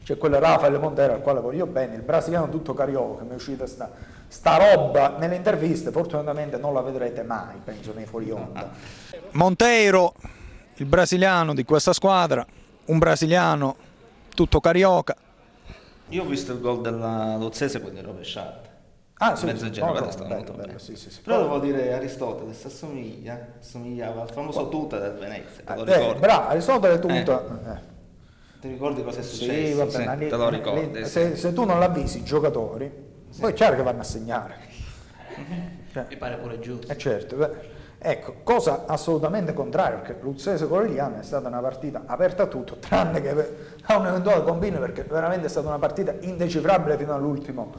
C'è 0.04 0.18
quello 0.18 0.38
Rafael 0.38 0.78
Montero 0.78 1.14
al 1.14 1.22
quale 1.22 1.40
voglio 1.40 1.64
bene, 1.64 1.94
il 1.94 2.02
brasiliano 2.02 2.50
tutto 2.50 2.74
carioca, 2.74 3.22
mi 3.22 3.30
è 3.30 3.34
uscita 3.34 3.66
sta, 3.66 3.90
sta 4.30 4.56
roba 4.58 5.16
nelle 5.18 5.34
interviste, 5.34 5.90
fortunatamente 5.90 6.56
non 6.56 6.72
la 6.72 6.82
vedrete 6.82 7.22
mai, 7.24 7.56
penso 7.64 7.92
nei 7.92 8.06
fuori 8.06 8.30
onda. 8.30 8.70
Monteiro, 9.32 10.14
il 10.76 10.86
brasiliano 10.86 11.52
di 11.52 11.64
questa 11.64 11.92
squadra, 11.92 12.46
un 12.86 12.98
brasiliano 12.98 13.76
tutto 14.34 14.60
carioca. 14.60 15.16
Io 16.10 16.22
ho 16.22 16.26
visto 16.26 16.52
il 16.52 16.60
gol 16.60 16.80
della 16.80 17.36
Luzzese 17.36 17.80
quindi 17.80 18.00
rovesciata. 18.00 18.68
Ah, 19.22 19.34
sì, 19.36 19.46
Mezza 19.46 19.66
sì, 19.66 19.72
Genova 19.72 20.00
no, 20.00 20.06
bello, 20.06 20.24
molto 20.24 20.52
bello, 20.52 20.66
bene. 20.66 20.78
sì, 20.78 20.96
sì, 20.96 21.10
sì. 21.10 21.20
Però 21.22 21.42
devo 21.42 21.58
dire 21.58 21.92
Aristotele 21.92 22.54
si 22.54 22.66
assomiglia, 22.68 23.48
assomigliava 23.60 24.22
al 24.22 24.30
famoso 24.30 24.68
tuta 24.68 24.98
del 24.98 25.12
Venezia, 25.14 25.62
te 25.64 25.74
lo 25.74 25.84
Eh, 25.84 25.98
ricordi? 25.98 26.20
bravo, 26.20 26.48
Aristotele 26.48 26.98
tutto. 27.00 27.12
Eh. 27.66 27.70
eh. 27.70 27.78
Ti 28.60 28.68
ricordi 28.68 29.02
cosa 29.02 29.20
è 29.20 29.22
Sì, 29.22 29.34
successo? 29.36 29.76
vabbè, 29.76 29.90
Sì, 29.90 30.04
ma 30.04 30.14
lì- 30.14 30.28
te 30.28 30.36
lo 30.36 30.48
lì- 30.48 30.56
ricordi? 30.56 31.04
sì. 31.04 31.10
se, 31.10 31.36
se 31.36 31.52
tu 31.52 31.64
non 31.64 31.78
l'avvisi 31.80 32.18
i 32.18 32.22
giocatori, 32.24 33.08
poi 33.38 33.50
è 33.50 33.54
chiaro 33.54 33.76
che 33.76 33.82
vanno 33.82 34.00
a 34.00 34.04
segnare. 34.04 34.54
Cioè, 35.92 36.06
Mi 36.08 36.16
pare 36.16 36.36
pure 36.36 36.58
giusto. 36.58 36.90
eh 36.90 36.96
certo, 36.96 37.36
beh. 37.36 37.50
ecco, 37.98 38.36
cosa 38.42 38.84
assolutamente 38.86 39.52
contraria, 39.52 39.98
perché 39.98 40.20
Luzzese 40.20 40.66
Corigliano 40.66 41.20
è 41.20 41.22
stata 41.22 41.48
una 41.48 41.60
partita 41.60 42.02
aperta 42.06 42.44
a 42.44 42.46
tutto, 42.46 42.76
tranne 42.76 43.20
che 43.20 43.56
a 43.82 43.96
un 43.96 44.06
eventuale 44.06 44.42
combino, 44.42 44.78
perché 44.78 45.02
veramente 45.04 45.46
è 45.46 45.50
stata 45.50 45.68
una 45.68 45.78
partita 45.78 46.14
indecifrabile 46.20 46.96
fino 46.96 47.14
all'ultimo 47.14 47.72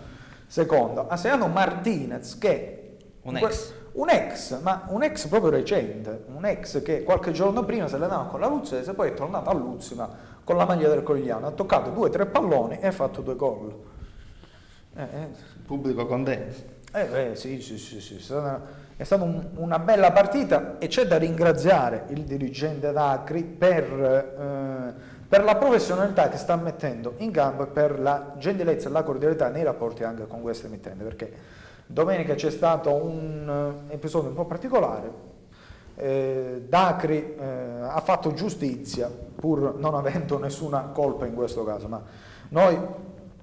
secondo. 0.48 1.08
Ha 1.08 1.18
segnato 1.18 1.48
Martinez 1.48 2.38
che... 2.38 2.78
Un 3.24 3.38
ex. 3.38 3.74
Un 3.94 4.10
ex, 4.10 4.62
ma 4.62 4.86
un 4.88 5.04
ex 5.04 5.28
proprio 5.28 5.52
recente, 5.52 6.24
un 6.34 6.46
ex 6.46 6.82
che 6.82 7.04
qualche 7.04 7.32
giorno 7.32 7.64
prima 7.66 7.88
si 7.88 7.96
allenava 7.96 8.26
con 8.26 8.40
la 8.40 8.48
Luzzese, 8.48 8.94
poi 8.94 9.10
è 9.10 9.14
tornato 9.14 9.50
a 9.50 9.54
Luzima 9.54 10.10
con 10.44 10.56
la 10.56 10.66
maglia 10.66 10.88
del 10.88 11.04
Corigliano, 11.04 11.48
ha 11.48 11.52
toccato 11.52 11.90
due 11.90 12.08
o 12.08 12.10
tre 12.10 12.26
palloni 12.26 12.80
e 12.80 12.88
ha 12.88 12.92
fatto 12.92 13.22
due 13.22 13.36
gol. 13.36 13.91
Eh, 14.96 15.02
eh, 15.04 15.28
Pubblico 15.66 16.06
contento. 16.06 16.80
eh, 16.94 17.30
eh, 17.32 17.36
sì, 17.36 17.62
sì, 17.62 17.78
sì, 17.78 18.02
sì, 18.02 18.16
è 18.18 18.20
stata, 19.04 19.24
un- 19.24 19.52
una 19.56 19.80
bella 19.80 20.12
partita 20.12 20.78
e 20.80 20.88
c'è 20.88 21.06
da 21.06 21.18
ringraziare 21.18 22.06
il 22.10 22.24
dirigente 22.24 22.92
Dacri 22.92 23.44
per, 23.44 23.84
eh, 23.84 24.94
per 25.28 25.44
la 25.46 25.56
professionalità 25.56 26.28
che 26.28 26.36
sta 26.38 26.58
mettendo 26.58 27.14
in 27.18 27.32
campo 27.32 27.64
e 27.64 27.68
per 27.68 28.00
la 28.00 28.34
gentilezza 28.38 28.90
e 28.90 28.92
la 28.92 29.04
cordialità 29.04 29.48
nei 29.48 29.64
rapporti 29.64 30.04
anche 30.04 30.28
con 30.28 30.42
queste 30.42 30.68
emittenti, 30.68 31.04
perché 31.04 31.34
domenica 31.86 32.36
c'è 32.36 32.52
stato 32.52 32.94
un 32.94 33.84
eh, 33.90 33.94
episodio 33.94 34.30
un 34.30 34.36
po' 34.36 34.46
particolare. 34.46 35.30
Eh, 35.96 36.66
Dacri 36.68 37.36
eh, 37.38 37.46
ha 37.82 38.02
fatto 38.02 38.34
giustizia 38.34 39.10
pur 39.36 39.76
non 39.78 39.96
avendo 39.96 40.38
nessuna 40.38 40.82
colpa 40.94 41.26
in 41.26 41.34
questo 41.34 41.64
caso, 41.64 41.88
ma 41.88 42.02
noi 42.50 42.78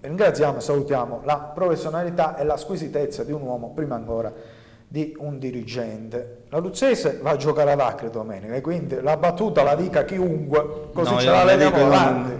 ringraziamo 0.00 0.58
e 0.58 0.60
salutiamo 0.60 1.20
la 1.24 1.36
professionalità 1.54 2.36
e 2.36 2.44
la 2.44 2.56
squisitezza 2.56 3.24
di 3.24 3.32
un 3.32 3.42
uomo 3.42 3.70
prima 3.74 3.94
ancora 3.94 4.32
di 4.90 5.14
un 5.18 5.38
dirigente. 5.38 6.44
La 6.48 6.58
Luzzese 6.58 7.18
va 7.22 7.30
a 7.32 7.36
giocare 7.36 7.72
ad 7.72 7.80
Acre 7.80 8.08
domenica 8.10 8.54
e 8.54 8.60
quindi 8.62 8.98
la 9.02 9.16
battuta 9.18 9.62
la 9.62 9.74
dica 9.74 10.04
chiunque, 10.04 10.88
così 10.94 11.12
No, 11.12 11.18
ce 11.20 11.26
io 11.26 11.32
la 11.32 11.44
leviamo 11.44 11.76
dico 11.76 11.86
avanti. 11.86 12.30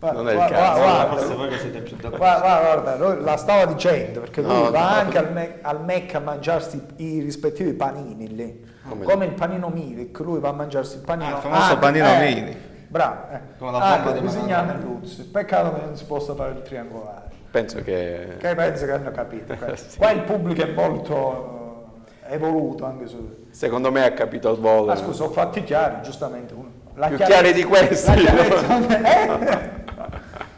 non- 0.00 0.28
è 0.28 0.32
il 0.32 0.38
caso. 0.50 0.80
guarda, 0.80 1.16
Forse 1.16 1.34
voi 1.34 1.48
che 1.48 1.58
siete 1.58 1.80
più 1.80 1.96
d'accordo. 1.96 2.16
Guarda, 2.18 2.40
guarda, 2.60 2.82
guarda, 2.96 3.14
lui 3.14 3.24
la 3.24 3.36
stava 3.36 3.64
dicendo 3.64 4.20
perché 4.20 4.42
lui 4.42 4.52
No, 4.52 4.70
va 4.70 4.80
no. 4.80 4.86
anche 5.00 5.18
al, 5.18 5.32
Mac, 5.32 5.52
al 5.62 5.84
Mac 5.84 6.14
a 6.14 6.20
mangiarsi 6.20 6.82
i 6.96 7.20
rispettivi 7.20 7.72
panini 7.72 8.34
lì, 8.34 8.64
Come 8.88 9.04
come, 9.04 9.24
il 9.24 9.32
panino 9.32 9.68
Milic, 9.70 10.18
lui 10.20 10.38
va 10.40 10.50
a 10.50 10.52
mangiarsi 10.52 10.96
il 10.96 11.02
panino 11.02 11.30
Ah, 11.32 11.36
il 11.36 11.42
famoso 11.42 11.72
Ah, 11.72 11.76
panino 11.78 12.06
eh, 12.06 12.18
Milic. 12.18 12.56
Bravo, 12.88 13.32
eh. 13.32 13.40
Con 13.58 13.72
la 13.72 13.78
ah, 13.78 13.96
bomba 13.96 14.12
che 14.14 14.20
di 14.20 14.26
e 14.26 14.30
Maradona. 14.46 14.78
Luzzi. 14.82 15.22
Peccato 15.24 15.74
che 15.74 15.80
non 15.84 15.96
si 15.96 16.04
possa 16.04 16.34
fare 16.34 16.52
il 16.52 16.62
triangolare. 16.62 17.26
Penso 17.50 17.82
che... 17.82 18.36
Che 18.38 18.54
penso 18.54 18.86
che 18.86 18.92
hanno 18.92 19.10
capito. 19.10 19.54
qua. 19.56 19.76
Sì. 19.76 19.98
Qua 19.98 20.10
il 20.10 20.22
pubblico 20.22 20.62
è 20.62 20.72
molto 20.72 22.00
eh, 22.26 22.34
evoluto 22.34 22.86
anche 22.86 23.06
su. 23.06 23.46
Secondo 23.50 23.92
me 23.92 24.04
ha 24.04 24.12
capito 24.12 24.50
il 24.50 24.58
volo. 24.58 24.86
Ma 24.86 24.96
scusa, 24.96 25.24
ho 25.24 25.30
fatti 25.30 25.62
chiari, 25.64 26.02
giustamente. 26.02 26.54
uno- 26.54 26.76
la 26.94 27.08
Più 27.08 27.16
chiarezza- 27.16 27.40
chiari 27.40 27.54
di 27.54 27.64
questi. 27.64 28.22
la 28.22 28.30
chiarezza- 28.32 28.88
eh? 29.60 29.76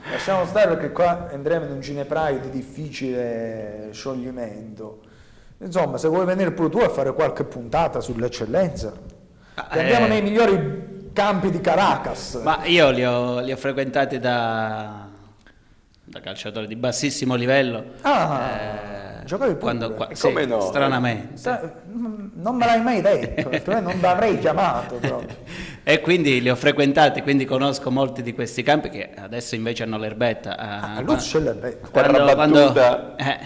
Lasciamo 0.12 0.44
stare 0.46 0.68
perché 0.68 0.92
qua 0.92 1.28
andremo 1.32 1.64
in 1.66 1.72
un 1.72 1.80
Ginepraio 1.80 2.38
di 2.40 2.50
difficile 2.50 3.88
scioglimento. 3.90 5.00
Insomma, 5.58 5.98
se 5.98 6.08
vuoi 6.08 6.24
venire 6.24 6.52
pure 6.52 6.68
tu 6.68 6.78
a 6.78 6.88
fare 6.88 7.12
qualche 7.12 7.44
puntata 7.44 8.00
sull'eccellenza, 8.00 8.92
andiamo 9.54 10.06
eh. 10.06 10.08
nei 10.08 10.22
migliori 10.22 10.89
campi 11.12 11.50
di 11.50 11.60
Caracas. 11.60 12.40
Ma 12.42 12.64
io 12.64 12.90
li 12.90 13.04
ho, 13.04 13.40
li 13.40 13.52
ho 13.52 13.56
frequentati 13.56 14.18
da, 14.18 15.06
da 16.04 16.20
calciatore 16.20 16.66
di 16.66 16.76
bassissimo 16.76 17.34
livello. 17.34 17.84
Ah, 18.02 18.48
eh, 19.20 19.24
giocavi 19.24 19.50
pure? 19.52 19.60
quando, 19.62 19.92
qua- 19.94 20.08
sì, 20.12 20.22
come 20.28 20.46
no? 20.46 20.60
Stranamente. 20.60 21.36
Sa- 21.36 21.60
non 21.92 22.56
me 22.56 22.64
l'hai 22.64 22.80
mai 22.82 23.00
detto, 23.02 23.50
non 23.80 23.98
ti 23.98 24.06
avrei 24.06 24.38
chiamato 24.38 24.96
proprio. 24.96 25.36
E 25.82 26.00
quindi 26.02 26.42
li 26.42 26.50
ho 26.50 26.54
frequentati, 26.56 27.22
quindi 27.22 27.46
conosco 27.46 27.90
molti 27.90 28.22
di 28.22 28.34
questi 28.34 28.62
campi 28.62 28.90
che 28.90 29.10
adesso 29.16 29.54
invece 29.54 29.82
hanno 29.82 29.96
l'erbetta. 29.96 30.56
Ah, 30.56 30.94
A 30.96 31.00
Luz 31.00 31.28
c'è 31.30 31.40
l'erbetta. 31.40 31.88
quando, 31.88 32.34
quando- 32.34 33.16
eh, 33.16 33.38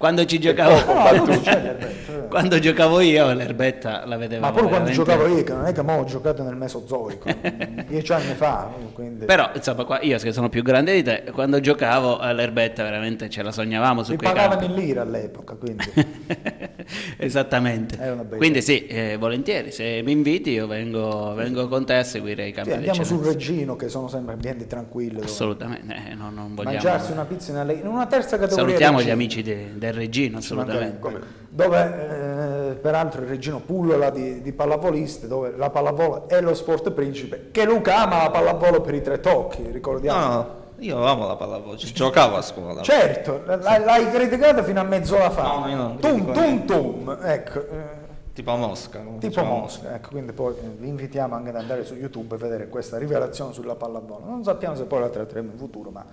quando 0.00 0.24
ci 0.24 0.38
giocavo, 0.40 0.94
No, 0.94 1.24
Luz 1.26 1.40
c'è 1.42 1.60
l'erbetta. 1.60 2.12
eh. 2.24 2.26
quando 2.28 2.58
giocavo 2.58 3.00
io 3.00 3.34
l'erbetta 3.34 4.06
la 4.06 4.16
vedevo. 4.16 4.40
Ma 4.40 4.50
pure 4.50 4.68
quando 4.68 4.88
veramente- 4.88 5.12
giocavo 5.12 5.36
io, 5.36 5.44
che 5.44 5.52
non 5.52 5.66
è 5.66 5.72
che 5.72 5.80
ho 5.80 6.04
giocato 6.04 6.42
nel 6.42 6.56
Mesozoico, 6.56 7.28
dieci 7.86 8.10
anni 8.14 8.32
fa, 8.34 8.70
quindi... 8.94 9.26
Però 9.26 9.50
insomma, 9.52 9.84
qua- 9.84 10.00
io 10.00 10.16
che 10.16 10.32
sono 10.32 10.48
più 10.48 10.62
grande 10.62 10.94
di 10.94 11.02
te, 11.02 11.24
quando 11.34 11.60
giocavo 11.60 12.16
all'erbetta 12.16 12.82
veramente 12.82 13.28
ce 13.28 13.42
la 13.42 13.52
sognavamo 13.52 14.02
su 14.02 14.12
mi 14.12 14.16
quei 14.16 14.32
pagavano 14.32 14.60
campi. 14.60 14.80
in 14.80 14.86
lira 14.86 15.02
all'epoca, 15.02 15.54
quindi... 15.56 15.84
Esattamente. 17.18 17.96
Una 18.00 18.24
Quindi 18.36 18.62
sì, 18.62 18.86
eh, 18.86 19.16
volentieri, 19.18 19.70
se 19.70 20.00
mi 20.02 20.12
inviti 20.12 20.50
io 20.52 20.66
vengo, 20.66 21.34
vengo 21.34 21.68
con 21.68 21.84
te 21.84 21.94
a 21.96 22.02
seguire 22.04 22.46
i 22.48 22.52
campi 22.52 22.70
Sì, 22.70 22.78
di 22.78 22.88
andiamo 22.88 23.06
sul. 23.06 23.24
Regino, 23.24 23.76
che 23.76 23.88
sono 23.88 24.08
sempre 24.08 24.32
ambienti 24.34 24.66
tranquilli. 24.66 25.20
Assolutamente, 25.20 25.94
eh, 26.10 26.14
non, 26.14 26.32
non 26.34 26.54
vogliamo... 26.54 26.74
Mangiarsi 26.76 27.12
una 27.12 27.24
pizza 27.24 27.50
in, 27.52 27.58
alle- 27.58 27.74
in 27.74 27.86
una 27.86 28.06
terza 28.06 28.38
categoria. 28.38 28.64
Salutiamo 28.64 29.02
gli 29.02 29.10
amici 29.10 29.42
de- 29.42 29.72
del 29.90 30.00
Regino, 30.00 30.38
assolutamente. 30.38 31.38
Dove 31.48 32.70
eh, 32.70 32.74
peraltro 32.74 33.22
il 33.22 33.28
Regino 33.28 33.58
pullola 33.60 34.10
di, 34.10 34.40
di 34.40 34.52
pallavoliste, 34.52 35.26
dove 35.26 35.52
la 35.56 35.68
pallavolo 35.70 36.28
è 36.28 36.40
lo 36.40 36.54
sport 36.54 36.90
principe, 36.92 37.48
che 37.50 37.64
Luca 37.64 38.02
ama 38.02 38.22
la 38.22 38.30
pallavolo 38.30 38.80
per 38.80 38.94
i 38.94 39.02
tre 39.02 39.20
tocchi, 39.20 39.68
ricordiamo. 39.70 40.26
No, 40.26 40.34
no, 40.34 40.46
io 40.78 41.04
amo 41.04 41.26
la 41.26 41.36
pallavolo, 41.36 41.76
ci 41.76 41.92
giocavo 41.92 42.36
a 42.36 42.42
scuola. 42.42 42.82
Certo, 42.82 43.42
l'hai, 43.44 43.84
l'hai 43.84 44.10
criticata 44.10 44.62
fino 44.62 44.80
a 44.80 44.84
mezz'ora 44.84 45.30
fa. 45.30 45.66
No, 45.66 45.96
tum, 45.96 46.32
tum, 46.32 46.64
tum, 46.64 47.18
ecco. 47.22 47.58
eh, 47.58 47.98
Tipo 48.32 48.54
Mosca. 48.54 49.02
Tipo. 49.18 49.42
Mosca, 49.42 49.96
ecco, 49.96 50.10
quindi 50.10 50.32
poi 50.32 50.54
vi 50.78 50.88
invitiamo 50.88 51.34
anche 51.34 51.50
ad 51.50 51.56
andare 51.56 51.84
su 51.84 51.94
YouTube 51.94 52.36
e 52.36 52.38
vedere 52.38 52.68
questa 52.68 52.96
rivelazione 52.96 53.52
sulla 53.52 53.74
pallavolo. 53.74 54.24
Non 54.24 54.44
sappiamo 54.44 54.76
se 54.76 54.84
poi 54.84 55.00
la 55.00 55.08
tratteremo 55.08 55.50
in 55.50 55.58
futuro, 55.58 55.90
ma 55.90 56.06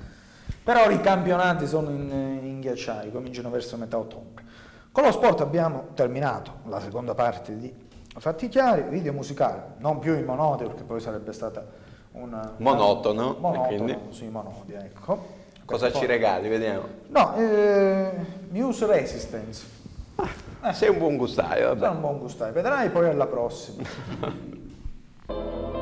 per 0.68 0.76
ora 0.76 0.91
i 0.91 0.99
campionati 0.99 1.65
sono 1.65 1.91
in, 1.91 2.11
in 2.43 2.59
ghiacciai, 2.59 3.09
cominciano 3.09 3.49
verso 3.49 3.78
metà 3.78 3.97
ottobre. 3.97 4.43
Con 4.91 5.05
lo 5.05 5.13
sport 5.13 5.39
abbiamo 5.39 5.91
terminato 5.93 6.55
la 6.65 6.82
seconda 6.82 7.13
parte 7.13 7.55
di 7.57 7.74
Fatti 8.18 8.49
Chiari, 8.49 8.82
video 8.89 9.13
musicale, 9.13 9.76
non 9.78 9.99
più 9.99 10.13
in 10.18 10.26
monodio 10.26 10.68
perché 10.68 10.84
poi 10.84 10.99
sarebbe 10.99 11.32
stata 11.32 11.65
una... 12.11 12.55
Monotono, 12.57 13.38
e 13.38 13.39
Monotono, 13.39 13.68
quindi? 13.68 13.97
sì, 14.09 14.28
monodia, 14.28 14.84
ecco. 14.84 15.26
Cosa 15.63 15.89
ci 15.89 16.05
regali? 16.05 16.49
Vediamo. 16.49 16.84
No, 17.07 17.34
eh, 17.38 18.11
Muse 18.49 18.88
Resistance. 18.88 19.65
Ah, 20.59 20.74
sei 20.74 20.89
un 20.89 20.97
buon 20.97 21.15
gustaio, 21.15 21.76
vabbè. 21.76 21.95
un 21.95 22.01
buon 22.01 22.20
gustaio, 22.20 22.51
vedrai 22.51 22.89
poi 22.89 23.07
alla 23.07 23.28
prossima. 23.28 23.88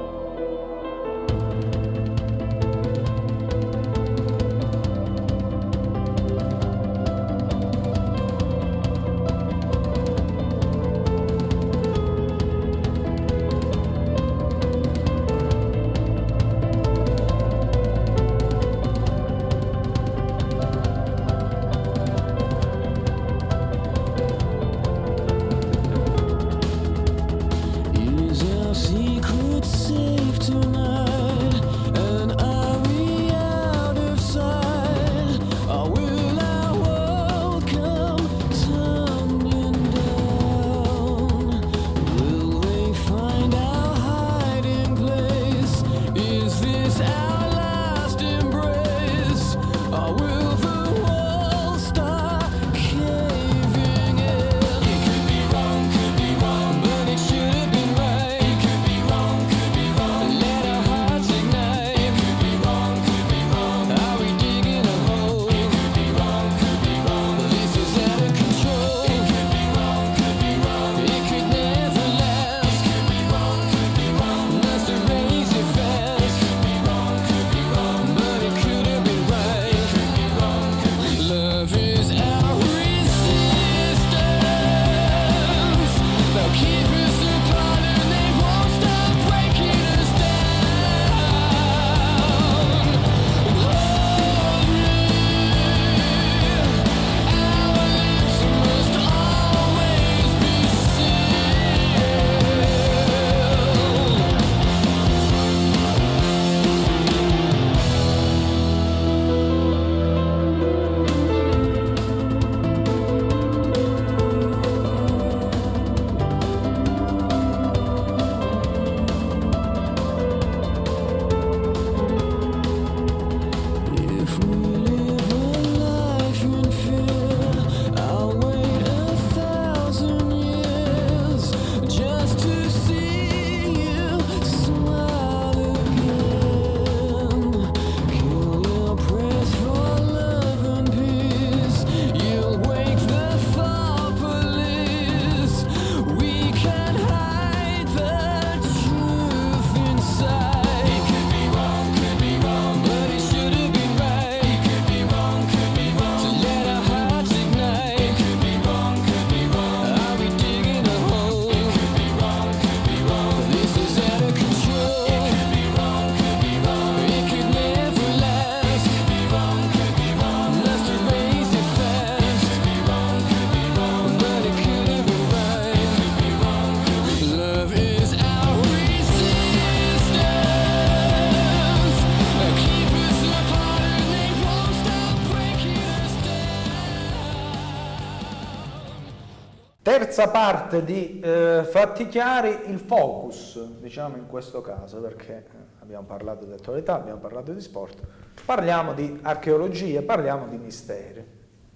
terza 190.16 190.32
parte 190.32 190.86
di 190.86 191.20
eh, 191.20 191.68
Fatti 191.70 192.08
Chiari, 192.08 192.70
il 192.70 192.80
focus, 192.80 193.62
diciamo 193.82 194.16
in 194.16 194.28
questo 194.28 194.62
caso, 194.62 195.02
perché 195.02 195.34
eh, 195.34 195.58
abbiamo 195.82 196.06
parlato 196.06 196.46
di 196.46 196.54
attualità, 196.54 196.96
abbiamo 196.96 197.20
parlato 197.20 197.52
di 197.52 197.60
sport, 197.60 198.00
parliamo 198.46 198.94
di 198.94 199.20
archeologia, 199.24 200.02
parliamo 200.04 200.48
di 200.48 200.56
misteri. 200.56 201.22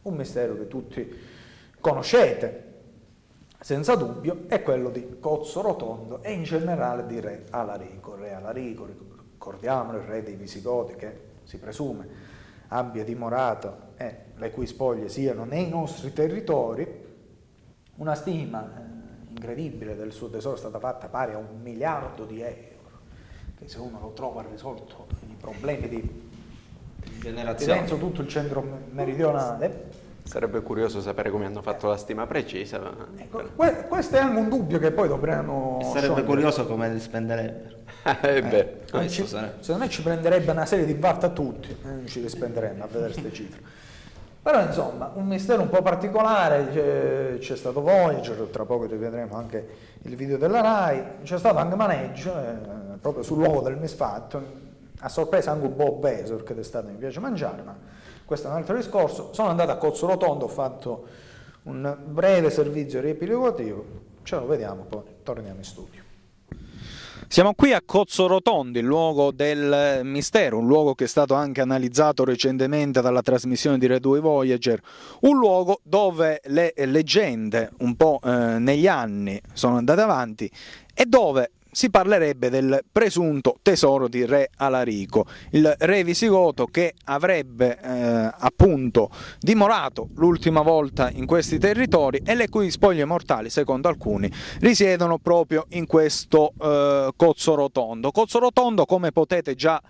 Un 0.04 0.16
mistero 0.16 0.56
che 0.56 0.70
tutti 0.70 1.14
conoscete, 1.82 2.64
senza 3.60 3.96
dubbio, 3.96 4.46
è 4.48 4.64
quello 4.64 4.90
di 4.90 5.18
Cozzo 5.20 5.60
Rotondo 5.60 6.24
e 6.24 6.32
in 6.32 6.44
generale 6.44 7.06
di 7.08 7.20
Re 7.20 7.44
Alarico. 7.50 8.16
Re 8.16 8.32
Alarico, 8.32 8.88
ricordiamolo, 9.34 9.98
il 9.98 10.06
re 10.06 10.24
dei 10.24 10.36
Visigoti 10.36 10.96
che 10.96 11.20
si 11.44 11.58
presume 11.58 12.38
abbia 12.70 13.04
dimorato 13.04 13.88
e 13.98 14.16
le 14.36 14.52
cui 14.52 14.66
spoglie 14.66 15.10
siano 15.10 15.44
nei 15.44 15.68
nostri 15.68 16.14
territori, 16.14 17.09
una 18.00 18.16
stima 18.16 18.64
eh, 18.64 19.30
incredibile 19.32 19.96
del 19.96 20.12
suo 20.12 20.30
tesoro 20.30 20.56
è 20.56 20.58
stata 20.60 20.80
fatta 20.80 21.08
pari 21.08 21.34
a 21.34 21.38
un 21.38 21.62
miliardo 21.62 22.26
di 22.26 22.42
euro, 22.42 22.90
che 23.58 23.68
se 23.68 23.78
uno 23.80 24.00
lo 24.02 24.12
trova 24.14 24.42
ha 24.42 24.46
risolto 24.50 25.08
i 25.30 25.36
problemi 25.40 25.88
di, 25.90 26.28
Generazioni. 27.22 27.80
penso 27.80 27.98
tutto 27.98 28.22
il 28.22 28.28
centro 28.28 28.64
meridionale. 28.92 30.08
Sarebbe 30.24 30.62
curioso 30.62 31.02
sapere 31.02 31.32
come 31.32 31.46
hanno 31.46 31.62
fatto 31.62 31.88
la 31.88 31.98
stima 31.98 32.28
precisa. 32.28 32.80
ma- 32.80 33.08
Ecco, 33.18 33.44
que- 33.56 33.86
questo 33.88 34.16
è 34.16 34.20
anche 34.20 34.40
un 34.40 34.48
dubbio 34.48 34.78
che 34.78 34.92
poi 34.92 35.08
dovremmo 35.08 35.80
E 35.82 35.86
sarebbe 35.86 36.00
sciogliere. 36.06 36.26
curioso 36.26 36.66
come 36.68 36.90
li 36.94 37.00
spenderebbero. 37.00 37.78
Eh 38.22 38.42
beh, 38.42 38.58
Eh, 38.60 38.78
Questo 38.92 39.24
ci- 39.24 39.28
sarebbe. 39.28 39.56
secondo 39.64 39.84
me 39.86 39.90
ci 39.90 40.02
prenderebbe 40.04 40.52
una 40.52 40.66
serie 40.66 40.86
di 40.86 40.94
batte 40.94 41.26
a 41.26 41.30
tutti, 41.30 41.70
eh, 41.72 41.88
non 41.88 42.06
ci 42.08 42.22
rispenderemmo 42.22 42.84
a 42.84 42.88
vedere 42.88 43.12
queste 43.12 43.34
cifre. 43.34 43.62
Però 44.42 44.62
insomma, 44.62 45.12
un 45.16 45.28
mistero 45.28 45.62
un 45.62 45.70
po' 45.70 45.82
particolare, 45.82 47.38
c'è, 47.40 47.56
stato 47.56 47.82
Voyager, 47.82 48.48
tra 48.52 48.66
poco 48.66 48.86
rivedremo 48.86 49.36
anche 49.36 49.68
il 50.04 50.16
video 50.16 50.38
della 50.38 50.62
RAI, 50.62 51.04
c'è 51.24 51.38
stato 51.38 51.58
anche 51.58 51.76
maneggio, 51.76 52.38
eh, 52.38 52.98
proprio 53.02 53.22
sul 53.22 53.38
luogo 53.38 53.62
del 53.62 53.76
misfatto, 53.76 54.42
a 55.02 55.10
sorpresa 55.10 55.52
anche 55.52 55.66
un 55.66 55.76
po' 55.76 55.96
obeso, 55.96 56.36
perché 56.36 56.56
d'estate 56.56 56.90
mi 56.90 56.98
piace 56.98 57.20
mangiare, 57.20 57.62
ma 57.64 57.76
questo 58.24 58.48
è 58.48 58.52
un 58.52 58.58
altro 58.58 58.76
discorso. 58.76 59.34
Sono 59.34 59.50
andato 59.50 59.72
a 59.72 59.76
Cozzo 59.76 60.08
Rotondo, 60.08 60.46
ho 60.46 60.50
fatto 60.50 61.06
un 61.64 61.98
breve 62.06 62.50
servizio 62.50 63.02
riepilogativo, 63.02 63.86
ce 64.24 64.36
lo 64.38 64.48
vediamo, 64.48 64.84
poi 64.84 65.04
torniamo 65.22 65.58
in 65.58 65.64
studio. 65.66 66.09
Siamo 67.32 67.54
qui 67.54 67.74
a 67.74 67.84
Cozzo 67.86 68.26
Rotondo, 68.26 68.80
il 68.80 68.86
luogo 68.86 69.30
del 69.30 70.02
mistero, 70.04 70.58
un 70.58 70.66
luogo 70.66 70.96
che 70.96 71.04
è 71.04 71.08
stato 71.08 71.36
anche 71.36 71.62
analizzato 71.62 72.24
recentemente 72.24 73.02
dalla 73.02 73.22
trasmissione 73.22 73.78
di 73.78 73.86
Red 73.86 74.02
2 74.02 74.20
Voyager, 74.20 74.82
un 75.22 75.38
luogo 75.38 75.80
dove 75.84 76.42
le 76.46 76.74
leggende 76.76 77.70
un 77.82 77.96
po' 77.96 78.20
eh, 78.24 78.58
negli 78.58 78.88
anni 78.88 79.40
sono 79.54 79.78
andate 79.78 80.02
avanti 80.02 80.50
e 80.92 81.06
dove 81.06 81.52
si 81.80 81.90
parlerebbe 81.90 82.50
del 82.50 82.84
presunto 82.92 83.56
tesoro 83.62 84.10
di 84.10 84.26
re 84.26 84.50
Alarico, 84.58 85.26
il 85.52 85.74
re 85.80 86.04
visigoto 86.04 86.66
che 86.66 86.94
avrebbe 87.06 87.80
eh, 87.82 88.34
appunto 88.38 89.10
dimorato 89.40 90.10
l'ultima 90.16 90.60
volta 90.62 91.10
in 91.10 91.26
questi 91.26 91.58
territori 91.58 92.22
e 92.26 92.36
le 92.36 92.50
cui 92.50 92.70
spoglie 92.70 93.06
mortali, 93.06 93.50
secondo 93.50 93.88
alcuni, 93.88 94.30
risiedono 94.60 95.20
proprio 95.20 95.68
in 95.70 95.86
questo 95.86 96.52
eh, 96.62 97.12
Cozzo 97.16 97.56
Rotondo. 97.56 98.12
Cozzo 98.12 98.40
Rotondo, 98.40 98.84
come 98.84 99.14
potete 99.14 99.56
già 99.56 99.82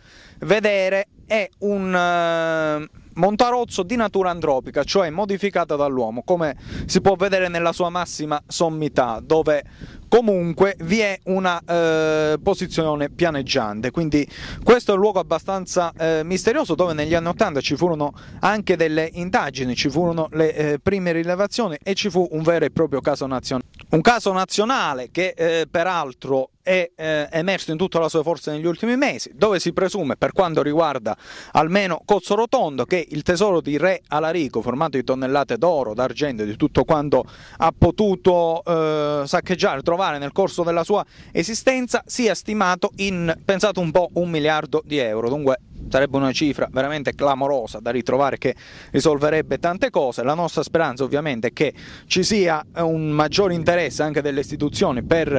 vedere, 0.41 1.07
è 1.25 1.49
un 1.59 1.91
eh, 1.95 2.87
montarozzo 3.15 3.83
di 3.83 3.95
natura 3.95 4.29
antropica, 4.29 4.83
cioè 4.83 5.09
modificata 5.09 5.75
dall'uomo, 5.75 6.21
come 6.23 6.55
si 6.85 7.01
può 7.01 7.15
vedere 7.15 7.47
nella 7.47 7.73
sua 7.73 7.89
massima 7.89 8.41
sommità, 8.47 9.19
dove 9.23 9.63
comunque 10.09 10.75
vi 10.79 10.99
è 10.99 11.17
una 11.25 11.61
eh, 11.65 12.37
posizione 12.43 13.09
pianeggiante. 13.09 13.91
Quindi 13.91 14.27
questo 14.63 14.91
è 14.91 14.95
un 14.95 15.01
luogo 15.01 15.19
abbastanza 15.19 15.93
eh, 15.97 16.21
misterioso 16.25 16.75
dove 16.75 16.93
negli 16.93 17.13
anni 17.13 17.27
80 17.27 17.61
ci 17.61 17.77
furono 17.77 18.13
anche 18.39 18.75
delle 18.75 19.09
indagini, 19.13 19.75
ci 19.75 19.89
furono 19.89 20.27
le 20.31 20.55
eh, 20.55 20.79
prime 20.79 21.13
rilevazioni 21.13 21.77
e 21.81 21.93
ci 21.93 22.09
fu 22.09 22.27
un 22.31 22.41
vero 22.41 22.65
e 22.65 22.71
proprio 22.71 22.99
caso 22.99 23.25
nazionale. 23.27 23.67
Un 23.91 24.01
caso 24.01 24.33
nazionale 24.33 25.09
che 25.11 25.33
eh, 25.37 25.67
peraltro 25.69 26.49
è 26.69 26.91
eh, 26.95 27.27
emerso 27.31 27.71
in 27.71 27.77
tutta 27.77 27.97
la 27.97 28.09
sua 28.09 28.21
forza 28.21 28.51
negli 28.51 28.67
ultimi 28.67 28.95
mesi, 28.95 29.31
dove 29.33 29.59
si 29.59 29.73
presume, 29.73 30.17
per 30.17 30.33
quanto 30.33 30.61
riguarda 30.61 31.17
almeno 31.53 31.99
Cozzo 32.05 32.35
Rotondo, 32.35 32.85
che 32.85 33.07
il 33.09 33.23
tesoro 33.23 33.59
di 33.59 33.75
Re 33.79 34.03
Alarico, 34.09 34.61
formato 34.61 34.95
di 34.95 35.03
tonnellate 35.03 35.57
d'oro, 35.57 35.95
d'argento, 35.95 36.43
di 36.43 36.55
tutto 36.55 36.83
quanto 36.83 37.25
ha 37.57 37.73
potuto 37.75 38.61
eh, 38.63 39.23
saccheggiare, 39.25 39.81
trovare 39.81 40.19
nel 40.19 40.31
corso 40.31 40.61
della 40.61 40.83
sua 40.83 41.03
esistenza, 41.31 42.03
sia 42.05 42.35
stimato 42.35 42.91
in, 42.97 43.35
pensate 43.43 43.79
un 43.79 43.89
po', 43.89 44.11
un 44.13 44.29
miliardo 44.29 44.83
di 44.85 44.99
euro. 44.99 45.27
Dunque 45.27 45.57
sarebbe 45.89 46.17
una 46.17 46.31
cifra 46.31 46.67
veramente 46.71 47.13
clamorosa 47.15 47.79
da 47.79 47.91
ritrovare 47.91 48.37
che 48.37 48.55
risolverebbe 48.91 49.57
tante 49.59 49.89
cose. 49.89 50.23
La 50.23 50.33
nostra 50.33 50.63
speranza 50.63 51.03
ovviamente 51.03 51.47
è 51.47 51.53
che 51.53 51.73
ci 52.05 52.23
sia 52.23 52.63
un 52.77 53.09
maggiore 53.09 53.53
interesse 53.53 54.03
anche 54.03 54.21
delle 54.21 54.41
istituzioni 54.41 55.03
per 55.03 55.29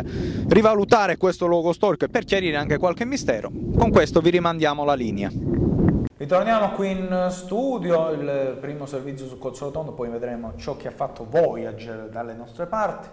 rivalutare 0.49 1.17
questo 1.17 1.47
luogo 1.47 1.73
storico 1.73 2.05
e 2.05 2.09
per 2.09 2.25
chiarire 2.25 2.57
anche 2.57 2.79
qualche 2.79 3.05
mistero. 3.05 3.51
Con 3.77 3.91
questo 3.91 4.21
vi 4.21 4.31
rimandiamo 4.31 4.85
la 4.85 4.95
linea. 4.95 5.31
Ritorniamo 6.17 6.73
qui 6.73 6.91
in 6.91 7.29
studio, 7.31 8.11
il 8.11 8.59
primo 8.61 8.85
servizio 8.85 9.27
su 9.27 9.39
Cozzo 9.39 9.65
Rotondo, 9.65 9.93
poi 9.93 10.11
vedremo 10.11 10.53
ciò 10.57 10.77
che 10.77 10.89
ha 10.89 10.93
fatto 10.93 11.27
Voyager 11.29 12.11
dalle 12.13 12.35
nostre 12.35 12.67
parti. 12.67 13.09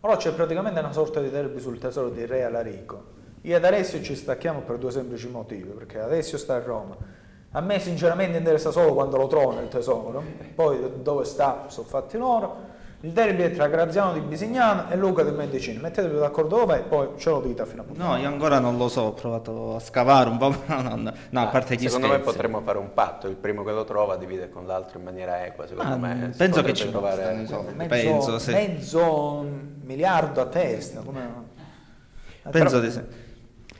Ora 0.00 0.16
c'è 0.16 0.32
praticamente 0.32 0.78
una 0.78 0.92
sorta 0.92 1.20
di 1.20 1.30
derby 1.30 1.58
sul 1.60 1.78
tesoro 1.78 2.10
di 2.10 2.26
Re 2.26 2.44
Alarico. 2.44 3.18
Io 3.42 3.56
ed 3.56 3.64
Alessio 3.64 4.02
ci 4.02 4.14
stacchiamo 4.14 4.60
per 4.60 4.76
due 4.78 4.90
semplici 4.90 5.28
motivi, 5.28 5.68
perché 5.70 5.98
Alessio 5.98 6.36
sta 6.38 6.56
a 6.56 6.60
Roma. 6.60 6.96
A 7.52 7.60
me 7.60 7.78
sinceramente 7.80 8.38
interessa 8.38 8.70
solo 8.70 8.92
quando 8.94 9.16
lo 9.16 9.26
trovo 9.26 9.52
nel 9.52 9.68
tesoro, 9.68 10.22
poi 10.54 10.78
dove 11.02 11.24
sta 11.24 11.64
sono 11.68 11.86
fatti 11.86 12.16
loro. 12.16 12.78
Il 13.02 13.12
derby 13.12 13.42
è 13.44 13.50
tra 13.50 13.66
Graziano 13.66 14.12
di 14.12 14.20
Bisignano 14.20 14.90
e 14.90 14.96
Luca 14.96 15.22
del 15.22 15.32
Mendicino. 15.32 15.80
Mettetevi 15.80 16.18
d'accordo 16.18 16.58
dov'è, 16.58 16.82
poi 16.82 17.08
ce 17.16 17.30
lo 17.30 17.40
dite 17.40 17.64
fino 17.64 17.80
a 17.80 17.84
punto. 17.86 18.02
No, 18.04 18.14
io 18.18 18.28
ancora 18.28 18.58
non 18.58 18.76
lo 18.76 18.88
so, 18.90 19.00
ho 19.00 19.12
provato 19.14 19.74
a 19.76 19.80
scavare 19.80 20.28
un 20.28 20.36
po', 20.36 20.50
ma 20.66 20.82
no, 20.82 20.96
no, 20.96 21.12
no, 21.30 21.40
a 21.40 21.46
parte 21.46 21.76
gli 21.76 21.84
Secondo 21.86 22.08
me 22.08 22.12
scherzi. 22.16 22.30
potremmo 22.30 22.60
fare 22.60 22.76
un 22.76 22.92
patto, 22.92 23.26
il 23.26 23.36
primo 23.36 23.64
che 23.64 23.72
lo 23.72 23.84
trova 23.84 24.16
divide 24.16 24.50
con 24.50 24.66
l'altro 24.66 24.98
in 24.98 25.04
maniera 25.04 25.46
equa, 25.46 25.66
secondo 25.66 25.94
Ah, 25.94 25.96
me. 25.96 26.30
penso 26.36 26.60
che 26.62 26.74
ci 26.74 26.90
trovare... 26.90 27.16
bastano 27.22 27.40
i 27.42 27.46
soldi. 27.46 27.72
Mezzo, 27.74 27.88
penso, 27.88 28.38
sì. 28.38 28.52
mezzo 28.52 29.46
miliardo 29.82 30.40
a 30.42 30.46
testa. 30.46 31.00
come- 31.00 31.48
Penso 32.50 32.80
Però- 32.80 32.80
di 32.80 32.90
sì. 32.90 33.00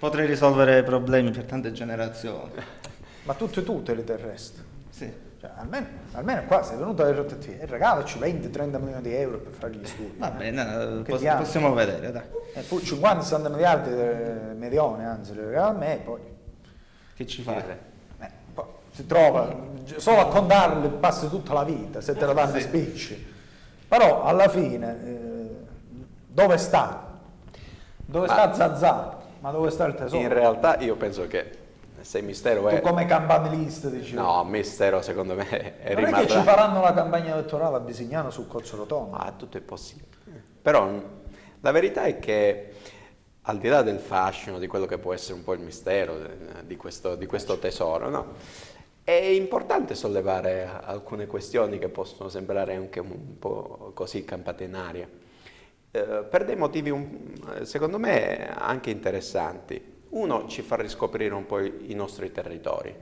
Potrei 0.01 0.27
risolvere 0.27 0.82
problemi 0.82 1.31
per 1.31 1.44
tante 1.44 1.72
generazioni. 1.72 2.52
Ma 3.24 3.35
tutte 3.35 3.62
tutte 3.62 3.94
del 3.94 4.16
resto. 4.16 4.62
Sì. 4.89 5.12
Cioè, 5.39 5.51
almeno, 5.56 5.86
almeno 6.12 6.43
qua 6.44 6.62
sei 6.62 6.78
venuto 6.78 7.02
all'RTT 7.05 7.60
e 7.60 7.66
regalaci 7.66 8.18
20-30 8.18 8.78
milioni 8.81 9.02
di 9.02 9.12
euro 9.14 9.36
per 9.40 9.52
fare 9.52 9.74
gli 9.74 9.86
studi. 9.86 10.14
Va 10.16 10.31
bene, 10.31 10.62
eh, 10.62 11.02
Che 11.02 11.10
pos- 11.12 11.20
diavolo. 11.20 11.44
possiamo 11.44 11.74
vedere, 11.74 12.12
dai. 12.12 12.22
E 12.55 12.62
poi 12.62 12.78
50-60 12.82 13.48
miliardi, 13.51 13.90
eh, 13.90 14.55
milioni 14.55 15.05
anzi, 15.05 15.35
li 15.35 15.40
regala 15.44 15.68
a 15.68 15.72
me 15.72 15.94
e 15.94 15.98
poi 15.98 16.20
Che 17.16 17.27
ci 17.27 17.43
fai? 17.43 17.56
eh, 18.20 18.31
poi 18.55 18.64
si 18.93 19.06
trova, 19.06 19.55
solo 19.97 20.20
a 20.20 20.28
contarli 20.28 20.89
passi 20.98 21.28
tutta 21.28 21.52
la 21.52 21.64
vita, 21.64 22.01
se 22.01 22.14
te 22.16 22.24
lo 22.24 22.32
danno 22.32 22.55
Sì. 22.55 22.60
spicci. 22.62 23.32
Però 23.86 24.22
alla 24.24 24.48
fine, 24.48 25.05
eh, 25.05 25.51
dove 26.27 26.56
sta? 26.56 27.18
Dove 27.97 28.27
Ma- 28.27 28.32
sta 28.32 28.55
Zazà? 28.55 29.18
Ma 29.40 29.50
dove 29.50 29.70
sta 29.70 29.86
il 29.86 29.94
tesoro? 29.94 30.20
In 30.20 30.28
realtà 30.28 30.78
io 30.78 30.96
penso 30.96 31.26
che 31.26 31.58
se 32.00 32.22
mistero 32.22 32.62
tu 32.62 32.68
è... 32.68 32.80
come 32.80 33.04
campanilista 33.04 33.88
dici 33.88 34.14
No, 34.14 34.42
mistero 34.44 35.02
secondo 35.02 35.34
me 35.34 35.78
è 35.80 35.94
non 35.94 36.06
è 36.06 36.12
che 36.12 36.28
ci 36.28 36.40
faranno 36.40 36.80
la 36.80 36.94
campagna 36.94 37.34
elettorale 37.34 37.76
a 37.76 37.80
Bisignano 37.80 38.30
su 38.30 38.46
Cozzo 38.46 38.76
Rotondo? 38.76 39.16
Ah, 39.16 39.32
tutto 39.36 39.58
è 39.58 39.60
possibile. 39.60 40.08
Però 40.62 40.86
mh, 40.86 41.04
la 41.60 41.70
verità 41.72 42.04
è 42.04 42.18
che 42.18 42.72
al 43.42 43.58
di 43.58 43.68
là 43.68 43.82
del 43.82 43.98
fascino, 43.98 44.58
di 44.58 44.66
quello 44.66 44.86
che 44.86 44.98
può 44.98 45.12
essere 45.12 45.34
un 45.34 45.44
po' 45.44 45.54
il 45.54 45.60
mistero 45.60 46.16
eh, 46.16 46.66
di 46.66 46.76
questo, 46.76 47.16
di 47.16 47.26
questo 47.26 47.58
tesoro, 47.58 48.08
no? 48.08 48.26
è 49.02 49.12
importante 49.12 49.94
sollevare 49.94 50.68
alcune 50.84 51.26
questioni 51.26 51.78
che 51.78 51.88
possono 51.88 52.28
sembrare 52.28 52.76
anche 52.76 53.00
un 53.00 53.38
po' 53.38 53.90
così 53.94 54.24
campate 54.24 54.64
in 54.64 54.74
aria, 54.74 55.08
eh, 55.92 56.24
per 56.28 56.44
dei 56.44 56.56
motivi 56.56 56.90
un- 56.90 57.62
secondo 57.62 57.98
me 57.98 58.48
anche 58.54 58.90
interessanti. 58.90 59.98
Uno 60.10 60.46
ci 60.48 60.62
fa 60.62 60.76
riscoprire 60.76 61.34
un 61.34 61.46
po' 61.46 61.60
i 61.60 61.72
i 61.88 61.94
nostri 61.94 62.32
territori, 62.32 62.94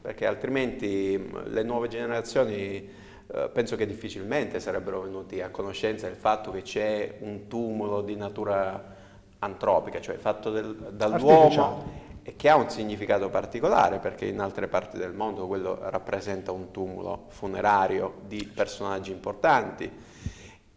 perché 0.00 0.26
altrimenti 0.26 1.16
mh, 1.18 1.50
le 1.52 1.62
nuove 1.62 1.88
generazioni 1.88 2.88
eh, 3.28 3.48
penso 3.52 3.76
che 3.76 3.86
difficilmente 3.86 4.60
sarebbero 4.60 5.00
venuti 5.02 5.40
a 5.40 5.50
conoscenza 5.50 6.06
del 6.06 6.16
fatto 6.16 6.50
che 6.52 6.62
c'è 6.62 7.16
un 7.20 7.48
tumulo 7.48 8.00
di 8.02 8.14
natura 8.16 8.94
antropica, 9.40 10.00
cioè 10.00 10.16
fatto 10.16 10.50
del- 10.50 10.74
dall'uomo 10.92 11.84
e 12.22 12.34
che 12.36 12.48
ha 12.48 12.56
un 12.56 12.68
significato 12.70 13.28
particolare 13.30 13.98
perché 13.98 14.26
in 14.26 14.40
altre 14.40 14.66
parti 14.68 14.96
del 14.98 15.12
mondo 15.12 15.46
quello 15.46 15.78
rappresenta 15.80 16.50
un 16.52 16.70
tumulo 16.72 17.26
funerario 17.28 18.14
di 18.26 18.50
personaggi 18.52 19.12
importanti 19.12 19.90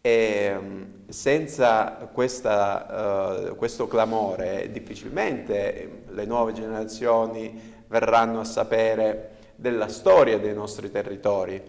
E 0.01 0.57
mh, 0.57 1.09
senza 1.09 2.09
questa, 2.13 3.47
eh, 3.49 3.55
questo 3.55 3.87
clamore 3.87 4.69
difficilmente 4.71 6.03
le 6.09 6.25
nuove 6.25 6.53
generazioni 6.53 7.77
verranno 7.87 8.39
a 8.39 8.45
sapere 8.45 9.37
della 9.55 9.87
storia 9.87 10.37
dei 10.39 10.53
nostri 10.53 10.89
territori. 10.89 11.61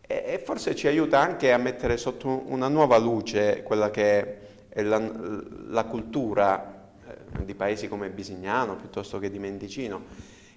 E, 0.00 0.24
e 0.26 0.38
forse 0.44 0.74
ci 0.74 0.86
aiuta 0.86 1.18
anche 1.18 1.52
a 1.52 1.56
mettere 1.56 1.96
sotto 1.96 2.42
una 2.46 2.68
nuova 2.68 2.98
luce 2.98 3.62
quella 3.62 3.90
che 3.90 4.38
è 4.68 4.82
la, 4.82 5.00
la 5.68 5.84
cultura 5.84 6.90
eh, 7.06 7.44
di 7.44 7.54
paesi 7.54 7.88
come 7.88 8.10
Bisignano 8.10 8.76
piuttosto 8.76 9.18
che 9.18 9.30
di 9.30 9.38
Mendicino, 9.38 10.02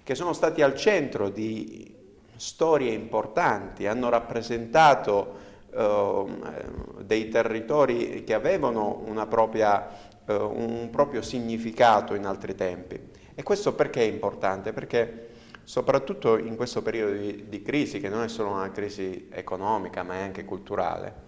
che 0.02 0.14
sono 0.14 0.32
stati 0.32 0.60
al 0.60 0.74
centro 0.74 1.30
di 1.30 1.94
storie 2.36 2.92
importanti, 2.92 3.86
hanno 3.86 4.08
rappresentato 4.08 5.46
dei 5.70 7.28
territori 7.28 8.24
che 8.24 8.34
avevano 8.34 9.02
propria, 9.28 9.88
eh, 10.26 10.34
un 10.34 10.88
proprio 10.90 11.22
significato 11.22 12.14
in 12.14 12.24
altri 12.24 12.54
tempi. 12.54 12.98
E 13.34 13.42
questo 13.42 13.74
perché 13.74 14.00
è 14.00 14.10
importante? 14.10 14.72
Perché 14.72 15.28
soprattutto 15.62 16.38
in 16.38 16.56
questo 16.56 16.82
periodo 16.82 17.12
di, 17.16 17.44
di 17.48 17.62
crisi, 17.62 18.00
che 18.00 18.08
non 18.08 18.22
è 18.22 18.28
solo 18.28 18.50
una 18.50 18.70
crisi 18.70 19.28
economica 19.30 20.02
ma 20.02 20.14
è 20.14 20.22
anche 20.22 20.44
culturale, 20.44 21.26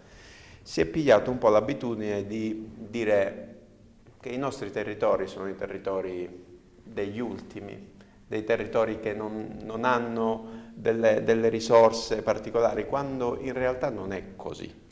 si 0.62 0.80
è 0.80 0.86
pigliato 0.86 1.30
un 1.30 1.38
po' 1.38 1.48
l'abitudine 1.48 2.26
di 2.26 2.68
dire 2.76 3.58
che 4.20 4.30
i 4.30 4.38
nostri 4.38 4.70
territori 4.70 5.26
sono 5.26 5.48
i 5.48 5.54
territori 5.54 6.28
degli 6.82 7.20
ultimi, 7.20 7.92
dei 8.26 8.44
territori 8.44 9.00
che 9.00 9.12
non, 9.12 9.58
non 9.62 9.84
hanno 9.84 10.59
delle, 10.80 11.22
delle 11.22 11.48
risorse 11.48 12.22
particolari, 12.22 12.86
quando 12.86 13.38
in 13.40 13.52
realtà 13.52 13.90
non 13.90 14.12
è 14.12 14.34
così. 14.36 14.88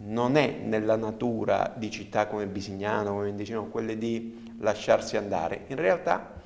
Non 0.00 0.36
è 0.36 0.50
nella 0.62 0.96
natura 0.96 1.74
di 1.76 1.90
città 1.90 2.26
come 2.26 2.46
Bisignano, 2.46 3.10
come 3.10 3.24
Mendicino, 3.24 3.68
quelle 3.68 3.98
di 3.98 4.56
lasciarsi 4.60 5.16
andare. 5.16 5.64
In 5.68 5.76
realtà 5.76 6.36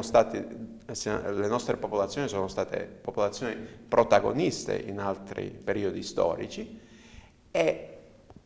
stati, 0.00 0.38
le 0.86 1.48
nostre 1.48 1.76
popolazioni 1.76 2.28
sono 2.28 2.48
state 2.48 2.98
popolazioni 3.00 3.54
protagoniste 3.86 4.74
in 4.74 4.98
altri 4.98 5.50
periodi 5.50 6.02
storici 6.02 6.80
e 7.50 7.98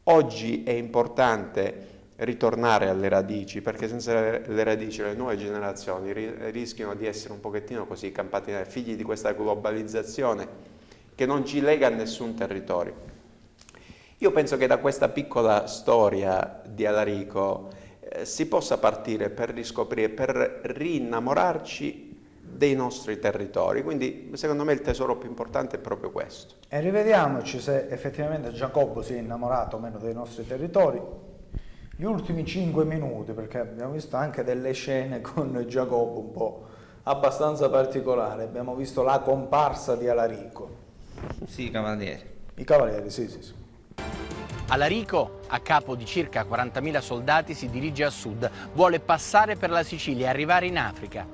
oggi 0.05 0.65
è 0.65 0.73
importante 0.73 2.00
ritornare 2.21 2.89
alle 2.89 3.09
radici, 3.09 3.63
perché 3.63 3.89
senza 3.89 4.13
le 4.13 4.65
radici 4.65 5.03
le 5.03 5.15
nuove 5.15 5.37
generazioni 5.37 6.13
rischiano 6.51 6.95
di 6.95 7.07
essere 7.07 7.33
un 7.33 7.41
pochettino 7.41 7.87
così 7.87 8.13
campati 8.13 8.53
figli 8.67 8.97
di 8.97 9.03
questa 9.03 9.33
globalizzazione 9.33 10.69
che 11.15 11.27
non 11.27 11.45
ci 11.45 11.61
lega 11.61 11.87
a 11.87 11.91
nessun 11.91 12.35
territorio. 12.35 13.09
Io 14.19 14.33
penso 14.33 14.59
che 14.59 14.67
da 14.67 14.77
questa 14.79 15.09
piccola 15.09 15.67
storia 15.67 16.63
di 16.67 16.85
Alarico 16.85 17.71
eh, 18.01 18.27
si 18.27 18.47
possa 18.47 18.77
partire 18.77 19.31
per 19.31 19.51
riscoprire, 19.51 20.11
per 20.11 20.61
rinnamorarci 20.63 22.19
dei 22.43 22.75
nostri 22.75 23.19
territori, 23.19 23.83
quindi 23.83 24.31
secondo 24.35 24.65
me 24.65 24.75
il 24.75 24.83
tesoro 24.83 25.17
più 25.17 25.29
importante 25.29 25.77
è 25.77 25.79
proprio 25.79 26.11
questo. 26.11 26.57
E 26.69 26.81
rivediamoci 26.81 27.61
se 27.61 27.87
effettivamente 27.89 28.53
Giacobbo 28.53 29.01
si 29.01 29.15
è 29.15 29.19
innamorato 29.19 29.77
o 29.77 29.79
meno 29.79 29.97
dei 29.97 30.13
nostri 30.13 30.47
territori, 30.47 31.01
gli 32.01 32.05
ultimi 32.05 32.47
cinque 32.47 32.87
minuti, 32.87 33.33
perché 33.33 33.59
abbiamo 33.59 33.93
visto 33.93 34.17
anche 34.17 34.43
delle 34.43 34.73
scene 34.73 35.21
con 35.21 35.67
Giacobbo 35.69 36.19
un 36.19 36.33
po' 36.33 36.67
abbastanza 37.03 37.69
particolari. 37.69 38.41
Abbiamo 38.41 38.75
visto 38.75 39.03
la 39.03 39.19
comparsa 39.19 39.97
di 39.97 40.09
Alarico. 40.09 40.77
Sì, 41.45 41.67
i 41.67 41.71
cavalieri. 41.71 42.23
I 42.55 42.65
cavalieri, 42.65 43.11
sì, 43.11 43.29
sì, 43.29 43.43
sì. 43.43 43.53
Alarico, 44.69 45.41
a 45.49 45.59
capo 45.61 45.95
di 45.95 46.07
circa 46.07 46.47
40.000 46.49 47.01
soldati, 47.01 47.53
si 47.53 47.69
dirige 47.69 48.05
a 48.05 48.11
sud, 48.11 48.51
vuole 48.73 48.99
passare 49.01 49.57
per 49.57 49.69
la 49.69 49.83
Sicilia 49.83 50.25
e 50.25 50.29
arrivare 50.31 50.65
in 50.65 50.79
Africa, 50.79 51.27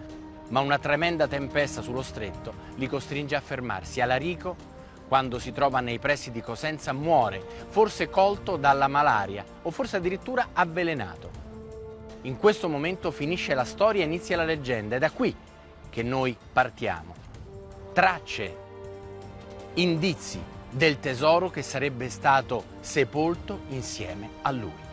ma 0.49 0.59
una 0.59 0.81
tremenda 0.81 1.29
tempesta 1.29 1.81
sullo 1.81 2.03
stretto 2.03 2.53
li 2.75 2.89
costringe 2.89 3.37
a 3.37 3.41
fermarsi. 3.41 4.01
Alarico 4.01 4.75
quando 5.09 5.39
si 5.39 5.53
trova 5.53 5.81
nei 5.81 5.99
pressi 5.99 6.31
di 6.31 6.41
Cosenza, 6.41 6.93
muore, 6.93 7.43
forse 7.69 8.09
colto 8.09 8.57
dalla 8.57 8.89
malaria 8.89 9.45
o 9.63 9.71
forse 9.71 9.97
addirittura 9.97 10.49
avvelenato. 10.53 11.45
In 12.23 12.39
questo 12.39 12.69
momento 12.69 13.11
finisce 13.11 13.55
la 13.55 13.65
storia 13.65 14.03
e 14.03 14.07
inizia 14.07 14.37
la 14.37 14.45
leggenda, 14.45 14.97
è 14.97 14.99
da 14.99 15.11
qui 15.11 15.35
che 15.89 16.03
noi 16.03 16.37
partiamo. 16.53 17.15
Tracce, 17.93 18.57
indizi 19.75 20.43
del 20.71 20.99
tesoro 20.99 21.51
che 21.51 21.63
sarebbe 21.63 22.09
stato 22.11 22.65
sepolto 22.81 23.61
insieme 23.69 24.31
a 24.43 24.51
lui. 24.51 24.86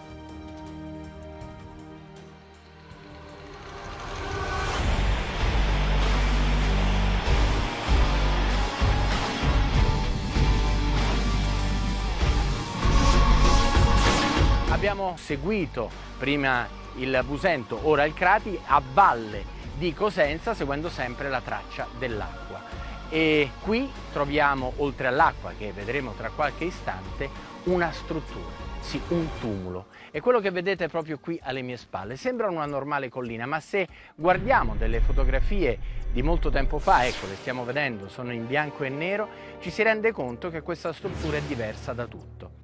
Abbiamo 14.83 15.15
seguito 15.15 15.89
prima 16.17 16.67
il 16.97 17.23
Busento, 17.25 17.87
ora 17.87 18.03
il 18.03 18.13
Crati, 18.13 18.59
a 18.65 18.81
valle 18.91 19.45
di 19.77 19.93
Cosenza, 19.93 20.53
seguendo 20.53 20.89
sempre 20.89 21.29
la 21.29 21.39
traccia 21.39 21.87
dell'acqua. 21.97 22.61
E 23.07 23.51
qui 23.61 23.89
troviamo, 24.11 24.73
oltre 24.79 25.07
all'acqua, 25.07 25.53
che 25.57 25.71
vedremo 25.71 26.11
tra 26.17 26.31
qualche 26.31 26.65
istante, 26.65 27.29
una 27.63 27.93
struttura, 27.93 28.51
sì, 28.81 29.01
un 29.07 29.29
tumulo. 29.39 29.85
E 30.11 30.19
quello 30.19 30.41
che 30.41 30.51
vedete 30.51 30.89
proprio 30.89 31.17
qui 31.17 31.39
alle 31.41 31.61
mie 31.61 31.77
spalle 31.77 32.17
sembra 32.17 32.49
una 32.49 32.65
normale 32.65 33.07
collina, 33.07 33.45
ma 33.45 33.61
se 33.61 33.87
guardiamo 34.15 34.75
delle 34.75 34.99
fotografie 34.99 35.79
di 36.11 36.21
molto 36.21 36.49
tempo 36.49 36.77
fa, 36.77 37.05
ecco, 37.05 37.25
le 37.27 37.35
stiamo 37.35 37.63
vedendo, 37.63 38.09
sono 38.09 38.33
in 38.33 38.45
bianco 38.45 38.83
e 38.83 38.89
nero, 38.89 39.29
ci 39.61 39.71
si 39.71 39.81
rende 39.81 40.11
conto 40.11 40.49
che 40.49 40.61
questa 40.61 40.91
struttura 40.91 41.37
è 41.37 41.41
diversa 41.43 41.93
da 41.93 42.05
tutto. 42.05 42.62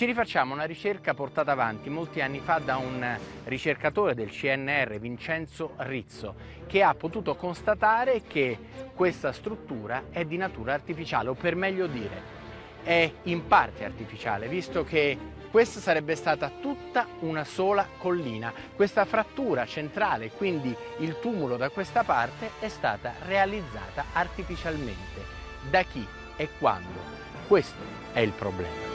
Ci 0.00 0.06
rifacciamo 0.06 0.54
una 0.54 0.64
ricerca 0.64 1.12
portata 1.12 1.52
avanti 1.52 1.90
molti 1.90 2.22
anni 2.22 2.40
fa 2.40 2.58
da 2.58 2.78
un 2.78 3.18
ricercatore 3.44 4.14
del 4.14 4.30
CNR, 4.30 4.98
Vincenzo 4.98 5.74
Rizzo, 5.76 6.34
che 6.66 6.82
ha 6.82 6.94
potuto 6.94 7.36
constatare 7.36 8.22
che 8.26 8.56
questa 8.94 9.30
struttura 9.30 10.04
è 10.08 10.24
di 10.24 10.38
natura 10.38 10.72
artificiale, 10.72 11.28
o 11.28 11.34
per 11.34 11.54
meglio 11.54 11.86
dire, 11.86 12.22
è 12.82 13.12
in 13.24 13.46
parte 13.46 13.84
artificiale, 13.84 14.48
visto 14.48 14.84
che 14.84 15.18
questa 15.50 15.80
sarebbe 15.80 16.14
stata 16.14 16.50
tutta 16.62 17.06
una 17.18 17.44
sola 17.44 17.86
collina. 17.98 18.54
Questa 18.74 19.04
frattura 19.04 19.66
centrale, 19.66 20.30
quindi 20.30 20.74
il 21.00 21.18
tumulo 21.20 21.58
da 21.58 21.68
questa 21.68 22.04
parte, 22.04 22.52
è 22.58 22.68
stata 22.68 23.12
realizzata 23.26 24.06
artificialmente. 24.14 25.20
Da 25.68 25.82
chi 25.82 26.06
e 26.36 26.48
quando? 26.58 27.00
Questo 27.46 27.82
è 28.14 28.20
il 28.20 28.32
problema. 28.32 28.89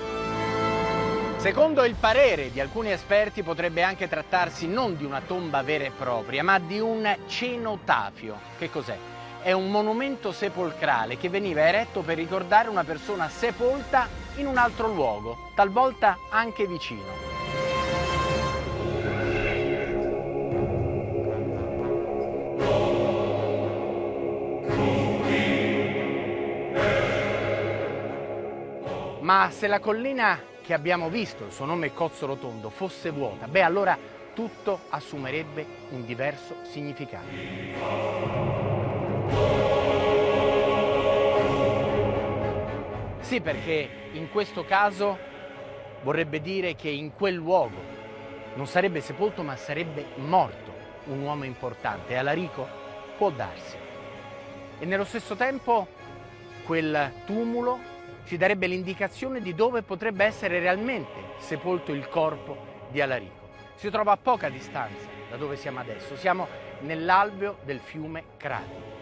Secondo 1.45 1.85
il 1.85 1.93
parere 1.93 2.49
di 2.49 2.59
alcuni 2.59 2.91
esperti 2.91 3.43
potrebbe 3.43 3.84
anche 3.84 4.09
trattarsi 4.09 4.65
non 4.65 4.97
di 4.97 5.05
una 5.05 5.22
tomba 5.22 5.61
vera 5.61 5.84
e 5.84 5.91
propria, 5.91 6.43
ma 6.43 6.57
di 6.57 6.80
un 6.80 7.17
cenotafio. 7.27 8.39
Che 8.57 8.72
cos'è? 8.72 8.97
È 9.43 9.51
un 9.51 9.69
monumento 9.69 10.31
sepolcrale 10.31 11.17
che 11.17 11.30
veniva 11.30 11.61
eretto 11.61 12.01
per 12.01 12.17
ricordare 12.17 12.67
una 12.67 12.84
persona 12.84 13.30
sepolta 13.30 14.07
in 14.38 14.47
un 14.47 14.57
altro 14.57 14.88
luogo, 14.88 15.51
talvolta 15.53 16.17
anche 16.31 16.65
vicino. 16.65 17.13
Ma 29.19 29.49
se 29.51 29.67
la 29.67 29.80
collina 29.80 30.53
che 30.66 30.74
abbiamo 30.74 31.10
visto, 31.10 31.46
il 31.46 31.52
suo 31.52 31.66
nome 31.66 31.88
è 31.88 31.94
Cozzo 31.94 32.26
Rotondo, 32.26 32.72
fosse 32.72 33.12
vuota, 33.12 33.48
beh 33.48 33.62
allora 33.62 33.98
tutto 34.34 34.80
assumerebbe 34.90 35.66
un 35.92 36.04
diverso 36.06 36.56
significato. 36.64 37.28
Sì, 43.20 43.42
perché 43.42 43.90
in 44.14 44.30
questo 44.32 44.66
caso 44.66 45.18
vorrebbe 46.02 46.42
dire 46.42 46.76
che 46.76 46.90
in 46.90 47.14
quel 47.14 47.36
luogo 47.36 47.94
non 48.56 48.66
sarebbe 48.66 49.02
sepolto 49.02 49.44
ma 49.44 49.56
sarebbe 49.56 50.06
morto 50.16 50.74
un 51.06 51.22
uomo 51.22 51.44
importante. 51.44 52.14
E 52.14 52.18
Alarico 52.18 52.68
può 53.18 53.30
darsi. 53.30 53.78
E 54.80 54.86
nello 54.86 55.06
stesso 55.06 55.36
tempo 55.36 55.88
quel 56.66 57.12
tumulo 57.26 57.94
ci 58.26 58.38
darebbe 58.38 58.68
l'indicazione 58.68 59.39
di 59.39 59.53
dove 59.53 59.81
potrebbe 59.81 60.26
essere 60.26 60.60
realmente 60.60 61.34
sepolto 61.38 61.91
il 61.93 62.07
corpo 62.10 62.57
di 62.89 63.02
Alarico. 63.02 63.49
Si 63.76 63.89
trova 63.89 64.14
a 64.14 64.18
poca 64.18 64.49
distanza 64.49 65.07
da 65.30 65.38
dove 65.38 65.56
siamo 65.56 65.80
adesso, 65.80 66.15
siamo 66.15 66.47
nell'alveo 66.81 67.57
del 67.64 67.80
fiume 67.80 68.23
Crati 68.38 68.93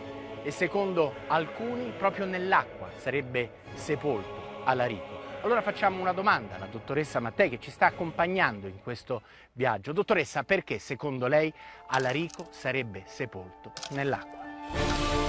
e 0.43 0.51
secondo 0.51 1.13
alcuni 1.27 1.91
proprio 1.97 2.25
nell'acqua 2.25 2.89
sarebbe 2.97 3.51
sepolto 3.73 4.61
Alarico. 4.65 5.21
Allora 5.41 5.61
facciamo 5.61 5.99
una 5.99 6.13
domanda 6.13 6.55
alla 6.55 6.67
dottoressa 6.67 7.19
Mattei 7.19 7.49
che 7.49 7.59
ci 7.59 7.69
sta 7.69 7.87
accompagnando 7.87 8.67
in 8.67 8.81
questo 8.81 9.23
viaggio. 9.51 9.91
Dottoressa, 9.91 10.43
perché 10.43 10.79
secondo 10.79 11.27
lei 11.27 11.51
Alarico 11.87 12.47
sarebbe 12.49 13.03
sepolto 13.05 13.73
nell'acqua? 13.89 15.22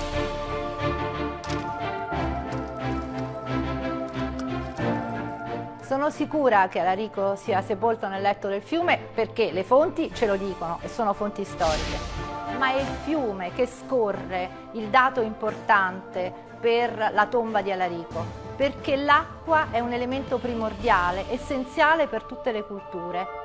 Sono 5.94 6.10
sicura 6.10 6.66
che 6.66 6.80
Alarico 6.80 7.36
sia 7.36 7.62
sepolto 7.62 8.08
nel 8.08 8.20
letto 8.20 8.48
del 8.48 8.62
fiume 8.62 8.98
perché 9.14 9.52
le 9.52 9.62
fonti 9.62 10.12
ce 10.12 10.26
lo 10.26 10.34
dicono 10.34 10.80
e 10.82 10.88
sono 10.88 11.12
fonti 11.12 11.44
storiche. 11.44 11.96
Ma 12.58 12.72
è 12.72 12.80
il 12.80 12.96
fiume 13.04 13.52
che 13.54 13.68
scorre 13.68 14.70
il 14.72 14.88
dato 14.88 15.20
importante 15.20 16.32
per 16.58 17.10
la 17.12 17.26
tomba 17.26 17.62
di 17.62 17.70
Alarico, 17.70 18.24
perché 18.56 18.96
l'acqua 18.96 19.68
è 19.70 19.78
un 19.78 19.92
elemento 19.92 20.38
primordiale, 20.38 21.26
essenziale 21.30 22.08
per 22.08 22.24
tutte 22.24 22.50
le 22.50 22.64
culture. 22.64 23.43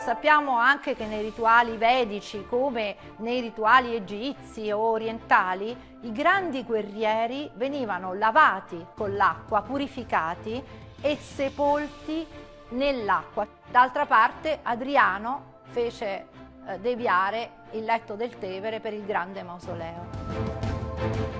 Sappiamo 0.00 0.56
anche 0.56 0.96
che 0.96 1.04
nei 1.04 1.20
rituali 1.20 1.76
vedici, 1.76 2.46
come 2.48 2.96
nei 3.18 3.42
rituali 3.42 3.94
egizi 3.94 4.72
o 4.72 4.78
orientali, 4.78 5.76
i 6.00 6.10
grandi 6.10 6.64
guerrieri 6.64 7.50
venivano 7.56 8.14
lavati 8.14 8.82
con 8.96 9.14
l'acqua, 9.14 9.60
purificati 9.60 10.64
e 11.02 11.16
sepolti 11.16 12.26
nell'acqua. 12.70 13.46
D'altra 13.70 14.06
parte 14.06 14.60
Adriano 14.62 15.58
fece 15.64 16.28
eh, 16.66 16.78
deviare 16.78 17.50
il 17.72 17.84
letto 17.84 18.14
del 18.14 18.38
Tevere 18.38 18.80
per 18.80 18.94
il 18.94 19.04
grande 19.04 19.42
mausoleo. 19.42 20.06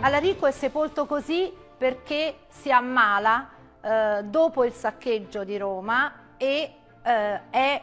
Alarico 0.00 0.44
è 0.44 0.50
sepolto 0.50 1.06
così 1.06 1.50
perché 1.78 2.40
si 2.48 2.70
ammala 2.70 3.48
eh, 3.80 4.20
dopo 4.24 4.64
il 4.64 4.72
saccheggio 4.72 5.44
di 5.44 5.56
Roma 5.56 6.12
e 6.36 6.74
eh, 7.02 7.40
è 7.48 7.82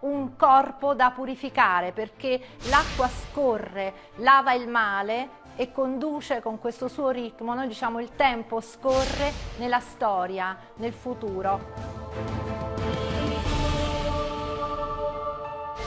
un 0.00 0.36
corpo 0.36 0.94
da 0.94 1.10
purificare 1.10 1.92
perché 1.92 2.40
l'acqua 2.68 3.08
scorre, 3.08 3.92
lava 4.16 4.52
il 4.54 4.68
male 4.68 5.38
e 5.56 5.72
conduce 5.72 6.40
con 6.40 6.58
questo 6.58 6.88
suo 6.88 7.10
ritmo, 7.10 7.54
noi 7.54 7.68
diciamo 7.68 8.00
il 8.00 8.14
tempo 8.16 8.60
scorre 8.60 9.32
nella 9.58 9.80
storia, 9.80 10.56
nel 10.76 10.92
futuro. 10.92 11.60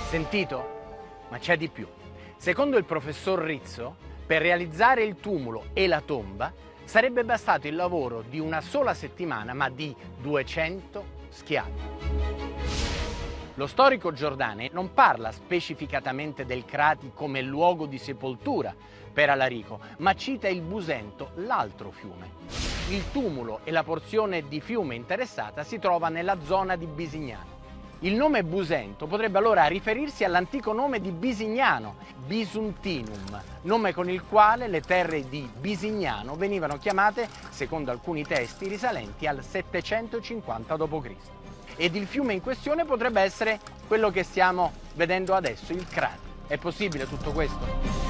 Sentito? 0.09 0.81
Ma 1.29 1.39
c'è 1.39 1.57
di 1.57 1.69
più. 1.69 1.87
Secondo 2.37 2.77
il 2.77 2.85
professor 2.85 3.39
Rizzo, 3.39 3.95
per 4.27 4.41
realizzare 4.41 5.03
il 5.03 5.15
tumulo 5.15 5.65
e 5.73 5.87
la 5.87 6.01
tomba 6.01 6.51
sarebbe 6.83 7.23
bastato 7.23 7.67
il 7.67 7.75
lavoro 7.75 8.21
di 8.21 8.39
una 8.39 8.61
sola 8.61 8.93
settimana, 8.93 9.53
ma 9.53 9.69
di 9.69 9.95
200 10.19 11.05
schiavi. 11.29 12.92
Lo 13.55 13.67
storico 13.67 14.11
Giordane 14.11 14.69
non 14.73 14.95
parla 14.95 15.31
specificatamente 15.31 16.43
del 16.43 16.65
Crati 16.65 17.11
come 17.13 17.39
luogo 17.43 17.85
di 17.85 17.99
sepoltura 17.99 18.73
per 19.13 19.29
Alarico, 19.29 19.79
ma 19.97 20.15
cita 20.15 20.47
il 20.47 20.61
Busento, 20.61 21.33
l'altro 21.35 21.91
fiume. 21.91 22.31
Il 22.89 23.11
tumulo 23.11 23.59
e 23.63 23.69
la 23.69 23.83
porzione 23.83 24.47
di 24.47 24.59
fiume 24.59 24.95
interessata 24.95 25.63
si 25.63 25.77
trova 25.77 26.09
nella 26.09 26.37
zona 26.43 26.75
di 26.75 26.87
Bisignano. 26.87 27.51
Il 27.99 28.15
nome 28.15 28.43
Busento 28.43 29.05
potrebbe 29.05 29.37
allora 29.37 29.67
riferirsi 29.67 30.23
all'antico 30.23 30.73
nome 30.73 30.99
di 30.99 31.11
Bisignano, 31.11 31.97
Bisuntinum, 32.25 33.39
nome 33.61 33.93
con 33.93 34.09
il 34.09 34.23
quale 34.23 34.67
le 34.67 34.81
terre 34.81 35.29
di 35.29 35.47
Bisignano 35.59 36.35
venivano 36.35 36.79
chiamate, 36.79 37.29
secondo 37.49 37.91
alcuni 37.91 38.23
testi, 38.23 38.67
risalenti 38.67 39.27
al 39.27 39.43
750 39.43 40.75
d.C. 40.75 41.42
Ed 41.75 41.95
il 41.95 42.05
fiume 42.05 42.33
in 42.33 42.41
questione 42.41 42.85
potrebbe 42.85 43.21
essere 43.21 43.59
quello 43.87 44.11
che 44.11 44.23
stiamo 44.23 44.71
vedendo 44.95 45.33
adesso, 45.33 45.73
il 45.73 45.87
Crati. 45.87 46.19
È 46.47 46.57
possibile 46.57 47.07
tutto 47.07 47.31
questo? 47.31 48.01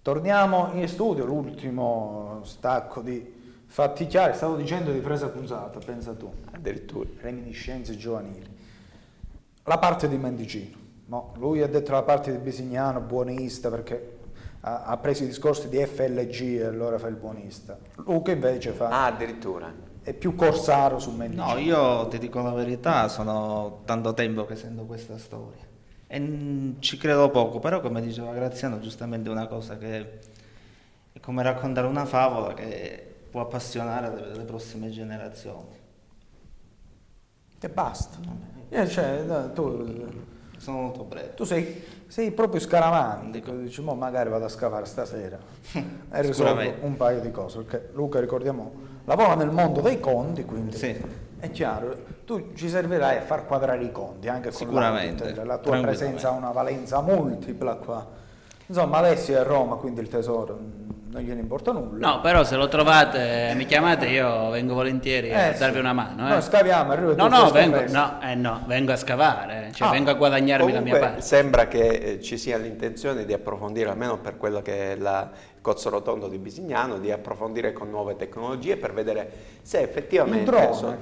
Torniamo 0.00 0.70
in 0.72 0.88
studio, 0.88 1.24
l'ultimo 1.24 2.40
stacco 2.42 3.02
di 3.02 3.40
Fatti 3.66 4.06
Chiari, 4.06 4.34
stavo 4.34 4.56
dicendo 4.56 4.90
di 4.90 5.00
Fresa 5.00 5.28
Punzata, 5.28 5.78
pensa 5.78 6.14
tu. 6.14 6.32
Addirittura. 6.52 7.08
Reminiscenze 7.20 7.96
giovanili. 7.96 8.44
La 9.64 9.78
parte 9.78 10.08
di 10.08 10.16
Mendicino. 10.16 10.76
No, 11.06 11.34
lui 11.36 11.62
ha 11.62 11.68
detto 11.68 11.92
la 11.92 12.02
parte 12.02 12.32
di 12.32 12.38
Bisignano, 12.38 13.00
buonista, 13.00 13.70
perché 13.70 14.20
ha, 14.62 14.82
ha 14.84 14.96
preso 14.96 15.22
i 15.22 15.26
discorsi 15.26 15.68
di 15.68 15.84
FLG 15.84 16.40
e 16.58 16.64
allora 16.64 16.98
fa 16.98 17.06
il 17.06 17.16
buonista. 17.16 17.78
Luca 18.06 18.32
invece 18.32 18.72
fa... 18.72 18.88
Ah, 18.88 19.06
addirittura. 19.06 19.72
È 20.02 20.12
più 20.12 20.34
corsaro 20.34 20.98
su 20.98 21.12
Mendicino. 21.12 21.52
No, 21.52 21.58
io 21.58 22.08
ti 22.08 22.18
dico 22.18 22.42
la 22.42 22.52
verità, 22.52 23.06
sono 23.06 23.82
tanto 23.84 24.12
tempo 24.14 24.44
che 24.44 24.56
sento 24.56 24.82
questa 24.84 25.16
storia 25.16 25.70
e 26.14 26.74
ci 26.80 26.98
credo 26.98 27.30
poco, 27.30 27.58
però 27.58 27.80
come 27.80 28.02
diceva 28.02 28.34
Graziano 28.34 28.78
giustamente 28.80 29.30
è 29.30 29.32
una 29.32 29.46
cosa 29.46 29.78
che 29.78 30.18
è 31.10 31.20
come 31.20 31.42
raccontare 31.42 31.86
una 31.86 32.04
favola 32.04 32.52
che 32.52 33.14
può 33.30 33.40
appassionare 33.40 34.14
le, 34.14 34.36
le 34.36 34.44
prossime 34.44 34.90
generazioni. 34.90 35.74
E 37.58 37.68
basta. 37.70 38.18
Eh, 38.68 38.86
cioè, 38.88 39.24
tu, 39.54 39.86
Sono 40.62 40.82
molto 40.82 41.02
breve. 41.02 41.34
tu 41.34 41.42
sei, 41.42 41.82
sei 42.06 42.30
proprio 42.30 42.60
scaramantico, 42.60 43.50
dici, 43.50 43.82
"Mo 43.82 43.94
magari 43.94 44.30
vado 44.30 44.44
a 44.44 44.48
scavare 44.48 44.84
stasera. 44.84 45.36
E 46.12 46.22
risolvo 46.22 46.72
un 46.82 46.96
paio 46.96 47.18
di 47.18 47.32
cose, 47.32 47.62
perché 47.62 47.88
Luca, 47.94 48.20
ricordiamo, 48.20 48.72
lavora 49.06 49.34
nel 49.34 49.50
mondo 49.50 49.80
dei 49.80 49.98
conti, 49.98 50.44
quindi 50.44 50.76
è 51.40 51.50
chiaro, 51.50 51.96
tu 52.24 52.52
ci 52.54 52.68
servirai 52.68 53.16
a 53.16 53.22
far 53.22 53.44
quadrare 53.44 53.82
i 53.82 53.90
conti 53.90 54.28
anche 54.28 54.52
con 54.52 54.66
la 55.44 55.58
tua 55.58 55.80
presenza 55.80 56.28
ha 56.28 56.30
una 56.30 56.52
valenza 56.52 57.00
multipla 57.00 57.74
qua. 57.74 58.06
Insomma, 58.72 58.96
Alessio 58.96 59.36
è 59.36 59.40
a 59.40 59.42
Roma, 59.42 59.74
quindi 59.74 60.00
il 60.00 60.08
tesoro 60.08 60.58
mm, 60.58 61.10
non 61.12 61.20
gliene 61.20 61.40
importa 61.40 61.72
nulla. 61.72 62.08
No, 62.08 62.20
però 62.22 62.42
se 62.42 62.56
lo 62.56 62.68
trovate 62.68 63.50
e 63.50 63.54
mi 63.54 63.66
chiamate 63.66 64.06
io 64.06 64.48
vengo 64.48 64.72
volentieri 64.72 65.30
a 65.30 65.48
Eh, 65.48 65.58
darvi 65.58 65.74
sì. 65.74 65.80
una 65.80 65.92
mano. 65.92 66.26
Eh. 66.26 66.30
Noi 66.30 66.40
scaviamo, 66.40 66.90
arriva 66.90 67.12
No, 67.14 67.28
no, 67.28 67.50
vengo, 67.50 67.82
no, 67.88 68.18
eh, 68.22 68.34
no, 68.34 68.62
vengo 68.66 68.92
a 68.92 68.96
scavare, 68.96 69.72
cioè 69.74 69.88
Ah, 69.88 69.90
vengo 69.90 70.08
a 70.08 70.14
guadagnarmi 70.14 70.72
la 70.72 70.80
mia 70.80 70.92
Comunque, 70.92 71.00
parte. 71.00 71.20
Sembra 71.20 71.68
che 71.68 71.86
eh, 71.86 72.20
ci 72.22 72.38
sia 72.38 72.56
l'intenzione 72.56 73.26
di 73.26 73.34
approfondire, 73.34 73.90
almeno 73.90 74.16
per 74.16 74.38
quello 74.38 74.62
che 74.62 74.92
è 74.92 74.96
la 74.96 75.30
il 75.62 75.68
Cozzo 75.68 75.90
Rotondo 75.90 76.26
di 76.26 76.38
Bisignano, 76.38 76.98
di 76.98 77.12
approfondire 77.12 77.72
con 77.72 77.88
nuove 77.88 78.16
tecnologie 78.16 78.76
per 78.76 78.92
vedere 78.92 79.30
se 79.62 79.80
effettivamente... 79.80 80.38
Il 80.38 80.44
drone. 80.46 80.98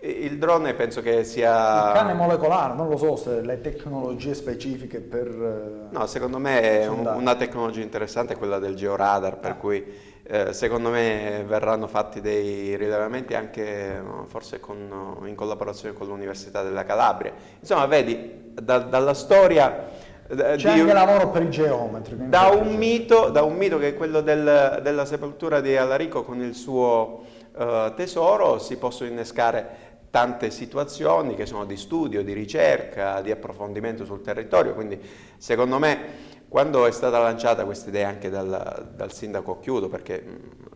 Il 0.00 0.38
drone 0.38 0.74
penso 0.74 1.00
che 1.02 1.10
Il 1.10 1.24
sia... 1.26 1.90
cane 1.92 2.14
molecolare, 2.14 2.74
non 2.74 2.88
lo 2.88 2.96
so 2.96 3.16
se 3.16 3.40
le 3.40 3.60
tecnologie 3.60 4.32
specifiche 4.32 5.00
per... 5.00 5.26
eh, 5.26 5.88
No, 5.90 6.06
secondo 6.06 6.38
me 6.38 6.60
è 6.82 6.86
un- 6.86 7.04
una 7.16 7.34
tecnologia 7.34 7.80
interessante 7.80 8.36
quella 8.36 8.58
del 8.60 8.76
georadar, 8.76 9.38
per 9.38 9.56
cui 9.56 9.84
eh, 10.30 10.52
secondo 10.52 10.90
me 10.90 11.42
verranno 11.46 11.88
fatti 11.88 12.20
dei 12.20 12.76
rilevamenti 12.76 13.34
anche 13.34 13.64
eh, 13.96 14.00
forse 14.26 14.60
con- 14.60 15.16
in 15.24 15.34
collaborazione 15.34 15.94
con 15.96 16.06
l'Università 16.06 16.62
della 16.62 16.84
Calabria. 16.84 17.32
Insomma, 17.58 17.86
vedi, 17.86 18.52
da- 18.54 18.78
dalla 18.78 19.14
storia... 19.14 19.88
eh, 20.28 20.36
C'è 20.36 20.74
di- 20.74 20.80
anche 20.80 20.92
lavoro 20.92 21.30
per 21.30 21.42
i 21.42 21.50
geometri. 21.50 22.14
da 22.28 22.48
un, 22.48 22.76
mito, 22.76 23.30
da 23.30 23.42
un 23.42 23.56
mito 23.56 23.78
che 23.78 23.88
è 23.88 23.94
quello 23.96 24.20
del- 24.20 24.78
della 24.80 25.04
sepoltura 25.06 25.60
di 25.60 25.76
Alarico 25.76 26.22
con 26.22 26.40
il 26.40 26.54
suo 26.54 27.22
eh, 27.58 27.92
tesoro 27.96 28.58
si 28.60 28.76
possono 28.76 29.08
innescare 29.10 29.86
tante 30.10 30.50
situazioni 30.50 31.34
che 31.34 31.46
sono 31.46 31.64
di 31.64 31.76
studio, 31.76 32.22
di 32.22 32.32
ricerca, 32.32 33.20
di 33.20 33.30
approfondimento 33.30 34.04
sul 34.04 34.22
territorio, 34.22 34.74
quindi 34.74 34.98
secondo 35.36 35.78
me 35.78 36.26
quando 36.48 36.86
è 36.86 36.90
stata 36.90 37.18
lanciata 37.18 37.64
questa 37.64 37.90
idea 37.90 38.08
anche 38.08 38.30
dal, 38.30 38.92
dal 38.94 39.12
sindaco 39.12 39.58
Chiudo, 39.58 39.88
perché 39.88 40.20
mh, 40.20 40.66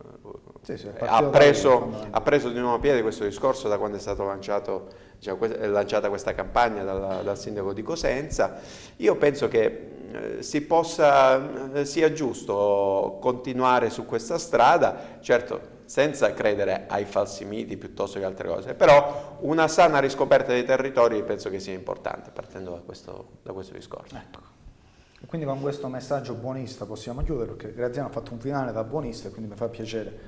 Sì, 0.61 0.77
sì, 0.77 0.87
ha, 0.99 1.23
preso, 1.23 2.07
ha 2.11 2.21
preso 2.21 2.49
di 2.49 2.59
nuovo 2.59 2.79
piede 2.79 3.01
questo 3.01 3.25
discorso 3.25 3.67
da 3.67 3.77
quando 3.77 3.97
è 3.97 3.99
stata 3.99 4.23
lanciato, 4.23 4.87
diciamo, 5.17 5.39
lanciata 5.67 6.09
questa 6.09 6.33
campagna 6.33 6.83
dal, 6.83 7.21
dal 7.23 7.37
sindaco 7.37 7.73
di 7.73 7.81
Cosenza. 7.81 8.59
Io 8.97 9.15
penso 9.15 9.47
che 9.47 9.65
eh, 10.11 10.43
si 10.43 10.61
possa, 10.61 11.73
eh, 11.73 11.85
sia 11.85 12.13
giusto 12.13 13.17
continuare 13.19 13.89
su 13.89 14.05
questa 14.05 14.37
strada, 14.37 15.17
certo 15.21 15.72
senza 15.93 16.33
credere 16.33 16.85
ai 16.87 17.05
falsi 17.05 17.45
miti 17.45 17.77
piuttosto 17.77 18.17
che 18.17 18.25
altre 18.25 18.47
cose, 18.47 18.73
però 18.73 19.37
una 19.41 19.67
sana 19.67 19.99
riscoperta 19.99 20.51
dei 20.51 20.65
territori 20.65 21.21
penso 21.21 21.51
che 21.51 21.59
sia 21.59 21.73
importante 21.73 22.31
partendo 22.31 22.71
da 22.71 22.79
questo, 22.79 23.33
da 23.43 23.53
questo 23.53 23.75
discorso. 23.75 24.15
E 24.15 25.27
Quindi 25.27 25.45
con 25.45 25.61
questo 25.61 25.87
messaggio 25.89 26.33
buonista 26.33 26.85
possiamo 26.85 27.21
chiudere 27.21 27.51
perché 27.51 27.75
Graziano 27.75 28.07
ha 28.07 28.11
fatto 28.11 28.33
un 28.33 28.39
finale 28.39 28.71
da 28.71 28.83
buonista 28.83 29.27
e 29.27 29.31
quindi 29.31 29.51
mi 29.51 29.55
fa 29.55 29.67
piacere 29.67 30.19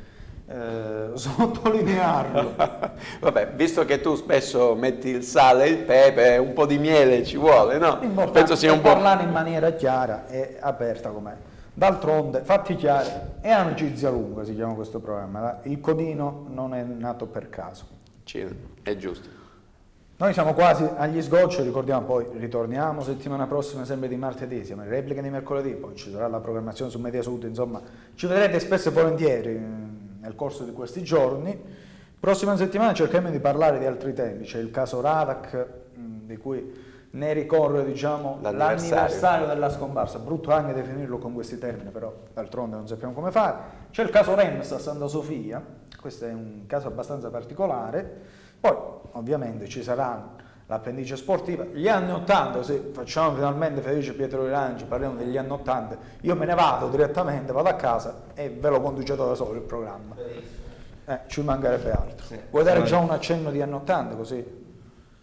eh, 0.45 1.09
sottolinearlo. 1.17 2.53
Vabbè, 3.21 3.53
visto 3.55 3.85
che 3.85 4.01
tu 4.01 4.13
spesso 4.13 4.75
metti 4.75 5.09
il 5.09 5.23
sale 5.23 5.63
e 5.63 5.69
il 5.69 5.77
pepe, 5.79 6.37
un 6.37 6.53
po' 6.53 6.67
di 6.67 6.77
miele 6.77 7.25
ci 7.25 7.37
vuole, 7.37 7.79
no? 7.79 7.97
Penso 8.31 8.55
sia 8.55 8.71
un 8.71 8.81
po'... 8.81 8.89
parlare 8.89 9.23
in 9.23 9.31
maniera 9.31 9.71
chiara 9.71 10.27
e 10.27 10.59
aperta 10.59 11.09
com'è. 11.09 11.35
D'altronde, 11.77 12.39
fatti 12.43 12.75
chiari, 12.75 13.09
è 13.41 13.49
amicizia 13.49 14.09
lunga 14.09 14.45
si 14.45 14.55
chiama 14.55 14.75
questo 14.75 15.01
programma, 15.01 15.59
il 15.63 15.81
codino 15.81 16.45
non 16.49 16.73
è 16.73 16.81
nato 16.83 17.25
per 17.25 17.49
caso. 17.49 17.85
Sì, 18.23 18.47
è 18.81 18.95
giusto. 18.95 19.27
Noi 20.15 20.31
siamo 20.31 20.53
quasi 20.53 20.89
agli 20.95 21.21
sgocci, 21.21 21.61
ricordiamo 21.63 22.05
poi 22.05 22.27
ritorniamo 22.31 23.01
settimana 23.01 23.45
prossima 23.45 23.83
sempre 23.83 24.07
di 24.07 24.15
martedì, 24.15 24.63
siamo 24.63 24.83
in 24.83 24.89
replica 24.89 25.21
di 25.21 25.29
mercoledì, 25.29 25.71
poi 25.71 25.95
ci 25.95 26.09
sarà 26.09 26.29
la 26.29 26.39
programmazione 26.39 26.89
su 26.89 26.97
Media 26.97 27.21
Sud, 27.21 27.43
insomma 27.43 27.81
ci 28.13 28.25
vedrete 28.25 28.61
spesso 28.61 28.87
e 28.87 28.91
volentieri 28.93 29.49
eh, 29.49 29.59
nel 30.21 30.33
corso 30.35 30.63
di 30.63 30.71
questi 30.71 31.03
giorni. 31.03 31.61
Prossima 32.17 32.55
settimana 32.55 32.93
cercheremo 32.93 33.29
di 33.29 33.39
parlare 33.41 33.79
di 33.79 33.85
altri 33.85 34.13
temi, 34.13 34.45
c'è 34.45 34.59
il 34.59 34.71
caso 34.71 35.01
Radac 35.01 35.67
mh, 35.93 36.25
di 36.25 36.37
cui 36.37 36.93
ne 37.15 37.33
ricorre 37.33 37.85
diciamo, 37.85 38.39
L'anniversario. 38.41 39.47
della 39.47 39.69
scomparsa, 39.69 40.19
brutto 40.19 40.51
anche 40.51 40.73
definirlo 40.73 41.17
con 41.17 41.33
questi 41.33 41.57
termini, 41.57 41.89
però 41.89 42.13
d'altronde 42.33 42.75
non 42.75 42.87
sappiamo 42.87 43.13
come 43.13 43.31
fare. 43.31 43.55
C'è 43.91 44.03
il 44.03 44.09
caso 44.09 44.35
Rems 44.35 44.71
a 44.71 44.79
Santa 44.79 45.07
Sofia, 45.07 45.63
questo 45.99 46.25
è 46.25 46.33
un 46.33 46.63
caso 46.67 46.87
abbastanza 46.87 47.29
particolare, 47.29 48.21
poi 48.59 48.75
ovviamente 49.13 49.67
ci 49.67 49.81
sarà 49.81 50.33
l'appendice 50.67 51.15
sportiva, 51.15 51.63
gli 51.63 51.87
anni 51.87 52.11
80, 52.11 52.63
se 52.63 52.89
facciamo 52.91 53.35
finalmente 53.35 53.79
Felice 53.79 54.13
Pietro 54.13 54.43
Rilanci, 54.43 54.83
parliamo 54.83 55.15
degli 55.15 55.37
anni 55.37 55.51
80, 55.51 55.97
io 56.21 56.35
me 56.35 56.45
ne 56.45 56.53
vado 56.53 56.89
direttamente, 56.89 57.53
vado 57.53 57.69
a 57.69 57.75
casa 57.75 58.23
e 58.33 58.49
ve 58.49 58.69
lo 58.69 58.81
conducete 58.81 59.23
da 59.25 59.35
solo 59.35 59.53
il 59.53 59.61
programma. 59.61 60.15
Eh, 61.07 61.19
ci 61.27 61.41
mancherebbe 61.41 61.91
altro. 61.91 62.35
Vuoi 62.49 62.63
dare 62.63 62.83
già 62.83 62.97
un 62.97 63.11
accenno 63.11 63.51
di 63.51 63.61
anni 63.61 63.75
80 63.75 64.15
così? 64.15 64.64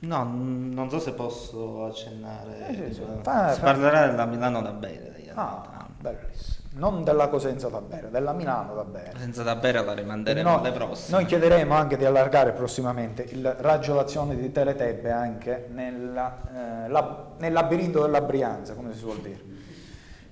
No, 0.04 0.24
non 0.24 0.90
so 0.90 0.98
se 0.98 1.12
posso 1.12 1.84
accennare. 1.84 2.68
Eh, 2.68 2.74
sì, 2.88 2.94
sì. 2.94 3.02
Fa- 3.22 3.52
si 3.52 3.60
fa- 3.60 3.66
parlerà 3.66 4.08
della 4.08 4.24
Milano 4.26 4.60
da 4.60 4.72
bere. 4.72 5.10
Ah, 5.34 5.86
bellissimo. 5.98 6.60
Non 6.74 7.04
della 7.04 7.28
Cosenza 7.28 7.68
da 7.68 7.80
bere, 7.80 8.10
della 8.10 8.32
Milano 8.32 8.74
da 8.74 8.82
bere. 8.84 9.12
Senza 9.16 9.42
da 9.42 9.54
bere 9.56 9.84
la 9.84 9.92
rimanderemo 9.92 10.50
Quindi 10.50 10.68
alle 10.68 10.76
prossime. 10.76 11.16
noi 11.18 11.26
chiederemo 11.26 11.74
anche 11.74 11.96
di 11.96 12.04
allargare 12.04 12.52
prossimamente 12.52 13.22
il 13.28 13.54
raggio 13.58 13.94
d'azione 13.94 14.34
di 14.36 14.50
Teletebbe 14.50 15.10
anche 15.10 15.68
nella, 15.70 16.84
eh, 16.84 16.88
lab- 16.88 17.38
nel 17.38 17.52
labirinto 17.52 18.00
della 18.02 18.22
Brianza, 18.22 18.74
come 18.74 18.92
si 18.92 18.98
suol 18.98 19.18
dire. 19.18 19.40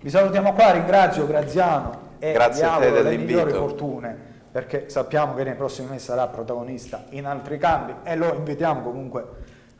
Vi 0.00 0.10
salutiamo 0.10 0.52
qua, 0.54 0.72
ringrazio 0.72 1.26
Graziano 1.26 2.08
e 2.18 2.32
Grazie 2.32 2.64
vi 2.64 2.68
auguro 2.70 3.02
le 3.02 3.16
migliori 3.16 3.52
fortune 3.52 4.28
perché 4.50 4.88
sappiamo 4.88 5.34
che 5.34 5.44
nei 5.44 5.54
prossimi 5.54 5.90
mesi 5.90 6.06
sarà 6.06 6.26
protagonista 6.26 7.04
in 7.10 7.26
altri 7.26 7.56
campi 7.58 7.94
e 8.02 8.16
lo 8.16 8.34
invitiamo 8.34 8.80
comunque 8.82 9.26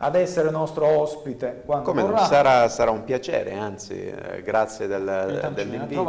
ad 0.02 0.14
essere 0.14 0.51
nostro 0.51 0.86
ospite 0.86 1.62
quando 1.66 1.85
Come 1.85 2.01
vorrà. 2.02 2.24
sarà, 2.24 2.68
sarà 2.68 2.90
un 2.90 3.05
piacere, 3.05 3.52
anzi, 3.52 3.93
eh, 3.94 4.43
grazie 4.43 4.86
del- 4.86 5.40
a 5.43 5.48
dell'invito. 5.51 6.05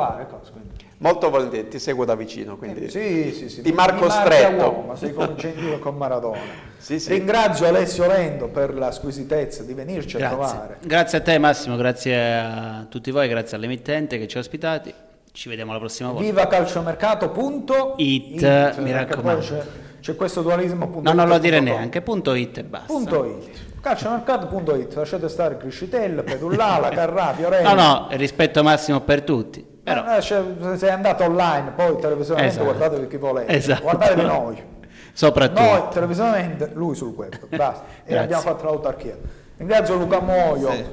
Molto 1.00 1.30
volentieri, 1.30 1.68
ti 1.68 1.80
seguo 1.80 2.06
da 2.06 2.16
vicino, 2.16 2.58
quindi 2.58 2.88
Sì, 2.90 3.34
sì, 3.34 3.50
sì. 3.50 3.62
di 3.62 3.72
Marco 3.72 4.06
a 4.06 4.10
Stretto. 4.12 4.70
uomo, 4.70 4.96
sei 4.96 5.14
come 5.14 5.34
Gentile 5.36 5.74
e 5.76 5.80
con 5.80 5.96
Maradona. 5.98 6.40
Sì, 6.82 7.00
sì. 7.00 7.10
Ringrazio 7.14 7.68
Alessio 7.68 8.08
Lendo 8.08 8.48
per 8.48 8.74
la 8.74 8.92
squisitezza 8.92 9.62
di 9.64 9.74
venirci 9.74 10.16
a 10.16 10.20
Grazie. 10.20 10.38
trovare. 10.38 10.78
Grazie 10.84 11.18
a 11.20 11.22
te 11.22 11.38
Massimo, 11.38 11.76
grazie 11.76 12.38
a 12.40 12.86
tutti 12.90 13.12
voi, 13.12 13.28
grazie 13.28 13.58
all'emittente 13.58 14.18
che 14.18 14.28
ci 14.28 14.38
ha 14.38 14.40
ospitati. 14.40 14.92
Ci 15.32 15.48
vediamo 15.50 15.74
la 15.74 15.80
prossima 15.80 16.10
volta. 16.10 16.24
Viva 16.24 16.48
calciomercato.it 16.48 17.94
It, 17.98 18.78
mi 18.80 18.92
raccomando. 18.92 19.40
poi 19.40 19.48
C'è, 19.50 19.64
c'è 20.02 20.16
questo 20.16 20.42
dualismo. 20.42 20.90
No, 21.02 21.14
non 21.14 21.28
lo 21.28 21.38
dire 21.38 21.60
neanche, 21.60 22.02
punto 22.02 22.34
it 22.34 22.58
e 22.60 22.64
basta. 22.64 22.88
Punto 22.92 23.26
it. 23.26 23.70
Calciomercato.it, 23.82 24.94
lasciate 24.96 25.28
stare 25.28 25.58
Criscitella, 25.58 26.24
Pedullala, 26.24 26.90
Carrà, 26.96 27.34
Fiorelli. 27.34 27.64
No, 27.64 27.74
no, 27.74 28.08
rispetto 28.12 28.64
massimo 28.64 29.02
per 29.02 29.24
tutti. 29.24 29.66
Però, 29.84 30.04
Eh, 30.16 30.22
cioè, 30.22 30.44
se 30.62 30.78
sei 30.78 30.90
andato 30.92 31.24
online, 31.24 31.72
poi 31.76 31.98
televisivamente 32.00 32.54
Esatto. 32.54 32.66
guardatevi 32.66 33.08
chi 33.08 33.18
volete. 33.18 33.54
Esatto. 33.54 33.82
Guardatevi 33.82 34.22
noi. 34.22 34.64
soprattutto. 35.14 35.62
Noi 35.62 35.82
televisivamente, 35.92 36.70
lui 36.74 36.96
sul 36.96 37.14
web, 37.16 37.34
basta. 37.56 37.84
e 38.06 38.16
abbiamo 38.18 38.42
fatto 38.44 38.66
l'autarchia. 38.66 39.18
Ringrazio 39.58 39.96
Luca 39.96 40.20
Moio 40.20 40.72
Sì. 40.72 40.86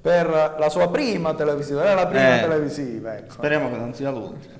per 0.00 0.56
la 0.58 0.68
sua 0.68 0.88
prima 0.88 1.34
televisiva, 1.34 1.82
era 1.84 1.94
la 1.94 2.06
prima 2.06 2.36
Eh, 2.36 2.40
televisiva. 2.40 3.16
Ecco. 3.16 3.32
Speriamo 3.32 3.68
che 3.70 3.76
non 3.76 3.92
sia 3.92 4.10
l'ultima. 4.10 4.54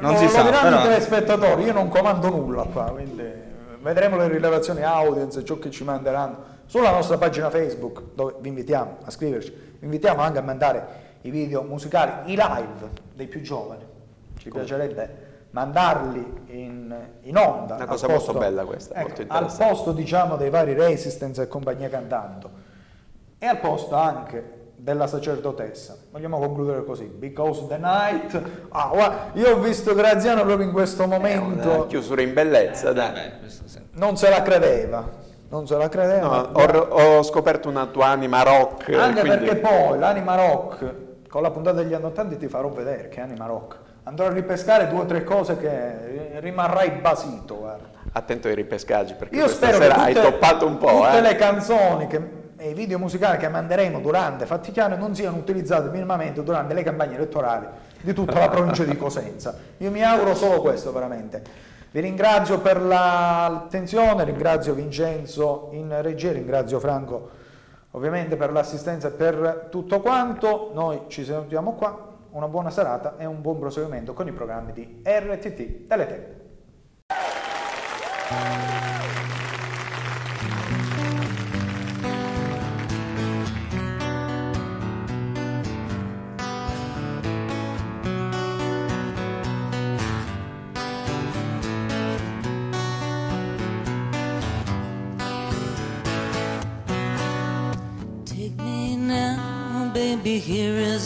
Non 0.00 0.12
lo, 0.12 0.18
si 0.18 0.24
lo 0.24 0.30
sa, 0.30 0.42
diranno 0.42 0.78
i 0.78 0.82
telespettatori, 0.82 1.62
io 1.64 1.72
non 1.72 1.88
comando 1.88 2.28
nulla 2.28 2.64
qua, 2.64 2.84
quindi 2.92 3.22
eh, 3.22 3.34
vedremo 3.80 4.16
le 4.16 4.28
rilevazioni 4.28 4.82
audience, 4.82 5.42
ciò 5.44 5.58
che 5.58 5.70
ci 5.70 5.84
manderanno 5.84 6.58
sulla 6.70 6.92
nostra 6.92 7.18
pagina 7.18 7.50
Facebook, 7.50 8.00
dove 8.14 8.36
vi 8.38 8.46
invitiamo 8.46 8.98
a 9.02 9.10
scriverci, 9.10 9.50
vi 9.80 9.86
invitiamo 9.86 10.22
anche 10.22 10.38
a 10.38 10.42
mandare 10.42 10.86
i 11.22 11.30
video 11.30 11.62
musicali, 11.62 12.30
i 12.32 12.36
live 12.36 12.88
dei 13.12 13.26
più 13.26 13.40
giovani. 13.40 13.84
Ci 14.38 14.50
piacerebbe 14.50 15.48
mandarli 15.50 16.42
in, 16.46 16.96
in 17.22 17.36
onda. 17.36 17.74
Una 17.74 17.86
cosa 17.86 18.06
posto- 18.06 18.32
molto 18.32 18.46
bella 18.46 18.64
questa, 18.64 18.94
ecco, 18.94 19.08
molto 19.08 19.32
al 19.32 19.52
posto 19.52 19.90
diciamo 19.90 20.36
dei 20.36 20.48
vari 20.48 20.74
Resistance 20.74 21.42
e 21.42 21.48
compagnia 21.48 21.88
cantando 21.88 22.50
e 23.36 23.46
al 23.46 23.58
posto 23.58 23.96
anche 23.96 24.58
della 24.76 25.08
sacerdotessa. 25.08 25.96
Vogliamo 26.12 26.38
concludere 26.38 26.84
così, 26.84 27.06
because 27.06 27.66
the 27.66 27.78
night... 27.78 28.40
Ah, 28.68 28.90
guarda, 28.92 29.30
io 29.32 29.56
ho 29.56 29.58
visto 29.58 29.92
Graziano 29.92 30.44
proprio 30.44 30.68
in 30.68 30.72
questo 30.72 31.02
Una 31.02 31.16
momento, 31.16 31.86
chiusura 31.88 32.22
in 32.22 32.32
bellezza, 32.32 32.92
dai. 32.92 33.26
Eh, 33.42 33.48
sì. 33.48 33.80
non 33.94 34.16
se 34.16 34.30
la 34.30 34.42
credeva, 34.42 35.18
non 35.50 35.66
se 35.66 35.76
la 35.76 35.88
credeva. 35.88 36.26
No, 36.26 36.50
ho, 36.52 37.18
ho 37.18 37.22
scoperto 37.22 37.68
una 37.68 37.86
tua 37.86 38.06
anima 38.06 38.42
rock. 38.42 38.92
Anche 38.94 39.20
quindi- 39.20 39.44
perché 39.46 39.56
poi 39.56 39.98
l'anima 39.98 40.34
rock, 40.36 40.94
con 41.28 41.42
la 41.42 41.50
puntata 41.50 41.82
degli 41.82 41.92
anni 41.94 42.04
80 42.06 42.36
ti 42.36 42.48
farò 42.48 42.68
vedere 42.70 43.08
che 43.08 43.18
è 43.18 43.22
anima 43.22 43.46
rock. 43.46 43.76
Andrò 44.04 44.26
a 44.26 44.30
ripescare 44.30 44.88
due 44.88 45.00
o 45.00 45.04
tre 45.04 45.22
cose 45.24 45.56
che 45.58 46.38
rimarrai 46.40 46.90
basito, 46.92 47.58
guarda. 47.58 47.88
Attento 48.12 48.48
ai 48.48 48.54
ripescaggi 48.54 49.14
perché 49.14 49.36
Io 49.36 49.44
questa 49.44 49.66
spero 49.66 49.78
che 49.78 49.84
sera 49.84 49.94
tutte, 50.04 50.18
hai 50.18 50.30
toppato 50.30 50.66
un 50.66 50.78
po'. 50.78 50.88
tutte 50.88 51.18
eh. 51.18 51.20
le 51.20 51.36
canzoni 51.36 52.06
che- 52.06 52.38
e 52.56 52.70
i 52.70 52.74
video 52.74 52.98
musicali 52.98 53.38
che 53.38 53.48
manderemo 53.48 54.00
durante 54.00 54.44
Fatti 54.46 54.70
Chiaro 54.70 54.96
non 54.96 55.14
siano 55.14 55.36
utilizzati 55.36 55.88
minimamente 55.88 56.42
durante 56.42 56.74
le 56.74 56.82
campagne 56.82 57.14
elettorali 57.16 57.66
di 58.00 58.12
tutta 58.12 58.38
la 58.38 58.48
provincia 58.48 58.84
di 58.84 58.96
Cosenza. 58.96 59.54
Io 59.78 59.90
mi 59.90 60.02
auguro 60.04 60.34
solo 60.34 60.60
questo 60.60 60.92
veramente. 60.92 61.42
Vi 61.92 62.00
ringrazio 62.00 62.60
per 62.60 62.80
la- 62.80 63.48
l'attenzione, 63.50 64.24
ringrazio 64.24 64.74
Vincenzo 64.74 65.70
in 65.72 65.96
regia, 66.02 66.32
ringrazio 66.32 66.78
Franco 66.78 67.38
ovviamente 67.92 68.36
per 68.36 68.52
l'assistenza 68.52 69.08
e 69.08 69.10
per 69.10 69.66
tutto 69.70 70.00
quanto. 70.00 70.70
Noi 70.74 71.02
ci 71.08 71.24
sentiamo 71.24 71.74
qua. 71.74 72.08
Una 72.30 72.46
buona 72.46 72.70
serata 72.70 73.16
e 73.18 73.24
un 73.24 73.40
buon 73.40 73.58
proseguimento 73.58 74.12
con 74.12 74.28
i 74.28 74.32
programmi 74.32 74.72
di 74.72 75.02
RTT 75.04 75.86
Teletec. 75.88 76.38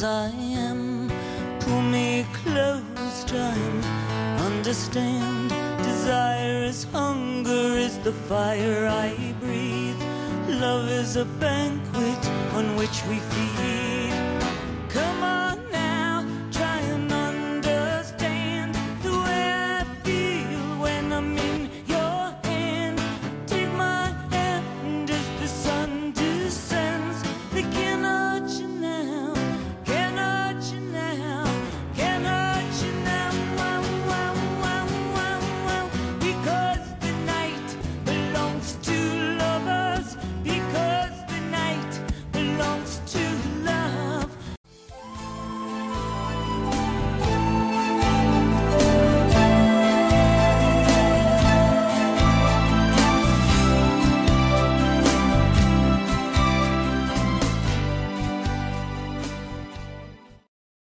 I 0.04 0.28
am. 0.28 1.10
Pull 1.60 1.80
me 1.80 2.26
close, 2.44 3.24
time. 3.24 3.80
Understand, 4.38 5.48
desire 5.78 6.64
is 6.64 6.84
hunger, 6.84 7.78
is 7.78 7.98
the 8.00 8.12
fire 8.12 8.86
I 8.86 9.34
breathe. 9.40 10.00
Love 10.60 10.90
is 10.90 11.16
a 11.16 11.24
banquet 11.24 12.26
on 12.52 12.76
which 12.76 13.02
we 13.08 13.18
feed. 13.18 13.53